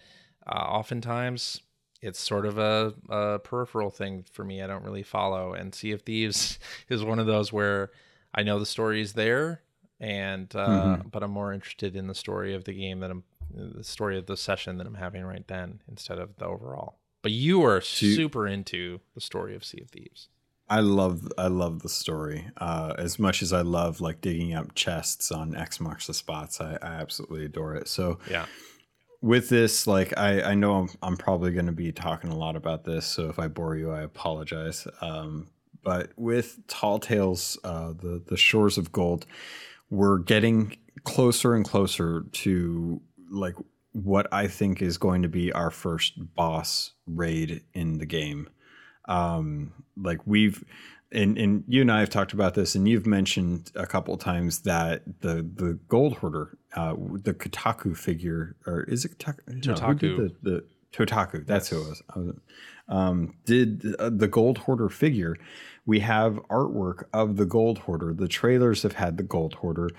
uh, 0.46 0.54
oftentimes 0.54 1.60
it's 2.00 2.20
sort 2.20 2.44
of 2.44 2.58
a, 2.58 2.92
a, 3.08 3.38
peripheral 3.38 3.90
thing 3.90 4.26
for 4.30 4.44
me. 4.44 4.60
I 4.60 4.66
don't 4.66 4.84
really 4.84 5.02
follow. 5.02 5.54
And 5.54 5.74
Sea 5.74 5.92
of 5.92 6.02
Thieves 6.02 6.58
is 6.88 7.02
one 7.02 7.18
of 7.18 7.26
those 7.26 7.50
where 7.52 7.90
I 8.34 8.42
know 8.42 8.58
the 8.58 8.66
story 8.66 9.00
is 9.00 9.14
there, 9.14 9.62
and 9.98 10.54
uh, 10.54 10.68
mm-hmm. 10.68 11.08
but 11.08 11.22
I'm 11.22 11.30
more 11.30 11.52
interested 11.52 11.96
in 11.96 12.06
the 12.06 12.14
story 12.14 12.54
of 12.54 12.64
the 12.64 12.74
game 12.74 13.00
that 13.00 13.10
I'm, 13.10 13.24
the 13.52 13.82
story 13.82 14.16
of 14.16 14.26
the 14.26 14.36
session 14.36 14.78
that 14.78 14.86
I'm 14.86 14.94
having 14.94 15.24
right 15.24 15.46
then 15.48 15.80
instead 15.88 16.18
of 16.18 16.36
the 16.36 16.44
overall. 16.44 16.98
But 17.24 17.32
you 17.32 17.64
are 17.64 17.80
super 17.80 18.46
into 18.46 19.00
the 19.14 19.20
story 19.22 19.56
of 19.56 19.64
Sea 19.64 19.80
of 19.80 19.88
Thieves. 19.88 20.28
I 20.68 20.80
love 20.80 21.32
I 21.38 21.46
love 21.46 21.80
the 21.80 21.88
story 21.88 22.50
uh, 22.58 22.92
as 22.98 23.18
much 23.18 23.40
as 23.40 23.50
I 23.50 23.62
love 23.62 24.02
like 24.02 24.20
digging 24.20 24.52
up 24.52 24.74
chests 24.74 25.32
on 25.32 25.56
X 25.56 25.80
marks 25.80 26.06
the 26.06 26.12
spots. 26.12 26.60
I, 26.60 26.74
I 26.82 27.00
absolutely 27.00 27.46
adore 27.46 27.76
it. 27.76 27.88
So 27.88 28.18
yeah, 28.30 28.44
with 29.22 29.48
this, 29.48 29.86
like 29.86 30.12
I, 30.18 30.42
I 30.42 30.54
know 30.54 30.74
I'm, 30.74 30.90
I'm 31.02 31.16
probably 31.16 31.52
going 31.52 31.64
to 31.64 31.72
be 31.72 31.92
talking 31.92 32.28
a 32.28 32.36
lot 32.36 32.56
about 32.56 32.84
this, 32.84 33.06
so 33.06 33.30
if 33.30 33.38
I 33.38 33.48
bore 33.48 33.74
you, 33.74 33.90
I 33.90 34.02
apologize. 34.02 34.86
Um, 35.00 35.48
but 35.82 36.10
with 36.16 36.58
Tall 36.68 36.98
Tales, 36.98 37.58
uh, 37.64 37.94
the 37.94 38.22
the 38.26 38.36
Shores 38.36 38.76
of 38.76 38.92
Gold, 38.92 39.24
we're 39.88 40.18
getting 40.18 40.76
closer 41.04 41.54
and 41.54 41.64
closer 41.64 42.26
to 42.32 43.00
like 43.30 43.54
what 43.94 44.26
I 44.32 44.48
think 44.48 44.82
is 44.82 44.98
going 44.98 45.22
to 45.22 45.28
be 45.28 45.52
our 45.52 45.70
first 45.70 46.14
boss 46.34 46.92
raid 47.06 47.62
in 47.72 47.98
the 47.98 48.06
game. 48.06 48.50
Um, 49.06 49.72
like 49.96 50.26
we've 50.26 50.64
and 51.12 51.38
and 51.38 51.64
you 51.68 51.80
and 51.80 51.92
I 51.92 52.00
have 52.00 52.10
talked 52.10 52.32
about 52.32 52.54
this, 52.54 52.74
and 52.74 52.88
you've 52.88 53.06
mentioned 53.06 53.70
a 53.76 53.86
couple 53.86 54.16
times 54.16 54.60
that 54.60 55.20
the 55.20 55.48
the 55.54 55.78
gold 55.88 56.14
hoarder, 56.14 56.58
uh, 56.74 56.94
the 56.94 57.32
Kotaku 57.32 57.96
figure, 57.96 58.56
or 58.66 58.82
is 58.84 59.04
it 59.04 59.18
Kotaku? 59.18 59.62
Totaku. 59.62 60.02
No, 60.02 60.16
the, 60.16 60.34
the 60.42 60.64
Totaku. 60.92 61.46
That's 61.46 61.70
yes. 61.70 61.82
who 61.82 61.86
it 61.86 62.26
was. 62.26 62.34
Um, 62.88 63.34
did 63.44 63.94
uh, 63.98 64.10
the 64.10 64.28
gold 64.28 64.58
hoarder 64.58 64.88
figure? 64.88 65.36
We 65.86 66.00
have 66.00 66.34
artwork 66.50 67.04
of 67.12 67.36
the 67.36 67.46
gold 67.46 67.78
hoarder. 67.78 68.12
The 68.12 68.28
trailers 68.28 68.82
have 68.82 68.94
had 68.94 69.16
the 69.16 69.22
gold 69.22 69.54
hoarder. 69.54 69.90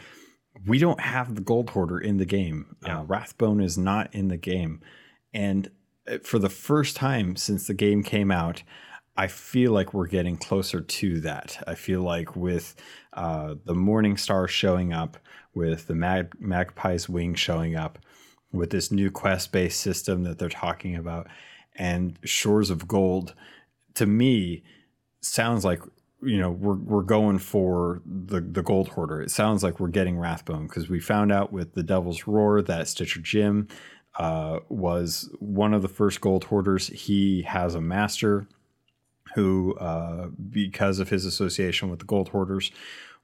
We 0.65 0.79
don't 0.79 0.99
have 0.99 1.35
the 1.35 1.41
gold 1.41 1.69
hoarder 1.71 1.99
in 1.99 2.17
the 2.17 2.25
game. 2.25 2.75
Yeah. 2.85 2.99
Uh, 2.99 3.03
Rathbone 3.03 3.61
is 3.61 3.77
not 3.77 4.13
in 4.13 4.29
the 4.29 4.37
game, 4.37 4.81
and 5.33 5.69
uh, 6.09 6.19
for 6.23 6.39
the 6.39 6.49
first 6.49 6.95
time 6.95 7.35
since 7.35 7.67
the 7.67 7.73
game 7.73 8.03
came 8.03 8.31
out, 8.31 8.63
I 9.17 9.27
feel 9.27 9.71
like 9.71 9.93
we're 9.93 10.07
getting 10.07 10.37
closer 10.37 10.81
to 10.81 11.21
that. 11.21 11.63
I 11.67 11.75
feel 11.75 12.01
like 12.01 12.35
with 12.35 12.75
uh, 13.13 13.55
the 13.63 13.75
Morning 13.75 14.17
Star 14.17 14.47
showing 14.47 14.91
up, 14.91 15.17
with 15.53 15.87
the 15.87 15.95
Mag- 15.95 16.39
Magpie's 16.39 17.07
Wing 17.07 17.33
showing 17.35 17.75
up, 17.75 17.99
with 18.51 18.69
this 18.69 18.91
new 18.91 19.11
quest 19.11 19.51
based 19.51 19.79
system 19.79 20.23
that 20.23 20.37
they're 20.37 20.49
talking 20.49 20.95
about, 20.95 21.27
and 21.75 22.17
Shores 22.23 22.69
of 22.69 22.87
Gold, 22.87 23.33
to 23.95 24.05
me, 24.05 24.63
sounds 25.21 25.63
like 25.65 25.81
you 26.25 26.39
know 26.39 26.51
we're 26.51 26.75
we're 26.75 27.01
going 27.03 27.39
for 27.39 28.01
the 28.05 28.41
the 28.41 28.63
gold 28.63 28.89
hoarder. 28.89 29.21
It 29.21 29.31
sounds 29.31 29.63
like 29.63 29.79
we're 29.79 29.87
getting 29.87 30.17
Rathbone 30.17 30.67
because 30.67 30.89
we 30.89 30.99
found 30.99 31.31
out 31.31 31.53
with 31.53 31.73
the 31.73 31.83
Devil's 31.83 32.27
Roar 32.27 32.61
that 32.61 32.87
Stitcher 32.87 33.21
Jim 33.21 33.67
uh, 34.17 34.59
was 34.69 35.29
one 35.39 35.73
of 35.73 35.81
the 35.81 35.87
first 35.87 36.21
gold 36.21 36.45
hoarders. 36.45 36.87
He 36.87 37.43
has 37.43 37.75
a 37.75 37.81
master 37.81 38.47
who, 39.35 39.75
uh, 39.75 40.27
because 40.49 40.99
of 40.99 41.09
his 41.09 41.25
association 41.25 41.89
with 41.89 41.99
the 41.99 42.05
gold 42.05 42.29
hoarders, 42.29 42.71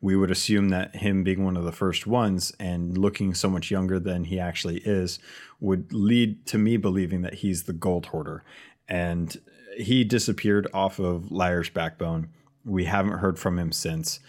we 0.02 0.16
would 0.16 0.32
assume 0.32 0.70
that 0.70 0.98
him 0.98 1.24
being 1.24 1.46
one 1.46 1.56
of 1.56 1.64
the 1.64 1.72
first 1.72 2.06
ones 2.06 2.52
and 2.60 2.98
looking 2.98 3.34
so 3.34 3.50
much 3.50 3.72
younger 3.72 4.00
than 4.00 4.26
he 4.26 4.40
actually 4.40 4.80
is 4.80 5.20
would 5.60 5.94
lead 5.94 6.46
to 6.48 6.58
me 6.58 6.76
believing 6.76 7.22
that 7.22 7.36
he's 7.36 7.64
the 7.64 7.74
gold 7.74 8.08
hoarder. 8.08 8.44
And 8.90 9.40
he 9.78 10.04
disappeared 10.04 10.68
off 10.74 11.00
of 11.00 11.32
Liar's 11.32 11.70
backbone. 11.70 12.30
We 12.66 12.86
haven't 12.86 13.20
heard 13.20 13.40
from 13.40 13.58
him 13.60 13.72
since. 13.72 14.20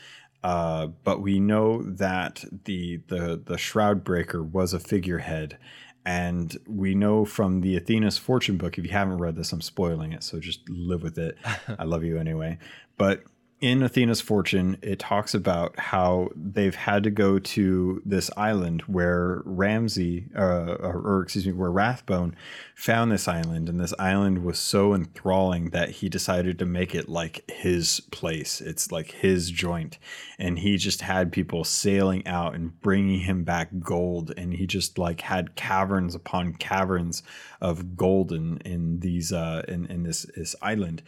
Uh, 0.42 0.88
but 1.04 1.20
we 1.20 1.38
know 1.38 1.82
that 1.82 2.44
the 2.64 3.00
the 3.06 3.40
the 3.44 3.56
shroud 3.56 4.02
breaker 4.02 4.42
was 4.42 4.74
a 4.74 4.80
figurehead 4.80 5.56
and 6.04 6.56
we 6.66 6.94
know 6.94 7.24
from 7.24 7.60
the 7.60 7.76
Athena's 7.76 8.18
fortune 8.18 8.56
book, 8.56 8.76
if 8.76 8.84
you 8.84 8.90
haven't 8.90 9.18
read 9.18 9.36
this, 9.36 9.52
I'm 9.52 9.60
spoiling 9.60 10.12
it. 10.12 10.24
So 10.24 10.40
just 10.40 10.68
live 10.68 11.02
with 11.02 11.16
it. 11.18 11.38
I 11.78 11.84
love 11.84 12.02
you 12.02 12.18
anyway. 12.18 12.59
But 12.98 13.22
in 13.62 13.80
Athena's 13.80 14.20
Fortune, 14.20 14.76
it 14.82 14.98
talks 14.98 15.34
about 15.34 15.78
how 15.78 16.30
they've 16.34 16.74
had 16.74 17.05
to 17.05 17.12
go 17.12 17.39
to 17.39 18.02
this 18.05 18.28
island 18.36 18.82
where 18.82 19.40
Ramsey, 19.44 20.26
uh, 20.36 20.74
or, 20.80 21.01
or, 21.01 21.22
excuse 21.22 21.47
me, 21.47 21.52
where 21.52 21.70
Rathbone 21.70 22.34
found 22.74 23.12
this 23.12 23.28
island, 23.28 23.68
and 23.68 23.78
this 23.78 23.94
island 24.01 24.44
was 24.44 24.59
so 24.59 24.94
enthralling 24.94 25.70
that 25.70 25.90
he 25.90 26.09
decided 26.09 26.59
to 26.59 26.66
make 26.66 26.93
it 26.93 27.09
like 27.09 27.48
his 27.48 28.01
place. 28.10 28.60
It's 28.60 28.90
like 28.90 29.12
his 29.12 29.48
joint, 29.48 29.97
and 30.40 30.59
he 30.59 30.76
just 30.76 31.02
had 31.02 31.30
people 31.30 31.62
sailing 31.62 32.26
out 32.26 32.56
and 32.56 32.80
bringing 32.80 33.20
him 33.20 33.44
back 33.44 33.68
gold, 33.78 34.32
and 34.36 34.55
he 34.55 34.66
just 34.66 34.98
like 34.98 35.20
had 35.20 35.55
caverns 35.55 36.16
upon 36.16 36.55
caverns 36.55 37.22
of 37.60 37.97
gold 37.97 38.32
in 38.32 38.98
these 38.98 39.32
uh, 39.32 39.62
in 39.68 39.86
in 39.86 40.02
this 40.02 40.26
this 40.34 40.56
island 40.60 41.01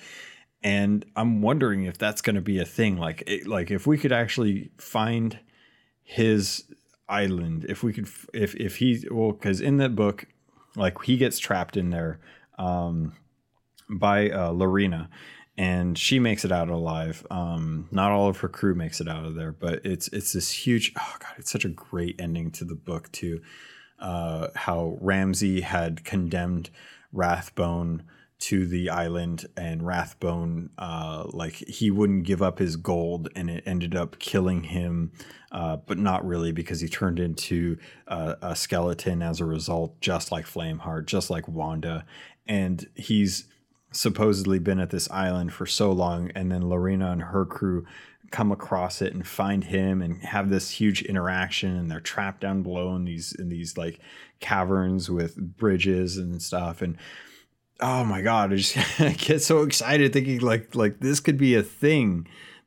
and 0.64 1.04
I'm 1.14 1.42
wondering 1.42 1.84
if 1.84 1.98
that's 1.98 2.22
going 2.22 2.36
to 2.36 2.42
be 2.42 2.58
a 2.58 2.64
thing. 2.64 2.96
Like, 2.96 3.22
it, 3.26 3.46
like 3.46 3.70
if 3.70 3.86
we 3.86 3.98
could 3.98 4.12
actually 4.12 4.70
find 4.78 5.38
his 6.02 6.64
island, 7.06 7.66
if 7.68 7.82
we 7.82 7.92
could, 7.92 8.08
if 8.32 8.54
if 8.56 8.76
he, 8.76 9.06
well, 9.10 9.32
because 9.32 9.60
in 9.60 9.76
that 9.76 9.94
book, 9.94 10.24
like 10.74 11.02
he 11.02 11.18
gets 11.18 11.38
trapped 11.38 11.76
in 11.76 11.90
there 11.90 12.18
um, 12.58 13.12
by 13.90 14.30
uh, 14.30 14.52
Larinna, 14.52 15.08
and 15.58 15.98
she 15.98 16.18
makes 16.18 16.46
it 16.46 16.50
out 16.50 16.70
alive. 16.70 17.26
Um, 17.30 17.86
not 17.90 18.10
all 18.10 18.28
of 18.28 18.38
her 18.38 18.48
crew 18.48 18.74
makes 18.74 19.02
it 19.02 19.08
out 19.08 19.26
of 19.26 19.34
there, 19.34 19.52
but 19.52 19.84
it's 19.84 20.08
it's 20.08 20.32
this 20.32 20.50
huge. 20.50 20.92
Oh 20.98 21.16
god, 21.20 21.34
it's 21.36 21.52
such 21.52 21.66
a 21.66 21.70
great 21.70 22.18
ending 22.18 22.50
to 22.52 22.64
the 22.64 22.74
book 22.74 23.12
too. 23.12 23.42
Uh, 23.98 24.48
how 24.54 24.96
Ramsey 25.00 25.60
had 25.60 26.04
condemned 26.04 26.70
Rathbone 27.12 28.02
to 28.44 28.66
the 28.66 28.90
island 28.90 29.46
and 29.56 29.86
Rathbone 29.86 30.68
uh, 30.76 31.24
like 31.28 31.54
he 31.54 31.90
wouldn't 31.90 32.24
give 32.24 32.42
up 32.42 32.58
his 32.58 32.76
gold 32.76 33.30
and 33.34 33.48
it 33.48 33.62
ended 33.64 33.96
up 33.96 34.18
killing 34.18 34.64
him 34.64 35.12
uh, 35.50 35.76
but 35.76 35.96
not 35.96 36.26
really 36.26 36.52
because 36.52 36.80
he 36.80 36.88
turned 36.88 37.18
into 37.18 37.78
a 38.06 38.54
skeleton 38.54 39.22
as 39.22 39.40
a 39.40 39.46
result 39.46 39.98
just 40.02 40.30
like 40.30 40.44
Flameheart 40.44 41.06
just 41.06 41.30
like 41.30 41.48
Wanda. 41.48 42.04
And 42.46 42.86
he's 42.94 43.46
supposedly 43.92 44.58
been 44.58 44.78
at 44.78 44.90
this 44.90 45.10
island 45.10 45.54
for 45.54 45.64
so 45.64 45.90
long 45.90 46.30
and 46.34 46.52
then 46.52 46.64
Larinna 46.64 47.12
and 47.12 47.22
her 47.22 47.46
crew 47.46 47.86
come 48.30 48.52
across 48.52 49.00
it 49.00 49.14
and 49.14 49.26
find 49.26 49.64
him 49.64 50.02
and 50.02 50.22
have 50.22 50.50
this 50.50 50.68
huge 50.68 51.00
interaction 51.02 51.76
and 51.76 51.90
they're 51.90 52.00
trapped 52.00 52.42
down 52.42 52.62
below 52.62 52.94
in 52.94 53.06
these 53.06 53.32
in 53.32 53.48
these 53.48 53.78
like 53.78 54.00
caverns 54.40 55.08
with 55.08 55.36
bridges 55.56 56.18
and 56.18 56.42
stuff. 56.42 56.82
And 56.82 56.98
oh 57.80 58.04
my 58.04 58.22
god 58.22 58.52
i 58.52 58.56
just 58.56 58.76
get 59.26 59.42
so 59.42 59.62
excited 59.62 60.12
thinking 60.12 60.40
like 60.40 60.74
like 60.74 61.00
this 61.00 61.20
could 61.20 61.36
be 61.36 61.54
a 61.54 61.62
thing 61.62 62.26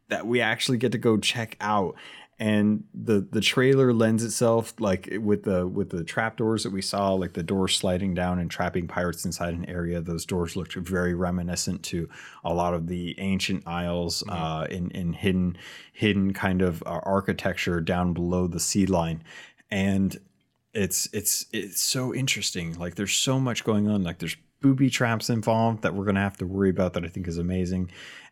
that 0.10 0.26
we 0.26 0.42
actually 0.42 0.78
get 0.78 0.92
to 0.94 0.98
go 0.98 1.18
check 1.18 1.58
out. 1.62 1.96
And 2.40 2.84
the 2.94 3.28
the 3.32 3.42
trailer 3.42 3.92
lends 3.92 4.24
itself 4.24 4.76
like 4.80 5.10
with 5.20 5.42
the 5.42 5.68
with 5.68 5.90
the 5.90 6.04
trap 6.04 6.38
doors 6.38 6.62
that 6.64 6.72
we 6.72 6.84
saw 6.84 7.14
like 7.14 7.34
the 7.34 7.42
doors 7.42 7.76
sliding 7.76 8.14
down 8.14 8.38
and 8.38 8.52
trapping 8.52 8.88
pirates 8.88 9.26
inside 9.26 9.56
an 9.56 9.66
area 9.66 10.02
those 10.02 10.24
doors 10.24 10.56
looked 10.56 10.76
very 10.76 11.16
reminiscent 11.16 11.82
to 11.82 12.08
a 12.44 12.54
lot 12.54 12.76
of 12.76 12.86
the 12.86 13.20
ancient 13.20 13.64
isles 13.66 14.22
mm-hmm. 14.28 14.40
uh, 14.40 14.66
in 14.66 14.92
in 14.92 15.14
hidden 15.14 15.58
hidden 15.94 16.32
kind 16.32 16.62
of 16.62 16.84
uh, 16.84 17.00
architecture 17.02 17.82
down 17.82 18.14
below 18.14 18.46
the 18.46 18.60
sea 18.60 18.86
line. 18.86 19.24
And 19.72 20.16
it's 20.76 21.10
it's 21.14 21.48
it's 21.52 21.82
so 21.82 22.14
interesting. 22.14 22.78
Like 22.78 22.94
there's 22.94 23.16
so 23.16 23.40
much 23.40 23.64
going 23.64 23.90
on. 23.90 24.04
Like 24.04 24.20
there's 24.20 24.38
booby 24.62 24.90
traps 24.90 25.30
involved 25.30 25.84
that 25.84 25.94
we're 25.94 26.06
going 26.06 26.16
to 26.16 26.22
have 26.22 26.38
to 26.38 26.46
worry 26.46 26.70
about 26.70 26.94
that 26.94 27.06
I 27.06 27.08
think 27.08 27.28
is 27.28 27.38
amazing 27.38 27.92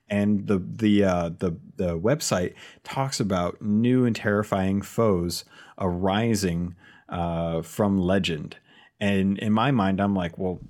and 0.10 0.47
the 0.47 0.60
the 0.60 1.03
uh, 1.03 1.30
the 1.39 1.57
the 1.77 1.97
website 1.99 2.53
talks 2.84 3.19
about 3.19 3.61
new 3.61 4.06
and 4.06 4.15
terrifying 4.15 4.81
foes 4.81 5.45
arising 5.80 6.76
uh, 7.10 7.61
from 7.61 7.97
legend. 7.99 8.57
And 8.99 9.38
in 9.39 9.52
my 9.52 9.72
mind, 9.72 9.99
I'm 9.99 10.15
like, 10.15 10.38
well, 10.38 10.61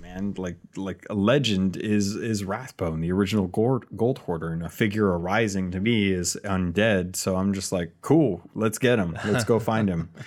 man, 0.00 0.34
like 0.36 0.56
like 0.76 1.06
a 1.08 1.14
legend 1.14 1.76
is 1.76 2.16
is 2.16 2.44
Rathbone, 2.44 3.00
the 3.00 3.12
original 3.12 3.46
gold, 3.46 3.84
gold 3.96 4.18
hoarder, 4.18 4.52
and 4.52 4.62
a 4.62 4.68
figure 4.68 5.06
arising 5.06 5.70
to 5.70 5.80
me 5.80 6.12
is 6.12 6.36
undead. 6.44 7.16
So 7.16 7.36
I'm 7.36 7.54
just 7.54 7.72
like, 7.72 7.94
cool, 8.02 8.42
let's 8.54 8.78
get 8.78 8.98
him, 8.98 9.16
let's 9.24 9.44
go 9.44 9.58
find 9.58 9.88
him. 9.88 10.10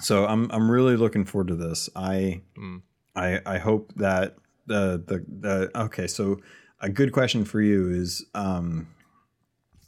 So 0.00 0.26
I'm 0.26 0.50
I'm 0.50 0.70
really 0.70 0.96
looking 0.96 1.24
forward 1.24 1.48
to 1.48 1.56
this. 1.56 1.88
I 1.94 2.42
mm. 2.58 2.82
I 3.14 3.40
I 3.46 3.58
hope 3.58 3.92
that 3.96 4.36
the 4.66 5.02
the 5.06 5.24
the 5.28 5.80
okay. 5.82 6.06
So 6.06 6.40
a 6.80 6.88
good 6.88 7.12
question 7.12 7.44
for 7.44 7.60
you 7.60 7.90
is 7.90 8.24
um, 8.34 8.88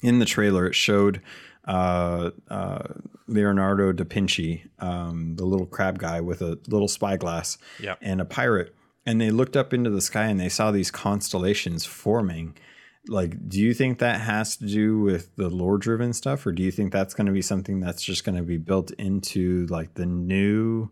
in 0.02 0.18
the 0.18 0.26
trailer 0.26 0.66
it 0.66 0.74
showed 0.74 1.22
uh, 1.66 2.30
uh, 2.48 2.82
Leonardo 3.26 3.92
da 3.92 4.04
Vinci, 4.04 4.64
um, 4.78 5.36
the 5.36 5.44
little 5.44 5.66
crab 5.66 5.98
guy 5.98 6.20
with 6.20 6.42
a 6.42 6.58
little 6.68 6.88
spyglass, 6.88 7.58
yep. 7.80 7.98
and 8.02 8.20
a 8.20 8.24
pirate, 8.24 8.74
and 9.06 9.20
they 9.20 9.30
looked 9.30 9.56
up 9.56 9.72
into 9.72 9.90
the 9.90 10.00
sky 10.00 10.26
and 10.26 10.40
they 10.40 10.48
saw 10.48 10.70
these 10.70 10.90
constellations 10.90 11.84
forming. 11.84 12.54
Like, 13.08 13.48
do 13.48 13.60
you 13.60 13.74
think 13.74 13.98
that 13.98 14.20
has 14.20 14.56
to 14.58 14.66
do 14.66 15.00
with 15.00 15.34
the 15.36 15.48
lore 15.48 15.78
driven 15.78 16.12
stuff, 16.12 16.46
or 16.46 16.52
do 16.52 16.62
you 16.62 16.70
think 16.70 16.92
that's 16.92 17.14
going 17.14 17.26
to 17.26 17.32
be 17.32 17.42
something 17.42 17.80
that's 17.80 18.02
just 18.02 18.24
going 18.24 18.36
to 18.36 18.44
be 18.44 18.58
built 18.58 18.92
into 18.92 19.66
like 19.66 19.94
the 19.94 20.06
new 20.06 20.88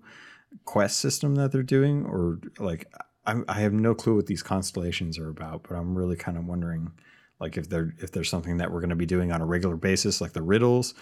quest 0.64 0.98
system 0.98 1.36
that 1.36 1.52
they're 1.52 1.62
doing, 1.62 2.04
or 2.04 2.40
like 2.58 2.92
I, 3.26 3.42
I 3.48 3.60
have 3.60 3.72
no 3.72 3.94
clue 3.94 4.16
what 4.16 4.26
these 4.26 4.42
constellations 4.42 5.18
are 5.18 5.28
about, 5.28 5.62
but 5.68 5.76
I'm 5.76 5.96
really 5.96 6.16
kind 6.16 6.36
of 6.36 6.46
wondering, 6.46 6.90
like 7.38 7.56
if 7.56 7.68
they're 7.68 7.94
if 7.98 8.10
there's 8.10 8.28
something 8.28 8.56
that 8.56 8.72
we're 8.72 8.80
going 8.80 8.90
to 8.90 8.96
be 8.96 9.06
doing 9.06 9.30
on 9.30 9.40
a 9.40 9.46
regular 9.46 9.76
basis, 9.76 10.20
like 10.20 10.32
the 10.32 10.42
riddles, 10.42 10.94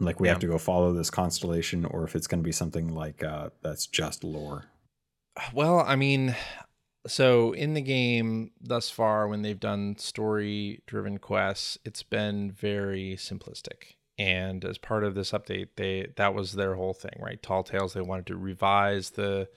like 0.00 0.18
we 0.18 0.26
yeah. 0.26 0.32
have 0.32 0.40
to 0.40 0.48
go 0.48 0.58
follow 0.58 0.92
this 0.92 1.10
constellation, 1.10 1.84
or 1.84 2.02
if 2.02 2.16
it's 2.16 2.26
going 2.26 2.40
to 2.40 2.44
be 2.44 2.52
something 2.52 2.88
like 2.88 3.22
uh, 3.22 3.50
that's 3.62 3.86
just 3.86 4.24
lore. 4.24 4.64
Well, 5.54 5.78
I 5.78 5.94
mean, 5.94 6.34
so 7.06 7.52
in 7.52 7.74
the 7.74 7.80
game 7.80 8.50
thus 8.60 8.90
far, 8.90 9.28
when 9.28 9.42
they've 9.42 9.58
done 9.58 9.96
story 9.98 10.82
driven 10.86 11.18
quests, 11.18 11.78
it's 11.84 12.02
been 12.02 12.50
very 12.50 13.16
simplistic. 13.16 13.94
And 14.18 14.64
as 14.64 14.76
part 14.76 15.04
of 15.04 15.14
this 15.14 15.32
update, 15.32 15.68
they 15.76 16.08
that 16.16 16.34
was 16.34 16.52
their 16.52 16.74
whole 16.74 16.92
thing, 16.92 17.18
right? 17.18 17.42
Tall 17.42 17.62
Tales. 17.62 17.94
They 17.94 18.02
wanted 18.02 18.26
to 18.26 18.36
revise 18.36 19.10
the 19.10 19.48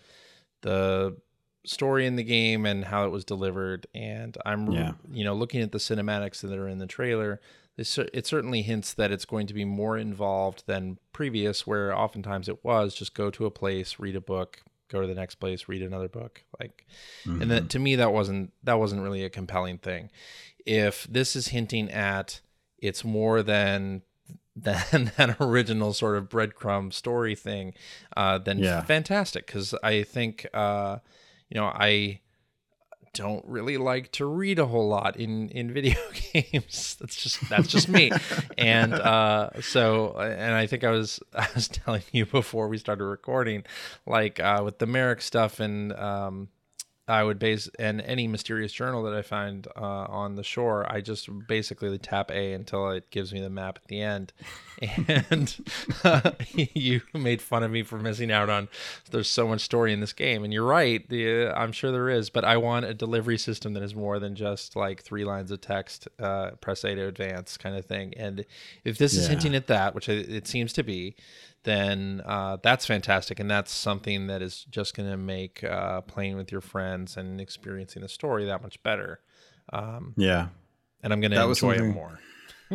the 0.61 1.17
story 1.65 2.05
in 2.05 2.15
the 2.15 2.23
game 2.23 2.65
and 2.65 2.85
how 2.85 3.05
it 3.05 3.11
was 3.11 3.25
delivered. 3.25 3.87
And 3.93 4.37
I'm, 4.45 4.71
yeah. 4.71 4.93
you 5.11 5.23
know, 5.23 5.33
looking 5.33 5.61
at 5.61 5.71
the 5.71 5.77
cinematics 5.77 6.41
that 6.41 6.57
are 6.57 6.67
in 6.67 6.79
the 6.79 6.87
trailer, 6.87 7.39
this, 7.77 7.97
it 7.97 8.27
certainly 8.27 8.61
hints 8.61 8.93
that 8.93 9.11
it's 9.11 9.25
going 9.25 9.47
to 9.47 9.53
be 9.53 9.65
more 9.65 9.97
involved 9.97 10.63
than 10.67 10.97
previous, 11.11 11.65
where 11.65 11.97
oftentimes 11.97 12.47
it 12.47 12.63
was 12.63 12.93
just 12.93 13.13
go 13.13 13.29
to 13.31 13.45
a 13.45 13.51
place, 13.51 13.99
read 13.99 14.15
a 14.15 14.21
book, 14.21 14.61
go 14.93 15.01
to 15.01 15.07
the 15.07 15.15
next 15.15 15.35
place, 15.35 15.67
read 15.67 15.81
another 15.81 16.07
book. 16.07 16.43
Like, 16.59 16.85
mm-hmm. 17.25 17.41
and 17.41 17.51
that 17.51 17.69
to 17.71 17.79
me, 17.79 17.95
that 17.97 18.13
wasn't 18.13 18.53
that 18.63 18.79
wasn't 18.79 19.01
really 19.01 19.25
a 19.25 19.29
compelling 19.29 19.79
thing. 19.79 20.09
If 20.65 21.05
this 21.09 21.35
is 21.35 21.49
hinting 21.49 21.91
at 21.91 22.39
it's 22.77 23.03
more 23.03 23.41
than 23.41 24.03
than 24.55 25.11
that 25.17 25.37
original 25.41 25.93
sort 25.93 26.15
of 26.15 26.29
breadcrumb 26.29 26.93
story 26.93 27.35
thing, 27.35 27.73
uh, 28.15 28.37
then 28.37 28.59
yeah. 28.59 28.83
fantastic. 28.83 29.47
Because 29.47 29.73
I 29.83 30.03
think 30.03 30.47
uh, 30.53 30.99
you 31.49 31.59
know, 31.59 31.65
I 31.65 32.21
don't 33.13 33.45
really 33.45 33.77
like 33.77 34.11
to 34.13 34.25
read 34.25 34.57
a 34.59 34.65
whole 34.65 34.87
lot 34.87 35.17
in 35.17 35.49
in 35.49 35.71
video 35.71 35.99
games. 36.33 36.97
That's 36.99 37.15
just 37.15 37.47
that's 37.49 37.67
just 37.67 37.87
me. 37.87 38.11
and 38.57 38.93
uh, 38.93 39.49
so, 39.61 40.17
and 40.17 40.53
I 40.53 40.67
think 40.67 40.83
I 40.83 40.89
was 40.89 41.19
I 41.33 41.47
was 41.53 41.67
telling 41.67 42.03
you 42.11 42.25
before 42.25 42.67
we 42.67 42.77
started 42.77 43.05
recording, 43.05 43.63
like 44.05 44.39
uh, 44.39 44.61
with 44.65 44.79
the 44.79 44.87
Merrick 44.87 45.21
stuff 45.21 45.59
and 45.59 45.93
um, 45.93 46.49
I 47.07 47.23
would 47.23 47.37
base 47.37 47.69
and 47.77 47.99
any 48.01 48.27
mysterious 48.27 48.71
journal 48.71 49.03
that 49.03 49.13
I 49.13 49.21
find 49.21 49.67
uh, 49.75 50.05
on 50.07 50.35
the 50.35 50.43
shore, 50.43 50.89
I 50.89 51.01
just 51.01 51.29
basically 51.47 51.97
tap 51.97 52.31
A 52.31 52.53
until 52.53 52.91
it 52.91 53.09
gives 53.09 53.33
me 53.33 53.41
the 53.41 53.49
map 53.49 53.79
at 53.81 53.87
the 53.87 54.01
end. 54.01 54.33
And 55.07 55.55
uh, 56.03 56.31
you 56.53 57.01
made 57.13 57.41
fun 57.41 57.63
of 57.63 57.71
me 57.71 57.83
for 57.83 57.97
missing 57.97 58.31
out 58.31 58.49
on. 58.49 58.67
There's 59.11 59.29
so 59.29 59.47
much 59.47 59.61
story 59.61 59.93
in 59.93 60.01
this 60.01 60.11
game, 60.11 60.43
and 60.43 60.51
you're 60.51 60.65
right. 60.65 61.07
The, 61.07 61.47
uh, 61.47 61.53
I'm 61.53 61.71
sure 61.71 61.91
there 61.91 62.09
is, 62.09 62.29
but 62.29 62.43
I 62.43 62.57
want 62.57 62.85
a 62.85 62.93
delivery 62.93 63.37
system 63.37 63.73
that 63.75 63.83
is 63.83 63.95
more 63.95 64.19
than 64.19 64.35
just 64.35 64.75
like 64.75 65.01
three 65.01 65.23
lines 65.23 65.51
of 65.51 65.61
text, 65.61 66.09
uh, 66.19 66.51
press 66.59 66.83
A 66.83 66.95
to 66.95 67.07
advance 67.07 67.55
kind 67.55 67.77
of 67.77 67.85
thing. 67.85 68.13
And 68.17 68.43
if 68.83 68.97
this 68.97 69.13
yeah. 69.13 69.21
is 69.21 69.27
hinting 69.27 69.55
at 69.55 69.67
that, 69.67 69.95
which 69.95 70.09
it 70.09 70.47
seems 70.47 70.73
to 70.73 70.83
be, 70.83 71.15
then 71.63 72.21
uh, 72.25 72.57
that's 72.61 72.85
fantastic. 72.85 73.39
And 73.39 73.49
that's 73.49 73.71
something 73.71 74.27
that 74.27 74.41
is 74.41 74.65
just 74.69 74.95
going 74.95 75.09
to 75.09 75.17
make 75.17 75.63
uh, 75.63 76.01
playing 76.01 76.35
with 76.35 76.51
your 76.51 76.61
friends 76.61 77.17
and 77.17 77.39
experiencing 77.39 78.01
the 78.01 78.09
story 78.09 78.45
that 78.45 78.61
much 78.61 78.81
better. 78.83 79.21
Um, 79.71 80.13
yeah. 80.17 80.47
And 81.01 81.11
I'm 81.11 81.21
going 81.21 81.31
to 81.31 81.41
enjoy 81.41 81.73
it 81.75 81.83
more. 81.83 82.19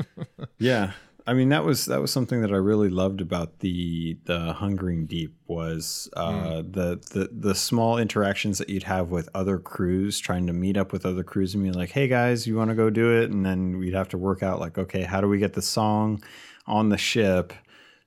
yeah. 0.59 0.93
I 1.27 1.35
mean 1.35 1.51
that 1.51 1.63
was 1.63 1.85
that 1.85 2.01
was 2.01 2.11
something 2.11 2.41
that 2.41 2.53
I 2.53 2.57
really 2.57 2.89
loved 2.89 3.21
about 3.21 3.59
the 3.59 4.17
the 4.25 4.55
Hungering 4.55 5.05
Deep 5.05 5.35
was 5.47 6.09
uh, 6.17 6.33
mm. 6.33 6.73
the 6.73 6.99
the 7.13 7.29
the 7.31 7.55
small 7.55 7.99
interactions 7.99 8.57
that 8.57 8.71
you'd 8.71 8.85
have 8.85 9.11
with 9.11 9.29
other 9.35 9.59
crews, 9.59 10.19
trying 10.19 10.47
to 10.47 10.55
meet 10.55 10.79
up 10.79 10.91
with 10.91 11.05
other 11.05 11.23
crews 11.23 11.55
and 11.55 11.63
be 11.63 11.71
like, 11.71 11.91
"Hey 11.91 12.09
guys, 12.09 12.47
you 12.47 12.57
want 12.57 12.71
to 12.71 12.75
go 12.75 12.89
do 12.89 13.21
it?" 13.21 13.31
And 13.31 13.45
then 13.45 13.77
we'd 13.77 13.93
have 13.93 14.09
to 14.09 14.17
work 14.17 14.43
out 14.43 14.59
like, 14.59 14.79
"Okay, 14.79 15.03
how 15.03 15.21
do 15.21 15.29
we 15.29 15.37
get 15.37 15.53
the 15.53 15.61
song 15.61 16.23
on 16.67 16.89
the 16.89 16.97
ship?" 16.97 17.53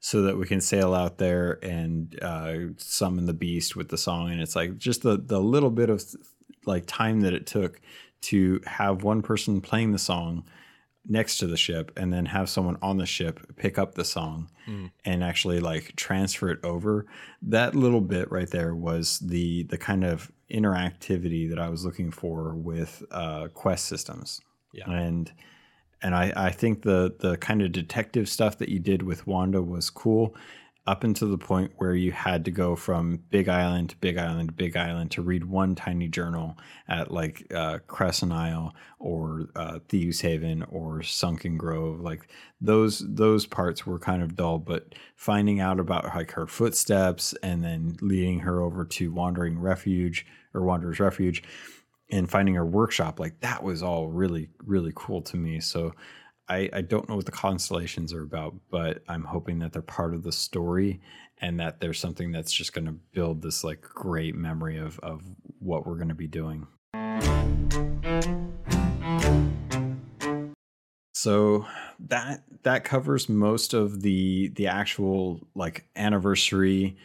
So 0.01 0.23
that 0.23 0.35
we 0.35 0.47
can 0.47 0.59
sail 0.59 0.95
out 0.95 1.19
there 1.19 1.59
and 1.63 2.17
uh, 2.23 2.55
summon 2.77 3.27
the 3.27 3.33
beast 3.33 3.75
with 3.75 3.89
the 3.89 3.97
song. 3.97 4.31
And 4.31 4.41
it's 4.41 4.55
like 4.55 4.77
just 4.77 5.03
the 5.03 5.15
the 5.17 5.39
little 5.39 5.69
bit 5.69 5.89
of 5.89 6.03
like 6.65 6.85
time 6.87 7.21
that 7.21 7.33
it 7.33 7.45
took 7.45 7.79
to 8.21 8.59
have 8.65 9.03
one 9.03 9.21
person 9.21 9.61
playing 9.61 9.91
the 9.91 9.99
song 9.99 10.43
next 11.07 11.37
to 11.37 11.47
the 11.47 11.57
ship 11.57 11.91
and 11.97 12.11
then 12.13 12.25
have 12.25 12.49
someone 12.49 12.77
on 12.81 12.97
the 12.97 13.05
ship 13.05 13.39
pick 13.55 13.79
up 13.79 13.95
the 13.95 14.05
song 14.05 14.49
mm. 14.67 14.91
and 15.03 15.23
actually 15.23 15.59
like 15.59 15.95
transfer 15.95 16.49
it 16.49 16.59
over 16.63 17.07
that 17.41 17.73
little 17.73 18.01
bit 18.01 18.31
right 18.31 18.51
there 18.51 18.75
was 18.75 19.17
the 19.19 19.63
the 19.63 19.79
kind 19.79 20.03
of 20.03 20.31
interactivity 20.51 21.49
that 21.49 21.57
i 21.57 21.67
was 21.67 21.83
looking 21.83 22.11
for 22.11 22.53
with 22.53 23.01
uh, 23.09 23.47
quest 23.55 23.87
systems 23.87 24.41
yeah 24.73 24.87
and 24.91 25.31
and 26.01 26.15
I, 26.15 26.33
I 26.35 26.49
think 26.51 26.81
the 26.81 27.15
the 27.19 27.37
kind 27.37 27.61
of 27.61 27.71
detective 27.71 28.27
stuff 28.29 28.57
that 28.59 28.69
you 28.69 28.79
did 28.79 29.03
with 29.03 29.27
Wanda 29.27 29.61
was 29.61 29.89
cool 29.89 30.35
up 30.87 31.03
until 31.03 31.29
the 31.29 31.37
point 31.37 31.71
where 31.77 31.93
you 31.93 32.11
had 32.11 32.43
to 32.43 32.49
go 32.49 32.75
from 32.75 33.19
Big 33.29 33.47
Island 33.47 33.91
to 33.91 33.97
Big 33.97 34.17
Island 34.17 34.49
to 34.49 34.55
Big 34.55 34.75
Island 34.75 35.11
to 35.11 35.21
read 35.21 35.45
one 35.45 35.75
tiny 35.75 36.07
journal 36.07 36.57
at 36.87 37.11
like 37.11 37.45
uh, 37.53 37.79
Crescent 37.85 38.31
Isle 38.31 38.73
or 38.97 39.49
uh, 39.55 39.79
Thieves 39.87 40.21
Haven 40.21 40.63
or 40.63 41.03
Sunken 41.03 41.57
Grove. 41.57 42.01
Like 42.01 42.27
those 42.59 43.05
those 43.07 43.45
parts 43.45 43.85
were 43.85 43.99
kind 43.99 44.23
of 44.23 44.35
dull, 44.35 44.57
but 44.57 44.95
finding 45.15 45.59
out 45.59 45.79
about 45.79 46.15
like 46.15 46.31
her 46.31 46.47
footsteps 46.47 47.35
and 47.43 47.63
then 47.63 47.97
leading 48.01 48.39
her 48.39 48.61
over 48.61 48.83
to 48.83 49.11
Wandering 49.11 49.59
Refuge 49.59 50.25
or 50.53 50.63
Wanderer's 50.63 50.99
Refuge 50.99 51.43
and 52.11 52.29
finding 52.29 52.55
her 52.55 52.65
workshop 52.65 53.19
like 53.19 53.39
that 53.39 53.63
was 53.63 53.81
all 53.81 54.07
really 54.07 54.49
really 54.65 54.91
cool 54.95 55.21
to 55.21 55.37
me 55.37 55.59
so 55.59 55.93
I, 56.49 56.69
I 56.73 56.81
don't 56.81 57.07
know 57.07 57.15
what 57.15 57.25
the 57.25 57.31
constellations 57.31 58.13
are 58.13 58.23
about 58.23 58.55
but 58.69 59.03
i'm 59.07 59.23
hoping 59.23 59.59
that 59.59 59.73
they're 59.73 59.81
part 59.81 60.13
of 60.13 60.23
the 60.23 60.31
story 60.31 61.01
and 61.39 61.59
that 61.59 61.79
there's 61.79 61.99
something 61.99 62.31
that's 62.31 62.51
just 62.51 62.73
going 62.73 62.85
to 62.85 62.91
build 62.91 63.41
this 63.41 63.63
like 63.63 63.81
great 63.81 64.35
memory 64.35 64.77
of 64.77 64.99
of 64.99 65.23
what 65.59 65.87
we're 65.87 65.95
going 65.95 66.09
to 66.09 66.15
be 66.15 66.27
doing 66.27 66.67
So 71.21 71.67
that 72.07 72.41
that 72.63 72.83
covers 72.83 73.29
most 73.29 73.75
of 73.75 74.01
the 74.01 74.47
the 74.55 74.65
actual 74.65 75.47
like 75.53 75.85
anniversary 75.95 76.97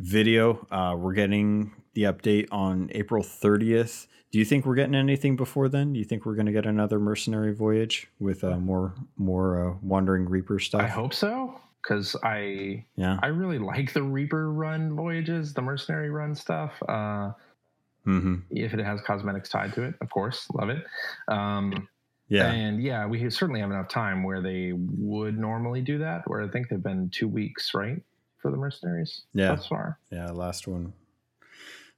video. 0.00 0.66
Uh, 0.68 0.96
we're 0.98 1.12
getting 1.12 1.70
the 1.94 2.02
update 2.02 2.48
on 2.50 2.90
April 2.92 3.22
30th. 3.22 4.06
Do 4.30 4.38
you 4.38 4.44
think 4.44 4.64
we're 4.64 4.74
getting 4.74 4.94
anything 4.94 5.36
before 5.36 5.68
then? 5.68 5.92
Do 5.92 5.98
you 5.98 6.04
think 6.04 6.24
we're 6.24 6.34
going 6.34 6.46
to 6.46 6.52
get 6.52 6.64
another 6.64 6.98
mercenary 6.98 7.52
voyage 7.52 8.08
with 8.18 8.42
uh, 8.44 8.58
more 8.58 8.94
more 9.16 9.70
uh, 9.70 9.74
wandering 9.82 10.26
reaper 10.26 10.58
stuff? 10.58 10.80
I 10.80 10.88
hope 10.88 11.12
so 11.12 11.60
because 11.82 12.16
I 12.22 12.86
yeah 12.96 13.18
I 13.22 13.26
really 13.26 13.58
like 13.58 13.92
the 13.92 14.02
reaper 14.02 14.50
run 14.50 14.96
voyages, 14.96 15.52
the 15.52 15.60
mercenary 15.60 16.08
run 16.08 16.34
stuff. 16.34 16.72
Uh, 16.88 17.32
mm-hmm. 18.06 18.36
If 18.50 18.72
it 18.72 18.82
has 18.82 19.00
cosmetics 19.02 19.50
tied 19.50 19.74
to 19.74 19.82
it, 19.82 19.94
of 20.00 20.08
course, 20.08 20.46
love 20.54 20.70
it. 20.70 20.82
Um, 21.28 21.88
yeah, 22.28 22.50
and 22.50 22.82
yeah, 22.82 23.04
we 23.06 23.28
certainly 23.28 23.60
have 23.60 23.70
enough 23.70 23.88
time 23.88 24.22
where 24.22 24.40
they 24.40 24.72
would 24.72 25.38
normally 25.38 25.82
do 25.82 25.98
that. 25.98 26.22
Where 26.26 26.42
I 26.42 26.48
think 26.48 26.70
they've 26.70 26.82
been 26.82 27.10
two 27.10 27.28
weeks, 27.28 27.72
right, 27.74 28.02
for 28.40 28.50
the 28.50 28.56
mercenaries. 28.56 29.24
Yeah, 29.34 29.48
thus 29.48 29.66
far. 29.66 29.98
Yeah, 30.10 30.30
last 30.30 30.66
one. 30.66 30.94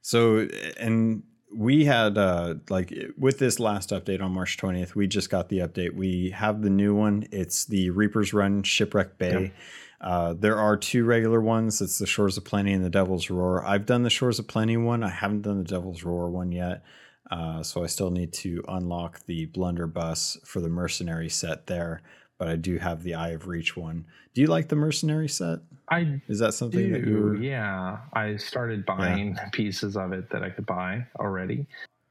So 0.05 0.47
and 0.77 1.23
we 1.51 1.85
had 1.85 2.15
uh 2.15 2.55
like 2.69 2.93
with 3.17 3.39
this 3.39 3.59
last 3.59 3.89
update 3.89 4.21
on 4.21 4.33
March 4.33 4.55
20th, 4.55 4.93
we 4.93 5.07
just 5.07 5.31
got 5.31 5.49
the 5.49 5.59
update. 5.59 5.95
We 5.95 6.29
have 6.29 6.61
the 6.61 6.69
new 6.69 6.93
one. 6.93 7.25
It's 7.31 7.65
the 7.65 7.89
Reapers 7.89 8.31
Run 8.31 8.61
Shipwreck 8.61 9.17
Bay. 9.17 9.41
Yep. 9.41 9.53
Uh, 9.99 10.33
there 10.33 10.59
are 10.59 10.77
two 10.77 11.05
regular 11.05 11.41
ones. 11.41 11.81
It's 11.81 11.97
the 11.97 12.05
Shores 12.05 12.37
of 12.37 12.45
Plenty 12.45 12.73
and 12.73 12.85
the 12.85 12.89
Devil's 12.91 13.31
Roar. 13.31 13.65
I've 13.65 13.87
done 13.87 14.03
the 14.03 14.11
Shores 14.11 14.37
of 14.37 14.47
Plenty 14.47 14.77
one. 14.77 15.01
I 15.01 15.09
haven't 15.09 15.41
done 15.41 15.57
the 15.57 15.63
Devil's 15.63 16.03
Roar 16.03 16.29
one 16.29 16.51
yet. 16.51 16.83
Uh, 17.31 17.63
so 17.63 17.83
I 17.83 17.87
still 17.87 18.11
need 18.11 18.31
to 18.33 18.63
unlock 18.67 19.25
the 19.25 19.47
blunderbuss 19.47 20.37
for 20.45 20.59
the 20.59 20.69
mercenary 20.69 21.29
set 21.29 21.65
there. 21.65 22.03
But 22.37 22.47
I 22.47 22.57
do 22.57 22.77
have 22.77 23.01
the 23.01 23.15
Eye 23.15 23.29
of 23.29 23.47
Reach 23.47 23.75
one. 23.75 24.05
Do 24.35 24.41
you 24.41 24.47
like 24.47 24.67
the 24.67 24.75
mercenary 24.75 25.29
set? 25.29 25.61
I 25.89 26.21
is 26.27 26.39
that 26.39 26.53
something 26.53 26.79
do, 26.79 26.91
that 26.93 27.05
you 27.05 27.37
Yeah, 27.41 27.99
I 28.13 28.37
started 28.37 28.85
buying 28.85 29.35
yeah. 29.35 29.49
pieces 29.51 29.95
of 29.95 30.13
it 30.13 30.29
that 30.31 30.43
I 30.43 30.49
could 30.49 30.65
buy 30.65 31.05
already. 31.19 31.67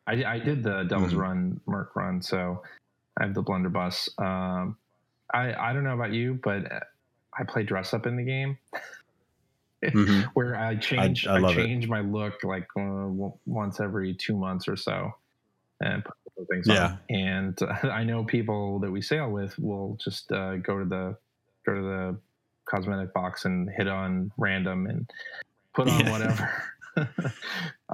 I, 0.07 0.25
I 0.25 0.39
did 0.39 0.63
the 0.63 0.85
Devil's 0.85 1.11
mm-hmm. 1.11 1.21
Run 1.21 1.61
Merc 1.67 1.97
run, 1.97 2.23
so 2.23 2.63
I 3.19 3.25
have 3.25 3.35
the 3.35 3.43
blunderbuss. 3.43 4.09
Um, 4.19 4.77
I 5.33 5.55
I 5.55 5.73
don't 5.73 5.85
know 5.85 5.95
about 5.95 6.13
you, 6.13 6.39
but 6.43 6.71
I 7.37 7.45
play 7.45 7.63
dress 7.65 7.95
up 7.95 8.07
in 8.07 8.17
the 8.17 8.23
game. 8.23 8.59
mm-hmm. 9.83 10.21
Where 10.35 10.57
I 10.57 10.77
change, 10.77 11.27
I, 11.27 11.39
I, 11.39 11.45
I 11.45 11.55
change 11.55 11.85
it. 11.85 11.91
my 11.91 12.01
look 12.01 12.45
like 12.45 12.69
uh, 12.79 13.09
once 13.47 13.81
every 13.81 14.15
two 14.15 14.37
months 14.37 14.69
or 14.69 14.77
so, 14.77 15.13
and 15.81 16.05
put 16.05 16.49
things 16.49 16.67
yeah. 16.69 16.85
on. 16.85 16.99
And 17.11 17.63
uh, 17.63 17.75
I 17.89 18.05
know 18.05 18.25
people 18.25 18.79
that 18.81 18.91
we 18.91 19.03
sail 19.03 19.31
with 19.31 19.59
will 19.59 19.99
just 20.03 20.31
uh, 20.33 20.57
go 20.57 20.79
to 20.79 20.85
the 20.85 21.17
go 21.67 21.75
to 21.75 21.83
the 21.83 22.17
cosmetic 22.67 23.13
box 23.13 23.45
and 23.45 23.69
hit 23.71 23.89
on 23.89 24.33
random 24.37 24.87
and 24.87 25.11
put 25.75 25.89
on 25.89 26.11
whatever. 26.11 26.51
uh, 26.97 27.05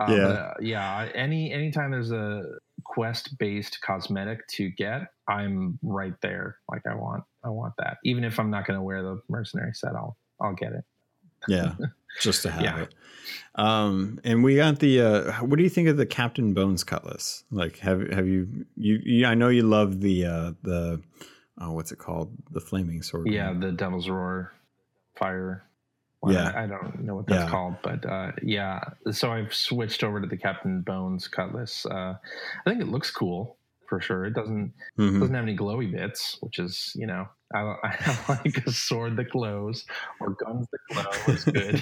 yeah, 0.08 0.14
uh, 0.14 0.54
yeah. 0.60 1.08
Any 1.14 1.52
anytime 1.52 1.90
there's 1.90 2.12
a 2.12 2.44
quest 2.84 3.38
based 3.38 3.80
cosmetic 3.82 4.46
to 4.48 4.70
get, 4.70 5.12
I'm 5.28 5.78
right 5.82 6.14
there. 6.20 6.58
Like 6.70 6.82
I 6.86 6.94
want 6.94 7.24
I 7.42 7.48
want 7.48 7.74
that. 7.78 7.98
Even 8.04 8.24
if 8.24 8.38
I'm 8.38 8.50
not 8.50 8.66
going 8.66 8.78
to 8.78 8.82
wear 8.82 9.02
the 9.02 9.22
mercenary 9.28 9.72
set, 9.74 9.94
I'll 9.94 10.16
I'll 10.40 10.54
get 10.54 10.72
it. 10.72 10.84
Yeah, 11.48 11.74
just 12.20 12.42
to 12.42 12.50
have 12.50 12.62
yeah. 12.62 12.82
it. 12.82 12.94
Um, 13.54 14.20
and 14.22 14.44
we 14.44 14.56
got 14.56 14.80
the. 14.80 15.00
Uh, 15.00 15.32
what 15.44 15.56
do 15.56 15.62
you 15.62 15.70
think 15.70 15.88
of 15.88 15.96
the 15.96 16.06
Captain 16.06 16.52
Bones 16.52 16.84
cutlass? 16.84 17.44
Like, 17.50 17.78
have 17.78 18.06
have 18.10 18.26
you 18.26 18.66
you? 18.76 19.00
you 19.02 19.26
I 19.26 19.34
know 19.34 19.48
you 19.48 19.62
love 19.62 20.00
the 20.00 20.26
uh, 20.26 20.52
the. 20.62 21.00
Oh, 21.58 21.72
what's 21.72 21.92
it 21.92 21.98
called? 21.98 22.32
The 22.50 22.60
flaming 22.60 23.02
sword. 23.02 23.28
Yeah, 23.28 23.52
the 23.52 23.72
Devil's 23.72 24.08
Roar 24.08 24.52
fire. 25.20 25.62
Well, 26.22 26.34
yeah, 26.34 26.52
I, 26.54 26.64
I, 26.64 26.66
don't 26.66 27.04
know 27.04 27.14
what 27.14 27.26
that's 27.28 27.44
yeah. 27.44 27.48
called, 27.48 27.76
but 27.82 28.04
uh, 28.04 28.32
yeah. 28.42 28.80
So 29.10 29.30
I've 29.32 29.54
switched 29.54 30.04
over 30.04 30.20
to 30.20 30.26
the 30.26 30.36
Captain 30.36 30.82
Bones 30.82 31.28
cutlass. 31.28 31.86
Uh, 31.86 32.14
I 32.66 32.70
think 32.70 32.82
it 32.82 32.88
looks 32.88 33.10
cool 33.10 33.56
for 33.90 34.00
sure. 34.00 34.24
It 34.24 34.34
doesn't 34.34 34.72
mm-hmm. 34.98 35.20
doesn't 35.20 35.34
have 35.34 35.44
any 35.44 35.56
glowy 35.56 35.90
bits, 35.90 36.36
which 36.40 36.58
is 36.58 36.92
you 36.94 37.06
know 37.06 37.28
I, 37.54 37.60
I 37.82 38.40
like 38.44 38.66
a 38.66 38.72
sword 38.72 39.16
that 39.16 39.30
glows 39.30 39.84
or 40.20 40.30
guns 40.30 40.66
that 40.72 40.80
glow 40.90 41.34
is 41.34 41.44
good. 41.44 41.80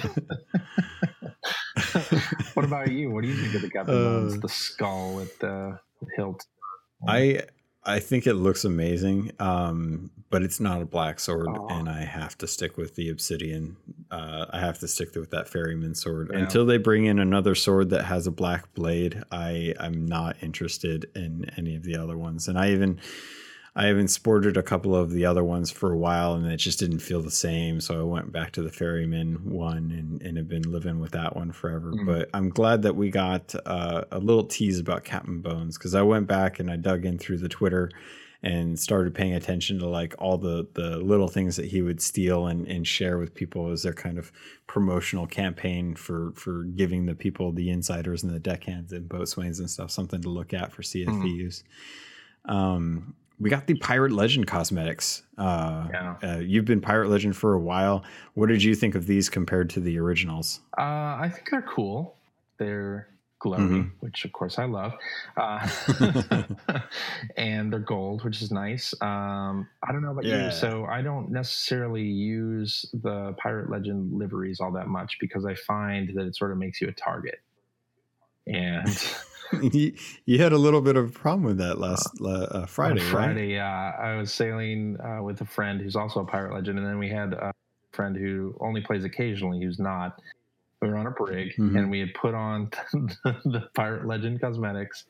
what 2.55 2.65
about 2.65 2.91
you? 2.91 3.11
What 3.11 3.23
do 3.23 3.29
you 3.29 3.35
think 3.35 3.55
of 3.55 3.61
the 3.61 3.69
Captain 3.69 3.95
uh, 3.95 4.03
Bones, 4.03 4.39
the 4.39 4.49
skull 4.49 5.15
with 5.15 5.37
the 5.39 5.79
hilt? 6.15 6.45
I 7.07 7.43
I 7.89 7.99
think 7.99 8.27
it 8.27 8.35
looks 8.35 8.65
amazing, 8.65 9.31
um, 9.39 10.11
but 10.29 10.43
it's 10.43 10.59
not 10.59 10.81
a 10.81 10.85
black 10.85 11.19
sword, 11.19 11.47
oh. 11.49 11.67
and 11.69 11.89
I 11.89 12.01
have 12.01 12.37
to 12.37 12.47
stick 12.47 12.77
with 12.77 12.95
the 12.95 13.09
obsidian. 13.09 13.77
Uh, 14.11 14.45
I 14.51 14.59
have 14.59 14.79
to 14.79 14.87
stick 14.87 15.15
with 15.15 15.31
that 15.31 15.49
ferryman 15.49 15.95
sword 15.95 16.29
yeah. 16.31 16.39
until 16.39 16.65
they 16.65 16.77
bring 16.77 17.05
in 17.05 17.19
another 17.19 17.55
sword 17.55 17.89
that 17.89 18.05
has 18.05 18.27
a 18.27 18.31
black 18.31 18.73
blade. 18.73 19.23
I 19.31 19.73
I'm 19.79 20.05
not 20.05 20.37
interested 20.41 21.09
in 21.15 21.49
any 21.57 21.75
of 21.75 21.83
the 21.83 21.95
other 21.97 22.17
ones, 22.17 22.47
and 22.47 22.57
I 22.57 22.71
even 22.71 22.99
I 23.79 23.89
even 23.89 24.09
sported 24.09 24.57
a 24.57 24.61
couple 24.61 24.93
of 24.93 25.11
the 25.11 25.25
other 25.25 25.41
ones 25.41 25.71
for 25.71 25.93
a 25.93 25.97
while, 25.97 26.33
and 26.33 26.45
it 26.45 26.57
just 26.57 26.79
didn't 26.79 26.99
feel 26.99 27.21
the 27.21 27.31
same. 27.31 27.79
So 27.79 27.97
I 27.97 28.03
went 28.03 28.29
back 28.29 28.51
to 28.51 28.61
the 28.61 28.69
ferryman 28.69 29.49
one, 29.49 29.91
and, 29.97 30.21
and 30.21 30.35
have 30.35 30.49
been 30.49 30.69
living 30.69 30.99
with 30.99 31.11
that 31.13 31.37
one 31.37 31.53
forever. 31.53 31.93
Mm. 31.93 32.05
But 32.05 32.29
I'm 32.33 32.49
glad 32.49 32.81
that 32.81 32.97
we 32.97 33.09
got 33.09 33.55
uh, 33.65 34.03
a 34.11 34.19
little 34.19 34.43
tease 34.43 34.79
about 34.79 35.05
Captain 35.05 35.39
Bones 35.39 35.77
because 35.77 35.95
I 35.95 36.01
went 36.01 36.27
back 36.27 36.59
and 36.59 36.69
I 36.69 36.75
dug 36.75 37.05
in 37.05 37.17
through 37.17 37.37
the 37.37 37.47
Twitter 37.47 37.89
and 38.43 38.77
started 38.77 39.15
paying 39.15 39.33
attention 39.33 39.79
to 39.79 39.87
like 39.87 40.13
all 40.19 40.37
the 40.37 40.67
the 40.73 40.97
little 40.97 41.29
things 41.29 41.55
that 41.55 41.67
he 41.67 41.81
would 41.81 42.01
steal 42.01 42.47
and, 42.47 42.67
and 42.67 42.85
share 42.85 43.17
with 43.17 43.33
people 43.33 43.71
as 43.71 43.83
their 43.83 43.93
kind 43.93 44.17
of 44.17 44.29
promotional 44.67 45.25
campaign 45.25 45.95
for 45.95 46.33
for 46.35 46.63
giving 46.63 47.05
the 47.05 47.15
people 47.15 47.53
the 47.53 47.69
insiders 47.69 48.23
and 48.23 48.33
the 48.33 48.39
deckhands 48.39 48.91
and 48.91 49.07
boatswains 49.07 49.59
and 49.59 49.69
stuff 49.69 49.89
something 49.89 50.21
to 50.21 50.29
look 50.29 50.53
at 50.53 50.73
for 50.73 50.81
CFVs. 50.81 51.63
Mm. 52.45 52.51
Um, 52.51 53.15
we 53.39 53.49
got 53.49 53.67
the 53.67 53.75
Pirate 53.75 54.11
Legend 54.11 54.47
cosmetics. 54.47 55.23
Uh, 55.37 55.87
yeah. 55.89 56.15
Uh, 56.21 56.37
you've 56.39 56.65
been 56.65 56.81
Pirate 56.81 57.09
Legend 57.09 57.35
for 57.35 57.53
a 57.53 57.59
while. 57.59 58.03
What 58.33 58.49
did 58.49 58.63
you 58.63 58.75
think 58.75 58.95
of 58.95 59.07
these 59.07 59.29
compared 59.29 59.69
to 59.71 59.79
the 59.79 59.97
originals? 59.99 60.59
Uh, 60.77 60.81
I 60.81 61.31
think 61.33 61.49
they're 61.49 61.61
cool. 61.61 62.17
They're 62.57 63.07
glowy, 63.41 63.57
mm-hmm. 63.57 63.87
which 64.01 64.25
of 64.25 64.33
course 64.33 64.59
I 64.59 64.65
love, 64.65 64.93
uh, 65.37 65.67
and 67.37 67.71
they're 67.71 67.79
gold, 67.79 68.23
which 68.23 68.41
is 68.41 68.51
nice. 68.51 68.93
Um, 69.01 69.67
I 69.81 69.91
don't 69.91 70.01
know 70.01 70.11
about 70.11 70.25
yeah. 70.25 70.45
you, 70.45 70.51
so 70.51 70.85
I 70.85 71.01
don't 71.01 71.31
necessarily 71.31 72.03
use 72.03 72.85
the 72.91 73.33
Pirate 73.41 73.69
Legend 73.69 74.13
liveries 74.13 74.59
all 74.59 74.73
that 74.73 74.87
much 74.87 75.17
because 75.19 75.45
I 75.45 75.55
find 75.55 76.11
that 76.15 76.25
it 76.25 76.35
sort 76.35 76.51
of 76.51 76.57
makes 76.57 76.81
you 76.81 76.87
a 76.89 76.93
target, 76.93 77.39
and. 78.45 78.87
you, 79.73 79.93
you, 80.25 80.41
had 80.41 80.51
a 80.51 80.57
little 80.57 80.81
bit 80.81 80.95
of 80.95 81.09
a 81.09 81.11
problem 81.11 81.43
with 81.43 81.57
that 81.57 81.79
last 81.79 82.07
uh, 82.21 82.27
uh, 82.27 82.65
Friday, 82.65 83.01
Friday, 83.01 83.41
right? 83.41 83.49
yeah. 83.49 83.93
I 83.99 84.15
was 84.15 84.31
sailing 84.31 84.97
uh, 85.01 85.23
with 85.23 85.41
a 85.41 85.45
friend 85.45 85.81
who's 85.81 85.95
also 85.95 86.21
a 86.21 86.25
pirate 86.25 86.53
legend, 86.53 86.77
and 86.77 86.87
then 86.87 86.99
we 86.99 87.09
had 87.09 87.33
a 87.33 87.53
friend 87.91 88.15
who 88.15 88.55
only 88.59 88.81
plays 88.81 89.03
occasionally, 89.03 89.61
who's 89.61 89.79
not. 89.79 90.21
We 90.81 90.87
were 90.87 90.95
on 90.95 91.07
a 91.07 91.11
brig, 91.11 91.49
mm-hmm. 91.57 91.75
and 91.75 91.91
we 91.91 91.99
had 91.99 92.13
put 92.13 92.33
on 92.33 92.71
the 92.93 93.67
pirate 93.73 94.07
legend 94.07 94.39
cosmetics, 94.39 95.05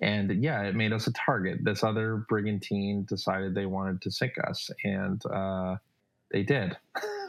and 0.00 0.42
yeah, 0.42 0.62
it 0.62 0.74
made 0.74 0.94
us 0.94 1.06
a 1.08 1.12
target. 1.12 1.62
This 1.62 1.84
other 1.84 2.24
brigantine 2.28 3.04
decided 3.04 3.54
they 3.54 3.66
wanted 3.66 4.00
to 4.02 4.10
sink 4.10 4.34
us, 4.48 4.70
and 4.82 5.22
uh, 5.26 5.76
they 6.30 6.42
did. 6.42 6.76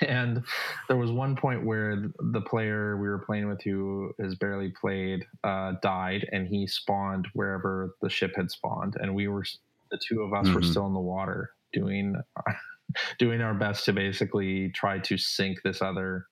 and 0.00 0.42
there 0.88 0.96
was 0.96 1.10
one 1.10 1.36
point 1.36 1.64
where 1.64 2.10
the 2.32 2.40
player 2.40 2.96
we 2.96 3.08
were 3.08 3.24
playing 3.26 3.48
with, 3.48 3.62
who 3.62 4.12
has 4.20 4.34
barely 4.34 4.72
played, 4.80 5.24
uh, 5.44 5.74
died, 5.82 6.26
and 6.32 6.46
he 6.46 6.66
spawned 6.66 7.28
wherever 7.34 7.94
the 8.02 8.10
ship 8.10 8.32
had 8.36 8.50
spawned, 8.50 8.96
and 9.00 9.14
we 9.14 9.28
were 9.28 9.44
the 9.90 9.98
two 10.08 10.22
of 10.22 10.32
us 10.32 10.46
mm-hmm. 10.46 10.54
were 10.54 10.62
still 10.62 10.86
in 10.86 10.94
the 10.94 11.00
water 11.00 11.50
doing 11.72 12.16
doing 13.18 13.40
our 13.40 13.54
best 13.54 13.84
to 13.84 13.92
basically 13.92 14.70
try 14.74 14.98
to 14.98 15.16
sink 15.16 15.58
this 15.62 15.82
other 15.82 16.26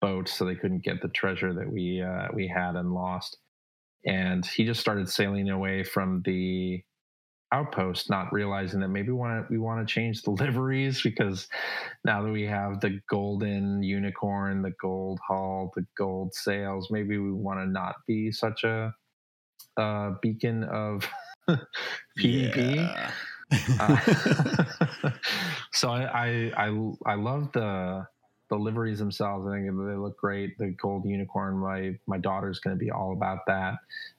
boat 0.00 0.28
so 0.28 0.44
they 0.44 0.54
couldn't 0.54 0.84
get 0.84 1.00
the 1.02 1.08
treasure 1.08 1.54
that 1.54 1.70
we 1.70 2.02
uh, 2.02 2.28
we 2.34 2.46
had 2.46 2.76
and 2.76 2.92
lost. 2.92 3.38
And 4.04 4.46
he 4.46 4.64
just 4.64 4.80
started 4.80 5.08
sailing 5.08 5.48
away 5.50 5.82
from 5.82 6.22
the 6.24 6.82
outpost 7.52 8.10
not 8.10 8.32
realizing 8.32 8.80
that 8.80 8.88
maybe 8.88 9.08
we 9.08 9.14
want 9.14 9.46
to 9.46 9.52
we 9.52 9.58
want 9.58 9.86
to 9.86 9.92
change 9.92 10.22
the 10.22 10.30
liveries 10.42 11.02
because 11.02 11.46
now 12.04 12.22
that 12.22 12.30
we 12.30 12.42
have 12.42 12.80
the 12.80 13.00
golden 13.08 13.82
unicorn 13.82 14.62
the 14.62 14.72
gold 14.80 15.18
hull 15.26 15.70
the 15.76 15.86
gold 15.96 16.34
sails 16.34 16.88
maybe 16.90 17.18
we 17.18 17.32
want 17.32 17.60
to 17.60 17.66
not 17.66 17.94
be 18.06 18.32
such 18.32 18.64
a, 18.64 18.92
a 19.78 20.10
beacon 20.22 20.64
of 20.64 21.08
pvp 22.18 23.10
uh, 23.78 25.10
so 25.72 25.90
I, 25.90 26.02
I 26.02 26.66
i 26.66 26.90
i 27.06 27.14
love 27.14 27.52
the 27.52 28.06
the 28.48 28.56
liveries 28.56 28.98
themselves, 28.98 29.46
I 29.46 29.56
think 29.56 29.66
they 29.66 29.96
look 29.96 30.16
great. 30.16 30.56
The 30.58 30.68
gold 30.68 31.04
unicorn, 31.04 31.56
my 31.56 31.98
my 32.06 32.18
daughter's 32.18 32.58
going 32.58 32.76
to 32.76 32.82
be 32.82 32.90
all 32.90 33.12
about 33.12 33.40
that. 33.46 33.74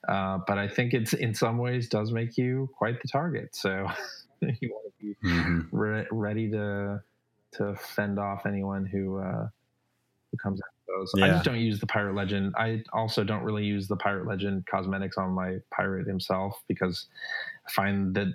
Uh, 0.06 0.38
but 0.46 0.58
I 0.58 0.68
think 0.68 0.94
it's 0.94 1.12
in 1.12 1.34
some 1.34 1.58
ways 1.58 1.88
does 1.88 2.12
make 2.12 2.36
you 2.36 2.68
quite 2.76 3.00
the 3.00 3.08
target. 3.08 3.54
So 3.54 3.88
you 4.40 4.70
want 4.70 4.86
to 4.86 5.04
be 5.04 5.16
mm-hmm. 5.24 5.76
re- 5.76 6.06
ready 6.10 6.50
to 6.50 7.02
to 7.52 7.74
fend 7.76 8.18
off 8.18 8.46
anyone 8.46 8.84
who 8.84 9.18
uh, 9.18 9.48
who 10.30 10.36
comes 10.36 10.60
after 10.60 10.98
those. 10.98 11.12
Yeah. 11.16 11.24
I 11.24 11.28
just 11.30 11.44
don't 11.44 11.60
use 11.60 11.80
the 11.80 11.86
pirate 11.86 12.14
legend. 12.14 12.54
I 12.56 12.82
also 12.92 13.24
don't 13.24 13.42
really 13.42 13.64
use 13.64 13.88
the 13.88 13.96
pirate 13.96 14.26
legend 14.26 14.66
cosmetics 14.66 15.16
on 15.16 15.30
my 15.30 15.58
pirate 15.70 16.06
himself 16.06 16.62
because 16.68 17.06
I 17.66 17.70
find 17.70 18.14
that 18.14 18.28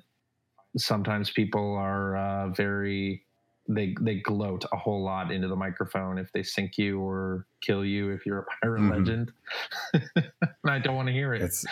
sometimes 0.77 1.29
people 1.29 1.75
are 1.75 2.17
uh, 2.17 2.49
very 2.49 3.23
they 3.67 3.95
they 4.01 4.15
gloat 4.15 4.65
a 4.71 4.77
whole 4.77 5.03
lot 5.03 5.31
into 5.31 5.47
the 5.47 5.55
microphone 5.55 6.17
if 6.17 6.31
they 6.33 6.43
sink 6.43 6.77
you 6.77 6.99
or 6.99 7.47
kill 7.61 7.85
you 7.85 8.11
if 8.11 8.25
you're 8.25 8.39
a 8.39 8.45
pirate 8.61 8.81
mm-hmm. 8.81 8.91
legend. 8.91 9.31
and 9.93 10.41
I 10.65 10.79
don't 10.79 10.95
want 10.95 11.07
to 11.07 11.13
hear 11.13 11.33
it. 11.33 11.41
It's, 11.41 11.65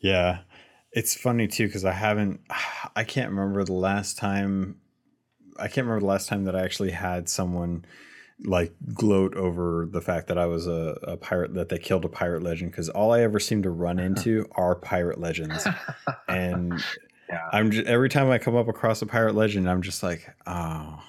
yeah. 0.00 0.40
It's 0.92 1.14
funny 1.14 1.48
too 1.48 1.66
because 1.66 1.84
I 1.84 1.92
haven't 1.92 2.40
I 2.96 3.04
can't 3.04 3.30
remember 3.30 3.64
the 3.64 3.72
last 3.72 4.18
time 4.18 4.80
I 5.58 5.68
can't 5.68 5.86
remember 5.86 6.00
the 6.00 6.06
last 6.06 6.28
time 6.28 6.44
that 6.44 6.56
I 6.56 6.62
actually 6.62 6.92
had 6.92 7.28
someone 7.28 7.84
like 8.44 8.74
gloat 8.92 9.34
over 9.36 9.86
the 9.90 10.00
fact 10.00 10.26
that 10.28 10.38
I 10.38 10.46
was 10.46 10.66
a, 10.66 10.98
a 11.02 11.16
pirate 11.16 11.54
that 11.54 11.68
they 11.68 11.78
killed 11.78 12.04
a 12.04 12.08
pirate 12.08 12.42
legend 12.42 12.70
because 12.70 12.88
all 12.88 13.12
I 13.12 13.20
ever 13.20 13.38
seem 13.38 13.62
to 13.62 13.70
run 13.70 13.98
into 13.98 14.48
are 14.52 14.74
pirate 14.74 15.20
legends. 15.20 15.66
and 16.28 16.82
yeah. 17.32 17.48
I'm 17.52 17.70
just, 17.70 17.86
every 17.86 18.08
time 18.08 18.30
I 18.30 18.38
come 18.38 18.56
up 18.56 18.68
across 18.68 19.02
a 19.02 19.06
pirate 19.06 19.34
legend, 19.34 19.68
I'm 19.68 19.82
just 19.82 20.02
like, 20.02 20.28
oh, 20.46 21.02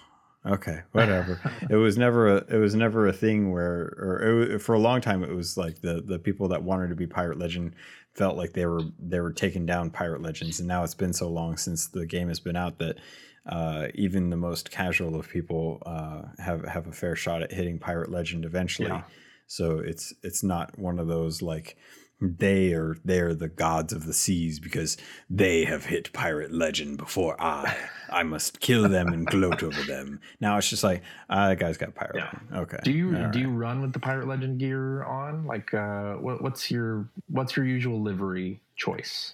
okay, 0.45 0.81
whatever. 0.91 1.39
it 1.69 1.75
was 1.75 1.97
never 1.97 2.37
a 2.37 2.45
it 2.49 2.57
was 2.57 2.75
never 2.75 3.07
a 3.07 3.13
thing 3.13 3.51
where, 3.51 3.93
or 3.99 4.41
it, 4.43 4.59
for 4.61 4.73
a 4.73 4.79
long 4.79 5.01
time, 5.01 5.23
it 5.23 5.35
was 5.35 5.57
like 5.57 5.81
the 5.81 6.01
the 6.05 6.19
people 6.19 6.47
that 6.49 6.63
wanted 6.63 6.89
to 6.89 6.95
be 6.95 7.07
pirate 7.07 7.37
legend 7.37 7.75
felt 8.13 8.37
like 8.37 8.53
they 8.53 8.65
were 8.65 8.83
they 8.99 9.19
were 9.19 9.33
taking 9.33 9.65
down 9.65 9.89
pirate 9.89 10.21
legends, 10.21 10.59
and 10.59 10.67
now 10.67 10.83
it's 10.83 10.95
been 10.95 11.13
so 11.13 11.29
long 11.29 11.57
since 11.57 11.87
the 11.87 12.05
game 12.05 12.27
has 12.29 12.39
been 12.39 12.55
out 12.55 12.79
that. 12.79 12.97
Uh, 13.45 13.89
even 13.93 14.29
the 14.29 14.37
most 14.37 14.71
casual 14.71 15.19
of 15.19 15.27
people 15.27 15.83
uh, 15.85 16.21
have 16.41 16.63
have 16.63 16.87
a 16.87 16.93
fair 16.93 17.13
shot 17.13 17.43
at 17.43 17.51
hitting 17.51 17.77
pirate 17.77 18.09
legend 18.09 18.45
eventually. 18.45 18.87
Yeah. 18.87 19.03
So 19.47 19.79
it's 19.79 20.13
it's 20.23 20.43
not 20.43 20.79
one 20.79 20.97
of 20.97 21.07
those 21.07 21.41
like 21.41 21.75
they 22.23 22.73
are 22.73 22.95
they're 23.03 23.35
the 23.35 23.49
gods 23.49 23.91
of 23.91 24.05
the 24.05 24.13
seas 24.13 24.59
because 24.59 24.97
they 25.29 25.65
have 25.65 25.85
hit 25.85 26.13
pirate 26.13 26.53
legend 26.53 26.97
before 26.97 27.39
I. 27.41 27.75
I 28.09 28.21
must 28.21 28.59
kill 28.59 28.87
them 28.87 29.07
and 29.07 29.25
gloat 29.25 29.63
over 29.63 29.81
them. 29.83 30.21
Now 30.39 30.57
it's 30.57 30.69
just 30.69 30.83
like, 30.83 31.01
ah, 31.31 31.49
that 31.49 31.57
guy's 31.57 31.77
got 31.77 31.95
pirate. 31.95 32.15
Yeah. 32.17 32.59
Okay. 32.59 32.77
Do 32.83 32.91
you 32.91 33.07
All 33.07 33.13
do 33.13 33.19
right. 33.23 33.35
you 33.35 33.49
run 33.49 33.81
with 33.81 33.91
the 33.91 33.99
pirate 33.99 34.27
legend 34.27 34.59
gear 34.59 35.03
on? 35.03 35.47
Like, 35.47 35.73
uh, 35.73 36.13
what, 36.15 36.41
what's 36.41 36.69
your 36.69 37.09
what's 37.27 37.55
your 37.55 37.65
usual 37.65 38.01
livery 38.01 38.61
choice? 38.75 39.33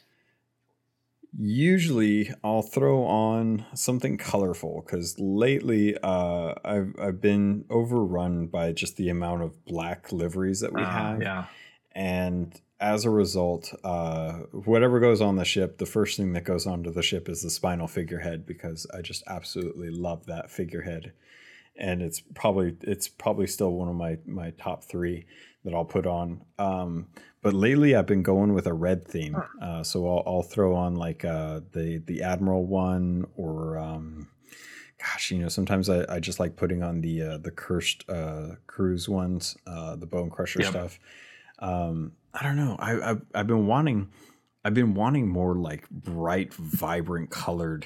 Usually, 1.38 2.34
I'll 2.44 2.64
throw 2.64 3.04
on 3.04 3.66
something 3.76 4.18
colorful 4.18 4.82
because 4.84 5.20
lately, 5.20 5.96
uh, 6.02 6.56
I've 6.64 6.96
I've 7.00 7.22
been 7.22 7.66
overrun 7.70 8.48
by 8.48 8.72
just 8.72 8.98
the 8.98 9.10
amount 9.10 9.44
of 9.44 9.66
black 9.66 10.12
liveries 10.12 10.62
that 10.62 10.74
we 10.74 10.82
uh, 10.82 10.90
have. 10.90 11.22
Yeah. 11.22 11.46
And 12.00 12.58
as 12.80 13.04
a 13.04 13.10
result, 13.10 13.74
uh, 13.84 14.32
whatever 14.54 15.02
goes 15.02 15.20
on 15.20 15.36
the 15.36 15.44
ship, 15.44 15.80
the 15.80 15.86
first 15.86 16.16
thing 16.16 16.32
that 16.32 16.46
goes 16.46 16.66
onto 16.66 16.94
the 16.94 17.04
ship 17.04 17.28
is 17.28 17.42
the 17.42 17.50
spinal 17.50 17.90
figurehead 17.90 18.46
because 18.46 18.88
I 18.96 19.02
just 19.02 19.22
absolutely 19.28 19.90
love 19.90 20.26
that 20.28 20.50
figurehead, 20.50 21.12
and 21.76 22.02
it's 22.02 22.22
probably 22.22 22.78
it's 22.84 23.10
probably 23.10 23.48
still 23.48 23.74
one 23.74 23.90
of 23.90 23.96
my 23.96 24.18
my 24.26 24.52
top 24.52 24.86
three 24.86 25.26
that 25.66 25.74
I'll 25.74 25.84
put 25.84 26.08
on. 26.08 26.46
Um, 26.58 27.08
but 27.42 27.54
lately, 27.54 27.98
I've 27.98 28.08
been 28.08 28.24
going 28.24 28.54
with 28.54 28.66
a 28.66 28.74
red 28.74 29.06
theme, 29.06 29.36
uh, 29.62 29.84
so 29.84 30.08
I'll, 30.08 30.24
I'll, 30.26 30.44
throw 30.44 30.76
on 30.76 30.96
like 30.96 31.26
uh, 31.26 31.60
the 31.74 32.02
the 32.06 32.24
admiral 32.24 32.66
one 32.66 33.26
or. 33.36 33.78
Um, 33.78 34.30
gosh, 35.00 35.32
you 35.32 35.40
know, 35.40 35.48
sometimes 35.48 35.90
I, 35.90 36.06
I 36.10 36.20
just 36.20 36.42
like 36.42 36.58
putting 36.58 36.84
on 36.84 37.02
the 37.02 37.22
uh, 37.22 37.38
the 37.38 37.52
cursed 37.52 38.04
uh, 38.10 38.56
cruise 38.68 39.08
ones, 39.10 39.58
uh, 39.68 39.96
the 39.98 40.06
bone 40.06 40.30
crusher 40.30 40.62
yep. 40.62 40.72
stuff. 40.72 41.00
Um, 41.60 42.14
I 42.34 42.44
don't 42.44 42.56
know. 42.56 42.76
I, 42.80 43.12
I've 43.12 43.22
I've 43.34 43.48
been 43.48 43.68
wanting, 43.68 44.10
I've 44.64 44.74
been 44.74 44.94
wanting 44.94 45.28
more 45.28 45.56
like 45.56 45.90
bright, 45.90 46.54
vibrant, 46.54 47.30
colored, 47.30 47.86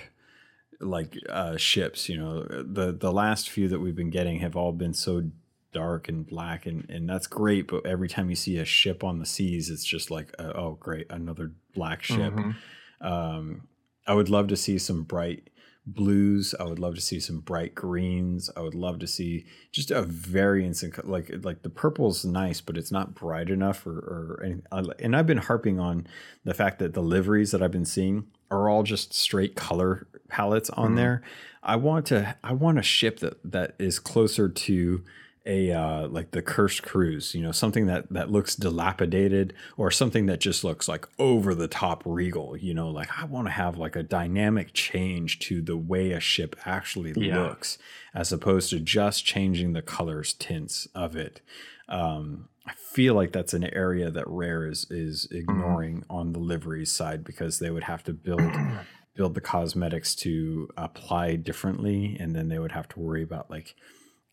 like 0.80 1.18
uh, 1.30 1.58
ships. 1.58 2.10
You 2.10 2.18
know, 2.18 2.44
the 2.44 2.92
the 2.92 3.12
last 3.12 3.50
few 3.50 3.68
that 3.70 3.80
we've 3.80 3.96
been 3.96 4.10
getting 4.10 4.40
have 4.40 4.56
all 4.56 4.72
been 4.72 4.94
so 4.94 5.30
dark 5.72 6.08
and 6.08 6.26
black, 6.28 6.66
and 6.66 6.90
and 6.90 7.10
that's 7.10 7.28
great. 7.28 7.68
But 7.68 7.86
every 7.86 8.10
time 8.10 8.30
you 8.30 8.36
see 8.36 8.58
a 8.58 8.66
ship 8.66 9.04
on 9.04 9.20
the 9.20 9.26
seas, 9.26 9.70
it's 9.70 9.86
just 9.86 10.12
like, 10.12 10.34
uh, 10.38 10.54
oh, 10.56 10.78
great, 10.80 11.08
another 11.10 11.52
black 11.74 12.04
ship. 12.04 12.34
Mm-hmm. 12.34 13.06
Um, 13.06 13.68
I 14.06 14.14
would 14.14 14.30
love 14.30 14.48
to 14.50 14.58
see 14.58 14.78
some 14.78 15.04
bright 15.04 15.50
blues. 15.86 16.56
I 16.60 16.64
would 16.64 16.80
love 16.80 16.96
to 16.96 17.02
see 17.02 17.20
some 17.20 17.40
bright 17.40 17.76
greens. 17.76 18.50
I 18.56 18.62
would 18.62 18.76
love 18.76 19.00
to 19.00 19.08
see 19.08 19.46
just 19.72 19.92
a 19.92 20.02
variance 20.02 20.84
in 20.84 20.94
like 21.04 21.32
like 21.44 21.64
the 21.64 21.70
purple's 21.70 22.24
nice, 22.24 22.62
but 22.62 22.78
it's 22.78 22.92
not 22.92 23.14
bright 23.14 23.50
enough. 23.50 23.86
Or, 23.86 23.98
or 23.98 24.44
and, 24.44 24.94
and 25.00 25.16
I've 25.16 25.28
been 25.28 25.40
harping 25.40 25.80
on 25.80 26.08
the 26.44 26.54
fact 26.54 26.80
that 26.80 26.94
the 26.94 27.04
liveries 27.04 27.52
that 27.52 27.62
I've 27.62 27.72
been 27.72 27.86
seeing 27.86 28.28
are 28.50 28.70
all 28.70 28.84
just 28.84 29.14
straight 29.14 29.56
color 29.56 30.08
palettes 30.30 30.70
on 30.72 30.88
mm-hmm. 30.88 30.96
there. 30.96 31.22
I 31.62 31.76
want 31.76 32.06
to 32.08 32.36
I 32.44 32.54
want 32.54 32.80
a 32.80 32.84
ship 32.84 33.20
that 33.20 33.40
that 33.52 33.76
is 33.80 34.00
closer 34.00 34.48
to 34.50 35.04
a 35.46 35.72
uh, 35.72 36.08
like 36.08 36.32
the 36.32 36.42
cursed 36.42 36.84
cruise 36.84 37.36
you 37.36 37.42
know 37.42 37.52
something 37.52 37.86
that 37.88 38.10
that 38.12 38.32
looks 38.32 38.56
dilapidated 38.56 39.54
or 39.78 39.92
something 39.92 40.26
that 40.26 40.40
just 40.40 40.64
looks 40.64 40.88
like 40.88 41.08
over 41.20 41.54
the 41.54 41.68
top 41.68 42.02
regal 42.06 42.56
you 42.56 42.74
know 42.74 42.90
like 42.90 43.10
i 43.20 43.26
want 43.26 43.48
to 43.48 43.52
have 43.52 43.78
like 43.78 43.96
a 43.96 44.04
dynamic 44.04 44.72
change 44.74 45.40
to 45.40 45.62
the 45.62 45.76
way 45.76 46.12
a 46.12 46.20
ship 46.20 46.56
actually 46.66 47.14
yeah. 47.18 47.42
looks 47.42 47.78
as 48.14 48.32
opposed 48.32 48.70
to 48.70 48.80
just 48.80 49.26
changing 49.26 49.74
the 49.74 49.82
colors 49.82 50.34
tints 50.34 50.88
of 50.96 51.16
it 51.16 51.42
um, 51.90 52.48
i 52.66 52.72
feel 52.74 53.14
like 53.14 53.34
that's 53.34 53.54
an 53.54 53.66
area 53.74 54.10
that 54.10 54.28
rare 54.28 54.66
is 54.66 54.90
is 54.90 55.28
mm-hmm. 55.28 55.40
ignoring 55.40 56.02
mm. 56.02 56.06
on 56.10 56.32
the 56.32 56.40
livery 56.40 56.86
side 56.86 57.24
because 57.24 57.60
they 57.60 57.70
would 57.70 57.84
have 57.84 58.04
to 58.04 58.14
build 58.14 58.42
build 59.16 59.36
the 59.36 59.42
cosmetics 59.42 60.16
to 60.16 60.68
apply 60.76 61.36
differently 61.36 62.18
and 62.20 62.36
then 62.36 62.48
they 62.48 62.58
would 62.58 62.72
have 62.72 62.88
to 62.88 63.00
worry 63.00 63.22
about 63.22 63.48
like 63.52 63.76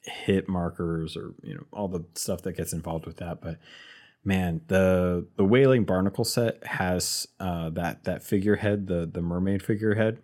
hit 0.03 0.49
markers 0.49 1.17
or 1.17 1.35
you 1.43 1.55
know 1.55 1.65
all 1.73 1.89
the 1.89 2.05
stuff 2.15 2.43
that 2.43 2.57
gets 2.57 2.73
involved 2.73 3.07
with 3.07 3.19
that 3.19 3.41
but 3.41 3.59
man 4.25 4.61
the 4.69 5.27
the 5.37 5.45
Wailing 5.45 5.85
Barnacle 5.85 6.25
set 6.25 6.65
has 6.67 7.27
uh 7.39 7.71
that 7.71 8.05
that 8.05 8.23
figurehead 8.23 8.87
the 8.87 9.09
the 9.11 9.21
mermaid 9.21 9.63
figurehead 9.63 10.19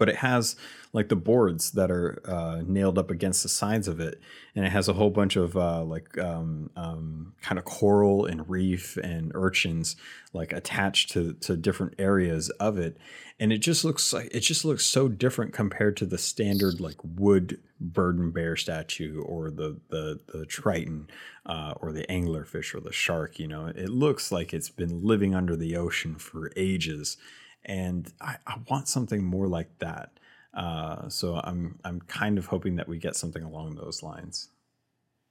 but 0.00 0.08
it 0.08 0.16
has 0.16 0.56
like 0.94 1.10
the 1.10 1.14
boards 1.14 1.72
that 1.72 1.90
are 1.90 2.20
uh, 2.24 2.62
nailed 2.66 2.98
up 2.98 3.10
against 3.10 3.42
the 3.42 3.50
sides 3.50 3.86
of 3.86 4.00
it, 4.00 4.18
and 4.56 4.64
it 4.64 4.70
has 4.70 4.88
a 4.88 4.94
whole 4.94 5.10
bunch 5.10 5.36
of 5.36 5.56
uh, 5.58 5.84
like 5.84 6.16
um, 6.16 6.70
um, 6.74 7.34
kind 7.42 7.58
of 7.58 7.66
coral 7.66 8.24
and 8.24 8.48
reef 8.48 8.96
and 8.96 9.30
urchins 9.34 9.96
like 10.32 10.54
attached 10.54 11.10
to 11.10 11.34
to 11.34 11.54
different 11.54 11.94
areas 11.98 12.48
of 12.58 12.78
it, 12.78 12.96
and 13.38 13.52
it 13.52 13.58
just 13.58 13.84
looks 13.84 14.10
like 14.10 14.30
it 14.34 14.40
just 14.40 14.64
looks 14.64 14.86
so 14.86 15.06
different 15.06 15.52
compared 15.52 15.98
to 15.98 16.06
the 16.06 16.18
standard 16.18 16.80
like 16.80 16.96
wood 17.04 17.60
burden 17.78 18.30
bear 18.30 18.56
statue 18.56 19.20
or 19.20 19.50
the 19.50 19.78
the 19.90 20.18
the 20.32 20.46
triton 20.46 21.08
uh, 21.44 21.74
or 21.76 21.92
the 21.92 22.06
anglerfish 22.06 22.74
or 22.74 22.80
the 22.80 22.90
shark. 22.90 23.38
You 23.38 23.48
know, 23.48 23.66
it 23.66 23.90
looks 23.90 24.32
like 24.32 24.54
it's 24.54 24.70
been 24.70 25.04
living 25.04 25.34
under 25.34 25.56
the 25.56 25.76
ocean 25.76 26.14
for 26.14 26.50
ages 26.56 27.18
and 27.64 28.12
I, 28.20 28.36
I 28.46 28.56
want 28.68 28.88
something 28.88 29.24
more 29.24 29.46
like 29.46 29.78
that. 29.78 30.10
Uh, 30.54 31.08
so 31.08 31.40
I'm 31.44 31.78
I'm 31.84 32.00
kind 32.02 32.38
of 32.38 32.46
hoping 32.46 32.76
that 32.76 32.88
we 32.88 32.98
get 32.98 33.16
something 33.16 33.42
along 33.42 33.76
those 33.76 34.02
lines. 34.02 34.48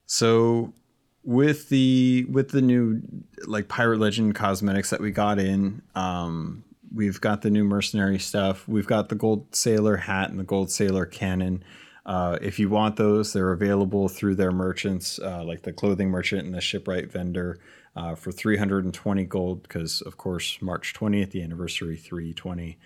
So 0.05 0.73
with 1.23 1.69
the 1.69 2.25
with 2.29 2.49
the 2.49 2.61
new 2.61 3.01
like 3.45 3.67
pirate 3.67 3.99
legend 3.99 4.35
cosmetics 4.35 4.89
that 4.91 5.01
we 5.01 5.11
got 5.11 5.39
in, 5.39 5.81
um, 5.95 6.63
we've 6.93 7.19
got 7.19 7.41
the 7.41 7.49
new 7.49 7.63
mercenary 7.63 8.19
stuff. 8.19 8.67
We've 8.67 8.87
got 8.87 9.09
the 9.09 9.15
gold 9.15 9.53
sailor 9.53 9.97
hat 9.97 10.29
and 10.29 10.39
the 10.39 10.43
gold 10.43 10.71
sailor 10.71 11.05
cannon. 11.05 11.63
Uh, 12.05 12.39
if 12.41 12.57
you 12.57 12.69
want 12.69 12.95
those, 12.95 13.33
they're 13.33 13.51
available 13.51 14.07
through 14.07 14.35
their 14.35 14.51
merchants, 14.51 15.19
uh, 15.19 15.43
like 15.43 15.61
the 15.61 15.73
clothing 15.73 16.09
merchant 16.09 16.45
and 16.45 16.55
the 16.55 16.61
shipwright 16.61 17.11
vendor 17.11 17.59
uh, 17.99 18.15
for 18.15 18.31
320 18.31 19.23
gold 19.25 19.63
because 19.63 20.01
of 20.01 20.17
course 20.17 20.61
march 20.61 20.93
20th 20.93 21.31
the 21.31 21.43
anniversary 21.43 21.97
320 21.97 22.77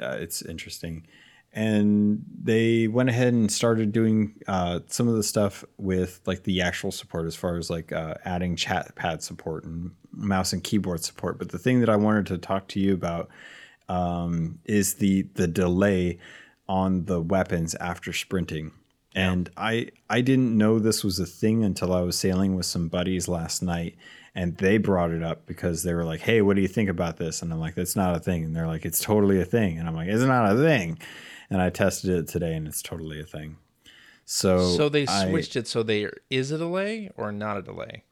uh, 0.00 0.16
it's 0.20 0.42
interesting. 0.42 1.06
And 1.52 2.24
they 2.42 2.88
went 2.88 3.08
ahead 3.08 3.32
and 3.32 3.50
started 3.50 3.92
doing 3.92 4.34
uh, 4.48 4.80
some 4.88 5.06
of 5.06 5.14
the 5.14 5.22
stuff 5.22 5.64
with 5.76 6.20
like 6.26 6.42
the 6.42 6.62
actual 6.62 6.90
support 6.90 7.26
as 7.26 7.36
far 7.36 7.56
as 7.56 7.70
like 7.70 7.92
uh, 7.92 8.14
adding 8.24 8.56
chat 8.56 8.94
pad 8.96 9.22
support 9.22 9.64
and 9.64 9.92
mouse 10.10 10.52
and 10.52 10.64
keyboard 10.64 11.04
support. 11.04 11.38
But 11.38 11.50
the 11.50 11.58
thing 11.58 11.78
that 11.80 11.88
i 11.88 11.96
wanted 11.96 12.26
to 12.26 12.38
talk 12.38 12.66
to 12.68 12.80
you 12.80 12.92
about 12.92 13.28
um, 13.88 14.58
is 14.64 14.94
the 14.94 15.22
the 15.34 15.46
delay 15.46 16.18
on 16.68 17.04
the 17.04 17.20
weapons 17.20 17.76
after 17.76 18.12
sprinting. 18.12 18.72
And 19.14 19.48
I 19.56 19.90
I 20.10 20.22
didn't 20.22 20.58
know 20.58 20.80
this 20.80 21.04
was 21.04 21.20
a 21.20 21.26
thing 21.26 21.62
until 21.62 21.92
I 21.92 22.00
was 22.00 22.18
sailing 22.18 22.56
with 22.56 22.66
some 22.66 22.88
buddies 22.88 23.28
last 23.28 23.62
night 23.62 23.94
and 24.34 24.56
they 24.56 24.78
brought 24.78 25.10
it 25.10 25.22
up 25.22 25.46
because 25.46 25.82
they 25.82 25.94
were 25.94 26.04
like, 26.04 26.20
"Hey, 26.20 26.42
what 26.42 26.56
do 26.56 26.62
you 26.62 26.68
think 26.68 26.88
about 26.90 27.16
this?" 27.16 27.42
And 27.42 27.52
I'm 27.52 27.60
like, 27.60 27.74
"That's 27.74 27.96
not 27.96 28.16
a 28.16 28.20
thing." 28.20 28.44
And 28.44 28.54
they're 28.54 28.66
like, 28.66 28.84
"It's 28.84 29.00
totally 29.00 29.40
a 29.40 29.44
thing." 29.44 29.78
And 29.78 29.88
I'm 29.88 29.94
like, 29.94 30.08
"It's 30.08 30.22
not 30.22 30.52
a 30.52 30.56
thing." 30.56 30.98
And 31.50 31.60
I 31.60 31.70
tested 31.70 32.10
it 32.10 32.28
today 32.28 32.54
and 32.54 32.66
it's 32.66 32.82
totally 32.82 33.20
a 33.20 33.24
thing. 33.24 33.56
So 34.24 34.70
So 34.76 34.88
they 34.88 35.06
I- 35.06 35.28
switched 35.28 35.56
it 35.56 35.68
so 35.68 35.82
there 35.82 36.14
is 36.30 36.50
a 36.50 36.58
delay 36.58 37.10
or 37.16 37.30
not 37.30 37.58
a 37.58 37.62
delay. 37.62 38.02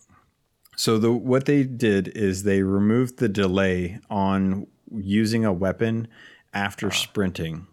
So 0.77 0.99
the 0.99 1.13
what 1.13 1.47
they 1.47 1.65
did 1.65 2.09
is 2.09 2.43
they 2.43 2.63
removed 2.63 3.19
the 3.19 3.29
delay 3.29 3.99
on 4.11 4.67
using 4.91 5.45
a 5.45 5.53
weapon 5.53 6.09
after 6.55 6.89
ah. 6.89 6.91
sprinting, 6.91 7.67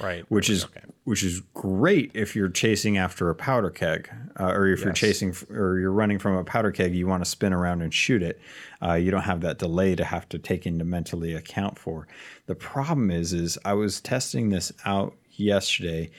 Right. 0.00 0.24
which 0.28 0.50
is 0.50 0.64
okay. 0.64 0.80
which 1.04 1.22
is 1.22 1.40
great 1.52 2.10
if 2.14 2.34
you're 2.34 2.48
chasing 2.48 2.98
after 2.98 3.30
a 3.30 3.34
powder 3.34 3.70
keg, 3.70 4.10
uh, 4.38 4.46
or 4.46 4.66
if 4.66 4.82
you're 4.82 4.92
chasing 4.92 5.30
f- 5.30 5.48
or 5.50 5.78
you're 5.78 5.92
running 5.92 6.18
from 6.18 6.36
a 6.36 6.44
powder 6.44 6.72
keg, 6.72 6.94
you 6.94 7.06
want 7.06 7.24
to 7.24 7.30
spin 7.30 7.52
around 7.52 7.82
and 7.82 7.94
shoot 7.94 8.22
it. 8.22 8.40
Uh, 8.82 8.94
you 8.94 9.10
don't 9.10 9.22
have 9.22 9.40
that 9.42 9.58
delay 9.58 9.94
to 9.94 10.04
have 10.04 10.28
to 10.30 10.38
take 10.38 10.66
into 10.66 10.84
mentally 10.84 11.34
account 11.34 11.78
for. 11.78 12.08
The 12.46 12.54
problem 12.54 13.10
is, 13.10 13.32
is 13.32 13.58
I 13.64 13.74
was 13.74 14.00
testing 14.00 14.48
this 14.50 14.72
out 14.84 15.14
yesterday, 15.30 16.10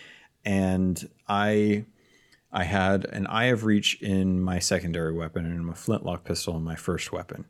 and 0.45 1.07
I 1.27 1.85
I 2.56 2.64
had 2.64 3.03
an 3.06 3.27
eye 3.27 3.45
of 3.45 3.65
reach 3.65 4.02
in 4.02 4.41
my 4.41 4.60
secondary 4.60 5.11
weapon 5.11 5.45
and 5.45 5.69
a 5.69 5.76
flintlock 5.76 6.23
pistol 6.23 6.56
in 6.56 6.64
my 6.64 6.76
first 6.76 7.11
weapon. 7.11 7.45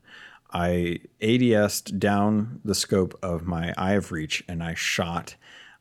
I 0.51 1.01
ADS'd 1.21 1.99
down 1.99 2.61
the 2.63 2.73
scope 2.73 3.17
of 3.21 3.45
my 3.45 3.73
eye 3.77 3.93
of 3.93 4.11
reach 4.11 4.43
and 4.47 4.63
I 4.63 4.73
shot. 4.73 5.35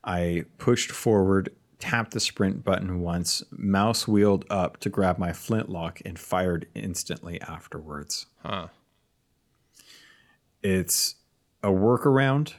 I 0.05 0.45
pushed 0.59 0.91
forward, 0.91 1.49
tapped 1.79 2.11
the 2.11 2.19
sprint 2.19 2.63
button 2.63 3.01
once, 3.01 3.43
mouse 3.51 4.07
wheeled 4.07 4.45
up 4.49 4.77
to 4.81 4.89
grab 4.89 5.17
my 5.17 5.33
flintlock 5.33 5.99
and 6.05 6.17
fired 6.17 6.67
instantly 6.75 7.41
afterwards. 7.41 8.27
Huh. 8.43 8.67
It's 10.61 11.15
a 11.63 11.69
workaround, 11.69 12.53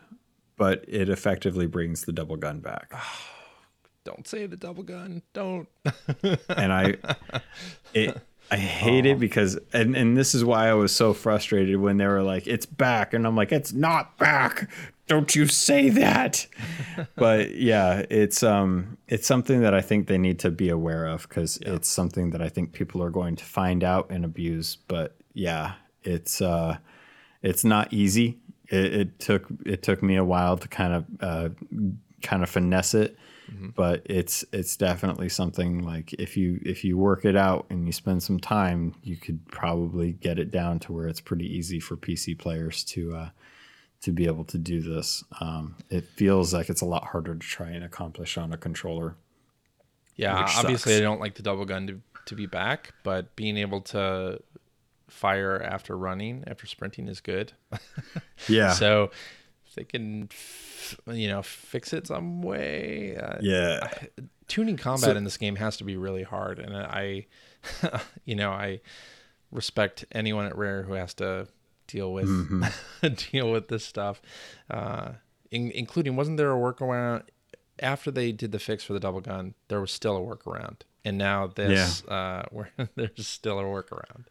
but 0.56 0.84
it 0.88 1.08
effectively 1.08 1.66
brings 1.66 2.02
the 2.02 2.12
double 2.12 2.36
gun 2.36 2.60
back. 2.60 2.92
Don't 4.04 4.26
say 4.26 4.46
the 4.46 4.56
double 4.56 4.84
gun. 4.84 5.22
Don't. 5.32 5.68
and 6.22 6.72
I 6.72 6.94
it 7.92 8.16
I 8.52 8.56
hate 8.56 9.04
it 9.04 9.18
because 9.18 9.58
and 9.72 9.96
and 9.96 10.16
this 10.16 10.32
is 10.32 10.44
why 10.44 10.68
I 10.68 10.74
was 10.74 10.94
so 10.94 11.12
frustrated 11.12 11.78
when 11.78 11.96
they 11.96 12.06
were 12.06 12.22
like 12.22 12.46
it's 12.46 12.66
back 12.66 13.12
and 13.14 13.26
I'm 13.26 13.34
like 13.34 13.50
it's 13.50 13.72
not 13.72 14.16
back 14.16 14.70
don't 15.06 15.34
you 15.34 15.46
say 15.46 15.88
that. 15.90 16.46
But 17.14 17.54
yeah 17.56 18.04
it's 18.10 18.42
um 18.42 18.96
it's 19.06 19.26
something 19.26 19.60
that 19.60 19.74
I 19.74 19.80
think 19.80 20.06
they 20.06 20.18
need 20.18 20.38
to 20.40 20.50
be 20.50 20.68
aware 20.68 21.06
of 21.06 21.28
cuz 21.28 21.58
it's 21.62 21.88
something 21.88 22.30
that 22.30 22.40
I 22.40 22.48
think 22.48 22.72
people 22.72 23.02
are 23.02 23.10
going 23.10 23.36
to 23.36 23.44
find 23.44 23.84
out 23.84 24.10
and 24.10 24.24
abuse. 24.24 24.76
But 24.76 25.16
yeah 25.34 25.74
it's 26.02 26.40
uh 26.40 26.78
it's 27.42 27.64
not 27.64 27.92
easy. 27.92 28.38
It, 28.68 28.92
it 28.94 29.18
took 29.18 29.46
it 29.64 29.82
took 29.82 30.02
me 30.02 30.16
a 30.16 30.24
while 30.24 30.56
to 30.56 30.68
kind 30.68 30.92
of 30.94 31.04
uh 31.20 31.48
kind 32.22 32.42
of 32.42 32.48
finesse 32.50 32.94
it. 32.94 33.16
But 33.76 34.02
it's 34.06 34.44
it's 34.52 34.76
definitely 34.76 35.28
something 35.28 35.82
like 35.84 36.12
if 36.14 36.36
you 36.36 36.60
if 36.64 36.82
you 36.82 36.98
work 36.98 37.24
it 37.24 37.36
out 37.36 37.66
and 37.70 37.86
you 37.86 37.92
spend 37.92 38.22
some 38.22 38.40
time 38.40 38.94
you 39.04 39.16
could 39.16 39.46
probably 39.48 40.12
get 40.12 40.38
it 40.38 40.50
down 40.50 40.80
to 40.80 40.92
where 40.92 41.06
it's 41.06 41.20
pretty 41.20 41.46
easy 41.56 41.78
for 41.78 41.96
pc 41.96 42.36
players 42.36 42.82
to 42.84 43.14
uh 43.14 43.28
to 44.02 44.12
be 44.12 44.26
able 44.26 44.44
to 44.44 44.58
do 44.58 44.80
this 44.80 45.24
um 45.40 45.74
it 45.90 46.04
feels 46.04 46.52
like 46.54 46.68
it's 46.68 46.80
a 46.82 46.84
lot 46.86 47.04
harder 47.06 47.34
to 47.34 47.40
try 47.46 47.68
and 47.68 47.82
accomplish 47.84 48.36
on 48.38 48.52
a 48.52 48.56
controller 48.56 49.16
Yeah, 50.16 50.34
obviously 50.56 50.92
sucks. 50.92 51.00
I 51.00 51.00
don't 51.00 51.20
like 51.20 51.34
the 51.34 51.42
double 51.42 51.64
gun 51.64 51.86
to, 51.88 52.00
to 52.26 52.34
be 52.34 52.46
back, 52.46 52.92
but 53.02 53.34
being 53.36 53.56
able 53.58 53.80
to 53.82 54.40
fire 55.08 55.62
after 55.62 55.96
running, 55.96 56.42
after 56.46 56.66
sprinting 56.66 57.06
is 57.08 57.20
good. 57.20 57.52
yeah 58.48 58.72
So 58.72 59.10
if 59.66 59.74
they 59.74 59.84
can, 59.84 60.28
you 61.06 61.28
know, 61.28 61.42
fix 61.42 61.92
it 61.92 62.06
some 62.06 62.42
way. 62.42 63.16
Uh, 63.16 63.38
yeah 63.40 63.88
Tuning 64.48 64.76
combat 64.76 65.10
So- 65.10 65.16
in 65.16 65.24
this 65.24 65.36
game 65.36 65.56
has 65.56 65.76
to 65.78 65.84
be 65.84 65.96
really 65.96 66.22
hard, 66.22 66.58
and 66.60 66.74
I, 66.76 67.26
you 68.24 68.36
know, 68.36 68.50
I 68.52 68.80
respect 69.50 70.04
anyone 70.12 70.46
at 70.46 70.56
Rare 70.56 70.82
who 70.84 70.92
has 70.94 71.14
to 71.14 71.48
deal 71.86 72.12
with 72.12 72.26
Mm-hmm. 72.28 73.08
deal 73.32 73.50
with 73.50 73.68
this 73.68 73.84
stuff, 73.84 74.20
uh, 74.70 75.12
in, 75.50 75.70
including 75.72 76.16
wasn't 76.16 76.36
there 76.36 76.52
a 76.52 76.56
workaround 76.56 77.22
after 77.80 78.10
they 78.10 78.32
did 78.32 78.52
the 78.52 78.58
fix 78.58 78.84
for 78.84 78.92
the 78.92 79.00
double 79.00 79.20
gun? 79.20 79.54
There 79.68 79.80
was 79.80 79.90
still 79.90 80.16
a 80.16 80.20
workaround, 80.20 80.80
and 81.04 81.18
now 81.18 81.46
this, 81.46 82.04
uh, 82.06 82.44
where 82.50 82.70
there's 82.94 83.26
still 83.26 83.58
a 83.58 83.64
workaround. 83.64 84.26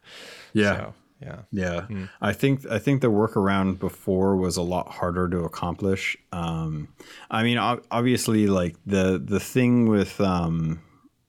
yeah 0.52 0.76
So, 0.76 0.94
yeah. 1.22 1.38
Yeah, 1.50 1.86
I 2.20 2.32
think 2.34 2.66
I 2.70 2.78
think 2.78 3.00
the 3.00 3.10
workaround 3.10 3.78
before 3.78 4.36
was 4.36 4.58
a 4.58 4.62
lot 4.62 4.88
harder 4.88 5.28
to 5.30 5.38
accomplish. 5.44 6.16
Um, 6.32 6.88
I 7.30 7.42
mean, 7.42 7.56
obviously, 7.58 8.48
like 8.48 8.76
the 8.84 9.18
the 9.24 9.40
thing 9.40 9.86
with 9.88 10.20
um, 10.20 10.82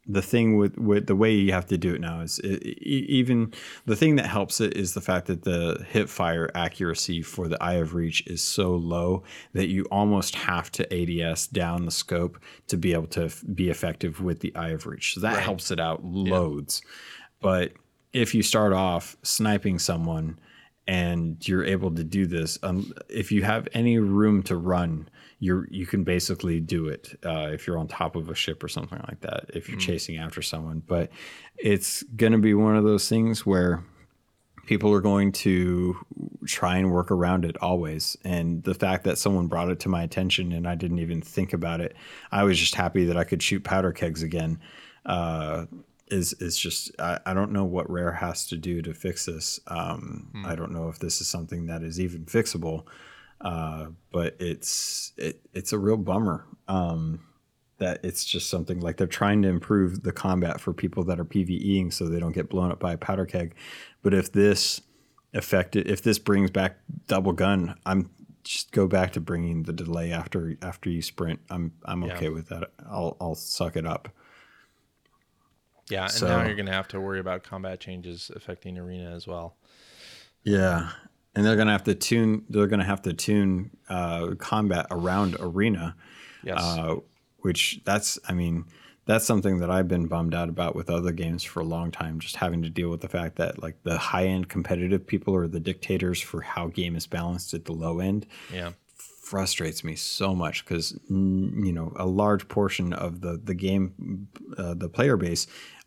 the 0.10 0.22
thing 0.22 0.56
with 0.58 0.78
with 0.78 1.08
the 1.08 1.16
way 1.16 1.34
you 1.34 1.52
have 1.52 1.66
to 1.66 1.78
do 1.78 1.94
it 1.94 2.00
now 2.02 2.22
is 2.22 2.40
it, 2.40 2.64
even 2.82 3.54
the 3.86 3.96
thing 3.96 4.16
that 4.16 4.26
helps 4.28 4.62
it 4.62 4.76
is 4.78 4.94
the 4.94 5.02
fact 5.02 5.28
that 5.28 5.44
the 5.44 5.86
hip 5.90 6.08
fire 6.08 6.50
accuracy 6.56 7.22
for 7.22 7.48
the 7.50 7.62
eye 7.62 7.74
of 7.74 7.94
reach 7.94 8.26
is 8.28 8.42
so 8.42 8.72
low 8.76 9.24
that 9.54 9.68
you 9.68 9.84
almost 9.92 10.36
have 10.36 10.72
to 10.72 10.84
ADS 10.94 11.48
down 11.48 11.86
the 11.86 11.92
scope 11.92 12.40
to 12.68 12.78
be 12.78 12.94
able 12.94 13.08
to 13.08 13.26
f- 13.26 13.44
be 13.54 13.70
effective 13.70 14.22
with 14.22 14.40
the 14.40 14.56
eye 14.56 14.70
of 14.70 14.86
reach. 14.86 15.14
So 15.14 15.20
that 15.20 15.34
Right. 15.36 15.44
helps 15.44 15.72
it 15.72 15.80
out 15.80 16.04
loads. 16.06 16.82
But 17.42 17.74
if 18.14 18.34
you 18.34 18.42
start 18.44 18.72
off 18.74 19.18
sniping 19.24 19.78
someone 19.80 20.40
and 20.88 21.46
you're 21.46 21.66
able 21.66 21.92
to 21.96 22.04
do 22.04 22.26
this, 22.26 22.58
um, 22.64 22.94
if 23.10 23.32
you 23.32 23.44
have 23.44 23.68
any 23.74 24.00
room 24.00 24.42
to 24.44 24.56
run, 24.56 25.10
you're 25.40 25.68
you 25.70 25.86
can 25.86 26.04
basically 26.04 26.60
do 26.60 26.88
it 26.88 27.18
uh, 27.26 27.50
if 27.52 27.68
you're 27.68 27.78
on 27.78 27.88
top 27.88 28.16
of 28.16 28.30
a 28.30 28.36
ship 28.36 28.64
or 28.64 28.68
something 28.68 29.00
like 29.08 29.22
that. 29.22 29.46
If 29.54 29.70
you're 29.70 29.80
chasing 29.80 30.18
after 30.18 30.42
someone, 30.42 30.82
but 30.86 31.12
it's 31.58 32.04
gonna 32.04 32.40
be 32.40 32.54
one 32.54 32.76
of 32.76 32.84
those 32.84 33.08
things 33.08 33.46
where 33.46 33.84
people 34.68 34.92
are 34.94 35.02
going 35.02 35.32
to 35.32 35.96
try 36.46 36.78
and 36.78 36.92
work 36.92 37.10
around 37.10 37.46
it 37.46 37.56
always. 37.62 38.18
And 38.24 38.62
the 38.64 38.74
fact 38.74 39.06
that 39.06 39.18
someone 39.18 39.48
brought 39.48 39.70
it 39.70 39.80
to 39.82 39.90
my 39.90 40.04
attention 40.04 40.52
and 40.52 40.68
I 40.68 40.76
didn't 40.76 41.00
even 41.00 41.22
think 41.22 41.54
about 41.54 41.80
it, 41.80 41.96
I 42.32 42.44
was 42.44 42.60
just 42.60 42.76
happy 42.76 43.06
that 43.06 43.18
I 43.18 43.24
could 43.24 43.42
shoot 43.42 43.64
powder 43.64 43.94
kegs 43.94 44.22
again. 44.24 44.60
Uh, 45.06 45.66
is 46.10 46.34
is 46.34 46.58
just 46.58 46.92
I, 47.00 47.20
I 47.26 47.34
don't 47.34 47.52
know 47.52 47.66
what 47.66 47.90
Rare 47.90 48.14
has 48.14 48.48
to 48.48 48.58
do 48.58 48.82
to 48.82 48.94
fix 48.94 49.26
this. 49.26 49.60
Um, 49.68 50.30
I 50.46 50.56
don't 50.56 50.72
know 50.72 50.90
if 50.90 51.00
this 51.00 51.22
is 51.22 51.28
something 51.28 51.66
that 51.68 51.84
is 51.84 52.00
even 52.00 52.26
fixable, 52.26 52.86
uh, 53.42 53.88
but 54.12 54.36
it's 54.40 55.14
it, 55.18 55.42
it's 55.54 55.74
a 55.74 55.78
real 55.80 55.98
bummer. 55.98 56.46
Um, 56.68 57.22
that 57.80 58.00
it's 58.04 58.26
just 58.26 58.50
something 58.50 58.80
like 58.80 58.98
they're 58.98 59.06
trying 59.06 59.44
to 59.44 59.48
improve 59.48 60.02
the 60.02 60.12
combat 60.12 60.60
for 60.60 60.74
people 60.74 61.04
that 61.04 61.20
are 61.20 61.26
PVEing 61.26 61.94
so 61.94 62.08
they 62.08 62.20
don't 62.20 62.32
get 62.32 62.50
blown 62.50 62.72
up 62.72 62.80
by 62.80 62.94
a 62.94 62.98
powder 62.98 63.26
keg. 63.26 63.54
But 64.02 64.16
if 64.16 64.32
this 64.32 64.82
affected, 65.34 65.88
if 65.88 66.02
this 66.02 66.18
brings 66.18 66.50
back 66.50 66.78
double 67.08 67.34
gun, 67.34 67.76
I'm 67.86 68.10
just 68.44 68.72
go 68.72 68.88
back 68.88 69.12
to 69.12 69.22
bringing 69.22 69.64
the 69.64 69.74
delay 69.74 70.12
after 70.12 70.58
after 70.64 70.90
you 70.90 71.02
sprint. 71.04 71.40
I'm 71.52 71.74
I'm 71.86 72.02
Yeah. 72.04 72.16
okay 72.16 72.30
with 72.30 72.50
that. 72.50 72.72
I'll 72.90 73.16
I'll 73.22 73.36
suck 73.36 73.76
it 73.76 73.86
up. 73.86 74.10
Yeah, 75.90 76.04
and 76.04 76.12
So- 76.12 76.28
now 76.28 76.46
you're 76.46 76.56
gonna 76.56 76.74
have 76.74 76.88
to 76.90 77.00
worry 77.00 77.20
about 77.20 77.44
combat 77.44 77.80
changes 77.80 78.32
affecting 78.36 78.78
arena 78.78 79.14
as 79.16 79.28
well. 79.28 79.56
Yeah, 80.44 80.92
and 81.38 81.46
they're 81.46 81.56
gonna 81.56 81.72
have 81.72 81.84
to 81.84 81.94
tune. 81.94 82.44
They're 82.50 82.66
gonna 82.66 82.84
have 82.84 83.04
to 83.04 83.14
tune 83.14 83.70
uh, 83.88 84.34
combat 84.40 84.88
around 84.90 85.38
arena. 85.40 85.96
Yes. 86.44 86.58
uh, 86.60 86.96
which 87.42 87.80
that's 87.86 88.18
I 88.28 88.34
mean 88.34 88.66
that's 89.06 89.24
something 89.24 89.60
that 89.60 89.70
I've 89.70 89.88
been 89.88 90.08
bummed 90.08 90.34
out 90.34 90.50
about 90.50 90.76
with 90.76 90.90
other 90.90 91.12
games 91.12 91.44
for 91.44 91.60
a 91.60 91.64
long 91.64 91.92
time. 91.92 92.20
Just 92.20 92.38
having 92.38 92.64
to 92.64 92.70
deal 92.70 92.90
with 92.90 93.02
the 93.02 93.08
fact 93.08 93.36
that 93.36 93.62
like 93.62 93.76
the 93.84 94.00
high 94.00 94.26
end 94.26 94.50
competitive 94.50 95.06
people 95.06 95.36
are 95.36 95.48
the 95.48 95.60
dictators 95.60 96.20
for 96.20 96.42
how 96.42 96.68
game 96.68 96.96
is 96.96 97.06
balanced 97.06 97.54
at 97.54 97.66
the 97.66 97.72
low 97.72 98.00
end 98.00 98.26
yeah. 98.52 98.72
frustrates 98.96 99.84
me 99.84 99.96
so 99.96 100.34
much 100.34 100.66
because 100.66 100.98
you 101.08 101.72
know 101.72 101.94
a 101.98 102.08
large 102.08 102.48
portion 102.48 102.94
of 102.94 103.22
the 103.22 103.40
the 103.44 103.54
game 103.54 104.28
uh, 104.58 104.74
the 104.74 104.90
player 104.90 105.18
base 105.18 105.46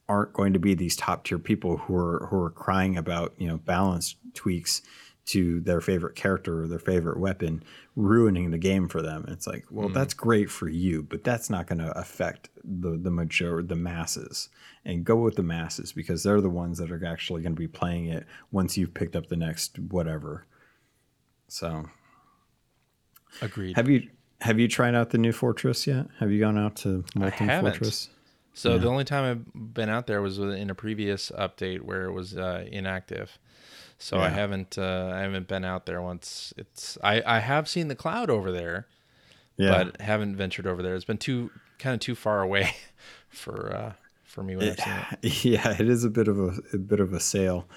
aren't 0.09 0.33
going 0.33 0.53
to 0.53 0.61
be 0.61 0.75
these 0.75 0.95
top 0.95 1.25
tier 1.25 1.41
people 1.41 1.77
who 1.77 1.97
are 1.97 2.29
who 2.31 2.41
are 2.41 2.51
crying 2.51 2.97
about 2.97 3.35
you 3.37 3.49
know 3.49 3.57
balance 3.57 4.15
tweaks 4.35 4.83
to 5.31 5.61
their 5.61 5.81
favorite 5.81 6.15
character 6.15 6.63
or 6.63 6.69
their 6.69 6.79
favorite 6.79 7.19
weapon 7.19 7.63
ruining 7.97 8.51
the 8.51 8.59
game 8.59 8.89
for 8.89 9.03
them 9.03 9.25
it's 9.29 9.47
like 9.47 9.65
well 9.71 9.89
that's 9.89 10.15
great 10.15 10.51
for 10.51 10.69
you 10.69 11.03
but 11.03 11.23
that's 11.25 11.51
not 11.51 11.67
going 11.67 11.79
to 11.79 11.91
affect 11.99 12.49
the 12.65 12.97
the 12.97 13.11
major 13.11 13.63
the 13.63 13.77
masses 13.77 14.49
and 14.85 15.05
go 15.05 15.17
with 15.17 15.37
the 15.37 15.43
masses 15.43 15.93
because 15.93 16.23
they're 16.23 16.41
the 16.41 16.49
ones 16.49 16.79
that 16.79 16.91
are 16.91 17.05
actually 17.05 17.43
going 17.43 17.55
to 17.55 17.59
be 17.61 17.69
playing 17.69 18.07
it 18.07 18.27
once 18.51 18.79
you've 18.79 18.95
picked 18.95 19.15
up 19.15 19.29
the 19.29 19.37
next 19.37 19.79
whatever 19.79 20.47
so 21.49 21.85
Agreed. 23.43 23.77
have 23.77 23.89
you 23.89 24.09
have 24.41 24.59
you 24.59 24.69
tried 24.69 24.95
out 24.95 25.11
the 25.11 25.19
new 25.19 25.33
Fortress 25.33 25.87
yet? 25.87 26.07
Have 26.19 26.31
you 26.33 26.41
gone 26.41 26.57
out 26.57 26.77
to 26.77 27.05
Molten. 27.15 27.61
Fortress? 27.61 28.09
So 28.55 28.73
Yeah. 28.73 28.79
the 28.79 28.89
only 28.89 29.05
time 29.05 29.25
I've 29.31 29.75
been 29.75 29.89
out 29.89 30.07
there 30.07 30.23
was 30.23 30.39
in 30.39 30.71
a 30.71 30.75
previous 30.75 31.31
update 31.33 31.83
where 31.83 32.05
it 32.07 32.13
was 32.13 32.37
uh, 32.37 32.65
inactive. 32.71 33.39
So 34.03 34.19
I 34.19 34.31
haven't 34.31 34.79
uh, 34.79 35.13
I 35.15 35.21
haven't 35.21 35.47
been 35.47 35.63
out 35.65 35.85
there 35.85 36.01
once. 36.01 36.55
It's 36.57 36.97
I 37.05 37.23
I 37.27 37.39
have 37.41 37.69
seen 37.69 37.89
the 37.89 37.95
cloud 37.95 38.31
over 38.31 38.51
there, 38.51 38.87
Yeah. 39.59 39.85
but 39.85 40.01
haven't 40.01 40.37
ventured 40.37 40.67
over 40.67 40.83
there. 40.83 40.95
It's 40.95 41.05
been 41.05 41.19
too 41.19 41.51
kind 41.79 41.93
of 41.95 42.01
too 42.01 42.15
far 42.15 42.41
away 42.41 42.75
for 43.29 43.75
uh, 43.77 43.93
for 44.25 44.43
me 44.43 44.57
when 44.57 44.71
I've 44.71 44.81
seen 44.81 44.95
it. 45.23 45.45
yeah, 45.45 45.77
it 45.79 45.87
is 45.89 46.05
a 46.05 46.11
bit 46.11 46.29
of 46.29 46.41
a, 46.41 46.55
a 46.73 46.79
bit 46.79 46.99
of 47.01 47.13
a 47.13 47.21
sail. 47.21 47.69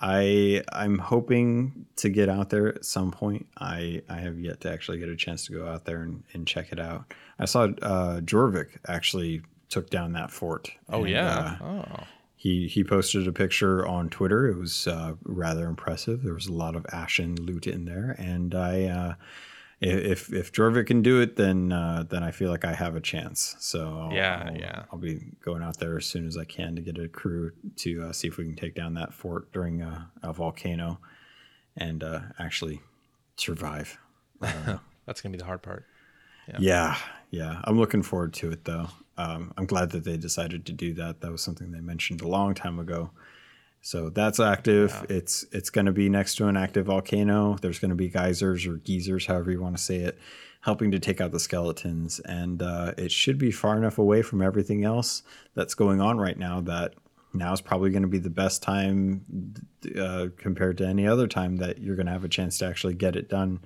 I 0.00 0.64
I'm 0.72 0.98
hoping 0.98 1.86
to 1.96 2.08
get 2.08 2.28
out 2.28 2.50
there 2.50 2.66
at 2.74 2.84
some 2.84 3.12
point. 3.12 3.46
I 3.58 4.02
I 4.08 4.16
have 4.16 4.40
yet 4.40 4.60
to 4.62 4.72
actually 4.72 4.98
get 4.98 5.08
a 5.08 5.16
chance 5.16 5.46
to 5.46 5.52
go 5.52 5.68
out 5.68 5.84
there 5.84 6.02
and, 6.02 6.24
and 6.32 6.48
check 6.48 6.72
it 6.72 6.80
out. 6.80 7.14
I 7.38 7.44
saw 7.44 7.68
uh, 7.82 8.20
Jorvik 8.22 8.70
actually 8.88 9.42
took 9.68 9.88
down 9.88 10.14
that 10.14 10.32
fort. 10.32 10.68
Oh 10.88 11.04
and, 11.04 11.10
yeah. 11.10 11.56
uh, 11.60 11.64
oh. 11.64 12.04
He 12.40 12.68
he 12.68 12.82
posted 12.82 13.28
a 13.28 13.32
picture 13.32 13.86
on 13.86 14.08
Twitter. 14.08 14.48
It 14.48 14.56
was 14.56 14.86
uh, 14.86 15.12
rather 15.24 15.66
impressive. 15.68 16.22
There 16.22 16.32
was 16.32 16.46
a 16.46 16.54
lot 16.54 16.74
of 16.74 16.86
ashen 16.90 17.36
loot 17.36 17.66
in 17.66 17.84
there, 17.84 18.16
and 18.18 18.54
I. 18.54 18.84
Uh, 18.84 19.14
if 19.82 20.32
if 20.32 20.50
Jorvik 20.50 20.86
can 20.86 21.02
do 21.02 21.20
it, 21.20 21.36
then 21.36 21.70
uh, 21.70 22.04
then 22.08 22.22
I 22.22 22.30
feel 22.30 22.50
like 22.50 22.64
I 22.64 22.72
have 22.72 22.96
a 22.96 23.00
chance. 23.00 23.56
So 23.60 24.08
I'll, 24.08 24.12
Yeah, 24.14 24.46
I'll, 24.46 24.56
yeah. 24.56 24.82
I'll 24.90 24.98
be 24.98 25.32
going 25.44 25.62
out 25.62 25.78
there 25.78 25.98
as 25.98 26.06
soon 26.06 26.26
as 26.26 26.38
I 26.38 26.44
can 26.44 26.76
to 26.76 26.82
get 26.82 26.98
a 26.98 27.08
crew 27.08 27.52
to 27.76 28.04
uh, 28.04 28.12
see 28.12 28.28
if 28.28 28.38
we 28.38 28.44
can 28.44 28.56
take 28.56 28.74
down 28.74 28.94
that 28.94 29.12
fort 29.12 29.52
during 29.52 29.82
uh, 29.82 30.04
a 30.22 30.32
volcano, 30.32 30.98
and 31.76 32.02
uh, 32.02 32.20
actually 32.38 32.80
survive. 33.36 33.98
That's 34.40 35.20
gonna 35.20 35.32
be 35.32 35.38
the 35.38 35.44
hard 35.44 35.60
part. 35.60 35.84
Yeah. 36.58 36.96
yeah, 37.30 37.60
I'm 37.64 37.78
looking 37.78 38.02
forward 38.02 38.32
to 38.34 38.50
it 38.50 38.64
though. 38.64 38.88
Um, 39.16 39.52
I'm 39.56 39.66
glad 39.66 39.90
that 39.90 40.04
they 40.04 40.16
decided 40.16 40.64
to 40.66 40.72
do 40.72 40.94
that. 40.94 41.20
That 41.20 41.30
was 41.30 41.42
something 41.42 41.70
they 41.70 41.80
mentioned 41.80 42.22
a 42.22 42.28
long 42.28 42.54
time 42.54 42.78
ago. 42.78 43.10
So 43.82 44.10
that's 44.10 44.40
active. 44.40 45.06
It's 45.08 45.46
it's 45.52 45.70
going 45.70 45.86
to 45.86 45.92
be 45.92 46.08
next 46.08 46.34
to 46.36 46.48
an 46.48 46.56
active 46.56 46.86
volcano. 46.86 47.56
There's 47.60 47.78
going 47.78 47.90
to 47.90 47.96
be 47.96 48.08
geysers 48.08 48.66
or 48.66 48.76
geysers, 48.76 49.26
however 49.26 49.50
you 49.50 49.60
want 49.60 49.76
to 49.76 49.82
say 49.82 49.96
it, 49.96 50.18
helping 50.60 50.90
to 50.90 50.98
take 50.98 51.20
out 51.20 51.32
the 51.32 51.40
skeletons, 51.40 52.20
and 52.20 52.62
uh, 52.62 52.92
it 52.98 53.10
should 53.10 53.38
be 53.38 53.50
far 53.50 53.76
enough 53.76 53.98
away 53.98 54.20
from 54.22 54.42
everything 54.42 54.84
else 54.84 55.22
that's 55.54 55.74
going 55.74 56.00
on 56.00 56.18
right 56.18 56.38
now 56.38 56.60
that 56.62 56.94
now 57.32 57.52
is 57.52 57.60
probably 57.60 57.90
going 57.90 58.02
to 58.02 58.08
be 58.08 58.18
the 58.18 58.28
best 58.28 58.62
time 58.62 59.54
uh, 59.98 60.26
compared 60.36 60.76
to 60.78 60.86
any 60.86 61.06
other 61.06 61.26
time 61.26 61.56
that 61.56 61.78
you're 61.78 61.96
going 61.96 62.06
to 62.06 62.12
have 62.12 62.24
a 62.24 62.28
chance 62.28 62.58
to 62.58 62.66
actually 62.66 62.94
get 62.94 63.16
it 63.16 63.28
done 63.28 63.60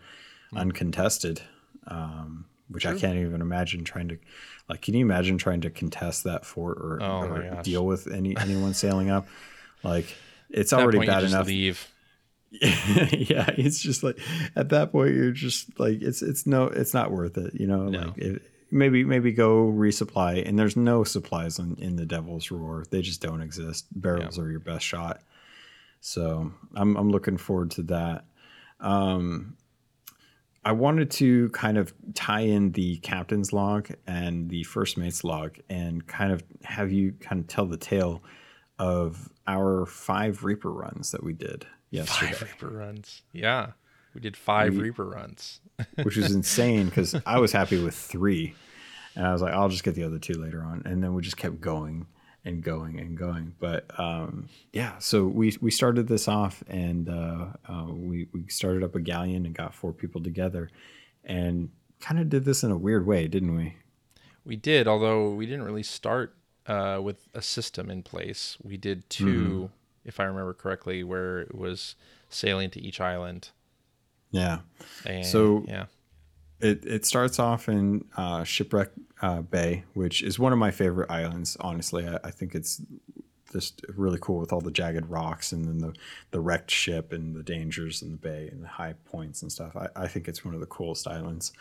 uncontested. 0.55 1.43
Um, 1.89 2.47
which 2.69 2.87
I 2.87 2.97
can't 2.99 3.19
even 3.19 3.41
imagine 3.41 3.85
trying 3.85 4.09
to, 4.09 4.19
like, 4.69 4.83
can 4.83 4.95
you 4.95 5.05
imagine 5.05 5.39
trying 5.39 5.61
to 5.63 5.71
contest 5.71 6.25
that 6.25 6.45
fort 6.47 6.79
or, 6.79 7.03
Oh 7.03 7.23
or 7.23 7.63
deal 7.63 7.85
with 7.85 8.07
any 8.07 8.37
anyone 8.41 8.75
sailing 8.75 9.11
up? 9.11 9.27
Like, 9.83 10.07
it's 10.51 10.73
already 10.73 10.99
point, 10.99 11.09
bad 11.11 11.25
enough. 11.25 11.47
Leave. 11.47 11.89
yeah, 12.63 13.51
it's 13.59 13.81
just 13.81 14.05
like 14.05 14.17
at 14.55 14.69
that 14.69 14.93
point 14.93 15.13
you're 15.13 15.33
just 15.33 15.81
like 15.81 16.01
it's 16.01 16.23
it's 16.23 16.47
no 16.47 16.67
it's 16.67 16.95
not 16.95 17.11
worth 17.11 17.37
it. 17.37 17.55
You 17.55 17.67
know, 17.67 17.89
No. 17.89 17.99
like 17.99 18.19
it, 18.19 18.43
maybe 18.71 19.05
maybe 19.05 19.33
go 19.33 19.67
resupply. 19.67 20.47
And 20.47 20.57
there's 20.59 20.77
no 20.77 21.03
supplies 21.05 21.59
in, 21.59 21.77
in 21.81 21.97
the 21.97 22.07
Devil's 22.07 22.51
Roar. 22.53 22.85
They 22.91 23.03
just 23.03 23.21
don't 23.21 23.41
exist. 23.43 23.87
Barrels 23.93 24.39
are 24.39 24.49
your 24.51 24.61
best 24.61 24.85
shot. 24.85 25.21
So 26.01 26.53
I'm 26.75 26.97
I'm 26.97 27.11
looking 27.11 27.39
forward 27.39 27.73
to 27.73 27.83
that. 27.85 28.25
Um, 28.79 29.57
I 30.65 30.73
wanted 30.73 31.11
to 31.13 31.51
kind 31.51 31.77
of 31.77 31.93
tie 32.15 32.41
in 32.41 32.73
the 32.73 32.97
captain's 32.99 33.53
log 33.53 33.89
and 34.07 34.49
the 34.49 34.63
first 34.65 34.97
mate's 34.97 35.23
log 35.23 35.59
and 35.69 36.07
kind 36.07 36.33
of 36.33 36.43
have 36.63 36.91
you 36.91 37.13
kind 37.21 37.41
of 37.41 37.47
tell 37.47 37.67
the 37.67 37.77
tale 37.77 38.23
of 38.79 39.29
our 39.47 39.87
five 39.87 40.43
Reaper 40.43 40.73
runs 40.73 41.11
that 41.11 41.23
we 41.23 41.33
did 41.33 41.67
yesterday, 41.91 42.33
Five 42.33 42.43
Reaper 42.43 42.69
runs. 42.69 43.23
Yeah, 43.33 43.73
we 44.15 44.21
did 44.21 44.37
five 44.37 44.79
Reaper 44.79 45.07
runs. 45.07 45.61
which 46.03 46.17
was 46.17 46.33
insane 46.33 46.87
because 46.87 47.17
I 47.27 47.39
was 47.39 47.53
happy 47.53 47.83
with 47.83 47.95
three. 47.95 48.55
And 49.17 49.27
I 49.27 49.33
was 49.33 49.43
like, 49.43 49.53
I'll 49.53 49.69
just 49.69 49.85
get 49.85 49.95
the 49.95 50.05
other 50.05 50.19
two 50.19 50.35
later 50.35 50.63
on. 50.63 50.83
And 50.85 51.03
then 51.03 51.15
we 51.15 51.23
just 51.23 51.37
kept 51.37 51.61
going 51.61 52.07
and 52.45 52.63
going 52.63 52.99
and 53.01 53.17
going. 53.17 53.55
But 53.59 53.87
um, 53.99 54.49
yeah, 54.73 54.99
so 54.99 55.25
we, 55.27 55.57
we 55.61 55.71
started 55.71 56.09
this 56.09 56.29
off 56.29 56.63
and 56.69 57.09
uh, 57.09 57.47
uh, 57.69 57.87
we, 57.89 58.29
we 58.33 58.49
started 58.49 58.83
up 58.83 58.95
a 58.95 59.01
galleon 59.01 59.47
and 59.47 59.55
got 59.55 59.75
four 59.75 59.93
people 59.93 60.23
together 60.23 60.71
and 61.25 61.71
kind 62.01 62.21
of 62.21 62.29
did 62.29 62.45
this 62.45 62.63
in 62.63 62.71
a 62.71 62.77
weird 62.77 63.07
way, 63.07 63.27
didn't 63.29 63.57
we? 63.57 63.77
We 64.45 64.57
did, 64.57 64.87
although 64.87 65.31
we 65.35 65.47
didn't 65.47 65.63
really 65.63 65.83
start 65.83 66.37
uh, 66.67 67.01
with 67.03 67.29
a 67.33 67.41
system 67.41 67.91
in 67.91 68.03
place. 68.03 68.59
We 68.63 68.77
did 68.77 69.09
2 69.11 69.25
Mm-hmm. 69.25 69.65
if 70.05 70.21
I 70.21 70.25
remember 70.25 70.53
correctly, 70.53 71.03
where 71.03 71.41
it 71.41 71.55
was 71.55 71.95
sailing 72.29 72.69
to 72.73 72.81
each 72.81 73.01
island. 73.01 73.51
Yeah. 74.31 74.59
And, 75.07 75.25
So- 75.25 75.65
yeah, 75.67 75.87
It, 76.65 76.87
it 76.87 77.05
starts 77.05 77.39
off 77.39 77.69
in 77.69 78.07
uh, 78.17 78.43
Shipwreck 78.43 78.89
uh, 79.21 79.43
Bay, 79.43 79.85
which 79.93 80.23
is 80.23 80.39
one 80.39 80.51
of 80.51 80.59
my 80.59 80.71
favorite 80.71 81.11
islands. 81.11 81.59
Honestly, 81.61 82.09
I, 82.09 82.19
I 82.25 82.31
think 82.31 82.55
it's 82.55 82.81
just 83.53 83.85
really 83.95 84.19
cool 84.19 84.41
with 84.41 84.51
all 84.51 84.63
the 84.63 84.71
jagged 84.71 85.05
rocks 85.05 85.53
and 85.53 85.67
then 85.67 85.79
the, 85.79 85.95
the 86.31 86.41
wrecked 86.41 86.71
ship 86.71 87.13
and 87.13 87.37
the 87.37 87.43
dangers 87.43 88.01
in 88.01 88.13
the 88.13 88.17
bay 88.17 88.49
and 88.51 88.65
the 88.65 88.69
high 88.69 88.95
points 89.05 89.43
and 89.43 89.53
stuff. 89.53 89.77
I, 89.77 89.89
I 89.95 90.09
think 90.09 90.27
it's 90.27 90.43
one 90.43 90.55
of 90.55 90.61
the 90.61 90.67
coolest 90.67 91.07
islands. 91.07 91.53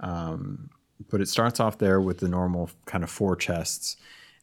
Um, 0.00 0.70
but 1.10 1.20
it 1.20 1.28
starts 1.28 1.60
off 1.60 1.76
there 1.76 2.00
with 2.00 2.20
the 2.20 2.28
normal 2.28 2.70
kind 2.86 3.04
of 3.04 3.10
four 3.10 3.36
chests, 3.36 3.98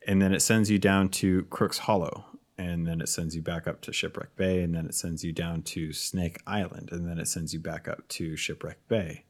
and 0.06 0.22
then 0.22 0.32
it 0.32 0.42
sends 0.42 0.70
you 0.70 0.78
down 0.78 1.10
to 1.10 1.46
Crook's 1.46 1.80
Hollow, 1.80 2.26
and 2.56 2.86
then 2.86 3.02
it 3.02 3.10
sends 3.10 3.36
you 3.36 3.42
back 3.42 3.68
up 3.68 3.82
to 3.82 3.92
Shipwreck 3.92 4.36
Bay, 4.36 4.62
and 4.62 4.76
then 4.76 4.86
it 4.86 4.94
sends 4.94 5.24
you 5.24 5.32
down 5.34 5.64
to 5.64 5.92
Snake 5.92 6.38
Island, 6.46 6.90
and 6.92 7.08
then 7.08 7.18
it 7.18 7.28
sends 7.28 7.52
you 7.52 7.60
back 7.60 7.88
up 7.88 8.08
to 8.10 8.36
Shipwreck 8.36 8.88
Bay 8.88 9.24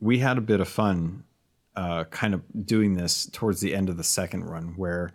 we 0.00 0.18
had 0.18 0.38
a 0.38 0.40
bit 0.42 0.60
of 0.60 0.68
fun 0.68 1.24
uh, 1.76 2.04
kind 2.04 2.34
of 2.34 2.42
doing 2.66 2.94
this 2.94 3.26
towards 3.32 3.60
the 3.60 3.74
end 3.74 3.88
of 3.88 3.96
the 3.96 4.04
second 4.04 4.44
run 4.44 4.74
where 4.76 5.12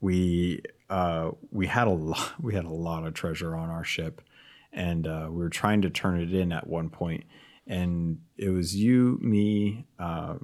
we 0.00 0.62
uh, 0.88 1.30
we 1.50 1.66
had 1.66 1.86
a 1.86 1.92
lot 1.92 2.32
we 2.40 2.54
had 2.54 2.64
a 2.64 2.70
lot 2.70 3.06
of 3.06 3.14
treasure 3.14 3.56
on 3.56 3.68
our 3.68 3.84
ship 3.84 4.22
and 4.72 5.06
uh, 5.06 5.26
we 5.28 5.38
were 5.38 5.48
trying 5.48 5.82
to 5.82 5.90
turn 5.90 6.20
it 6.20 6.32
in 6.32 6.52
at 6.52 6.66
one 6.66 6.88
point. 6.90 7.24
And 7.66 8.20
it 8.36 8.48
was 8.50 8.74
you 8.76 9.18
me 9.20 9.84
uh, 9.98 10.36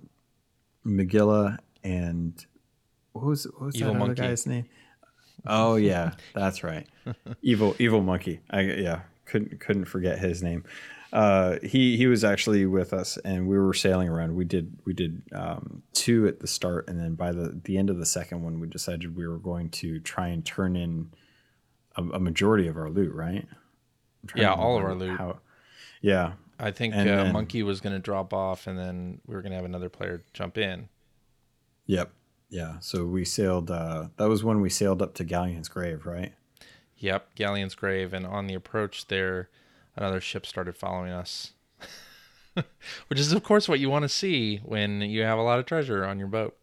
McGilla 0.85 1.59
and 1.83 2.45
what 3.13 3.25
was 3.25 3.45
what 3.45 3.67
was 3.67 3.77
Evil 3.77 3.95
that 3.95 3.99
other 4.01 4.07
Monkey. 4.09 4.23
guy's 4.23 4.47
name? 4.47 4.67
Oh 5.47 5.77
yeah 5.77 6.13
that's 6.35 6.63
right. 6.63 6.87
Evil 7.43 7.77
evil 7.79 8.03
monkey. 8.03 8.41
I 8.51 8.63
yeah 8.63 9.01
couldn't 9.27 9.61
couldn't 9.61 9.85
forget 9.87 10.19
his 10.19 10.43
name 10.43 10.65
uh 11.15 11.59
he 11.63 11.97
he 11.97 12.07
was 12.07 12.25
actually 12.25 12.67
with 12.67 12.93
us 12.93 13.17
and 13.25 13.47
we 13.49 13.57
were 13.59 13.73
sailing 13.73 14.09
around. 14.09 14.35
We 14.35 14.45
did 14.45 14.77
we 14.85 14.93
did 14.93 15.23
um 15.33 15.83
two 15.93 16.27
at 16.27 16.41
the 16.41 16.47
start 16.47 16.89
and 16.89 17.01
then 17.01 17.15
by 17.15 17.33
the 17.33 17.59
the 17.65 17.79
end 17.79 17.89
of 17.89 17.99
the 17.99 18.05
second 18.07 18.43
one 18.43 18.59
we 18.61 18.67
decided 18.67 19.17
we 19.17 19.27
were 19.27 19.39
going 19.39 19.71
to 19.71 20.01
try 20.01 20.29
and 20.29 20.45
turn 20.45 20.75
in 20.77 21.11
a, 21.97 22.03
a 22.03 22.21
majority 22.21 22.67
of 22.67 22.77
our 22.77 22.91
loot 22.91 23.15
right? 23.15 23.47
Yeah, 24.35 24.53
all 24.53 24.77
of 24.77 24.85
our 24.85 24.95
loot. 24.95 25.19
how- 25.19 25.39
yeah. 26.01 26.33
I 26.59 26.71
think 26.71 26.95
And 26.95 27.09
uh, 27.09 27.25
then- 27.25 27.33
Monkey 27.33 27.63
was 27.63 27.81
going 27.81 27.95
to 27.95 27.99
drop 27.99 28.33
off, 28.33 28.67
and 28.69 28.79
then 28.79 29.21
we 29.27 29.35
were 29.35 29.43
going 29.43 29.51
to 29.51 29.57
have 29.57 29.65
another 29.65 29.89
player 29.89 30.23
jump 30.33 30.57
in. 30.59 30.89
yep. 31.87 32.11
Yeah. 32.51 32.79
So 32.81 33.05
we 33.07 33.25
sailed 33.25 33.71
uh 33.71 34.09
that 34.17 34.29
was 34.29 34.43
when 34.45 34.61
we 34.61 34.69
sailed 34.71 35.01
up 35.03 35.15
to 35.15 35.25
galleon's 35.25 35.69
grave 35.69 36.07
right? 36.07 36.33
Yep, 36.97 37.35
Galleon's 37.35 37.75
grave, 37.75 38.13
and 38.15 38.25
on 38.27 38.47
the 38.47 38.55
approach 38.55 39.09
there, 39.09 39.49
another 39.97 40.21
ship 40.21 40.47
started 40.47 40.77
following 40.77 41.13
us. 41.13 41.53
Which 43.09 43.19
is, 43.19 43.33
of 43.33 43.43
course, 43.43 43.69
what 43.69 43.81
you 43.81 43.91
want 43.91 44.05
to 44.05 44.09
see 44.09 44.59
when 44.59 45.01
you 45.01 45.23
have 45.23 45.39
a 45.39 45.43
lot 45.43 45.59
of 45.59 45.67
treasure 45.67 46.05
on 46.05 46.19
your 46.19 46.29
boat. 46.29 46.57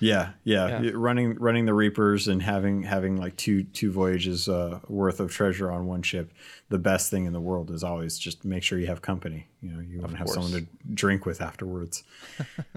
Yeah, 0.00 0.30
yeah, 0.44 0.80
Yeah. 0.80 0.90
Running 0.94 1.34
running 1.34 1.66
the 1.66 1.74
Reapers 1.74 2.26
and 2.26 2.42
having 2.42 2.82
having 2.82 3.18
like 3.18 3.36
two 3.36 3.64
two 3.64 3.92
voyages 3.92 4.48
uh, 4.48 4.80
worth 4.88 5.20
of 5.20 5.30
treasure 5.30 5.70
on 5.70 5.86
one 5.86 6.02
ship. 6.02 6.32
The 6.70 6.78
best 6.78 7.10
thing 7.10 7.26
in 7.26 7.34
the 7.34 7.40
world 7.40 7.70
is 7.70 7.84
always 7.84 8.18
just 8.18 8.44
make 8.44 8.62
sure 8.62 8.78
you 8.78 8.86
have 8.86 9.02
company. 9.02 9.48
You 9.60 9.72
know, 9.72 9.80
you 9.80 10.00
want 10.00 10.12
to 10.12 10.16
have 10.16 10.28
someone 10.28 10.52
to 10.52 10.66
drink 10.94 11.26
with 11.26 11.42
afterwards. 11.42 12.02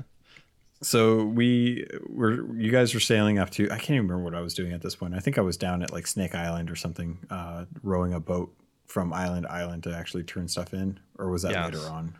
so 0.82 1.24
we 1.24 1.88
were 2.08 2.54
you 2.56 2.72
guys 2.72 2.94
were 2.94 3.00
sailing 3.00 3.40
up 3.40 3.52
to 3.52 3.66
I 3.66 3.78
can't 3.78 3.92
even 3.92 4.08
remember 4.08 4.26
what 4.26 4.36
I 4.36 4.42
was 4.42 4.54
doing 4.54 4.74
at 4.74 4.82
this 4.82 4.96
point. 4.96 5.14
I 5.14 5.20
think 5.20 5.38
I 5.38 5.42
was 5.42 5.56
down 5.56 5.82
at 5.82 5.94
like 5.94 6.08
Snake 6.08 6.36
Island 6.36 6.70
or 6.70 6.76
something, 6.76 7.20
uh, 7.30 7.66
rowing 7.84 8.14
a 8.14 8.20
boat 8.20 8.54
from 8.86 9.14
island 9.14 9.46
to 9.46 9.52
island 9.52 9.84
to 9.84 9.96
actually 9.96 10.24
turn 10.24 10.48
stuff 10.48 10.74
in, 10.74 11.00
or 11.18 11.30
was 11.30 11.42
that 11.44 11.52
Yes. 11.52 11.74
later 11.74 11.88
on? 11.90 12.16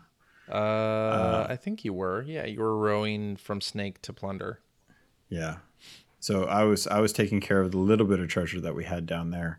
Uh, 0.50 1.46
I 1.48 1.56
think 1.56 1.84
you 1.84 1.92
were. 1.92 2.22
Yeah, 2.22 2.44
you 2.46 2.60
were 2.60 2.76
rowing 2.76 3.36
from 3.36 3.60
Snake 3.60 4.02
to 4.02 4.12
Plunder. 4.12 4.60
Yeah. 5.28 5.56
So 6.20 6.44
I 6.44 6.64
was 6.64 6.86
I 6.86 7.00
was 7.00 7.12
taking 7.12 7.40
care 7.40 7.60
of 7.60 7.70
the 7.70 7.78
little 7.78 8.06
bit 8.06 8.20
of 8.20 8.28
treasure 8.28 8.60
that 8.60 8.74
we 8.74 8.84
had 8.84 9.06
down 9.06 9.30
there, 9.30 9.58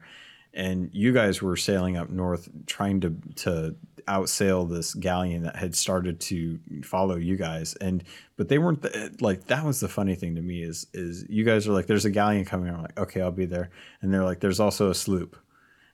and 0.53 0.89
you 0.93 1.11
guys 1.13 1.41
were 1.41 1.55
sailing 1.57 1.97
up 1.97 2.09
north 2.09 2.49
trying 2.65 3.01
to 3.01 3.15
to 3.37 3.75
outsail 4.07 4.69
this 4.69 4.93
galleon 4.93 5.41
that 5.43 5.55
had 5.55 5.75
started 5.75 6.19
to 6.19 6.59
follow 6.83 7.15
you 7.15 7.35
guys 7.35 7.73
and 7.81 8.03
but 8.37 8.49
they 8.49 8.59
weren't 8.59 8.83
the, 8.83 9.11
like 9.19 9.47
that 9.47 9.65
was 9.65 9.79
the 9.79 9.87
funny 9.87 10.13
thing 10.13 10.35
to 10.35 10.43
me 10.43 10.61
is 10.61 10.85
is 10.93 11.25
you 11.27 11.43
guys 11.43 11.67
are 11.67 11.71
like 11.71 11.87
there's 11.87 12.05
a 12.05 12.11
galleon 12.11 12.45
coming 12.45 12.71
i'm 12.71 12.83
like 12.83 12.99
okay 12.99 13.19
i'll 13.19 13.31
be 13.31 13.47
there 13.47 13.71
and 14.03 14.13
they're 14.13 14.23
like 14.23 14.39
there's 14.41 14.59
also 14.59 14.91
a 14.91 14.93
sloop 14.93 15.35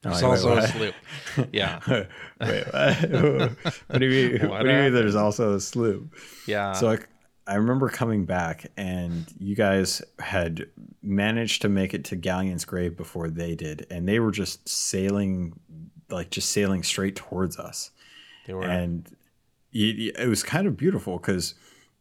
there's 0.02 0.22
like, 0.22 0.30
also 0.30 0.56
a 0.56 0.68
sloop 0.68 0.94
yeah 1.52 1.80
wait 2.40 2.64
what? 2.72 3.50
what 3.86 3.98
do 3.98 4.06
you 4.06 4.30
mean 4.30 4.40
what, 4.42 4.50
what 4.50 4.62
do 4.62 4.70
you 4.70 4.76
mean 4.76 4.92
there's 4.92 5.14
also 5.14 5.54
a 5.54 5.60
sloop 5.60 6.14
yeah 6.46 6.72
so 6.72 6.86
like 6.86 7.08
I 7.46 7.56
remember 7.56 7.88
coming 7.88 8.24
back 8.24 8.70
and 8.76 9.26
you 9.38 9.56
guys 9.56 10.00
had 10.20 10.66
managed 11.02 11.62
to 11.62 11.68
make 11.68 11.92
it 11.92 12.04
to 12.06 12.16
Galleon's 12.16 12.64
grave 12.64 12.96
before 12.96 13.28
they 13.28 13.56
did, 13.56 13.86
and 13.90 14.08
they 14.08 14.20
were 14.20 14.30
just 14.30 14.68
sailing, 14.68 15.58
like 16.08 16.30
just 16.30 16.50
sailing 16.50 16.84
straight 16.84 17.16
towards 17.16 17.58
us. 17.58 17.90
They 18.46 18.54
were, 18.54 18.62
and 18.62 19.08
it, 19.72 20.16
it 20.18 20.28
was 20.28 20.44
kind 20.44 20.68
of 20.68 20.76
beautiful 20.76 21.18
because 21.18 21.54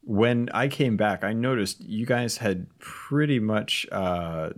when 0.04 0.50
I 0.54 0.68
came 0.68 0.96
back, 0.96 1.24
I 1.24 1.34
noticed 1.34 1.82
you 1.82 2.06
guys 2.06 2.38
had 2.38 2.68
pretty 2.80 3.40
much 3.40 3.88
uh, 3.92 4.52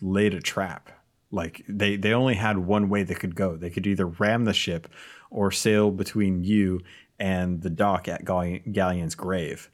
laid 0.00 0.32
a 0.32 0.40
trap. 0.40 0.90
Like 1.30 1.64
they 1.68 1.96
they 1.96 2.12
only 2.12 2.34
had 2.34 2.58
one 2.58 2.88
way 2.88 3.02
they 3.02 3.14
could 3.14 3.34
go. 3.34 3.56
They 3.56 3.70
could 3.70 3.86
either 3.86 4.06
ram 4.06 4.44
the 4.44 4.52
ship 4.52 4.88
or 5.30 5.50
sail 5.50 5.90
between 5.90 6.42
you 6.42 6.80
and 7.18 7.62
the 7.62 7.70
dock 7.70 8.08
at 8.08 8.24
Galleon's 8.24 9.14
grave 9.14 9.70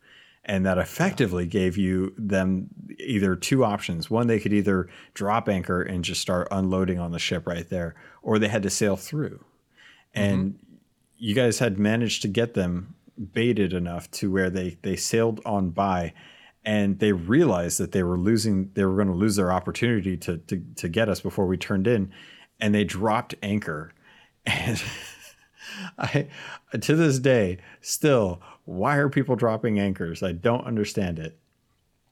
and 0.47 0.65
that 0.65 0.79
effectively 0.79 1.45
gave 1.45 1.77
you 1.77 2.15
them 2.17 2.69
either 3.01 3.37
two 3.37 3.65
options 3.65 4.09
one 4.09 4.27
they 4.27 4.41
could 4.41 4.53
either 4.53 4.89
drop 5.13 5.49
anchor 5.49 5.83
and 5.83 6.05
just 6.05 6.21
start 6.21 6.49
unloading 6.51 6.99
on 6.99 7.11
the 7.11 7.19
ship 7.19 7.47
right 7.47 7.69
there 7.69 7.95
or 8.23 8.39
they 8.39 8.49
had 8.49 8.63
to 8.63 8.71
sail 8.71 8.97
through 8.97 9.45
and 10.15 10.55
mm-hmm. 10.55 10.75
you 11.19 11.35
guys 11.35 11.59
had 11.59 11.79
managed 11.79 12.23
to 12.23 12.29
get 12.29 12.55
them 12.55 12.95
baited 13.33 13.73
enough 13.73 14.11
to 14.11 14.31
where 14.31 14.49
they 14.49 14.79
they 14.83 14.97
sailed 14.97 15.41
on 15.45 15.71
by 15.71 16.15
and 16.67 16.99
they 16.99 17.13
realized 17.13 17.79
that 17.79 17.93
they 17.93 18.03
were 18.03 18.19
losing 18.19 18.71
they 18.75 18.85
were 18.85 18.97
going 18.97 19.09
to 19.09 19.15
lose 19.15 19.37
their 19.37 19.51
opportunity 19.51 20.19
to 20.19 20.37
to 20.39 20.63
to 20.75 20.89
get 20.89 21.09
us 21.09 21.21
before 21.21 21.47
we 21.47 21.57
turned 21.57 21.87
in 21.87 22.13
and 22.61 22.75
they 22.75 22.85
dropped 22.85 23.35
anchor 23.43 23.93
and 24.47 24.83
I 25.99 26.29
to 26.79 26.95
this 26.95 27.19
day 27.19 27.59
still 27.81 28.43
why 28.67 28.97
are 28.97 29.09
people 29.09 29.37
dropping 29.37 29.79
anchors? 29.79 30.23
I 30.23 30.33
don't 30.33 30.67
understand 30.67 31.19
it. 31.19 31.39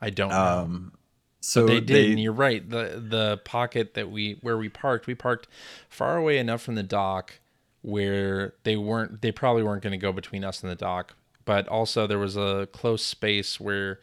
I 0.01 0.10
don't 0.10 0.31
know. 0.31 0.36
Um, 0.36 0.93
so 1.40 1.66
but 1.66 1.72
they 1.72 1.81
did, 1.81 1.89
they, 1.89 2.10
and 2.12 2.20
you're 2.20 2.32
right. 2.32 2.68
The 2.68 3.02
the 3.06 3.40
pocket 3.44 3.94
that 3.94 4.10
we 4.10 4.39
where 4.40 4.56
we 4.56 4.70
parked, 4.70 5.06
we 5.06 5.14
parked 5.14 5.48
far 5.89 6.16
away 6.16 6.39
enough 6.39 6.62
from 6.62 6.76
the 6.76 6.82
dock 6.82 7.35
where 7.82 8.55
they 8.62 8.76
weren't 8.76 9.20
they 9.20 9.31
probably 9.31 9.62
weren't 9.62 9.82
going 9.82 9.93
to 9.93 9.98
go 9.98 10.12
between 10.12 10.43
us 10.44 10.62
and 10.62 10.70
the 10.70 10.76
dock, 10.76 11.16
but 11.44 11.68
also 11.68 12.06
there 12.06 12.18
was 12.18 12.36
a 12.36 12.68
close 12.72 13.05
space 13.05 13.60
where 13.60 14.01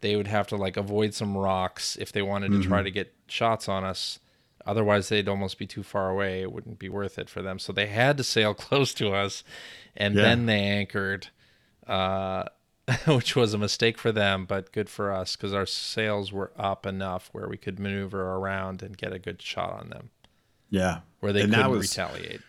they 0.00 0.16
would 0.16 0.26
have 0.26 0.46
to 0.48 0.56
like 0.56 0.76
avoid 0.76 1.14
some 1.14 1.36
rocks 1.36 1.96
if 1.96 2.12
they 2.12 2.22
wanted 2.22 2.48
to 2.52 2.58
mm-hmm. 2.58 2.68
try 2.68 2.82
to 2.82 2.90
get 2.90 3.14
shots 3.26 3.68
on 3.68 3.84
us. 3.84 4.18
Otherwise, 4.66 5.08
they'd 5.08 5.28
almost 5.28 5.58
be 5.58 5.66
too 5.66 5.82
far 5.82 6.10
away. 6.10 6.42
It 6.42 6.52
wouldn't 6.52 6.78
be 6.78 6.88
worth 6.88 7.18
it 7.18 7.30
for 7.30 7.40
them. 7.40 7.58
So 7.58 7.72
they 7.72 7.86
had 7.86 8.16
to 8.18 8.24
sail 8.24 8.54
close 8.66 8.92
to 8.94 9.12
us, 9.12 9.44
and 9.96 10.14
yeah. 10.14 10.22
then 10.22 10.46
they 10.46 10.60
anchored 10.60 11.28
uh, 11.86 12.44
which 13.06 13.36
was 13.36 13.54
a 13.54 13.58
mistake 13.58 13.98
for 13.98 14.12
them, 14.12 14.46
but 14.46 14.72
good 14.72 14.88
for 14.88 15.12
us 15.12 15.36
because 15.36 15.52
our 15.52 15.66
sails 15.66 16.32
were 16.32 16.52
up 16.56 16.86
enough 16.86 17.28
where 17.32 17.48
we 17.48 17.56
could 17.56 17.78
maneuver 17.78 18.34
around 18.34 18.82
and 18.82 18.96
get 18.96 19.12
a 19.12 19.18
good 19.18 19.42
shot 19.42 19.72
on 19.72 19.90
them. 19.90 20.10
Yeah, 20.70 21.00
where 21.20 21.32
they 21.32 21.42
and 21.42 21.52
couldn't 21.52 21.70
was, 21.70 21.90
retaliate. 21.90 22.40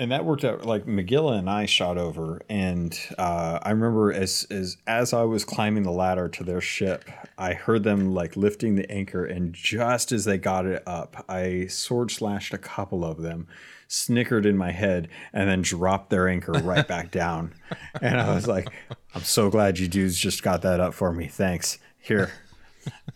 And 0.00 0.12
that 0.12 0.24
worked 0.24 0.44
out. 0.44 0.64
Like 0.64 0.86
Magilla 0.86 1.36
and 1.36 1.50
I 1.50 1.66
shot 1.66 1.98
over, 1.98 2.40
and 2.48 2.96
uh, 3.18 3.58
I 3.60 3.70
remember 3.70 4.12
as 4.12 4.46
as 4.48 4.76
as 4.86 5.12
I 5.12 5.24
was 5.24 5.44
climbing 5.44 5.82
the 5.82 5.90
ladder 5.90 6.28
to 6.28 6.44
their 6.44 6.60
ship, 6.60 7.04
I 7.36 7.54
heard 7.54 7.82
them 7.82 8.14
like 8.14 8.36
lifting 8.36 8.76
the 8.76 8.88
anchor, 8.90 9.24
and 9.24 9.52
just 9.52 10.12
as 10.12 10.24
they 10.24 10.38
got 10.38 10.66
it 10.66 10.84
up, 10.86 11.24
I 11.28 11.66
sword 11.66 12.12
slashed 12.12 12.54
a 12.54 12.58
couple 12.58 13.04
of 13.04 13.22
them 13.22 13.48
snickered 13.88 14.46
in 14.46 14.56
my 14.56 14.70
head, 14.70 15.08
and 15.32 15.48
then 15.48 15.62
dropped 15.62 16.10
their 16.10 16.28
anchor 16.28 16.52
right 16.52 16.86
back 16.86 17.10
down. 17.12 17.54
And 18.00 18.20
I 18.20 18.32
was 18.34 18.46
like, 18.46 18.68
I'm 19.14 19.22
so 19.22 19.50
glad 19.50 19.80
you 19.80 19.88
dudes 19.88 20.16
just 20.16 20.44
got 20.44 20.62
that 20.62 20.78
up 20.78 20.94
for 20.94 21.12
me. 21.12 21.26
Thanks. 21.26 21.78
Here. 21.98 22.30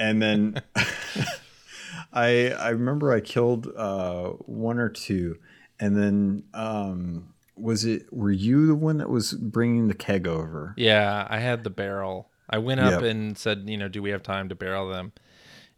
And 0.00 0.20
then 0.20 0.62
I 2.12 2.48
I 2.50 2.70
remember 2.70 3.12
I 3.12 3.20
killed 3.20 3.68
uh, 3.76 4.30
one 4.30 4.78
or 4.78 4.88
two, 4.88 5.38
and 5.82 5.96
then 5.96 6.44
um, 6.54 7.34
was 7.56 7.84
it 7.84 8.12
were 8.12 8.30
you 8.30 8.68
the 8.68 8.74
one 8.76 8.98
that 8.98 9.10
was 9.10 9.32
bringing 9.32 9.88
the 9.88 9.94
keg 9.94 10.28
over? 10.28 10.74
Yeah, 10.76 11.26
I 11.28 11.40
had 11.40 11.64
the 11.64 11.70
barrel. 11.70 12.30
I 12.48 12.59
went 12.59 12.78
up 12.78 13.02
yep. 13.02 13.10
and 13.10 13.36
said, 13.36 13.64
you 13.66 13.76
know, 13.76 13.88
do 13.88 14.00
we 14.00 14.10
have 14.10 14.22
time 14.22 14.48
to 14.50 14.54
barrel 14.54 14.88
them? 14.88 15.12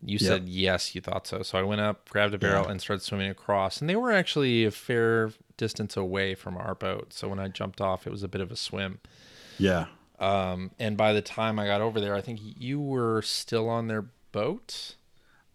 You 0.03 0.19
yep. 0.21 0.21
said 0.21 0.49
yes, 0.49 0.95
you 0.95 1.01
thought 1.01 1.27
so. 1.27 1.43
So 1.43 1.59
I 1.59 1.63
went 1.63 1.81
up, 1.81 2.11
grabbed 2.11 2.35
a 2.35 2.39
barrel, 2.39 2.65
yeah. 2.65 2.73
and 2.73 2.83
started 2.83 3.03
swimming 3.03 3.31
across. 3.31 3.81
And 3.81 3.89
they 3.89 3.97
were 3.97 4.13
actually 4.13 4.67
a 4.67 4.71
fair 4.71 5.33
distance 5.57 5.97
away 5.97 6.35
from 6.35 6.59
our 6.59 6.75
boat. 6.75 7.15
So 7.15 7.29
when 7.29 7.39
I 7.39 7.49
jumped 7.49 7.81
off, 7.81 8.07
it 8.07 8.11
was 8.11 8.23
a 8.23 8.29
bit 8.29 8.43
of 8.43 8.53
a 8.53 8.57
swim. 8.57 8.99
Yeah. 9.59 9.87
Um, 10.19 10.73
and 10.79 10.99
by 10.99 11.15
the 11.15 11.23
time 11.23 11.59
I 11.59 11.67
got 11.67 11.81
over 11.81 11.99
there, 11.99 12.15
I 12.15 12.21
think 12.21 12.41
you 12.43 12.79
were 12.79 13.23
still 13.23 13.71
on 13.71 13.87
their 13.87 14.05
boat. 14.33 14.97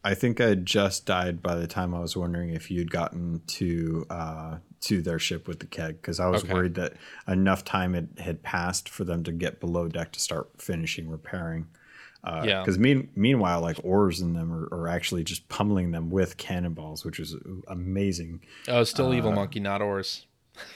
I 0.03 0.13
think 0.13 0.39
I 0.39 0.55
just 0.55 1.05
died 1.05 1.41
by 1.41 1.55
the 1.55 1.67
time 1.67 1.93
I 1.93 1.99
was 1.99 2.15
wondering 2.15 2.51
if 2.51 2.71
you'd 2.71 2.91
gotten 2.91 3.41
to 3.47 4.05
uh, 4.09 4.57
to 4.81 5.01
their 5.01 5.19
ship 5.19 5.47
with 5.47 5.59
the 5.59 5.65
keg 5.65 6.01
because 6.01 6.19
I 6.19 6.27
was 6.27 6.43
okay. 6.43 6.53
worried 6.53 6.76
that 6.76 6.93
enough 7.27 7.65
time 7.65 7.93
had, 7.93 8.09
had 8.17 8.41
passed 8.43 8.88
for 8.88 9.03
them 9.03 9.23
to 9.26 9.31
get 9.31 9.59
below 9.59 9.88
deck 9.88 10.13
to 10.13 10.19
start 10.19 10.49
finishing 10.57 11.09
repairing. 11.09 11.67
Uh, 12.23 12.43
yeah. 12.45 12.61
Because 12.61 12.77
mean, 12.77 13.09
meanwhile, 13.15 13.61
like 13.61 13.77
oars 13.84 14.21
in 14.21 14.34
them 14.34 14.51
are, 14.51 14.67
are, 14.71 14.88
actually 14.88 15.23
just 15.23 15.47
pummeling 15.47 15.91
them 15.91 16.09
with 16.09 16.35
cannonballs, 16.38 17.05
which 17.05 17.19
is 17.19 17.35
amazing. 17.67 18.41
Oh, 18.67 18.84
still 18.84 19.09
uh, 19.09 19.13
evil 19.13 19.31
monkey, 19.31 19.59
not 19.59 19.81
oars. 19.81 20.26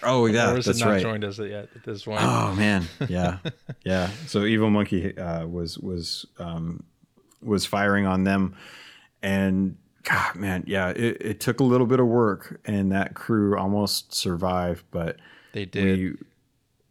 Oh 0.01 0.25
yeah, 0.25 0.51
oars 0.51 0.65
that's 0.65 0.79
not 0.79 0.87
right. 0.87 1.01
Joined 1.01 1.25
us 1.25 1.39
yet 1.39 1.67
at 1.75 1.83
this 1.83 2.03
point. 2.05 2.21
Oh 2.21 2.55
man, 2.55 2.85
yeah, 3.09 3.39
yeah. 3.83 4.09
So 4.27 4.45
evil 4.45 4.69
monkey 4.69 5.17
uh, 5.17 5.45
was 5.45 5.77
was 5.77 6.25
um, 6.39 6.85
was 7.41 7.65
firing 7.65 8.05
on 8.05 8.23
them, 8.23 8.55
and 9.23 9.77
God, 10.03 10.35
man, 10.35 10.63
yeah, 10.67 10.89
it, 10.89 11.17
it 11.19 11.39
took 11.39 11.59
a 11.59 11.63
little 11.63 11.87
bit 11.87 11.99
of 11.99 12.05
work, 12.05 12.61
and 12.65 12.91
that 12.91 13.15
crew 13.15 13.57
almost 13.57 14.13
survived, 14.13 14.83
but 14.91 15.17
they 15.53 15.65
did. 15.65 15.99
We, 15.99 16.15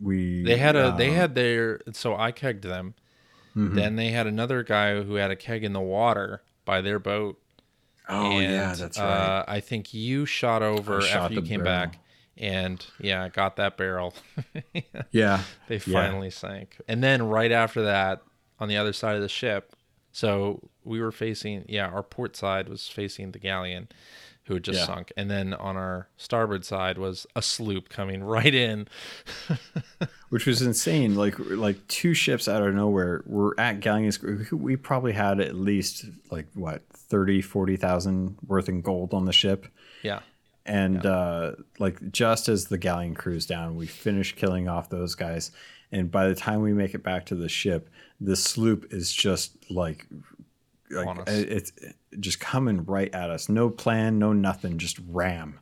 we 0.00 0.42
they 0.42 0.56
had 0.56 0.74
a 0.74 0.92
they 0.98 1.10
um, 1.10 1.14
had 1.14 1.34
their 1.36 1.80
so 1.92 2.16
I 2.16 2.32
kegged 2.32 2.62
them 2.62 2.94
Mm-hmm. 3.56 3.74
Then 3.74 3.96
they 3.96 4.10
had 4.10 4.26
another 4.26 4.62
guy 4.62 5.02
who 5.02 5.14
had 5.16 5.30
a 5.30 5.36
keg 5.36 5.64
in 5.64 5.72
the 5.72 5.80
water 5.80 6.42
by 6.64 6.80
their 6.80 6.98
boat. 6.98 7.38
Oh 8.08 8.32
and, 8.32 8.42
yeah, 8.42 8.74
that's 8.74 8.98
right. 8.98 9.06
Uh, 9.06 9.44
I 9.46 9.60
think 9.60 9.94
you 9.94 10.26
shot 10.26 10.62
over 10.62 11.00
after 11.00 11.34
you 11.34 11.42
came 11.42 11.62
barrel. 11.62 11.86
back, 11.86 11.98
and 12.36 12.84
yeah, 12.98 13.28
got 13.28 13.56
that 13.56 13.76
barrel. 13.76 14.14
yeah, 15.10 15.42
they 15.68 15.78
finally 15.78 16.28
yeah. 16.28 16.34
sank. 16.34 16.78
And 16.88 17.02
then 17.02 17.22
right 17.22 17.52
after 17.52 17.82
that, 17.82 18.22
on 18.58 18.68
the 18.68 18.76
other 18.76 18.92
side 18.92 19.16
of 19.16 19.22
the 19.22 19.28
ship, 19.28 19.76
so 20.12 20.68
we 20.84 21.00
were 21.00 21.12
facing. 21.12 21.64
Yeah, 21.68 21.88
our 21.88 22.02
port 22.02 22.36
side 22.36 22.68
was 22.68 22.88
facing 22.88 23.32
the 23.32 23.38
galleon, 23.38 23.88
who 24.44 24.54
had 24.54 24.64
just 24.64 24.80
yeah. 24.80 24.86
sunk. 24.86 25.12
And 25.16 25.30
then 25.30 25.54
on 25.54 25.76
our 25.76 26.08
starboard 26.16 26.64
side 26.64 26.98
was 26.98 27.26
a 27.36 27.42
sloop 27.42 27.88
coming 27.88 28.24
right 28.24 28.54
in. 28.54 28.88
Which 30.30 30.46
was 30.46 30.62
insane. 30.62 31.14
Like 31.14 31.34
like 31.38 31.86
two 31.88 32.14
ships 32.14 32.48
out 32.48 32.62
of 32.62 32.74
nowhere 32.74 33.22
were 33.26 33.58
at 33.58 33.80
Galleon's. 33.80 34.20
We 34.50 34.76
probably 34.76 35.12
had 35.12 35.40
at 35.40 35.54
least 35.54 36.06
like 36.30 36.46
what 36.54 36.82
30, 36.90 37.42
40,000 37.42 38.38
worth 38.46 38.68
in 38.68 38.80
gold 38.80 39.14
on 39.14 39.26
the 39.26 39.32
ship. 39.32 39.66
Yeah. 40.02 40.20
And 40.64 41.04
yeah. 41.04 41.10
uh 41.10 41.54
like 41.78 42.12
just 42.12 42.48
as 42.48 42.66
the 42.66 42.78
galleon 42.78 43.14
cruised 43.14 43.48
down, 43.48 43.76
we 43.76 43.86
finished 43.86 44.36
killing 44.36 44.68
off 44.68 44.88
those 44.88 45.14
guys. 45.14 45.50
And 45.92 46.10
by 46.10 46.26
the 46.26 46.34
time 46.34 46.62
we 46.62 46.72
make 46.72 46.94
it 46.94 47.02
back 47.02 47.26
to 47.26 47.34
the 47.34 47.50
ship, 47.50 47.90
the 48.18 48.34
sloop 48.34 48.92
is 48.92 49.12
just 49.12 49.70
like 49.70 50.06
like 50.92 51.18
it's 51.26 51.72
just 52.20 52.40
coming 52.40 52.84
right 52.84 53.12
at 53.14 53.30
us. 53.30 53.48
No 53.48 53.70
plan, 53.70 54.18
no 54.18 54.32
nothing, 54.32 54.78
just 54.78 54.98
ram. 55.08 55.58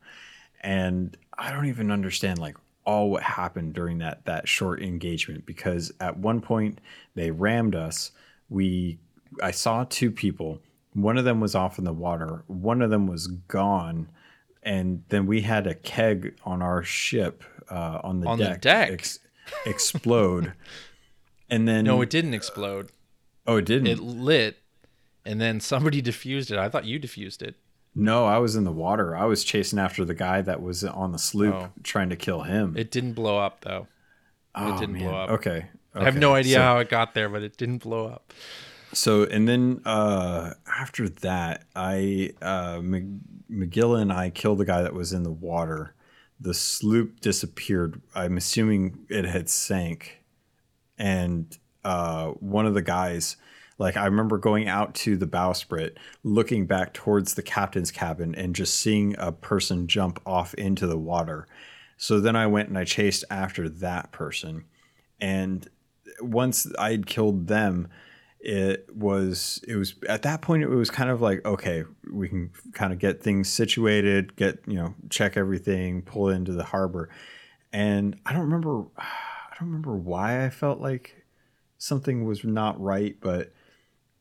And 0.61 1.17
I 1.39 1.53
don't 1.53 1.67
even 1.67 1.91
understand 1.91 2.39
like 2.39 2.57
all 2.85 3.11
what 3.11 3.23
happened 3.23 3.75
during 3.75 3.99
that 3.99 4.25
that 4.25 4.49
short 4.49 4.83
engagement 4.83 5.47
because 5.47 5.93
at 6.01 6.19
one 6.19 6.41
point 6.41 6.81
they 7.15 7.31
rammed 7.31 7.75
us. 7.75 8.13
We 8.49 8.99
I 9.43 9.51
saw 9.51 9.85
two 9.85 10.11
people. 10.11 10.61
One 10.93 11.17
of 11.17 11.25
them 11.25 11.41
was 11.41 11.55
off 11.55 11.79
in 11.79 11.85
the 11.85 11.93
water. 11.93 12.43
One 12.47 12.83
of 12.83 12.91
them 12.91 13.07
was 13.07 13.27
gone. 13.27 14.09
And 14.63 15.05
then 15.09 15.27
we 15.27 15.43
had 15.43 15.67
a 15.67 15.75
keg 15.75 16.37
on 16.45 16.61
our 16.61 16.83
ship 16.83 17.45
uh, 17.71 18.01
on 18.03 18.21
the 18.21 18.27
on 18.27 18.39
deck, 18.39 18.55
the 18.55 18.59
deck. 18.59 18.91
Ex- 18.91 19.21
explode. 19.65 20.53
and 21.51 21.67
then 21.67 21.85
no, 21.85 22.01
it 22.03 22.11
didn't 22.11 22.35
explode. 22.35 22.91
Oh, 23.47 23.57
it 23.57 23.65
didn't. 23.65 23.87
It 23.87 24.01
lit 24.01 24.59
and 25.25 25.41
then 25.41 25.61
somebody 25.61 26.01
diffused 26.11 26.51
it. 26.51 26.59
I 26.59 26.69
thought 26.69 26.85
you 26.85 26.99
diffused 26.99 27.43
it. 27.43 27.57
No, 27.95 28.25
I 28.27 28.39
was 28.39 28.55
in 28.57 28.65
the 28.65 28.73
water. 28.73 29.17
I 29.17 29.25
was 29.25 29.43
chasing 29.43 29.79
after 29.79 30.05
the 30.05 30.15
guy 30.15 30.43
that 30.43 30.63
was 30.63 30.85
on 30.85 31.11
the 31.13 31.19
sloop, 31.19 31.55
Oh. 31.55 31.69
trying 31.83 32.09
to 32.11 32.17
kill 32.17 32.43
him. 32.43 32.77
It 32.77 32.91
didn't 32.91 33.15
blow 33.15 33.39
up 33.39 33.63
though. 33.63 33.89
oh, 34.55 34.79
didn't 34.79 34.99
blow 34.99 35.15
up. 35.15 35.31
Okay. 35.31 35.67
I 35.95 36.05
have 36.05 36.17
no 36.17 36.35
idea 36.35 36.57
So- 36.57 36.63
how 36.63 36.79
it 36.79 36.89
got 36.89 37.15
there, 37.15 37.29
but 37.29 37.43
it 37.43 37.57
didn't 37.57 37.79
blow 37.79 38.07
up. 38.07 38.33
So 38.93 39.25
and 39.25 39.49
then 39.49 39.83
uh, 39.85 40.55
after 40.67 41.09
that, 41.09 41.65
I 41.77 42.33
uh, 42.43 42.79
McGilla 43.51 44.01
and 44.03 44.13
I 44.13 44.31
killed 44.31 44.59
the 44.59 44.65
guy 44.65 44.83
that 44.83 44.95
was 44.95 45.13
in 45.13 45.23
the 45.25 45.31
water. 45.33 45.95
The 46.41 46.55
sloop 46.55 47.21
disappeared. 47.21 48.01
I'm 48.15 48.37
assuming 48.37 49.07
it 49.09 49.25
had 49.27 49.49
sank, 49.49 50.23
and 50.99 51.57
uh, 51.85 52.29
one 52.41 52.67
of 52.67 52.75
the 52.75 52.83
guys, 52.83 53.37
like 53.81 53.97
I 53.97 54.05
remember 54.05 54.37
going 54.37 54.69
out 54.69 54.95
to 54.97 55.17
the 55.17 55.27
bowsprit, 55.27 55.97
looking 56.23 56.67
back 56.67 56.93
towards 56.93 57.33
the 57.33 57.43
captain's 57.43 57.91
cabin, 57.91 58.35
and 58.35 58.55
just 58.55 58.77
seeing 58.77 59.17
a 59.19 59.33
person 59.33 59.89
jump 59.89 60.21
off 60.27 60.53
into 60.55 60.87
the 60.87 60.99
water. 60.99 61.49
So 61.97 62.21
then 62.21 62.37
I 62.37 62.47
went 62.47 62.69
and 62.69 62.77
I 62.77 62.85
chased 62.85 63.25
after 63.31 63.71
that 63.71 64.13
person, 64.13 64.67
and 65.19 65.67
once 66.21 66.71
I 66.79 66.91
had 66.91 67.07
killed 67.07 67.49
them, 67.49 67.89
it 68.39 68.87
was 68.95 69.65
it 69.67 69.77
was 69.77 69.95
at 70.09 70.23
that 70.23 70.43
point 70.43 70.63
it 70.63 70.69
was 70.69 70.91
kind 70.91 71.11
of 71.11 71.21
like 71.21 71.45
okay 71.45 71.85
we 72.11 72.27
can 72.27 72.51
kind 72.73 72.91
of 72.91 72.99
get 72.99 73.23
things 73.23 73.51
situated 73.51 74.35
get 74.35 74.59
you 74.67 74.77
know 74.77 74.95
check 75.11 75.37
everything 75.37 76.01
pull 76.01 76.31
into 76.31 76.53
the 76.53 76.65
harbor 76.65 77.11
and 77.71 78.19
i 78.25 78.33
don't 78.33 78.41
remember 78.41 78.87
i 78.97 79.55
don't 79.61 79.69
remember 79.69 79.95
why 79.95 80.43
i 80.43 80.49
felt 80.49 80.81
like 80.81 81.23
something 81.77 82.25
was 82.25 82.43
not 82.43 82.81
right 82.81 83.19
but 83.21 83.53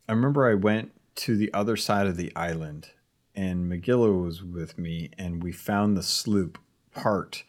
i 0.10 0.11
remember 0.11 0.49
i 0.49 0.53
went 0.53 0.91
to 1.15 1.38
the 1.38 1.53
other 1.53 1.77
side 1.77 2.07
of 2.07 2.18
the 2.18 2.36
island 2.36 2.90
and 3.36 3.72
mcgilla 3.72 4.22
was 4.22 4.44
with 4.44 4.77
me 4.77 5.10
and 5.18 5.41
we 5.41 5.52
found 5.52 5.95
the 5.95 6.03
sloop 6.03 6.57
part. 6.94 7.44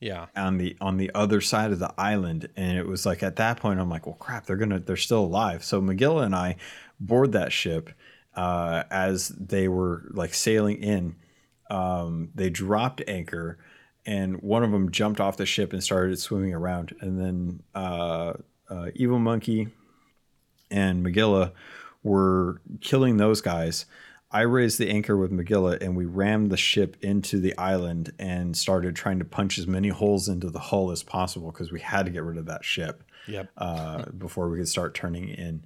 Yeah. 0.00 0.26
on 0.34 0.56
the 0.56 0.78
on 0.80 0.96
the 0.96 1.10
other 1.14 1.42
side 1.42 1.72
of 1.72 1.78
the 1.78 1.92
island 1.98 2.48
and 2.56 2.78
it 2.78 2.86
was 2.86 3.04
like 3.04 3.22
at 3.22 3.36
that 3.36 3.60
point 3.60 3.78
i'm 3.78 3.90
like 3.90 4.06
well 4.06 4.16
crap 4.16 4.46
they're 4.46 4.56
gonna 4.56 4.78
they're 4.78 4.96
still 4.96 5.20
alive 5.20 5.62
so 5.62 5.82
mcgilla 5.82 6.24
and 6.24 6.34
i 6.34 6.56
board 6.98 7.32
that 7.32 7.52
ship 7.52 7.90
uh, 8.34 8.84
as 8.90 9.28
they 9.28 9.68
were 9.68 10.08
like 10.12 10.32
sailing 10.32 10.82
in 10.82 11.16
um, 11.68 12.30
they 12.34 12.48
dropped 12.48 13.02
anchor 13.08 13.58
and 14.06 14.40
one 14.40 14.64
of 14.64 14.70
them 14.70 14.90
jumped 14.90 15.20
off 15.20 15.36
the 15.36 15.44
ship 15.44 15.74
and 15.74 15.84
started 15.84 16.18
swimming 16.18 16.54
around 16.54 16.94
and 17.02 17.20
then 17.20 17.62
uh, 17.74 18.32
uh, 18.70 18.86
evil 18.94 19.18
monkey 19.18 19.68
and 20.70 21.04
mcgilla 21.04 21.52
were 22.02 22.60
killing 22.80 23.16
those 23.16 23.40
guys 23.40 23.86
I 24.32 24.42
raised 24.42 24.78
the 24.78 24.88
anchor 24.90 25.16
with 25.16 25.32
McGilla 25.32 25.82
and 25.82 25.96
we 25.96 26.04
rammed 26.04 26.50
the 26.50 26.56
ship 26.56 26.96
into 27.00 27.40
the 27.40 27.56
island 27.58 28.12
and 28.18 28.56
started 28.56 28.94
trying 28.94 29.18
to 29.18 29.24
punch 29.24 29.58
as 29.58 29.66
many 29.66 29.88
holes 29.88 30.28
into 30.28 30.50
the 30.50 30.60
hull 30.60 30.92
as 30.92 31.02
possible 31.02 31.50
because 31.50 31.72
we 31.72 31.80
had 31.80 32.06
to 32.06 32.12
get 32.12 32.22
rid 32.22 32.38
of 32.38 32.46
that 32.46 32.64
ship 32.64 33.02
Yep. 33.26 33.50
uh, 33.56 34.04
before 34.16 34.48
we 34.48 34.58
could 34.58 34.68
start 34.68 34.94
turning 34.94 35.28
in. 35.28 35.64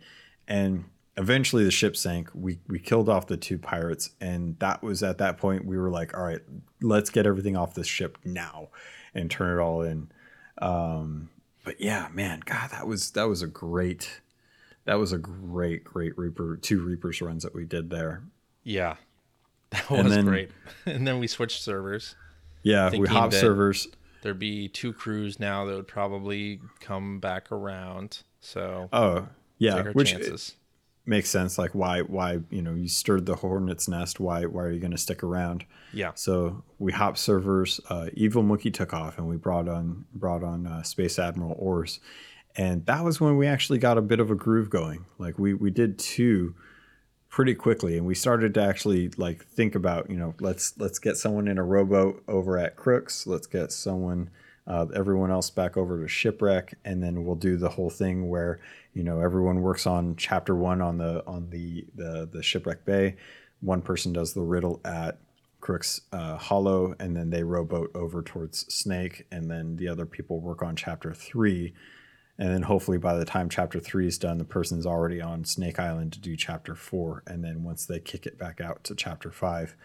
And 0.48 0.86
eventually 1.16 1.64
the 1.64 1.70
ship 1.70 1.96
sank. 1.96 2.30
We 2.34 2.58
we 2.66 2.78
killed 2.78 3.08
off 3.08 3.26
the 3.26 3.36
two 3.36 3.58
pirates, 3.58 4.10
and 4.20 4.58
that 4.58 4.82
was 4.82 5.02
at 5.02 5.18
that 5.18 5.38
point 5.38 5.64
we 5.64 5.78
were 5.78 5.90
like, 5.90 6.16
all 6.16 6.24
right, 6.24 6.40
let's 6.80 7.10
get 7.10 7.26
everything 7.26 7.56
off 7.56 7.74
this 7.74 7.86
ship 7.86 8.18
now 8.24 8.68
and 9.14 9.30
turn 9.30 9.58
it 9.58 9.62
all 9.62 9.82
in. 9.82 10.10
Um, 10.58 11.30
but 11.64 11.80
yeah, 11.80 12.08
man, 12.12 12.42
God, 12.44 12.70
that 12.70 12.86
was 12.86 13.10
that 13.12 13.28
was 13.28 13.42
a 13.42 13.46
great 13.46 14.20
that 14.84 14.94
was 14.98 15.12
a 15.12 15.18
great 15.18 15.84
great 15.84 16.16
Reaper 16.18 16.56
two 16.56 16.82
Reapers 16.84 17.20
runs 17.20 17.42
that 17.42 17.54
we 17.54 17.64
did 17.64 17.90
there. 17.90 18.22
Yeah. 18.62 18.96
That 19.70 19.90
And 19.90 20.04
was 20.04 20.14
then- 20.14 20.24
great. 20.26 20.50
And 20.86 21.06
then 21.06 21.18
we 21.18 21.26
switched 21.26 21.62
servers. 21.62 22.14
Yeah, 22.62 22.90
we 22.96 23.08
hop 23.08 23.32
servers. 23.32 23.88
There'd 24.22 24.38
be 24.38 24.68
two 24.68 24.92
crews 24.92 25.38
now 25.40 25.64
that 25.66 25.74
would 25.74 25.88
probably 25.88 26.60
come 26.80 27.18
back 27.20 27.50
around. 27.52 28.22
So 28.40 28.88
Oh, 28.92 29.28
yeah, 29.58 29.82
which 29.92 30.10
chances. 30.12 30.54
makes 31.04 31.28
sense. 31.28 31.58
Like 31.58 31.72
why 31.72 32.02
why 32.02 32.38
you 32.50 32.62
know 32.62 32.72
you 32.74 32.88
stirred 32.88 33.26
the 33.26 33.34
hornet's 33.36 33.88
nest. 33.88 34.20
Why 34.20 34.44
why 34.46 34.62
are 34.62 34.70
you 34.70 34.80
going 34.80 34.92
to 34.92 34.98
stick 34.98 35.22
around? 35.24 35.64
Yeah. 35.92 36.12
So 36.14 36.62
we 36.78 36.92
hop 36.92 37.18
servers. 37.18 37.80
Uh, 37.90 38.08
Evil 38.14 38.42
Monkey 38.44 38.70
took 38.70 38.94
off, 38.94 39.18
and 39.18 39.28
we 39.28 39.36
brought 39.36 39.68
on 39.68 40.04
brought 40.14 40.42
on 40.44 40.66
uh, 40.66 40.82
Space 40.84 41.18
Admiral 41.18 41.56
Ors, 41.58 42.00
and 42.56 42.86
that 42.86 43.04
was 43.04 43.20
when 43.20 43.36
we 43.36 43.46
actually 43.46 43.78
got 43.78 43.98
a 43.98 44.02
bit 44.02 44.20
of 44.20 44.30
a 44.30 44.34
groove 44.34 44.70
going. 44.70 45.04
Like 45.18 45.38
we 45.38 45.54
we 45.54 45.70
did 45.70 45.98
two 45.98 46.54
pretty 47.28 47.54
quickly, 47.54 47.96
and 47.96 48.06
we 48.06 48.14
started 48.14 48.54
to 48.54 48.62
actually 48.62 49.08
like 49.16 49.44
think 49.44 49.74
about 49.74 50.08
you 50.08 50.16
know 50.16 50.34
let's 50.40 50.78
let's 50.78 50.98
get 50.98 51.16
someone 51.16 51.48
in 51.48 51.58
a 51.58 51.64
rowboat 51.64 52.22
over 52.28 52.58
at 52.58 52.76
Crooks. 52.76 53.26
Let's 53.26 53.46
get 53.46 53.72
someone. 53.72 54.30
Uh, 54.66 54.86
everyone 54.94 55.30
else 55.30 55.50
back 55.50 55.76
over 55.76 56.00
to 56.00 56.08
shipwreck, 56.08 56.74
and 56.86 57.02
then 57.02 57.24
we'll 57.24 57.34
do 57.34 57.58
the 57.58 57.68
whole 57.68 57.90
thing 57.90 58.30
where 58.30 58.60
you 58.94 59.02
know 59.02 59.20
everyone 59.20 59.60
works 59.60 59.86
on 59.86 60.16
chapter 60.16 60.54
one 60.54 60.80
on 60.80 60.96
the 60.96 61.22
on 61.26 61.50
the 61.50 61.84
the, 61.94 62.28
the 62.32 62.42
shipwreck 62.42 62.84
bay. 62.84 63.16
One 63.60 63.82
person 63.82 64.12
does 64.12 64.32
the 64.32 64.40
riddle 64.40 64.80
at 64.84 65.18
Crooks 65.60 66.02
uh, 66.12 66.36
Hollow, 66.36 66.94
and 67.00 67.16
then 67.16 67.30
they 67.30 67.42
rowboat 67.42 67.90
over 67.94 68.22
towards 68.22 68.72
Snake, 68.72 69.26
and 69.32 69.50
then 69.50 69.76
the 69.76 69.88
other 69.88 70.06
people 70.06 70.40
work 70.40 70.62
on 70.62 70.76
chapter 70.76 71.12
three. 71.12 71.74
And 72.38 72.48
then 72.48 72.62
hopefully 72.62 72.98
by 72.98 73.14
the 73.14 73.24
time 73.24 73.48
chapter 73.48 73.78
three 73.78 74.08
is 74.08 74.18
done, 74.18 74.38
the 74.38 74.44
person's 74.44 74.86
already 74.86 75.20
on 75.20 75.44
Snake 75.44 75.78
Island 75.78 76.12
to 76.14 76.20
do 76.20 76.36
chapter 76.36 76.74
four. 76.74 77.22
And 77.26 77.44
then 77.44 77.62
once 77.62 77.86
they 77.86 78.00
kick 78.00 78.26
it 78.26 78.38
back 78.38 78.60
out 78.60 78.82
to 78.84 78.94
chapter 78.94 79.30
five, 79.30 79.76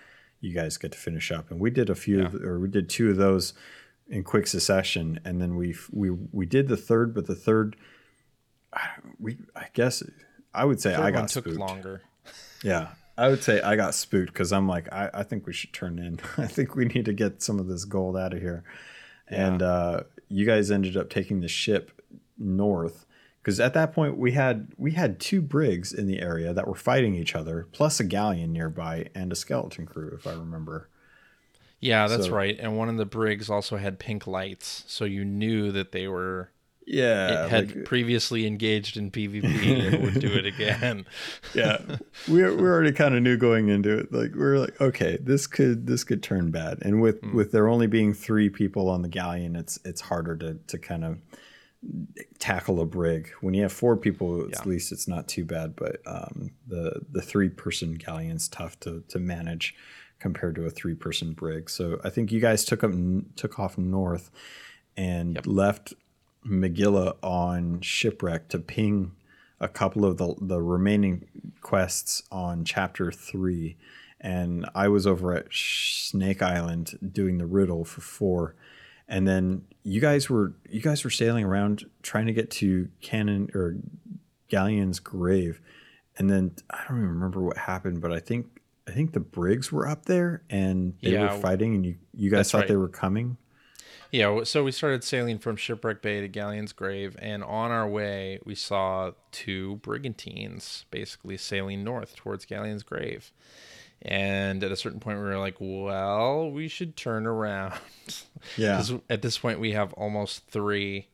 you 0.41 0.53
guys 0.53 0.77
get 0.77 0.93
to 0.93 0.97
finish 0.97 1.31
up. 1.31 1.51
And 1.51 1.59
we 1.59 1.69
did 1.69 1.89
a 1.89 1.95
few, 1.95 2.25
of, 2.25 2.35
or 2.35 2.59
we 2.59 2.67
did 2.69 2.89
two 2.89 3.11
of 3.11 3.17
those 3.17 3.53
in 4.07 4.23
quick 4.23 4.47
succession. 4.47 5.19
And 5.23 5.39
then 5.39 5.55
we 5.55 5.75
we 5.91 6.09
we 6.09 6.47
did 6.47 6.67
the 6.67 6.77
third, 6.77 7.13
but 7.13 7.27
the 7.27 7.35
third, 7.35 7.75
we 9.19 9.37
I 9.55 9.67
guess 9.73 10.01
I 10.53 10.65
would 10.65 10.81
say 10.81 10.95
Third 10.95 11.05
I 11.05 11.11
got 11.11 11.29
took 11.29 11.45
spooked. 11.45 11.59
longer. 11.59 12.01
Yeah. 12.63 12.89
I 13.17 13.27
would 13.27 13.43
say 13.43 13.61
I 13.61 13.75
got 13.75 13.93
spooked 13.95 14.31
because 14.33 14.53
I'm 14.53 14.67
like, 14.67 14.91
I, 14.93 15.09
I 15.13 15.23
think 15.23 15.45
we 15.45 15.53
should 15.53 15.73
turn 15.73 15.99
in. 15.99 16.19
I 16.37 16.47
think 16.47 16.75
we 16.75 16.85
need 16.85 17.05
to 17.05 17.13
get 17.13 17.43
some 17.43 17.59
of 17.59 17.67
this 17.67 17.85
gold 17.85 18.17
out 18.17 18.33
of 18.33 18.39
here. 18.39 18.63
And 19.27 19.61
uh, 19.61 20.03
you 20.29 20.45
guys 20.45 20.71
ended 20.71 20.95
up 20.97 21.09
taking 21.09 21.41
the 21.41 21.47
ship 21.47 21.98
north 22.39 23.05
because 23.41 23.59
at 23.59 23.73
that 23.73 23.93
point 23.93 24.17
we 24.17 24.31
had 24.31 24.67
we 24.77 24.91
had 24.91 25.19
two 25.19 25.41
brigs 25.41 25.93
in 25.93 26.07
the 26.07 26.19
area 26.21 26.53
that 26.53 26.67
were 26.67 26.75
fighting 26.75 27.15
each 27.15 27.35
other, 27.35 27.67
plus 27.71 27.99
a 27.99 28.03
galleon 28.03 28.51
nearby 28.51 29.07
and 29.15 29.31
a 29.31 29.35
skeleton 29.35 29.85
crew, 29.85 30.11
if 30.17 30.25
I 30.27 30.31
remember. 30.33 30.89
Yeah, 31.79 32.07
that's 32.07 32.25
So- 32.25 32.31
right. 32.35 32.57
And 32.59 32.77
one 32.77 32.89
of 32.89 32.97
the 32.97 33.05
brigs 33.05 33.49
also 33.49 33.77
had 33.77 33.99
pink 33.99 34.27
lights, 34.27 34.83
so 34.87 35.05
you 35.05 35.23
knew 35.23 35.71
that 35.71 35.93
they 35.93 36.07
were 36.09 36.51
Yeah, 36.85 37.45
it 37.45 37.49
had 37.49 37.75
like- 37.75 37.85
previously 37.85 38.45
engaged 38.45 38.97
in 38.97 39.11
PvP 39.11 39.43
and 39.93 40.03
would 40.03 40.19
do 40.19 40.27
it 40.33 40.45
again. 40.45 41.05
yeah 41.53 41.77
we 42.27 42.43
we 42.43 42.47
already 42.67 42.91
kind 42.91 43.15
of 43.15 43.21
knew 43.23 43.37
going 43.37 43.69
into 43.69 43.97
it 43.97 44.11
like 44.11 44.35
we 44.35 44.41
are 44.41 44.59
like 44.59 44.79
okay 44.81 45.17
this 45.21 45.47
could 45.47 45.87
this 45.87 46.03
could 46.03 46.21
turn 46.21 46.51
bad 46.51 46.79
and 46.81 47.01
with 47.01 47.21
Hmm. 47.21 47.35
with 47.35 47.51
there 47.53 47.67
only 47.69 47.87
being 47.87 48.13
three 48.13 48.49
people 48.49 48.89
on 48.89 49.01
the 49.01 49.07
galleon 49.09 49.55
it's 49.55 49.79
it's 49.85 50.01
harder 50.01 50.35
to 50.37 50.55
to 50.67 50.77
kind 50.77 51.03
of 51.05 51.17
tackle 52.39 52.81
a 52.81 52.85
brig 52.85 53.29
when 53.41 53.53
you 53.53 53.61
have 53.61 53.71
four 53.71 53.95
people 53.95 54.43
at 54.43 54.49
Yeah. 54.49 54.63
least 54.65 54.91
it's 54.91 55.07
not 55.07 55.27
too 55.29 55.45
bad 55.45 55.75
but 55.77 56.01
um 56.05 56.51
the 56.67 57.01
the 57.09 57.21
three 57.21 57.47
person 57.49 57.93
galleon's 57.93 58.49
tough 58.49 58.77
to 58.81 59.01
to 59.07 59.17
manage 59.17 59.75
compared 60.19 60.55
to 60.55 60.65
a 60.65 60.69
three 60.69 60.93
person 60.95 61.31
brig 61.31 61.69
so 61.69 61.97
i 62.03 62.09
think 62.09 62.33
you 62.33 62.41
guys 62.41 62.65
took 62.65 62.83
up 62.83 62.91
took 63.37 63.59
off 63.59 63.77
north 63.77 64.29
and 64.97 65.35
Yep. 65.35 65.47
left 65.47 65.93
McGilla 66.45 67.15
on 67.21 67.79
shipwreck 67.81 68.47
to 68.49 68.59
ping 68.59 69.13
a 69.61 69.67
couple 69.69 70.03
of 70.05 70.17
the 70.17 70.35
the 70.41 70.61
remaining 70.61 71.27
quests 71.61 72.23
on 72.31 72.63
chapter 72.63 73.11
three, 73.11 73.75
and 74.21 74.65
I 74.73 74.87
was 74.87 75.05
over 75.05 75.33
at 75.33 75.47
Snake 75.53 76.41
Island 76.41 76.97
doing 77.13 77.37
the 77.39 77.45
riddle 77.45 77.83
for 77.83 77.99
four, 77.99 78.55
and 79.09 79.27
then 79.27 79.63
you 79.83 79.99
guys 79.99 80.29
were 80.29 80.53
you 80.69 80.81
guys 80.81 81.03
were 81.03 81.09
sailing 81.09 81.43
around 81.43 81.85
trying 82.03 82.27
to 82.27 82.33
get 82.33 82.49
to 82.51 82.87
Cannon 83.01 83.49
or 83.53 83.75
Galleon's 84.47 84.99
grave, 84.99 85.59
and 86.17 86.29
then 86.29 86.51
I 86.69 86.83
don't 86.87 86.97
even 86.97 87.09
remember 87.09 87.41
what 87.41 87.57
happened, 87.57 87.99
but 88.01 88.13
I 88.13 88.19
think 88.19 88.45
I 88.87 88.91
think 88.91 89.11
the 89.13 89.19
brigs 89.19 89.71
were 89.71 89.87
up 89.87 90.05
there 90.05 90.43
and 90.49 90.93
they 91.01 91.11
Yeah. 91.11 91.33
were 91.33 91.41
fighting, 91.41 91.75
and 91.75 91.85
you 91.85 91.95
you 92.15 92.29
guys 92.29 92.49
thought 92.51 92.59
right. 92.59 92.67
they 92.67 92.75
were 92.77 92.87
coming. 92.87 93.37
Yeah, 94.11 94.43
so 94.43 94.63
we 94.63 94.71
started 94.71 95.03
sailing 95.03 95.37
from 95.37 95.55
Shipwreck 95.55 96.01
Bay 96.01 96.19
to 96.21 96.27
Galleon's 96.27 96.73
Grave, 96.73 97.15
and 97.19 97.43
on 97.43 97.69
our 97.69 97.87
way, 97.87 98.39
we 98.43 98.55
saw 98.55 99.11
two 99.31 99.75
brigantines 99.83 100.85
basically 100.89 101.37
sailing 101.37 101.83
north 101.83 102.15
towards 102.15 102.45
Galleon's 102.45 102.81
Grave. 102.81 103.31
And 104.01 104.63
at 104.63 104.71
a 104.71 104.75
certain 104.77 104.99
point, 105.01 105.17
we 105.19 105.25
were 105.25 105.37
like, 105.37 105.55
well, 105.59 106.49
we 106.51 106.67
should 106.69 106.95
turn 106.95 107.25
around. 107.27 107.73
Yeah, 108.55 108.77
Because 108.77 108.93
at 109.09 109.21
this 109.21 109.37
point, 109.37 109.59
we 109.59 109.73
have 109.73 109.91
almost 109.93 110.47
three 110.47 111.07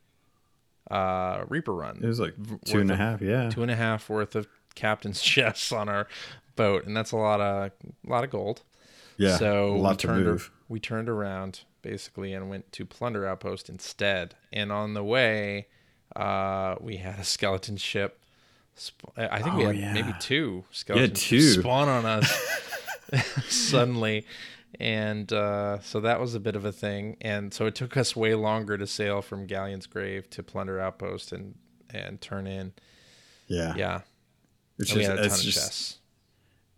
uh, 0.90 1.44
Reaper 1.48 1.74
runs. 1.74 2.02
it 2.02 2.06
was 2.06 2.20
like 2.20 2.34
two 2.64 2.78
and 2.80 2.90
a 2.90 2.94
of- 3.14 3.22
Yeah, 3.22 3.50
two 3.50 3.62
and 3.62 3.70
a 3.70 3.76
half 3.76 4.08
worth 4.08 4.34
of 4.36 4.46
captain's 4.74 5.20
chests 5.32 5.72
on 5.72 5.88
our 5.88 6.06
boat, 6.54 6.84
and 6.86 6.96
that's 6.96 7.12
a 7.12 7.16
lot 7.16 7.40
of 7.40 7.72
a 8.06 8.10
lot 8.10 8.24
of 8.24 8.30
gold. 8.30 8.62
Yeah, 9.18 9.36
so 9.36 9.70
a 9.74 9.76
lot 9.76 9.90
we 9.92 9.96
to 9.96 10.06
turned 10.06 10.24
move. 10.26 10.50
we 10.68 10.78
turned 10.78 11.08
around 11.08 11.60
basically 11.82 12.32
and 12.34 12.48
went 12.50 12.70
to 12.72 12.84
Plunder 12.84 13.26
Outpost 13.26 13.68
instead. 13.68 14.34
And 14.52 14.70
on 14.70 14.94
the 14.94 15.02
way, 15.04 15.66
uh, 16.14 16.76
we 16.80 16.98
had 16.98 17.18
a 17.18 17.24
skeleton 17.24 17.76
ship. 17.78 18.20
Sp- 18.76 19.08
I 19.16 19.40
think 19.42 19.56
we 19.56 19.64
Oh, 19.64 19.68
had 19.68 19.76
yeah. 19.78 19.92
maybe 19.94 20.12
two 20.20 20.64
skeletons 20.70 21.22
two. 21.22 21.40
spawn 21.40 21.88
on 21.88 22.04
us 22.04 22.30
suddenly. 23.48 24.26
And 24.78 25.32
uh, 25.32 25.80
so 25.80 26.00
that 26.00 26.20
was 26.20 26.34
a 26.34 26.40
bit 26.40 26.56
of 26.56 26.64
a 26.64 26.72
thing. 26.72 27.16
And 27.20 27.52
so 27.52 27.66
it 27.66 27.74
took 27.74 27.96
us 27.96 28.14
way 28.14 28.34
longer 28.34 28.76
to 28.76 28.86
sail 28.86 29.22
from 29.22 29.46
Galleon's 29.46 29.86
Grave 29.86 30.28
to 30.30 30.42
Plunder 30.42 30.78
Outpost 30.80 31.32
and, 31.32 31.54
and 31.92 32.20
turn 32.20 32.46
in. 32.46 32.72
Yeah, 33.48 33.74
Yeah. 33.76 34.00
It's 34.78 34.90
And 34.90 34.98
we 34.98 35.04
had 35.04 35.14
a 35.14 35.16
ton 35.16 35.26
it's 35.26 35.38
of 35.38 35.44
just 35.44 35.58
chests. 35.58 35.98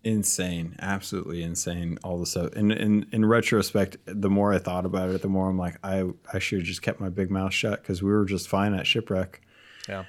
insane, 0.04 0.76
absolutely 0.80 1.42
insane. 1.42 1.98
All 2.04 2.20
the 2.20 2.26
stuff. 2.26 2.52
And 2.54 2.70
in 2.70 3.06
in 3.10 3.24
retrospect, 3.24 3.96
the 4.06 4.30
more 4.30 4.52
I 4.52 4.58
thought 4.58 4.86
about 4.86 5.10
it, 5.10 5.22
the 5.22 5.28
more 5.28 5.48
I'm 5.48 5.58
like, 5.58 5.78
I 5.82 6.04
I 6.32 6.38
should 6.38 6.60
have 6.60 6.66
just 6.66 6.82
kept 6.82 7.00
my 7.00 7.08
big 7.08 7.30
mouth 7.30 7.52
shut 7.52 7.82
because 7.82 8.02
we 8.02 8.10
were 8.10 8.24
just 8.24 8.48
fine 8.48 8.74
at 8.74 8.86
shipwreck. 8.86 9.40
Yeah. 9.88 10.04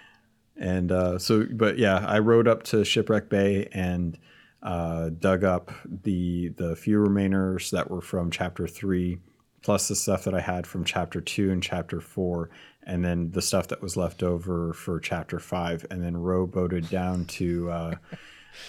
And 0.56 0.92
uh, 0.92 1.18
so, 1.18 1.48
but 1.50 1.78
yeah, 1.80 2.06
I 2.06 2.20
rode 2.20 2.48
up 2.48 2.64
to 2.64 2.84
Shipwreck 2.84 3.30
Bay 3.30 3.70
and 3.72 4.18
uh, 4.62 5.10
dug 5.10 5.44
up 5.44 5.72
the 5.86 6.50
the 6.50 6.76
few 6.76 6.98
remainers 6.98 7.72
that 7.72 7.90
were 7.90 8.02
from 8.02 8.30
Chapter 8.32 8.68
Three, 8.68 9.20
plus 9.62 9.88
the 9.88 9.96
stuff 9.96 10.24
that 10.26 10.34
I 10.34 10.42
had 10.42 10.68
from 10.68 10.84
Chapter 10.84 11.22
Two 11.22 11.52
and 11.52 11.64
Chapter 11.64 12.02
Four, 12.02 12.50
and 12.84 13.04
then 13.04 13.32
the 13.32 13.42
stuff 13.42 13.68
that 13.70 13.82
was 13.82 13.96
left 13.96 14.24
over 14.24 14.74
for 14.74 15.00
Chapter 15.00 15.40
Five, 15.40 15.86
and 15.90 16.04
then 16.04 16.18
rowboated 16.18 16.90
down 16.90 17.26
to 17.26 17.70
uh, 17.72 17.96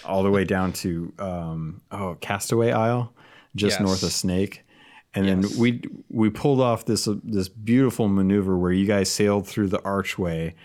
all 0.05 0.23
the 0.23 0.31
way 0.31 0.45
down 0.45 0.71
to 0.73 1.13
um, 1.19 1.81
oh 1.91 2.15
Castaway 2.21 2.71
Isle, 2.71 3.13
just 3.55 3.79
Yes. 3.79 3.85
north 3.87 4.03
of 4.03 4.11
Snake. 4.13 4.63
And 5.13 5.25
Yes. 5.25 5.49
then 5.49 5.59
we 5.59 5.81
we 6.09 6.29
pulled 6.29 6.61
off 6.61 6.85
this 6.85 7.07
this 7.23 7.49
beautiful 7.49 8.07
maneuver 8.07 8.57
where 8.57 8.71
you 8.71 8.85
guys 8.85 9.11
sailed 9.11 9.45
through 9.45 9.67
the 9.67 9.81
archway, 9.83 10.55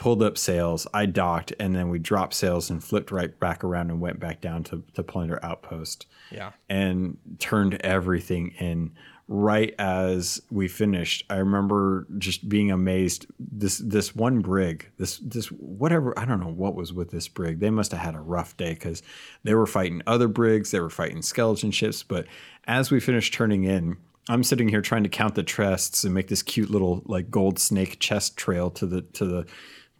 pulled 0.00 0.22
up 0.22 0.36
sails, 0.36 0.88
I 0.92 1.06
docked, 1.06 1.52
and 1.60 1.76
then 1.76 1.90
we 1.90 2.00
dropped 2.00 2.34
sails 2.34 2.70
and 2.70 2.82
flipped 2.82 3.12
right 3.12 3.38
back 3.38 3.62
around 3.62 3.90
and 3.90 4.00
went 4.00 4.18
back 4.18 4.40
down 4.40 4.64
to, 4.64 4.82
to 4.94 5.02
Plunder 5.04 5.38
Outpost 5.44 6.06
Yeah. 6.32 6.50
and 6.68 7.18
turned 7.38 7.74
everything 7.74 8.48
in 8.58 8.92
right 9.28 9.74
as 9.78 10.42
we 10.50 10.66
finished. 10.66 11.24
I 11.30 11.36
remember 11.36 12.08
just 12.18 12.48
being 12.48 12.72
amazed. 12.72 13.26
This 13.38 13.78
this 13.78 14.16
one 14.16 14.40
brig, 14.40 14.90
this 14.96 15.18
this 15.18 15.46
whatever 15.52 16.18
I 16.18 16.24
don't 16.24 16.40
know 16.40 16.48
what 16.50 16.74
was 16.74 16.92
with 16.92 17.10
this 17.12 17.28
brig. 17.28 17.60
They 17.60 17.70
must 17.70 17.92
have 17.92 18.00
had 18.00 18.16
a 18.16 18.20
rough 18.20 18.56
day 18.56 18.74
because 18.74 19.04
they 19.44 19.54
were 19.54 19.66
fighting 19.68 20.02
other 20.06 20.26
brigs, 20.26 20.72
they 20.72 20.80
were 20.80 20.90
fighting 20.90 21.22
skeleton 21.22 21.70
ships. 21.70 22.02
But 22.02 22.26
as 22.66 22.90
we 22.90 22.98
finished 22.98 23.32
turning 23.32 23.62
in, 23.62 23.98
I'm 24.28 24.42
sitting 24.42 24.68
here 24.68 24.80
trying 24.82 25.04
to 25.04 25.08
count 25.08 25.36
the 25.36 25.42
chests 25.44 26.02
and 26.04 26.12
make 26.12 26.26
this 26.28 26.42
cute 26.42 26.70
little 26.70 27.02
like 27.06 27.30
gold 27.30 27.58
snake 27.60 28.00
chest 28.00 28.36
trail 28.36 28.70
to 28.72 28.86
the 28.86 29.02
to 29.02 29.24
the 29.26 29.46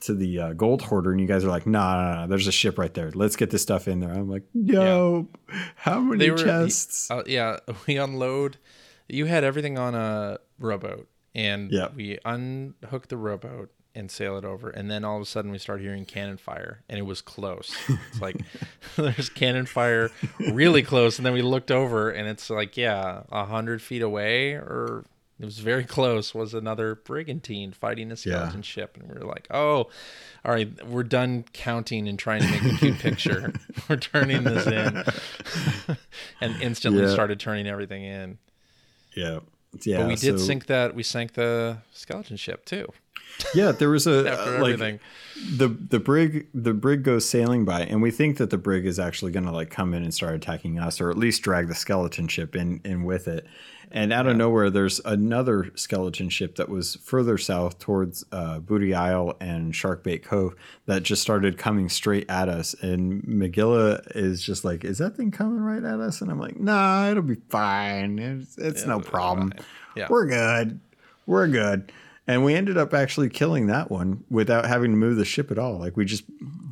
to 0.00 0.14
the 0.14 0.38
uh, 0.40 0.52
gold 0.54 0.82
hoarder, 0.82 1.10
and 1.12 1.20
you 1.20 1.26
guys 1.26 1.44
are 1.44 1.48
like, 1.48 1.66
"Nah, 1.66 1.94
nah, 1.96 2.14
nah, 2.14 2.26
there's 2.26 2.46
a 2.46 2.52
ship 2.52 2.78
right 2.78 2.92
there. 2.94 3.10
Let's 3.12 3.36
get 3.36 3.50
this 3.50 3.62
stuff 3.62 3.86
in 3.88 4.00
there." 4.00 4.10
I'm 4.10 4.28
like, 4.30 4.44
"No, 4.54 5.28
how 5.76 6.00
many 6.00 6.30
were- 6.30 6.36
chests?" 6.38 7.10
Uh, 7.10 7.22
yeah, 7.26 7.58
we 7.86 7.96
unload. 7.96 8.56
You 9.08 9.26
had 9.26 9.44
everything 9.44 9.78
on 9.78 9.94
a 9.94 10.38
rowboat, 10.58 11.08
and 11.34 11.70
Yeah. 11.70 11.88
we 11.94 12.18
unhook 12.24 13.08
the 13.08 13.16
rowboat 13.16 13.70
and 13.92 14.08
sail 14.08 14.38
it 14.38 14.44
over, 14.44 14.70
and 14.70 14.88
then 14.88 15.04
all 15.04 15.16
of 15.16 15.22
a 15.22 15.26
sudden 15.26 15.50
we 15.50 15.58
start 15.58 15.80
hearing 15.80 16.04
cannon 16.04 16.36
fire, 16.36 16.82
and 16.88 16.98
it 16.98 17.02
was 17.02 17.20
close. 17.20 17.74
It's 17.88 18.20
like 18.20 18.36
there's 18.96 19.28
cannon 19.28 19.66
fire 19.66 20.10
really 20.38 20.82
close, 20.82 21.18
and 21.18 21.26
then 21.26 21.32
we 21.32 21.42
looked 21.42 21.70
over, 21.72 22.08
and 22.10 22.28
it's 22.28 22.48
like 22.50 22.76
yeah, 22.76 23.22
a 23.32 23.44
hundred 23.44 23.82
feet 23.82 24.02
away, 24.02 24.52
or 24.52 25.04
it 25.40 25.44
was 25.44 25.58
very 25.58 25.84
close. 25.96 26.34
Was 26.34 26.54
another 26.54 26.94
brigantine 26.94 27.72
fighting 27.72 28.12
a 28.12 28.16
skeleton 28.16 28.62
ship, 28.62 28.96
and 29.00 29.08
we 29.10 29.18
were 29.18 29.26
like, 29.26 29.46
oh, 29.50 29.88
all 30.44 30.52
right, 30.52 30.86
we're 30.86 31.02
done 31.02 31.44
counting 31.52 32.06
and 32.08 32.18
trying 32.18 32.42
to 32.42 32.48
make 32.50 32.74
a 32.74 32.76
cute 32.76 32.98
picture. 32.98 33.52
we're 33.88 33.96
turning 33.96 34.44
this 34.44 34.66
in, 34.66 35.04
and 36.40 36.60
instantly 36.62 37.02
Yeah. 37.02 37.12
started 37.12 37.40
turning 37.40 37.66
everything 37.66 38.04
in. 38.04 38.38
Yeah. 39.16 39.40
Yeah. 39.84 39.98
But 39.98 40.08
we 40.08 40.16
did 40.16 40.38
so- 40.38 40.44
sink 40.46 40.66
that. 40.66 40.94
We 40.94 41.02
sank 41.02 41.34
the 41.34 41.78
skeleton 41.92 42.36
ship 42.36 42.64
too. 42.64 42.86
Yeah, 43.54 43.70
there 43.72 43.88
was 43.88 44.06
a 44.08 44.20
uh, 44.20 44.60
like 44.60 44.72
everything. 44.74 45.00
the 45.56 45.68
the 45.68 46.00
brig 46.00 46.48
the 46.52 46.74
brig 46.74 47.04
goes 47.04 47.26
sailing 47.28 47.64
by, 47.64 47.82
and 47.82 48.02
we 48.02 48.10
think 48.10 48.36
that 48.38 48.50
the 48.50 48.58
brig 48.58 48.84
is 48.84 48.98
actually 48.98 49.30
going 49.32 49.46
to 49.46 49.52
like 49.52 49.70
come 49.70 49.94
in 49.94 50.02
and 50.02 50.12
start 50.12 50.34
attacking 50.34 50.78
us, 50.80 51.00
or 51.00 51.10
at 51.10 51.16
least 51.16 51.42
drag 51.42 51.68
the 51.68 51.74
skeleton 51.74 52.26
ship 52.28 52.56
in 52.56 52.80
in 52.84 53.04
with 53.04 53.28
it. 53.28 53.46
And 53.92 54.12
out 54.12 54.28
of 54.28 54.36
nowhere, 54.36 54.70
there's 54.70 55.00
another 55.04 55.72
skeleton 55.74 56.28
ship 56.28 56.56
that 56.56 56.68
was 56.68 56.94
further 56.96 57.36
south 57.36 57.80
towards 57.80 58.24
uh, 58.30 58.60
Booty 58.60 58.94
Isle 58.94 59.36
and 59.40 59.72
Sharkbait 59.72 60.22
Cove 60.22 60.54
that 60.86 61.02
just 61.02 61.22
started 61.22 61.58
coming 61.58 61.88
straight 61.88 62.30
at 62.30 62.48
us. 62.48 62.74
And 62.74 63.22
McGilla 63.24 64.00
is 64.14 64.42
just 64.42 64.64
like, 64.64 64.84
"Is 64.84 64.98
that 64.98 65.16
thing 65.16 65.32
coming 65.32 65.60
right 65.60 65.82
at 65.82 65.98
us?" 65.98 66.20
And 66.20 66.30
I'm 66.30 66.38
like, 66.38 66.60
"Nah, 66.60 67.10
it'll 67.10 67.24
be 67.24 67.38
fine. 67.48 68.18
It's, 68.20 68.56
it's 68.58 68.86
no 68.86 69.00
problem. 69.00 69.54
Yeah. 69.96 70.06
We're 70.08 70.26
good. 70.26 70.78
We're 71.26 71.48
good." 71.48 71.90
And 72.28 72.44
we 72.44 72.54
ended 72.54 72.78
up 72.78 72.94
actually 72.94 73.28
killing 73.28 73.66
that 73.66 73.90
one 73.90 74.22
without 74.30 74.66
having 74.66 74.92
to 74.92 74.96
move 74.96 75.16
the 75.16 75.24
ship 75.24 75.50
at 75.50 75.58
all. 75.58 75.78
Like 75.78 75.96
we 75.96 76.04
just 76.04 76.22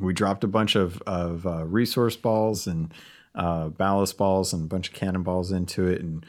we 0.01 0.13
dropped 0.13 0.45
a 0.45 0.49
bunch 0.49 0.77
of 0.77 1.03
of 1.03 1.47
uh, 1.49 1.65
resource 1.65 2.15
balls 2.15 2.69
and 2.69 2.95
uh, 3.35 3.71
ballast 3.71 4.17
balls 4.17 4.53
and 4.53 4.63
a 4.63 4.67
bunch 4.67 4.89
of 4.89 4.95
cannonballs 4.95 5.51
into 5.51 5.89
it 5.89 6.01
and 6.01 6.25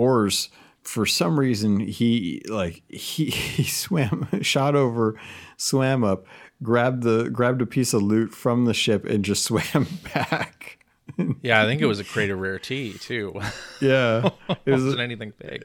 oars. 0.00 0.48
For 0.82 1.04
some 1.04 1.38
reason, 1.38 1.78
he 1.80 2.42
like 2.48 2.82
he 2.88 3.26
he 3.56 3.64
swam, 3.64 4.26
shot 4.42 4.74
over, 4.74 5.14
swam 5.56 6.02
up, 6.04 6.26
grabbed 6.62 7.02
the 7.02 7.28
grabbed 7.30 7.60
a 7.62 7.66
piece 7.66 7.92
of 7.92 8.02
loot 8.02 8.32
from 8.32 8.64
the 8.64 8.74
ship 8.74 9.04
and 9.04 9.24
just 9.24 9.44
swam 9.48 9.86
back. 10.14 10.78
Yeah, 11.42 11.60
I 11.62 11.66
think 11.66 11.82
it 11.82 11.86
was 11.86 12.00
a 12.00 12.04
crate 12.04 12.30
of 12.30 12.38
rare 12.38 12.58
tea 12.58 12.94
too. 12.94 13.38
Yeah, 13.80 14.30
it 14.64 14.70
was 14.70 14.84
wasn't 14.84 15.00
anything 15.00 15.32
big. 15.38 15.64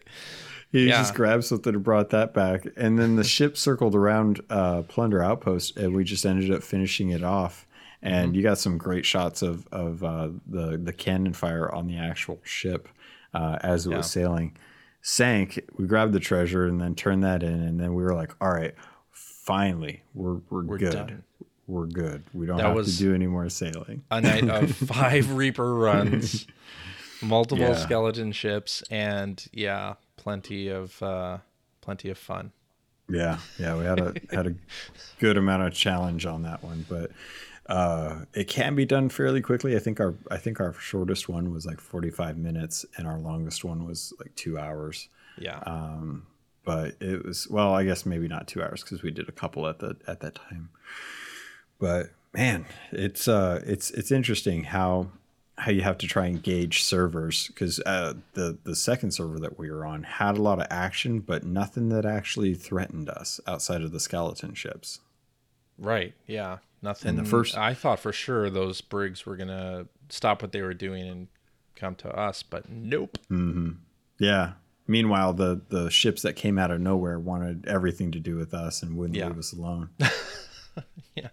He 0.72 0.88
Yeah. 0.88 0.98
just 0.98 1.14
grabbed 1.14 1.44
something 1.46 1.74
and 1.76 1.84
brought 1.84 2.10
that 2.10 2.34
back. 2.34 2.66
And 2.76 2.98
then 3.00 3.16
the 3.16 3.24
ship 3.24 3.56
circled 3.58 3.96
around 3.96 4.42
uh, 4.50 4.82
Plunder 4.84 5.22
Outpost, 5.24 5.78
and 5.78 5.94
we 5.96 6.04
just 6.04 6.26
ended 6.26 6.52
up 6.52 6.64
finishing 6.64 7.10
it 7.12 7.24
off. 7.24 7.66
And 8.02 8.30
Mm-hmm. 8.30 8.36
you 8.36 8.44
got 8.44 8.58
some 8.58 8.78
great 8.78 9.06
shots 9.06 9.42
of 9.42 9.66
of 9.72 10.04
uh, 10.04 10.30
the 10.46 10.78
the 10.78 10.94
cannon 10.94 11.34
fire 11.34 11.74
on 11.74 11.88
the 11.88 11.98
actual 11.98 12.40
ship 12.44 12.90
uh, 13.36 13.58
as 13.62 13.86
it 13.86 13.92
Yeah. 13.92 13.98
was 13.98 14.10
sailing. 14.12 14.56
Sank. 15.02 15.60
We 15.78 15.86
grabbed 15.86 16.14
the 16.14 16.20
treasure 16.20 16.66
and 16.66 16.80
then 16.82 16.96
turned 16.96 17.24
that 17.24 17.44
in, 17.44 17.62
and 17.62 17.80
then 17.80 17.94
we 17.94 18.02
were 18.04 18.16
like, 18.16 18.32
"All 18.42 18.52
right, 18.52 18.74
finally, 19.12 20.02
we're 20.14 20.40
we're, 20.50 20.64
We're 20.64 20.78
good. 20.78 20.94
done. 20.94 21.24
We're 21.68 21.86
good. 21.88 22.24
We 22.34 22.46
don't 22.46 22.58
That 22.58 22.76
have 22.76 22.86
to 22.86 22.98
do 22.98 23.14
any 23.14 23.28
more 23.28 23.48
sailing." 23.50 24.04
A 24.12 24.22
night 24.22 24.50
of 24.50 24.72
five 24.76 25.34
Reaper 25.34 25.76
runs, 25.76 26.48
multiple 27.22 27.66
Yeah. 27.68 27.76
skeleton 27.76 28.32
ships, 28.32 28.84
and 28.90 29.46
yeah, 29.52 29.96
plenty 30.18 30.70
of 30.70 31.02
uh, 31.04 31.40
plenty 31.82 32.10
of 32.10 32.18
fun. 32.18 32.52
Yeah, 33.08 33.38
yeah, 33.60 33.78
we 33.78 33.86
had 33.86 34.00
a 34.00 34.14
had 34.32 34.48
a 34.48 34.56
good 35.20 35.38
amount 35.38 35.62
of 35.64 35.74
challenge 35.74 36.26
on 36.26 36.42
that 36.44 36.64
one, 36.64 36.86
but 36.90 37.12
uh, 37.68 38.26
it 38.34 38.48
can 38.48 38.76
be 38.76 38.86
done 38.86 39.10
fairly 39.10 39.42
quickly. 39.42 39.76
I 39.76 39.80
think 39.80 40.00
our 40.00 40.16
I 40.30 40.38
think 40.38 40.60
our 40.60 40.74
shortest 40.74 41.28
one 41.30 41.52
was 41.52 41.66
like 41.66 41.80
forty 41.80 42.10
five 42.10 42.38
minutes, 42.38 42.86
and 42.98 43.08
our 43.08 43.18
longest 43.18 43.64
one 43.64 43.86
was 43.86 44.14
like 44.20 44.34
two 44.36 44.58
hours. 44.58 45.10
Yeah, 45.38 45.60
Um, 45.66 46.28
but 46.64 46.96
it 47.02 47.26
was 47.26 47.48
well, 47.50 47.74
I 47.74 47.84
guess 47.84 48.06
maybe 48.06 48.28
not 48.28 48.48
two 48.48 48.62
hours 48.64 48.84
because 48.84 49.04
we 49.04 49.12
did 49.12 49.28
a 49.30 49.34
couple 49.34 49.68
at 49.68 49.80
the 49.80 49.98
at 50.08 50.20
that 50.22 50.36
time. 50.36 50.70
But 51.80 52.12
man, 52.34 52.66
it's 52.92 53.28
uh, 53.28 53.62
it's 53.66 53.92
it's 53.92 54.12
interesting 54.12 54.66
how 54.66 55.10
how 55.58 55.72
you 55.72 55.82
have 55.82 55.98
to 55.98 56.08
try 56.08 56.26
and 56.26 56.44
gauge 56.44 56.84
servers 56.84 57.48
because 57.48 57.80
uh, 57.86 58.14
the 58.34 58.58
the 58.64 58.76
second 58.76 59.12
server 59.12 59.40
that 59.40 59.58
we 59.58 59.72
were 59.72 59.86
on 59.86 60.04
had 60.04 60.38
a 60.38 60.42
lot 60.42 60.60
of 60.60 60.68
action, 60.70 61.20
but 61.20 61.44
nothing 61.44 61.90
that 61.90 62.06
actually 62.06 62.54
threatened 62.54 63.10
us 63.10 63.40
outside 63.48 63.82
of 63.82 63.92
the 63.92 64.00
skeleton 64.00 64.54
ships. 64.54 65.00
right. 65.78 66.14
Yeah, 66.28 66.58
nothing. 66.86 67.16
the 67.18 67.26
first- 67.26 67.58
I 67.58 67.74
thought 67.74 68.00
for 68.00 68.12
sure 68.14 68.50
those 68.50 68.80
brigs 68.82 69.26
were 69.26 69.36
gonna 69.36 69.88
stop 70.10 70.42
what 70.42 70.52
they 70.54 70.62
were 70.62 70.74
doing 70.74 71.08
and 71.08 71.28
come 71.76 71.96
to 71.96 72.10
us, 72.10 72.42
but 72.44 72.70
nope. 72.70 73.18
Yeah. 74.18 74.54
Meanwhile, 74.88 75.34
the 75.34 75.62
the 75.70 75.90
ships 75.90 76.22
that 76.22 76.34
came 76.36 76.58
out 76.58 76.72
of 76.72 76.80
nowhere 76.80 77.20
wanted 77.20 77.66
everything 77.68 78.12
to 78.12 78.20
do 78.20 78.36
with 78.38 78.54
us 78.54 78.82
and 78.84 78.96
wouldn't 78.96 79.18
Yeah. 79.18 79.28
leave 79.28 79.40
us 79.40 79.52
alone. 79.54 79.90
Yeah. 81.16 81.30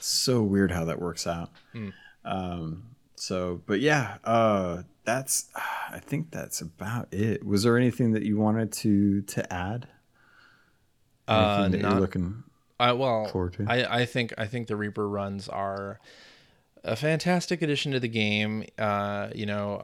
So 0.00 0.42
weird 0.42 0.72
how 0.72 0.84
that 0.86 1.00
works 1.00 1.26
out. 1.26 1.50
Hmm. 1.72 1.90
Um, 2.24 2.96
so, 3.14 3.62
but 3.66 3.78
yeah, 3.80 4.18
uh, 4.24 4.82
that's. 5.04 5.48
I 5.88 6.00
think 6.00 6.32
that's 6.32 6.60
about 6.60 7.12
it. 7.14 7.44
Was 7.46 7.62
there 7.62 7.76
anything 7.76 8.10
that 8.12 8.24
you 8.24 8.36
wanted 8.36 8.72
to 8.72 9.22
to 9.22 9.52
add? 9.52 9.86
Uh, 11.28 11.62
Anything 11.64 11.82
not 11.82 11.92
you're 11.92 12.00
looking. 12.00 12.42
I 12.78 12.92
well? 12.92 13.26
I, 13.68 13.84
I 13.84 14.06
think 14.06 14.34
I 14.36 14.46
think 14.46 14.66
the 14.66 14.76
Reaper 14.76 15.08
runs 15.08 15.48
are 15.48 15.98
a 16.84 16.96
fantastic 16.96 17.62
addition 17.62 17.92
to 17.92 18.00
the 18.00 18.08
game. 18.08 18.64
Uh, 18.78 19.28
you 19.34 19.46
know, 19.46 19.82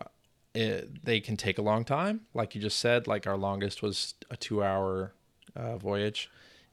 it, 0.55 1.05
they 1.05 1.21
can 1.21 1.37
take 1.37 1.59
a 1.59 1.63
long 1.63 1.85
time, 1.85 2.23
like 2.35 2.55
you 2.55 2.61
just 2.61 2.79
said. 2.79 3.07
Like 3.07 3.27
our 3.27 3.37
longest 3.37 3.83
was 3.83 4.15
a 4.31 4.37
two-hour 4.37 5.13
uh, 5.57 5.77
voyage, 5.79 6.31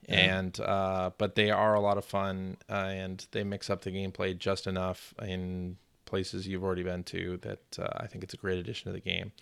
yeah. 0.08 0.38
and 0.38 0.60
uh, 0.60 1.10
but 1.18 1.34
they 1.34 1.50
are 1.50 1.74
a 1.74 1.80
lot 1.80 1.98
of 1.98 2.04
fun, 2.04 2.58
uh, 2.68 2.74
and 2.74 3.26
they 3.32 3.42
mix 3.42 3.70
up 3.70 3.82
the 3.82 3.90
gameplay 3.90 4.36
just 4.36 4.66
enough 4.66 5.14
in 5.22 5.76
places 6.04 6.46
you've 6.46 6.64
already 6.64 6.82
been 6.82 7.04
to 7.04 7.38
that 7.38 7.78
uh, 7.78 7.88
I 7.96 8.06
think 8.06 8.24
it's 8.24 8.34
a 8.34 8.36
great 8.36 8.58
addition 8.58 8.86
to 8.86 8.92
the 8.92 9.00
game, 9.00 9.32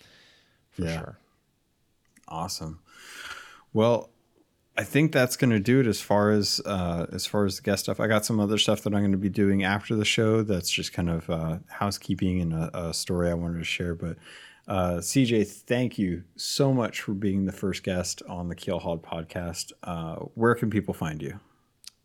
for 0.69 0.83
yeah. 0.83 0.99
sure. 0.99 1.17
Awesome. 2.27 2.79
Well, 3.73 4.11
I 4.79 4.85
think 4.85 5.11
that's 5.11 5.35
going 5.35 5.49
to 5.49 5.59
do 5.59 5.81
it 5.81 5.87
as 5.87 5.99
far 5.99 6.31
as 6.31 6.61
uh, 6.65 7.07
as 7.11 7.25
far 7.25 7.43
as 7.43 7.57
the 7.57 7.63
guest 7.63 7.83
stuff. 7.83 7.99
I 7.99 8.07
got 8.07 8.25
some 8.25 8.39
other 8.39 8.57
stuff 8.57 8.81
that 8.83 8.93
I'm 8.93 9.01
going 9.01 9.11
to 9.11 9.17
be 9.17 9.27
doing 9.27 9.65
after 9.65 9.93
the 9.93 10.05
show. 10.05 10.41
That's 10.41 10.69
just 10.69 10.93
kind 10.93 11.09
of 11.09 11.29
uh, 11.29 11.57
housekeeping 11.67 12.39
and 12.39 12.53
a, 12.53 12.87
a, 12.87 12.93
story 12.93 13.29
I 13.29 13.33
wanted 13.33 13.57
to 13.57 13.65
share. 13.65 13.93
But 13.93 14.15
uh, 14.69 14.99
CJ, 14.99 15.47
thank 15.47 15.97
you 15.97 16.23
so 16.37 16.73
much 16.73 17.01
for 17.01 17.11
being 17.11 17.43
the 17.43 17.51
first 17.51 17.83
guest 17.83 18.23
on 18.29 18.47
the 18.47 18.55
Keelhauled 18.55 19.01
podcast. 19.01 19.73
Uh, 19.83 20.15
where 20.35 20.55
can 20.55 20.69
people 20.69 20.93
find 20.93 21.21
you? 21.21 21.41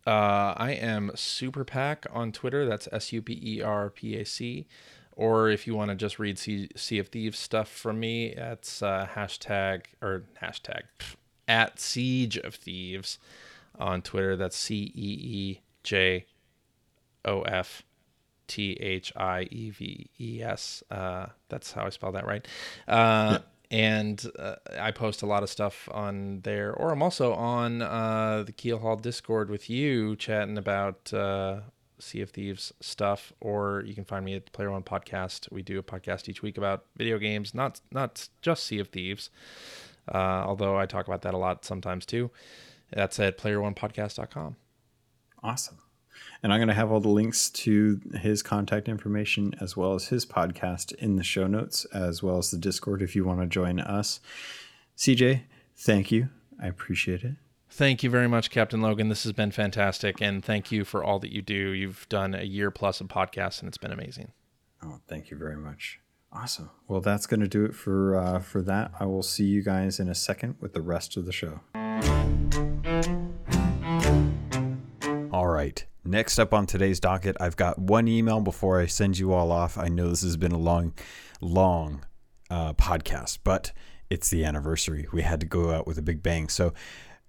Uh, 0.05 0.53
I 0.57 0.71
am 0.71 1.11
Superpac 1.15 2.07
on 2.11 2.33
Twitter. 2.33 2.65
That's 2.65 2.89
S 2.91 3.13
U 3.13 3.21
P 3.21 3.39
E 3.41 3.61
R 3.61 3.89
P 3.89 4.17
A 4.17 4.25
C. 4.25 4.67
Or 5.13 5.47
if 5.47 5.65
you 5.65 5.75
want 5.75 5.91
to 5.91 5.95
just 5.95 6.19
read 6.19 6.37
Sea, 6.37 6.99
of 6.99 7.07
Thieves 7.07 7.39
stuff 7.39 7.69
from 7.69 8.01
me, 8.01 8.33
it's 8.35 8.81
uh, 8.81 9.07
hashtag 9.15 9.83
or 10.01 10.25
hashtag 10.43 10.81
at 11.47 11.77
Ceej 11.77 12.37
of 12.43 12.55
Thieves 12.55 13.19
on 13.77 14.01
Twitter. 14.01 14.35
That's 14.35 14.55
C 14.57 14.91
E 14.95 15.19
E 15.21 15.61
J 15.83 16.25
O 17.23 17.41
F 17.41 17.83
T 18.47 18.73
H 18.73 19.11
I 19.15 19.47
E 19.51 19.69
V 19.69 20.09
E 20.19 20.41
S. 20.41 20.83
Uh, 20.89 21.27
that's 21.49 21.71
how 21.71 21.85
I 21.85 21.89
spell 21.89 22.11
that 22.13 22.25
right. 22.25 22.45
Uh, 22.87 23.31
yeah. 23.31 23.37
And 23.71 24.23
uh, 24.37 24.55
I 24.79 24.91
post 24.91 25.23
a 25.23 25.25
lot 25.25 25.41
of 25.41 25.49
stuff 25.49 25.89
on 25.91 26.41
there, 26.41 26.71
or 26.71 26.91
I'm 26.91 27.01
also 27.01 27.33
on 27.33 27.81
uh, 27.81 28.43
the 28.45 28.53
Keelhaul 28.53 29.01
Discord 29.01 29.49
with 29.49 29.71
you, 29.71 30.15
chatting 30.17 30.59
about 30.59 31.11
uh, 31.11 31.61
Sea 31.97 32.21
of 32.21 32.29
Thieves 32.29 32.73
stuff. 32.79 33.33
Or 33.41 33.83
you 33.85 33.95
can 33.95 34.05
find 34.05 34.23
me 34.23 34.35
at 34.35 34.51
Player 34.53 34.69
One 34.69 34.83
Podcast. 34.83 35.51
We 35.51 35.63
do 35.63 35.79
a 35.79 35.83
podcast 35.83 36.29
each 36.29 36.43
week 36.43 36.59
about 36.59 36.85
video 36.95 37.17
games, 37.17 37.55
not 37.55 37.81
not 37.91 38.29
just 38.41 38.65
Sea 38.65 38.79
of 38.79 38.89
Thieves 38.89 39.31
uh, 40.13 40.43
although 40.45 40.77
I 40.77 40.85
talk 40.85 41.07
about 41.07 41.21
that 41.23 41.33
a 41.33 41.37
lot 41.37 41.65
sometimes 41.65 42.05
too. 42.05 42.31
That's 42.91 43.19
at 43.19 43.37
playeronepodcast.com. 43.37 44.55
Awesome. 45.43 45.79
And 46.41 46.53
I'm 46.53 46.59
going 46.59 46.69
to 46.69 46.73
have 46.73 46.91
all 46.91 46.99
the 46.99 47.09
links 47.09 47.49
to 47.51 47.99
his 48.15 48.41
contact 48.41 48.87
information 48.87 49.53
as 49.59 49.75
well 49.75 49.93
as 49.93 50.07
his 50.07 50.25
podcast 50.25 50.93
in 50.95 51.15
the 51.15 51.23
show 51.23 51.47
notes, 51.47 51.85
as 51.85 52.23
well 52.23 52.37
as 52.37 52.51
the 52.51 52.57
Discord 52.57 53.01
if 53.01 53.15
you 53.15 53.25
want 53.25 53.41
to 53.41 53.47
join 53.47 53.79
us. 53.79 54.19
CJ, 54.97 55.41
thank 55.75 56.11
you. 56.11 56.29
I 56.61 56.67
appreciate 56.67 57.23
it. 57.23 57.33
Thank 57.69 58.03
you 58.03 58.09
very 58.09 58.29
much, 58.29 58.51
Captain 58.51 58.81
Logan. 58.81 59.09
This 59.09 59.23
has 59.23 59.33
been 59.33 59.51
fantastic. 59.51 60.21
And 60.21 60.43
thank 60.43 60.71
you 60.71 60.85
for 60.85 61.03
all 61.03 61.19
that 61.19 61.33
you 61.33 61.41
do. 61.41 61.71
You've 61.71 62.07
done 62.07 62.33
a 62.33 62.43
year 62.43 62.71
plus 62.71 63.01
of 63.01 63.07
podcasts, 63.07 63.59
and 63.59 63.67
it's 63.67 63.77
been 63.77 63.91
amazing. 63.91 64.31
Oh, 64.81 64.99
thank 65.07 65.29
you 65.29 65.37
very 65.37 65.57
much. 65.57 65.99
Awesome. 66.35 66.69
Well, 66.89 66.99
that's 66.99 67.27
going 67.27 67.39
to 67.39 67.47
do 67.47 67.63
it 67.63 67.73
for 67.73 68.17
uh, 68.17 68.39
for 68.39 68.61
that. 68.63 68.91
I 68.99 69.05
will 69.05 69.23
see 69.23 69.45
you 69.45 69.63
guys 69.63 69.99
in 69.99 70.09
a 70.09 70.15
second 70.15 70.55
with 70.59 70.73
the 70.73 70.81
rest 70.81 71.15
of 71.15 71.25
the 71.25 71.31
show. 71.31 71.61
All 75.31 75.47
right. 75.47 75.85
Next 76.03 76.37
up 76.37 76.53
on 76.53 76.67
today's 76.67 76.99
docket, 76.99 77.37
I've 77.39 77.55
got 77.55 77.79
one 77.79 78.07
email 78.07 78.41
before 78.41 78.79
I 78.79 78.85
send 78.85 79.17
you 79.17 79.33
all 79.33 79.51
off. 79.51 79.77
I 79.77 79.87
know 79.87 80.09
this 80.09 80.21
has 80.21 80.37
been 80.37 80.51
a 80.51 80.57
long, 80.57 80.93
long 81.41 82.05
uh, 82.49 82.73
podcast, 82.73 83.39
but 83.43 83.71
it's 84.09 84.29
the 84.29 84.43
anniversary. 84.43 85.07
We 85.11 85.23
had 85.23 85.39
to 85.39 85.45
go 85.45 85.71
out 85.71 85.87
with 85.87 85.97
a 85.97 86.03
big 86.03 86.21
bang. 86.21 86.49
So 86.49 86.73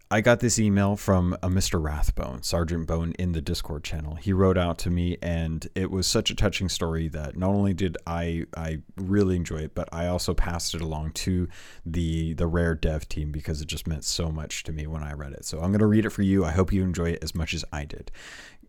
I 0.08 0.20
got 0.20 0.38
this 0.38 0.60
email 0.60 0.94
from 0.94 1.36
a 1.42 1.48
Mr. 1.48 1.82
Rathbone, 1.82 2.44
Sergeant 2.44 2.86
Bone, 2.86 3.12
in 3.18 3.32
the 3.32 3.40
Discord 3.40 3.82
channel. 3.82 4.14
He 4.14 4.32
wrote 4.32 4.56
out 4.56 4.78
to 4.78 4.90
me, 4.90 5.16
and 5.20 5.66
it 5.74 5.90
was 5.90 6.06
such 6.06 6.30
a 6.30 6.36
touching 6.36 6.68
story 6.68 7.08
that 7.08 7.36
not 7.36 7.50
only 7.50 7.74
did 7.74 7.98
I 8.06 8.44
I 8.56 8.78
really 8.96 9.34
enjoy 9.34 9.62
it, 9.62 9.74
but 9.74 9.88
I 9.92 10.06
also 10.06 10.32
passed 10.32 10.76
it 10.76 10.80
along 10.80 11.12
to 11.12 11.48
the 11.84 12.34
the 12.34 12.46
Rare 12.46 12.76
Dev 12.76 13.08
team 13.08 13.32
because 13.32 13.60
it 13.60 13.66
just 13.66 13.88
meant 13.88 14.04
so 14.04 14.30
much 14.30 14.62
to 14.64 14.72
me 14.72 14.86
when 14.86 15.02
I 15.02 15.12
read 15.12 15.32
it. 15.32 15.44
So 15.44 15.58
I'm 15.58 15.76
to 15.76 15.86
read 15.86 16.06
it 16.06 16.10
for 16.10 16.22
you. 16.22 16.44
I 16.44 16.52
hope 16.52 16.72
you 16.72 16.84
enjoy 16.84 17.10
it 17.10 17.18
as 17.24 17.34
much 17.34 17.52
as 17.52 17.64
I 17.72 17.84
did. 17.84 18.12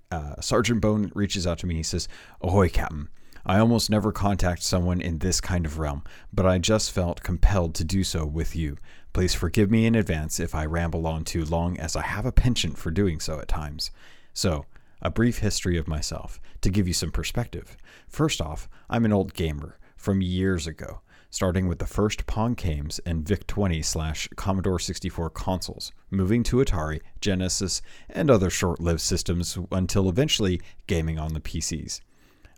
Uh, 0.09 0.41
Sergeant 0.41 0.81
Bone 0.81 1.11
reaches 1.13 1.45
out 1.45 1.59
to 1.59 1.67
me. 1.67 1.75
He 1.75 1.83
says, 1.83 2.07
"Ahoy, 2.41 2.69
Captain." 2.69 3.09
I 3.45 3.59
almost 3.59 3.89
never 3.89 4.11
contact 4.11 4.61
someone 4.63 4.99
in 4.99 5.19
this 5.19 5.39
kind 5.39 5.65
of 5.65 5.79
realm, 5.79 6.03
but 6.33 6.45
I 6.45 6.57
just 6.57 6.91
felt 6.91 7.23
compelled 7.23 7.75
to 7.75 7.85
do 7.85 8.03
so 8.03 8.25
with 8.25 8.57
you. 8.57 8.77
Please 9.17 9.33
forgive 9.33 9.71
me 9.71 9.87
in 9.87 9.95
advance 9.95 10.39
if 10.39 10.53
I 10.53 10.67
ramble 10.67 11.07
on 11.07 11.23
too 11.23 11.43
long, 11.43 11.75
as 11.79 11.95
I 11.95 12.03
have 12.03 12.27
a 12.27 12.31
penchant 12.31 12.77
for 12.77 12.91
doing 12.91 13.19
so 13.19 13.39
at 13.39 13.47
times. 13.47 13.89
So, 14.31 14.65
a 15.01 15.09
brief 15.09 15.39
history 15.39 15.75
of 15.75 15.87
myself 15.87 16.39
to 16.61 16.69
give 16.69 16.87
you 16.87 16.93
some 16.93 17.09
perspective. 17.09 17.75
First 18.07 18.39
off, 18.39 18.69
I'm 18.91 19.05
an 19.05 19.11
old 19.11 19.33
gamer 19.33 19.79
from 19.95 20.21
years 20.21 20.67
ago, 20.67 21.01
starting 21.31 21.67
with 21.67 21.79
the 21.79 21.87
first 21.87 22.27
Pong 22.27 22.53
games 22.53 22.99
and 23.07 23.27
VIC 23.27 23.47
20 23.47 23.81
slash 23.81 24.29
Commodore 24.35 24.77
64 24.77 25.31
consoles, 25.31 25.91
moving 26.11 26.43
to 26.43 26.57
Atari, 26.57 27.01
Genesis, 27.19 27.81
and 28.11 28.29
other 28.29 28.51
short 28.51 28.79
lived 28.79 29.01
systems 29.01 29.57
until 29.71 30.09
eventually 30.09 30.61
gaming 30.85 31.17
on 31.17 31.33
the 31.33 31.41
PCs. 31.41 32.01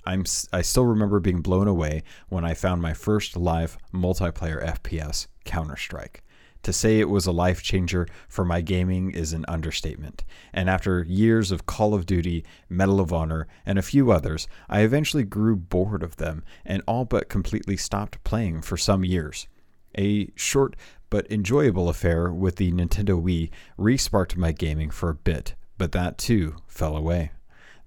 I'm 0.06 0.26
I 0.52 0.61
still 0.61 0.86
remember 0.86 1.22
being 1.22 1.40
blown 1.40 1.69
away 1.69 2.03
when 2.27 2.44
I 2.44 2.53
found 2.53 2.81
my 2.81 2.94
first 2.94 3.38
live 3.38 3.77
multiplayer 3.94 4.61
FPS, 4.61 5.27
Counter-Strike. 5.45 6.22
To 6.64 6.73
say 6.73 6.99
it 6.99 7.10
was 7.10 7.26
a 7.26 7.31
life 7.31 7.64
changer 7.64 8.06
for 8.27 8.44
my 8.44 8.61
gaming 8.61 9.11
is 9.11 9.31
an 9.31 9.45
understatement. 9.48 10.26
And 10.53 10.69
after 10.69 11.03
years 11.03 11.52
of 11.52 11.65
Call 11.65 11.94
of 11.94 12.06
Duty, 12.06 12.44
Medal 12.68 12.99
of 12.99 13.14
Honor, 13.14 13.48
and 13.65 13.80
a 13.80 13.84
few 13.84 14.11
others, 14.11 14.48
I 14.68 14.81
eventually 14.81 15.23
grew 15.23 15.56
bored 15.56 16.03
of 16.03 16.18
them 16.18 16.44
and 16.65 16.84
all 16.86 17.06
but 17.06 17.30
completely 17.30 17.77
stopped 17.77 18.23
playing 18.23 18.61
for 18.61 18.76
some 18.76 19.06
years. 19.06 19.48
A 19.98 20.30
short 20.36 20.76
but 21.10 21.31
enjoyable 21.31 21.90
affair 21.90 22.31
with 22.31 22.57
the 22.57 22.72
Nintendo 22.72 23.19
Wii 23.22 23.49
resparked 23.77 24.36
my 24.36 24.52
gaming 24.52 24.90
for 24.90 25.10
a 25.10 25.15
bit, 25.15 25.56
but 25.77 25.94
that 25.94 26.18
too 26.18 26.57
fell 26.68 26.95
away. 26.95 27.31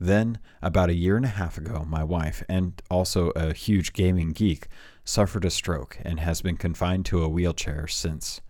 Then, 0.00 0.38
about 0.60 0.90
a 0.90 0.94
year 0.94 1.16
and 1.16 1.24
a 1.24 1.28
half 1.28 1.56
ago, 1.56 1.84
my 1.86 2.02
wife, 2.02 2.42
and 2.48 2.82
also 2.90 3.30
a 3.36 3.52
huge 3.52 3.92
gaming 3.92 4.32
geek, 4.32 4.66
suffered 5.04 5.44
a 5.44 5.50
stroke 5.50 5.98
and 6.02 6.18
has 6.18 6.42
been 6.42 6.56
confined 6.56 7.06
to 7.06 7.22
a 7.22 7.28
wheelchair 7.28 7.86
since. 7.86 8.40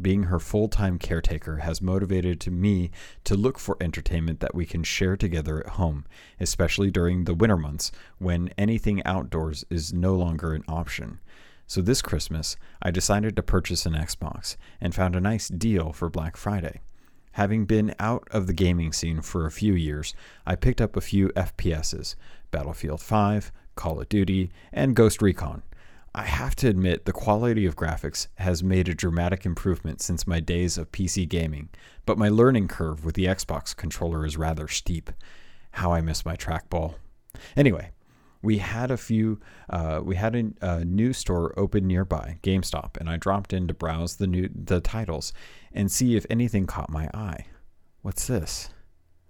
Being 0.00 0.24
her 0.24 0.40
full 0.40 0.68
time 0.68 0.98
caretaker 0.98 1.58
has 1.58 1.80
motivated 1.80 2.50
me 2.50 2.90
to 3.24 3.36
look 3.36 3.58
for 3.58 3.76
entertainment 3.80 4.40
that 4.40 4.54
we 4.54 4.66
can 4.66 4.82
share 4.82 5.16
together 5.16 5.60
at 5.60 5.74
home, 5.74 6.04
especially 6.40 6.90
during 6.90 7.24
the 7.24 7.34
winter 7.34 7.56
months 7.56 7.92
when 8.18 8.50
anything 8.58 9.04
outdoors 9.04 9.64
is 9.70 9.92
no 9.92 10.14
longer 10.16 10.52
an 10.52 10.64
option. 10.66 11.20
So 11.66 11.80
this 11.80 12.02
Christmas, 12.02 12.56
I 12.82 12.90
decided 12.90 13.36
to 13.36 13.42
purchase 13.42 13.86
an 13.86 13.94
Xbox 13.94 14.56
and 14.80 14.94
found 14.94 15.14
a 15.14 15.20
nice 15.20 15.48
deal 15.48 15.92
for 15.92 16.10
Black 16.10 16.36
Friday. 16.36 16.80
Having 17.32 17.64
been 17.66 17.94
out 17.98 18.28
of 18.30 18.46
the 18.46 18.52
gaming 18.52 18.92
scene 18.92 19.20
for 19.20 19.46
a 19.46 19.50
few 19.50 19.74
years, 19.74 20.14
I 20.46 20.56
picked 20.56 20.80
up 20.80 20.96
a 20.96 21.00
few 21.00 21.28
FPSs 21.30 22.16
Battlefield 22.50 23.00
5, 23.00 23.50
Call 23.74 24.00
of 24.00 24.08
Duty, 24.08 24.50
and 24.72 24.94
Ghost 24.94 25.22
Recon. 25.22 25.62
I 26.16 26.24
have 26.24 26.54
to 26.56 26.68
admit, 26.68 27.06
the 27.06 27.12
quality 27.12 27.66
of 27.66 27.74
graphics 27.74 28.28
has 28.36 28.62
made 28.62 28.88
a 28.88 28.94
dramatic 28.94 29.44
improvement 29.44 30.00
since 30.00 30.28
my 30.28 30.38
days 30.38 30.78
of 30.78 30.92
PC 30.92 31.28
gaming, 31.28 31.70
but 32.06 32.18
my 32.18 32.28
learning 32.28 32.68
curve 32.68 33.04
with 33.04 33.16
the 33.16 33.24
Xbox 33.24 33.74
controller 33.74 34.24
is 34.24 34.36
rather 34.36 34.68
steep. 34.68 35.10
How 35.72 35.92
I 35.92 36.00
miss 36.00 36.24
my 36.24 36.36
trackball. 36.36 36.94
Anyway, 37.56 37.90
we 38.42 38.58
had 38.58 38.92
a 38.92 38.96
few 38.96 39.40
uh, 39.70 40.00
we 40.04 40.14
had 40.14 40.36
a, 40.36 40.44
a, 40.60 40.84
new 40.84 41.12
store 41.12 41.58
open 41.58 41.86
nearby 41.86 42.38
gamestop 42.42 42.96
and 42.98 43.08
i 43.08 43.16
dropped 43.16 43.54
in 43.54 43.66
to 43.66 43.72
browse 43.72 44.16
the 44.16 44.26
new 44.26 44.48
the 44.54 44.80
titles 44.80 45.32
and 45.72 45.90
see 45.90 46.14
if 46.14 46.26
anything 46.28 46.66
caught 46.66 46.90
my 46.90 47.08
eye 47.14 47.46
what's 48.02 48.26
this 48.26 48.68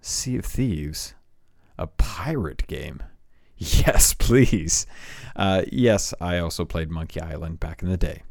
sea 0.01 0.35
of 0.37 0.45
thieves 0.45 1.15
a 1.77 1.87
pirate 1.87 2.67
game 2.67 3.01
yes 3.85 4.13
please 4.13 4.85
uh, 5.35 5.63
yes 5.71 6.13
i 6.19 6.37
also 6.37 6.65
played 6.65 6.89
monkey 6.89 7.21
island 7.21 7.59
back 7.59 7.81
in 7.81 7.89
the 7.89 7.97
day 7.97 8.23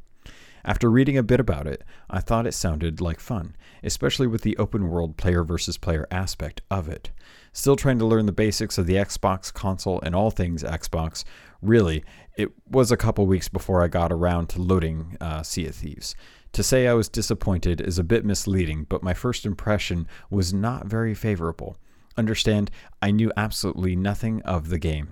after 0.64 0.90
reading 0.90 1.18
a 1.18 1.22
bit 1.22 1.40
about 1.40 1.66
it, 1.66 1.84
I 2.08 2.20
thought 2.20 2.46
it 2.46 2.54
sounded 2.54 3.00
like 3.00 3.20
fun, 3.20 3.54
especially 3.82 4.26
with 4.26 4.40
the 4.42 4.56
open 4.56 4.88
world 4.88 5.18
player 5.18 5.44
versus 5.44 5.76
player 5.76 6.06
aspect 6.10 6.62
of 6.70 6.88
it. 6.88 7.10
Still 7.52 7.76
trying 7.76 7.98
to 7.98 8.06
learn 8.06 8.24
the 8.24 8.32
basics 8.32 8.78
of 8.78 8.86
the 8.86 8.94
Xbox 8.94 9.52
console 9.52 10.00
and 10.00 10.14
all 10.14 10.30
things 10.30 10.62
Xbox. 10.62 11.22
Really, 11.60 12.02
it 12.38 12.50
was 12.66 12.90
a 12.90 12.96
couple 12.96 13.26
weeks 13.26 13.48
before 13.48 13.84
I 13.84 13.88
got 13.88 14.10
around 14.10 14.48
to 14.50 14.62
loading 14.62 15.18
uh, 15.20 15.42
Sea 15.42 15.66
of 15.66 15.74
Thieves. 15.74 16.14
To 16.52 16.62
say 16.62 16.88
I 16.88 16.94
was 16.94 17.10
disappointed 17.10 17.82
is 17.82 17.98
a 17.98 18.04
bit 18.04 18.24
misleading, 18.24 18.86
but 18.88 19.02
my 19.02 19.12
first 19.12 19.44
impression 19.44 20.08
was 20.30 20.54
not 20.54 20.86
very 20.86 21.14
favorable. 21.14 21.76
Understand, 22.16 22.70
I 23.02 23.10
knew 23.10 23.32
absolutely 23.36 23.96
nothing 23.96 24.40
of 24.42 24.68
the 24.68 24.78
game, 24.78 25.08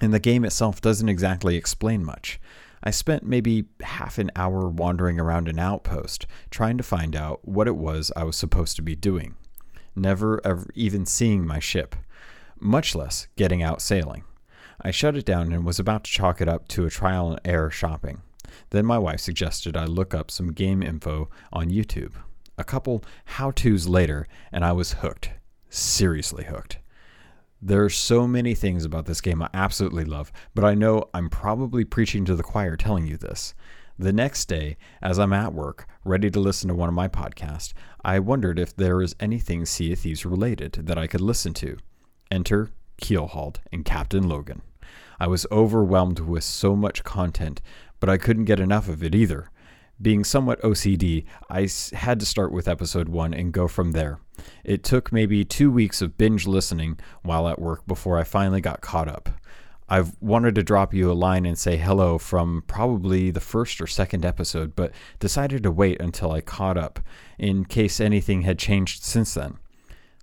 and 0.00 0.12
the 0.12 0.18
game 0.18 0.44
itself 0.44 0.80
doesn't 0.80 1.08
exactly 1.08 1.56
explain 1.56 2.04
much. 2.04 2.40
I 2.82 2.90
spent 2.90 3.22
maybe 3.22 3.66
half 3.82 4.18
an 4.18 4.32
hour 4.34 4.68
wandering 4.68 5.20
around 5.20 5.48
an 5.48 5.60
outpost, 5.60 6.26
trying 6.50 6.78
to 6.78 6.82
find 6.82 7.14
out 7.14 7.46
what 7.46 7.68
it 7.68 7.76
was 7.76 8.10
I 8.16 8.24
was 8.24 8.36
supposed 8.36 8.74
to 8.76 8.82
be 8.82 8.96
doing, 8.96 9.36
never 9.94 10.44
ever 10.44 10.66
even 10.74 11.06
seeing 11.06 11.46
my 11.46 11.60
ship, 11.60 11.94
much 12.58 12.96
less 12.96 13.28
getting 13.36 13.62
out 13.62 13.80
sailing. 13.80 14.24
I 14.80 14.90
shut 14.90 15.16
it 15.16 15.24
down 15.24 15.52
and 15.52 15.64
was 15.64 15.78
about 15.78 16.02
to 16.04 16.10
chalk 16.10 16.40
it 16.40 16.48
up 16.48 16.66
to 16.68 16.84
a 16.84 16.90
trial 16.90 17.30
and 17.30 17.40
error 17.44 17.70
shopping. 17.70 18.22
Then 18.70 18.84
my 18.84 18.98
wife 18.98 19.20
suggested 19.20 19.76
I 19.76 19.84
look 19.84 20.12
up 20.12 20.30
some 20.30 20.52
game 20.52 20.82
info 20.82 21.30
on 21.52 21.70
YouTube. 21.70 22.14
A 22.58 22.64
couple 22.64 23.04
how 23.24 23.52
to's 23.52 23.86
later, 23.86 24.26
and 24.50 24.64
I 24.64 24.72
was 24.72 24.94
hooked. 24.94 25.30
Seriously 25.74 26.44
hooked. 26.44 26.80
There 27.62 27.82
are 27.82 27.88
so 27.88 28.26
many 28.28 28.54
things 28.54 28.84
about 28.84 29.06
this 29.06 29.22
game 29.22 29.40
I 29.40 29.48
absolutely 29.54 30.04
love, 30.04 30.30
but 30.54 30.66
I 30.66 30.74
know 30.74 31.08
I'm 31.14 31.30
probably 31.30 31.82
preaching 31.82 32.26
to 32.26 32.36
the 32.36 32.42
choir 32.42 32.76
telling 32.76 33.06
you 33.06 33.16
this. 33.16 33.54
The 33.98 34.12
next 34.12 34.50
day, 34.50 34.76
as 35.00 35.18
I'm 35.18 35.32
at 35.32 35.54
work, 35.54 35.88
ready 36.04 36.30
to 36.30 36.40
listen 36.40 36.68
to 36.68 36.74
one 36.74 36.90
of 36.90 36.94
my 36.94 37.08
podcasts, 37.08 37.72
I 38.04 38.18
wondered 38.18 38.58
if 38.58 38.76
there 38.76 39.00
is 39.00 39.16
anything 39.18 39.64
Sea 39.64 39.94
of 39.94 40.00
Thieves 40.00 40.26
related 40.26 40.72
that 40.72 40.98
I 40.98 41.06
could 41.06 41.22
listen 41.22 41.54
to. 41.54 41.78
Enter 42.30 42.68
Keelhauled 43.00 43.56
and 43.72 43.82
Captain 43.82 44.28
Logan. 44.28 44.60
I 45.18 45.26
was 45.26 45.46
overwhelmed 45.50 46.20
with 46.20 46.44
so 46.44 46.76
much 46.76 47.02
content, 47.02 47.62
but 47.98 48.10
I 48.10 48.18
couldn't 48.18 48.44
get 48.44 48.60
enough 48.60 48.90
of 48.90 49.02
it 49.02 49.14
either. 49.14 49.48
Being 50.02 50.22
somewhat 50.22 50.60
OCD, 50.60 51.24
I 51.48 51.66
had 51.96 52.20
to 52.20 52.26
start 52.26 52.52
with 52.52 52.68
episode 52.68 53.08
one 53.08 53.32
and 53.32 53.52
go 53.52 53.68
from 53.68 53.92
there. 53.92 54.18
It 54.64 54.82
took 54.82 55.12
maybe 55.12 55.44
two 55.44 55.70
weeks 55.70 56.02
of 56.02 56.18
binge 56.18 56.46
listening 56.46 56.98
while 57.22 57.48
at 57.48 57.60
work 57.60 57.86
before 57.86 58.18
I 58.18 58.24
finally 58.24 58.60
got 58.60 58.80
caught 58.80 59.08
up. 59.08 59.28
I've 59.88 60.16
wanted 60.22 60.54
to 60.54 60.62
drop 60.62 60.94
you 60.94 61.10
a 61.10 61.12
line 61.12 61.44
and 61.44 61.58
say 61.58 61.76
hello 61.76 62.16
from 62.16 62.64
probably 62.66 63.30
the 63.30 63.40
first 63.40 63.80
or 63.80 63.86
second 63.86 64.24
episode, 64.24 64.74
but 64.74 64.92
decided 65.18 65.62
to 65.64 65.70
wait 65.70 66.00
until 66.00 66.32
I 66.32 66.40
caught 66.40 66.78
up 66.78 67.00
in 67.38 67.66
case 67.66 68.00
anything 68.00 68.42
had 68.42 68.58
changed 68.58 69.04
since 69.04 69.34
then. 69.34 69.58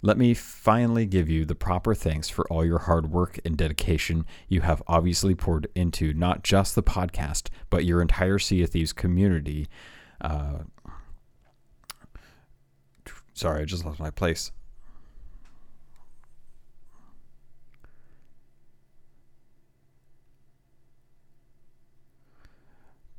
Let 0.01 0.17
me 0.17 0.33
finally 0.33 1.05
give 1.05 1.29
you 1.29 1.43
the 1.43 1.55
proper 1.55 1.93
thanks 1.93 2.29
for 2.29 2.47
all 2.47 2.65
your 2.65 2.79
hard 2.79 3.11
work 3.11 3.37
and 3.43 3.57
dedication 3.57 4.25
you 4.47 4.61
have 4.61 4.81
obviously 4.87 5.35
poured 5.35 5.67
into 5.75 6.13
not 6.13 6.41
just 6.41 6.73
the 6.73 6.81
podcast, 6.81 7.49
but 7.69 7.83
your 7.83 8.01
entire 8.01 8.39
Sea 8.39 8.63
of 8.63 8.69
Thieves 8.69 8.93
community. 8.93 9.67
Uh, 10.21 10.59
sorry, 13.39 13.61
I 13.61 13.65
just 13.65 13.85
lost 13.85 13.99
my 13.99 14.09
place. 14.09 14.51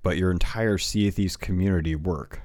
But 0.03 0.17
your 0.17 0.31
entire 0.31 0.79
Sea 0.79 1.09
of 1.09 1.15
Thieves 1.15 1.37
community 1.37 1.95
work. 1.95 2.41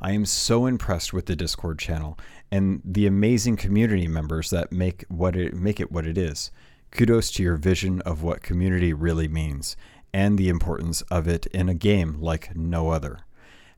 I 0.00 0.12
am 0.12 0.24
so 0.24 0.66
impressed 0.66 1.12
with 1.12 1.26
the 1.26 1.36
Discord 1.36 1.78
channel 1.78 2.18
and 2.50 2.80
the 2.84 3.06
amazing 3.06 3.56
community 3.56 4.08
members 4.08 4.50
that 4.50 4.72
make 4.72 5.04
what 5.08 5.36
it 5.36 5.54
make 5.54 5.78
it 5.78 5.92
what 5.92 6.06
it 6.06 6.16
is. 6.16 6.50
Kudos 6.90 7.30
to 7.32 7.42
your 7.42 7.56
vision 7.56 8.00
of 8.02 8.22
what 8.22 8.42
community 8.42 8.92
really 8.92 9.28
means 9.28 9.76
and 10.12 10.38
the 10.38 10.48
importance 10.48 11.02
of 11.02 11.28
it 11.28 11.46
in 11.46 11.68
a 11.68 11.74
game 11.74 12.16
like 12.20 12.56
no 12.56 12.90
other. 12.90 13.20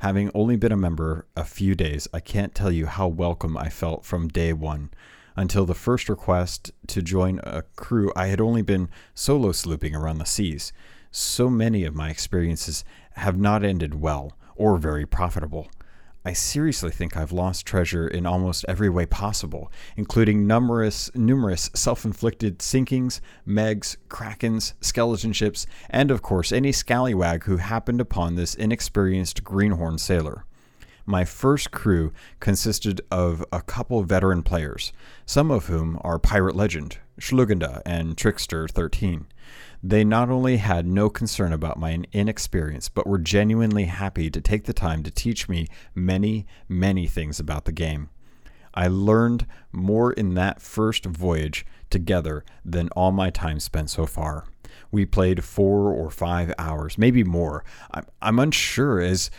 Having 0.03 0.33
only 0.35 0.57
been 0.57 0.73
a 0.73 0.77
member 0.77 1.27
a 1.37 1.45
few 1.45 1.77
days, 1.77 2.09
I 2.13 2.19
can't 2.19 2.57
tell 2.57 2.73
you 2.73 2.87
how 2.87 3.07
welcome 3.07 3.57
I 3.57 3.69
felt 3.69 4.05
from 4.05 4.27
day 4.27 4.53
1 4.53 4.91
until 5.37 5.65
the 5.65 5.77
first 5.77 6.09
request 6.09 6.73
to 6.89 7.03
join 7.03 7.39
a 7.45 7.63
crew 7.77 8.11
I 8.17 8.27
had 8.27 8.41
only 8.41 8.63
been 8.63 8.89
solo 9.15 9.53
slooping 9.53 9.95
around 9.95 10.19
the 10.19 10.25
seas. 10.25 10.73
So 11.13 11.49
many 11.49 11.85
of 11.85 11.95
my 11.95 12.11
experiences 12.11 12.85
have 13.13 13.39
not 13.39 13.63
ended 13.63 13.95
well 13.95 14.33
or 14.57 14.77
very 14.77 15.07
profitable. 15.07 15.71
I 16.25 16.35
seriously 16.35 16.93
think 16.93 17.17
I've 17.17 17.33
lost 17.33 17.67
treasure 17.67 18.07
in 18.07 18.27
almost 18.27 18.65
every 18.69 18.89
way 18.89 19.07
possible, 19.07 19.73
including 19.97 20.47
numerous 20.47 21.11
numerous 21.17 21.69
self-inflicted 21.75 22.61
sinkings, 22.61 23.21
megs, 23.47 23.97
krakens, 24.09 24.75
skeleton 24.81 25.33
ships, 25.33 25.67
and 25.91 26.13
of 26.13 26.23
course 26.23 26.53
any 26.53 26.71
scallywag 26.71 27.45
who 27.45 27.57
happened 27.57 28.01
upon 28.01 28.37
this 28.37 28.55
inexperienced 28.55 29.43
greenhorn 29.43 29.99
sailor. 29.99 30.45
My 31.05 31.25
first 31.25 31.73
crew 31.73 32.13
consisted 32.39 33.01
of 33.11 33.45
a 33.51 33.61
couple 33.61 34.05
veteran 34.05 34.45
players, 34.45 34.93
some 35.27 35.51
of 35.51 35.67
whom 35.67 35.99
are 36.03 36.21
Pirate 36.21 36.55
Legend, 36.55 36.99
Schlugenda, 37.19 37.83
and 37.85 38.17
Trickster 38.17 38.69
13. 38.69 39.27
They 39.85 40.05
not 40.05 40.31
only 40.31 40.59
had 40.59 40.87
no 40.87 41.11
concern 41.11 41.53
about 41.53 41.79
my 41.79 42.05
inexperience, 42.13 42.89
but 42.89 43.07
were 43.07 43.19
genuinely 43.19 43.87
happy 43.87 44.31
to 44.31 44.41
take 44.41 44.65
the 44.65 44.73
time 44.73 45.03
to 45.03 45.11
teach 45.11 45.49
me 45.49 45.67
many, 45.93 46.47
many 46.69 47.09
things 47.09 47.41
about 47.41 47.65
the 47.65 47.73
game. 47.73 48.09
I 48.75 48.87
learned 48.87 49.47
more 49.73 50.13
in 50.13 50.35
that 50.35 50.63
first 50.63 51.05
voyage 51.05 51.67
together 51.91 52.45
than 52.65 52.91
all 52.91 53.11
my 53.11 53.31
time 53.31 53.59
spent 53.59 53.91
so 53.91 54.07
far. 54.07 54.47
We 54.93 55.05
played 55.05 55.45
four 55.45 55.93
or 55.93 56.11
five 56.11 56.55
hours, 56.59 56.97
maybe 56.97 57.25
more. 57.25 57.65
I'm, 58.21 58.39
unsure 58.39 59.01
as 59.01 59.31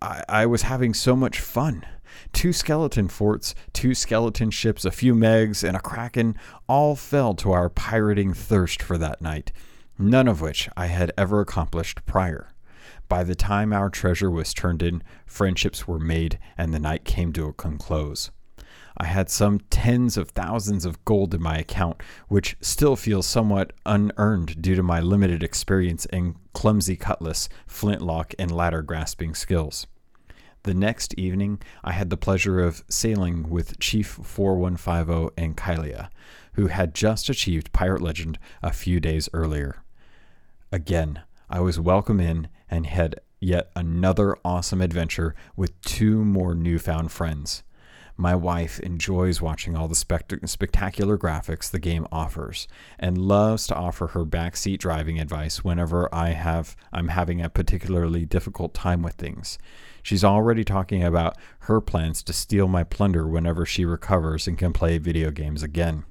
I 0.00 0.46
was 0.46 0.62
having 0.62 0.94
so 0.94 1.16
much 1.16 1.40
fun. 1.40 1.84
Two 2.32 2.52
skeleton 2.52 3.08
forts, 3.08 3.54
two 3.72 3.94
skeleton 3.94 4.50
ships, 4.50 4.84
a 4.84 4.90
few 4.90 5.14
megs, 5.14 5.66
and 5.66 5.76
a 5.76 5.80
kraken 5.80 6.36
all 6.68 6.94
fell 6.94 7.34
to 7.34 7.52
our 7.52 7.68
pirating 7.68 8.32
thirst 8.32 8.80
for 8.80 8.96
that 8.96 9.20
night 9.20 9.50
none 9.98 10.28
of 10.28 10.40
which 10.40 10.68
I 10.76 10.86
had 10.86 11.12
ever 11.18 11.40
accomplished 11.40 12.06
prior. 12.06 12.50
By 13.08 13.24
the 13.24 13.34
time 13.34 13.72
our 13.72 13.90
treasure 13.90 14.30
was 14.30 14.54
turned 14.54 14.82
in, 14.82 15.02
friendships 15.26 15.88
were 15.88 15.98
made, 15.98 16.38
and 16.56 16.72
the 16.72 16.78
night 16.78 17.04
came 17.04 17.32
to 17.32 17.46
a 17.46 17.52
close. 17.52 18.30
I 18.96 19.06
had 19.06 19.30
some 19.30 19.60
tens 19.70 20.16
of 20.16 20.30
thousands 20.30 20.84
of 20.84 21.04
gold 21.04 21.32
in 21.32 21.42
my 21.42 21.56
account, 21.58 22.02
which 22.26 22.56
still 22.60 22.96
feels 22.96 23.26
somewhat 23.26 23.72
unearned 23.86 24.60
due 24.60 24.74
to 24.74 24.82
my 24.82 25.00
limited 25.00 25.42
experience 25.42 26.04
and 26.06 26.34
clumsy 26.52 26.96
cutlass, 26.96 27.48
flintlock, 27.66 28.34
and 28.38 28.50
ladder 28.50 28.82
grasping 28.82 29.34
skills. 29.34 29.86
The 30.64 30.74
next 30.74 31.14
evening, 31.14 31.62
I 31.84 31.92
had 31.92 32.10
the 32.10 32.16
pleasure 32.16 32.60
of 32.60 32.82
sailing 32.88 33.48
with 33.48 33.78
Chief 33.78 34.06
4150 34.08 35.40
and 35.40 35.56
Kylia, 35.56 36.10
who 36.54 36.66
had 36.66 36.94
just 36.94 37.28
achieved 37.28 37.72
Pirate 37.72 38.02
Legend 38.02 38.38
a 38.62 38.72
few 38.72 38.98
days 38.98 39.28
earlier. 39.32 39.82
Again, 40.70 41.22
I 41.48 41.60
was 41.60 41.80
welcome 41.80 42.20
in 42.20 42.48
and 42.70 42.84
had 42.84 43.20
yet 43.40 43.70
another 43.74 44.36
awesome 44.44 44.82
adventure 44.82 45.34
with 45.56 45.80
two 45.80 46.22
more 46.22 46.54
newfound 46.54 47.10
friends. 47.10 47.62
My 48.18 48.34
wife 48.34 48.78
enjoys 48.80 49.40
watching 49.40 49.76
all 49.76 49.88
the 49.88 49.94
spect- 49.94 50.34
spectacular 50.46 51.16
graphics 51.16 51.70
the 51.70 51.78
game 51.78 52.06
offers 52.12 52.68
and 52.98 53.16
loves 53.16 53.66
to 53.68 53.76
offer 53.76 54.08
her 54.08 54.26
backseat 54.26 54.78
driving 54.78 55.18
advice 55.18 55.64
whenever 55.64 56.14
I 56.14 56.30
have 56.30 56.76
I'm 56.92 57.08
having 57.08 57.40
a 57.40 57.48
particularly 57.48 58.26
difficult 58.26 58.74
time 58.74 59.02
with 59.02 59.14
things. 59.14 59.56
She's 60.02 60.24
already 60.24 60.64
talking 60.64 61.02
about 61.02 61.38
her 61.60 61.80
plans 61.80 62.22
to 62.24 62.34
steal 62.34 62.68
my 62.68 62.84
plunder 62.84 63.26
whenever 63.26 63.64
she 63.64 63.86
recovers 63.86 64.46
and 64.46 64.58
can 64.58 64.74
play 64.74 64.98
video 64.98 65.30
games 65.30 65.62
again. 65.62 66.04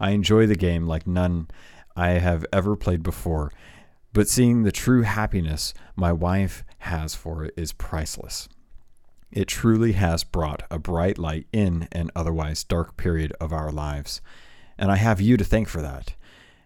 I 0.00 0.10
enjoy 0.10 0.46
the 0.46 0.56
game 0.56 0.88
like 0.88 1.06
none 1.06 1.48
I 1.96 2.10
have 2.10 2.44
ever 2.52 2.76
played 2.76 3.02
before 3.02 3.52
but 4.16 4.28
seeing 4.28 4.62
the 4.62 4.72
true 4.72 5.02
happiness 5.02 5.74
my 5.94 6.10
wife 6.10 6.64
has 6.78 7.14
for 7.14 7.44
it 7.44 7.52
is 7.54 7.74
priceless. 7.74 8.48
It 9.30 9.46
truly 9.46 9.92
has 9.92 10.24
brought 10.24 10.62
a 10.70 10.78
bright 10.78 11.18
light 11.18 11.46
in 11.52 11.86
an 11.92 12.10
otherwise 12.16 12.64
dark 12.64 12.96
period 12.96 13.34
of 13.42 13.52
our 13.52 13.70
lives. 13.70 14.22
And 14.78 14.90
I 14.90 14.96
have 14.96 15.20
you 15.20 15.36
to 15.36 15.44
thank 15.44 15.68
for 15.68 15.82
that. 15.82 16.14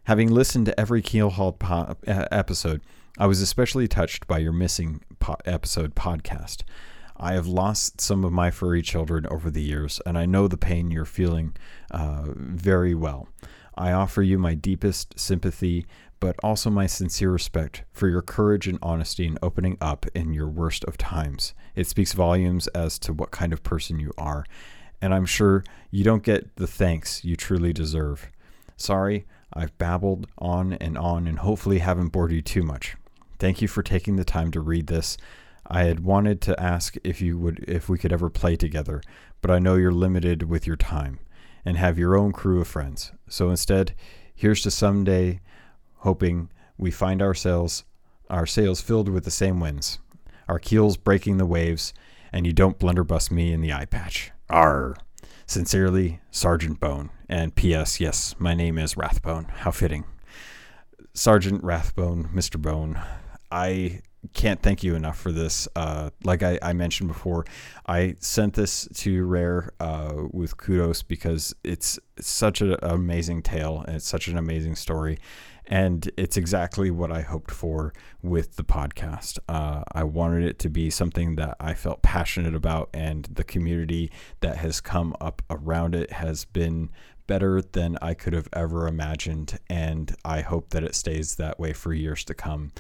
Having 0.04 0.30
listened 0.30 0.66
to 0.66 0.78
every 0.78 1.02
Keelhauled 1.02 1.58
po- 1.58 1.96
episode, 2.06 2.82
I 3.18 3.26
was 3.26 3.40
especially 3.40 3.88
touched 3.88 4.28
by 4.28 4.38
your 4.38 4.52
missing 4.52 5.00
po- 5.18 5.34
episode 5.44 5.96
podcast. 5.96 6.62
I 7.16 7.32
have 7.32 7.48
lost 7.48 8.00
some 8.00 8.24
of 8.24 8.30
my 8.30 8.52
furry 8.52 8.80
children 8.80 9.26
over 9.26 9.50
the 9.50 9.60
years, 9.62 10.00
and 10.06 10.16
I 10.16 10.24
know 10.24 10.46
the 10.46 10.56
pain 10.56 10.92
you're 10.92 11.04
feeling 11.04 11.56
uh, 11.90 12.26
very 12.28 12.94
well. 12.94 13.28
I 13.76 13.90
offer 13.92 14.22
you 14.22 14.38
my 14.38 14.54
deepest 14.54 15.18
sympathy 15.18 15.86
but 16.20 16.36
also 16.42 16.70
my 16.70 16.86
sincere 16.86 17.32
respect 17.32 17.82
for 17.92 18.08
your 18.08 18.22
courage 18.22 18.68
and 18.68 18.78
honesty 18.82 19.26
in 19.26 19.38
opening 19.42 19.78
up 19.80 20.06
in 20.14 20.34
your 20.34 20.48
worst 20.48 20.84
of 20.84 20.98
times. 20.98 21.54
It 21.74 21.86
speaks 21.86 22.12
volumes 22.12 22.66
as 22.68 22.98
to 23.00 23.12
what 23.12 23.30
kind 23.30 23.52
of 23.52 23.62
person 23.62 23.98
you 23.98 24.12
are, 24.18 24.44
and 25.00 25.14
I'm 25.14 25.26
sure 25.26 25.64
you 25.90 26.04
don't 26.04 26.22
get 26.22 26.56
the 26.56 26.66
thanks 26.66 27.24
you 27.24 27.36
truly 27.36 27.72
deserve. 27.72 28.30
Sorry, 28.76 29.26
I've 29.52 29.76
babbled 29.78 30.26
on 30.38 30.74
and 30.74 30.96
on 30.96 31.26
and 31.26 31.38
hopefully 31.38 31.78
haven't 31.78 32.08
bored 32.08 32.32
you 32.32 32.42
too 32.42 32.62
much. 32.62 32.96
Thank 33.38 33.62
you 33.62 33.68
for 33.68 33.82
taking 33.82 34.16
the 34.16 34.24
time 34.24 34.50
to 34.52 34.60
read 34.60 34.86
this. 34.86 35.16
I 35.66 35.84
had 35.84 36.00
wanted 36.00 36.40
to 36.42 36.60
ask 36.60 36.96
if 37.04 37.20
you 37.20 37.38
would 37.38 37.64
if 37.66 37.88
we 37.88 37.96
could 37.96 38.12
ever 38.12 38.28
play 38.28 38.56
together, 38.56 39.00
but 39.40 39.50
I 39.50 39.58
know 39.58 39.76
you're 39.76 39.92
limited 39.92 40.42
with 40.42 40.66
your 40.66 40.76
time 40.76 41.20
and 41.64 41.76
have 41.76 41.98
your 41.98 42.16
own 42.16 42.32
crew 42.32 42.60
of 42.60 42.68
friends. 42.68 43.12
So 43.28 43.50
instead, 43.50 43.94
here's 44.34 44.62
to 44.62 44.70
someday 44.70 45.40
hoping 46.00 46.50
we 46.76 46.90
find 46.90 47.22
ourselves 47.22 47.84
our 48.28 48.46
sails 48.46 48.80
filled 48.80 49.08
with 49.08 49.24
the 49.24 49.30
same 49.30 49.58
winds, 49.60 49.98
our 50.48 50.58
keels 50.58 50.96
breaking 50.96 51.38
the 51.38 51.46
waves, 51.46 51.92
and 52.32 52.46
you 52.46 52.52
don't 52.52 52.78
blunderbuss 52.78 53.30
me 53.30 53.52
in 53.52 53.60
the 53.60 53.72
eye 53.72 53.86
patch. 53.86 54.30
Arr! 54.48 54.96
Sincerely, 55.46 56.20
Sergeant 56.30 56.78
Bone. 56.78 57.10
And 57.28 57.54
P.S. 57.54 57.98
Yes, 57.98 58.36
my 58.38 58.54
name 58.54 58.78
is 58.78 58.96
Rathbone. 58.96 59.46
How 59.46 59.72
fitting. 59.72 60.04
Sergeant 61.12 61.62
Rathbone, 61.64 62.28
Mr. 62.32 62.60
Bone, 62.60 63.00
I 63.50 64.02
can't 64.32 64.62
thank 64.62 64.84
you 64.84 64.94
enough 64.94 65.18
for 65.18 65.32
this. 65.32 65.66
Uh, 65.74 66.10
like 66.22 66.42
I, 66.44 66.58
I, 66.62 66.72
mentioned 66.72 67.08
before, 67.08 67.46
I 67.86 68.14
sent 68.20 68.54
this 68.54 68.86
to 68.94 69.24
Rare 69.24 69.72
uh, 69.80 70.12
with 70.30 70.56
kudos 70.56 71.02
because 71.02 71.54
it's, 71.64 71.98
it's 72.16 72.28
such 72.28 72.60
an 72.60 72.76
amazing 72.82 73.42
tale 73.42 73.82
and 73.86 73.96
it's 73.96 74.08
such 74.08 74.28
an 74.28 74.38
amazing 74.38 74.76
story. 74.76 75.18
And 75.70 76.10
it's 76.16 76.36
exactly 76.36 76.90
what 76.90 77.12
I 77.12 77.20
hoped 77.20 77.52
for 77.52 77.94
with 78.22 78.56
the 78.56 78.64
podcast. 78.64 79.38
Uh, 79.48 79.84
I 79.92 80.02
wanted 80.02 80.44
it 80.44 80.58
to 80.58 80.68
be 80.68 80.90
something 80.90 81.36
that 81.36 81.56
I 81.60 81.74
felt 81.74 82.02
passionate 82.02 82.56
about, 82.56 82.90
and 82.92 83.26
the 83.26 83.44
community 83.44 84.10
that 84.40 84.56
has 84.56 84.80
come 84.80 85.14
up 85.20 85.42
around 85.48 85.94
it 85.94 86.10
has 86.12 86.44
been 86.44 86.90
better 87.28 87.62
than 87.62 87.96
I 88.02 88.14
could 88.14 88.32
have 88.32 88.48
ever 88.52 88.88
imagined. 88.88 89.60
And 89.68 90.16
I 90.24 90.40
hope 90.40 90.70
that 90.70 90.82
it 90.82 90.96
stays 90.96 91.36
that 91.36 91.60
way 91.60 91.72
for 91.72 91.94
years 91.94 92.24
to 92.24 92.34
come. 92.34 92.72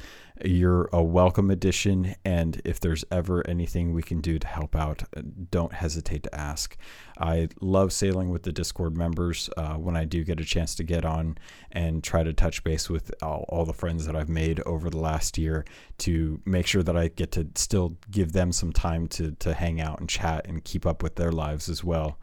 You're 0.42 0.88
a 0.90 1.02
welcome 1.02 1.50
addition, 1.50 2.14
and 2.24 2.62
if 2.64 2.80
there's 2.80 3.04
ever 3.10 3.46
anything 3.46 3.92
we 3.92 4.02
can 4.02 4.22
do 4.22 4.38
to 4.38 4.46
help 4.46 4.74
out, 4.74 5.02
don't 5.50 5.74
hesitate 5.74 6.22
to 6.22 6.34
ask. 6.34 6.78
I 7.18 7.48
love 7.60 7.92
sailing 7.92 8.30
with 8.30 8.44
the 8.44 8.52
Discord 8.52 8.96
members 8.96 9.50
uh, 9.58 9.74
when 9.74 9.96
I 9.96 10.06
do 10.06 10.24
get 10.24 10.40
a 10.40 10.44
chance 10.44 10.74
to 10.76 10.82
get 10.82 11.04
on 11.04 11.36
and 11.72 12.02
try 12.02 12.22
to 12.22 12.32
touch 12.32 12.64
base 12.64 12.88
with 12.88 13.12
all, 13.22 13.44
all 13.50 13.66
the 13.66 13.74
friends 13.74 14.06
that 14.06 14.16
I've 14.16 14.30
made 14.30 14.60
over 14.60 14.88
the 14.88 14.98
last 14.98 15.36
year 15.36 15.66
to 15.98 16.40
make 16.46 16.66
sure 16.66 16.82
that 16.82 16.96
I 16.96 17.08
get 17.08 17.32
to 17.32 17.46
still 17.54 17.96
give 18.10 18.32
them 18.32 18.50
some 18.50 18.72
time 18.72 19.08
to, 19.08 19.32
to 19.32 19.52
hang 19.52 19.78
out 19.78 20.00
and 20.00 20.08
chat 20.08 20.46
and 20.46 20.64
keep 20.64 20.86
up 20.86 21.02
with 21.02 21.16
their 21.16 21.32
lives 21.32 21.68
as 21.68 21.84
well. 21.84 22.18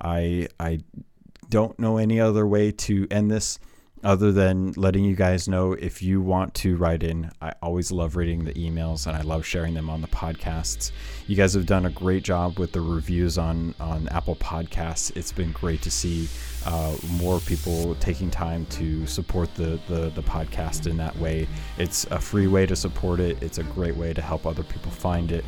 I, 0.00 0.48
I 0.58 0.80
don't 1.50 1.78
know 1.78 1.98
any 1.98 2.20
other 2.20 2.46
way 2.46 2.70
to 2.72 3.06
end 3.10 3.30
this 3.30 3.58
other 4.02 4.32
than 4.32 4.72
letting 4.72 5.04
you 5.04 5.14
guys 5.14 5.48
know 5.48 5.72
if 5.72 6.02
you 6.02 6.20
want 6.20 6.54
to 6.54 6.76
write 6.76 7.02
in. 7.02 7.30
I 7.40 7.52
always 7.62 7.92
love 7.92 8.16
reading 8.16 8.44
the 8.44 8.54
emails 8.54 9.06
and 9.06 9.16
I 9.16 9.20
love 9.20 9.44
sharing 9.44 9.74
them 9.74 9.90
on 9.90 10.00
the 10.00 10.08
podcasts. 10.08 10.90
You 11.26 11.36
guys 11.36 11.54
have 11.54 11.66
done 11.66 11.86
a 11.86 11.90
great 11.90 12.22
job 12.22 12.58
with 12.58 12.72
the 12.72 12.80
reviews 12.80 13.38
on 13.38 13.74
on 13.78 14.08
Apple 14.08 14.36
Podcasts. 14.36 15.14
It's 15.16 15.32
been 15.32 15.52
great 15.52 15.82
to 15.82 15.90
see 15.90 16.28
uh, 16.64 16.96
more 17.12 17.40
people 17.40 17.94
taking 17.96 18.30
time 18.30 18.66
to 18.66 19.06
support 19.06 19.54
the, 19.54 19.78
the 19.88 20.10
the 20.10 20.22
podcast 20.22 20.86
in 20.86 20.96
that 20.96 21.16
way. 21.18 21.46
It's 21.78 22.04
a 22.06 22.18
free 22.18 22.46
way 22.46 22.66
to 22.66 22.76
support 22.76 23.20
it. 23.20 23.42
It's 23.42 23.58
a 23.58 23.64
great 23.64 23.96
way 23.96 24.12
to 24.14 24.22
help 24.22 24.46
other 24.46 24.62
people 24.62 24.90
find 24.90 25.30
it. 25.32 25.44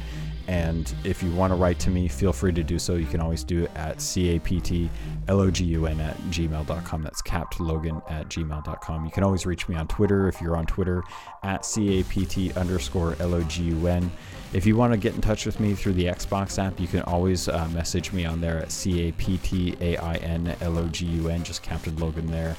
And 0.53 0.95
if 1.03 1.23
you 1.23 1.33
want 1.33 1.51
to 1.51 1.55
write 1.55 1.79
to 1.79 1.89
me, 1.89 2.09
feel 2.09 2.31
free 2.31 2.53
to 2.53 2.63
do 2.63 2.79
so. 2.79 2.97
You 2.97 3.07
can 3.07 3.21
always 3.21 3.43
do 3.43 3.65
it 3.65 3.71
at 3.75 3.97
captlogun 3.97 5.99
at 5.99 6.19
gmail.com. 6.25 7.03
That's 7.03 7.23
captlogan 7.23 8.11
at 8.11 8.29
gmail.com. 8.29 9.05
You 9.07 9.11
can 9.11 9.25
always 9.25 9.47
reach 9.47 9.67
me 9.71 9.77
on 9.77 9.89
Twitter 9.89 10.29
if 10.29 10.43
you're 10.43 10.55
on 10.55 10.67
Twitter 10.67 11.05
at 11.43 11.63
capt 11.63 12.55
underscore 12.55 13.15
logun. 13.15 14.11
If 14.53 14.67
you 14.67 14.77
want 14.77 14.93
to 14.93 14.99
get 14.99 15.15
in 15.15 15.23
touch 15.23 15.47
with 15.47 15.59
me 15.59 15.73
through 15.73 15.95
the 15.95 16.05
Xbox 16.05 16.63
app, 16.63 16.79
you 16.79 16.87
can 16.87 17.01
always 17.05 17.49
uh, 17.49 17.67
message 17.69 18.13
me 18.13 18.27
on 18.27 18.43
there 18.43 18.59
at 18.59 18.69
captainlogun, 18.69 21.45
just 21.45 21.63
Captain 21.63 21.97
Logan 21.97 22.31
there. 22.31 22.57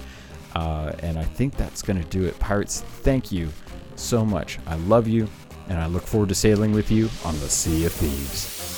Uh, 0.56 0.94
and 1.04 1.20
I 1.20 1.26
think 1.26 1.56
that's 1.58 1.84
going 1.84 2.02
to 2.02 2.10
do 2.10 2.24
it. 2.24 2.40
Pirates, 2.40 2.82
thank 2.82 3.32
you 3.32 3.50
so 3.96 4.26
much. 4.26 4.58
I 4.66 4.78
love 4.78 5.08
you 5.08 5.30
and 5.70 5.80
I 5.80 5.88
look 5.88 6.04
forward 6.04 6.30
to 6.30 6.36
sailing 6.36 6.72
with 6.72 6.92
you 6.92 7.10
on 7.26 7.40
the 7.40 7.50
Sea 7.50 7.86
of 7.86 7.94
Thieves. 7.94 8.73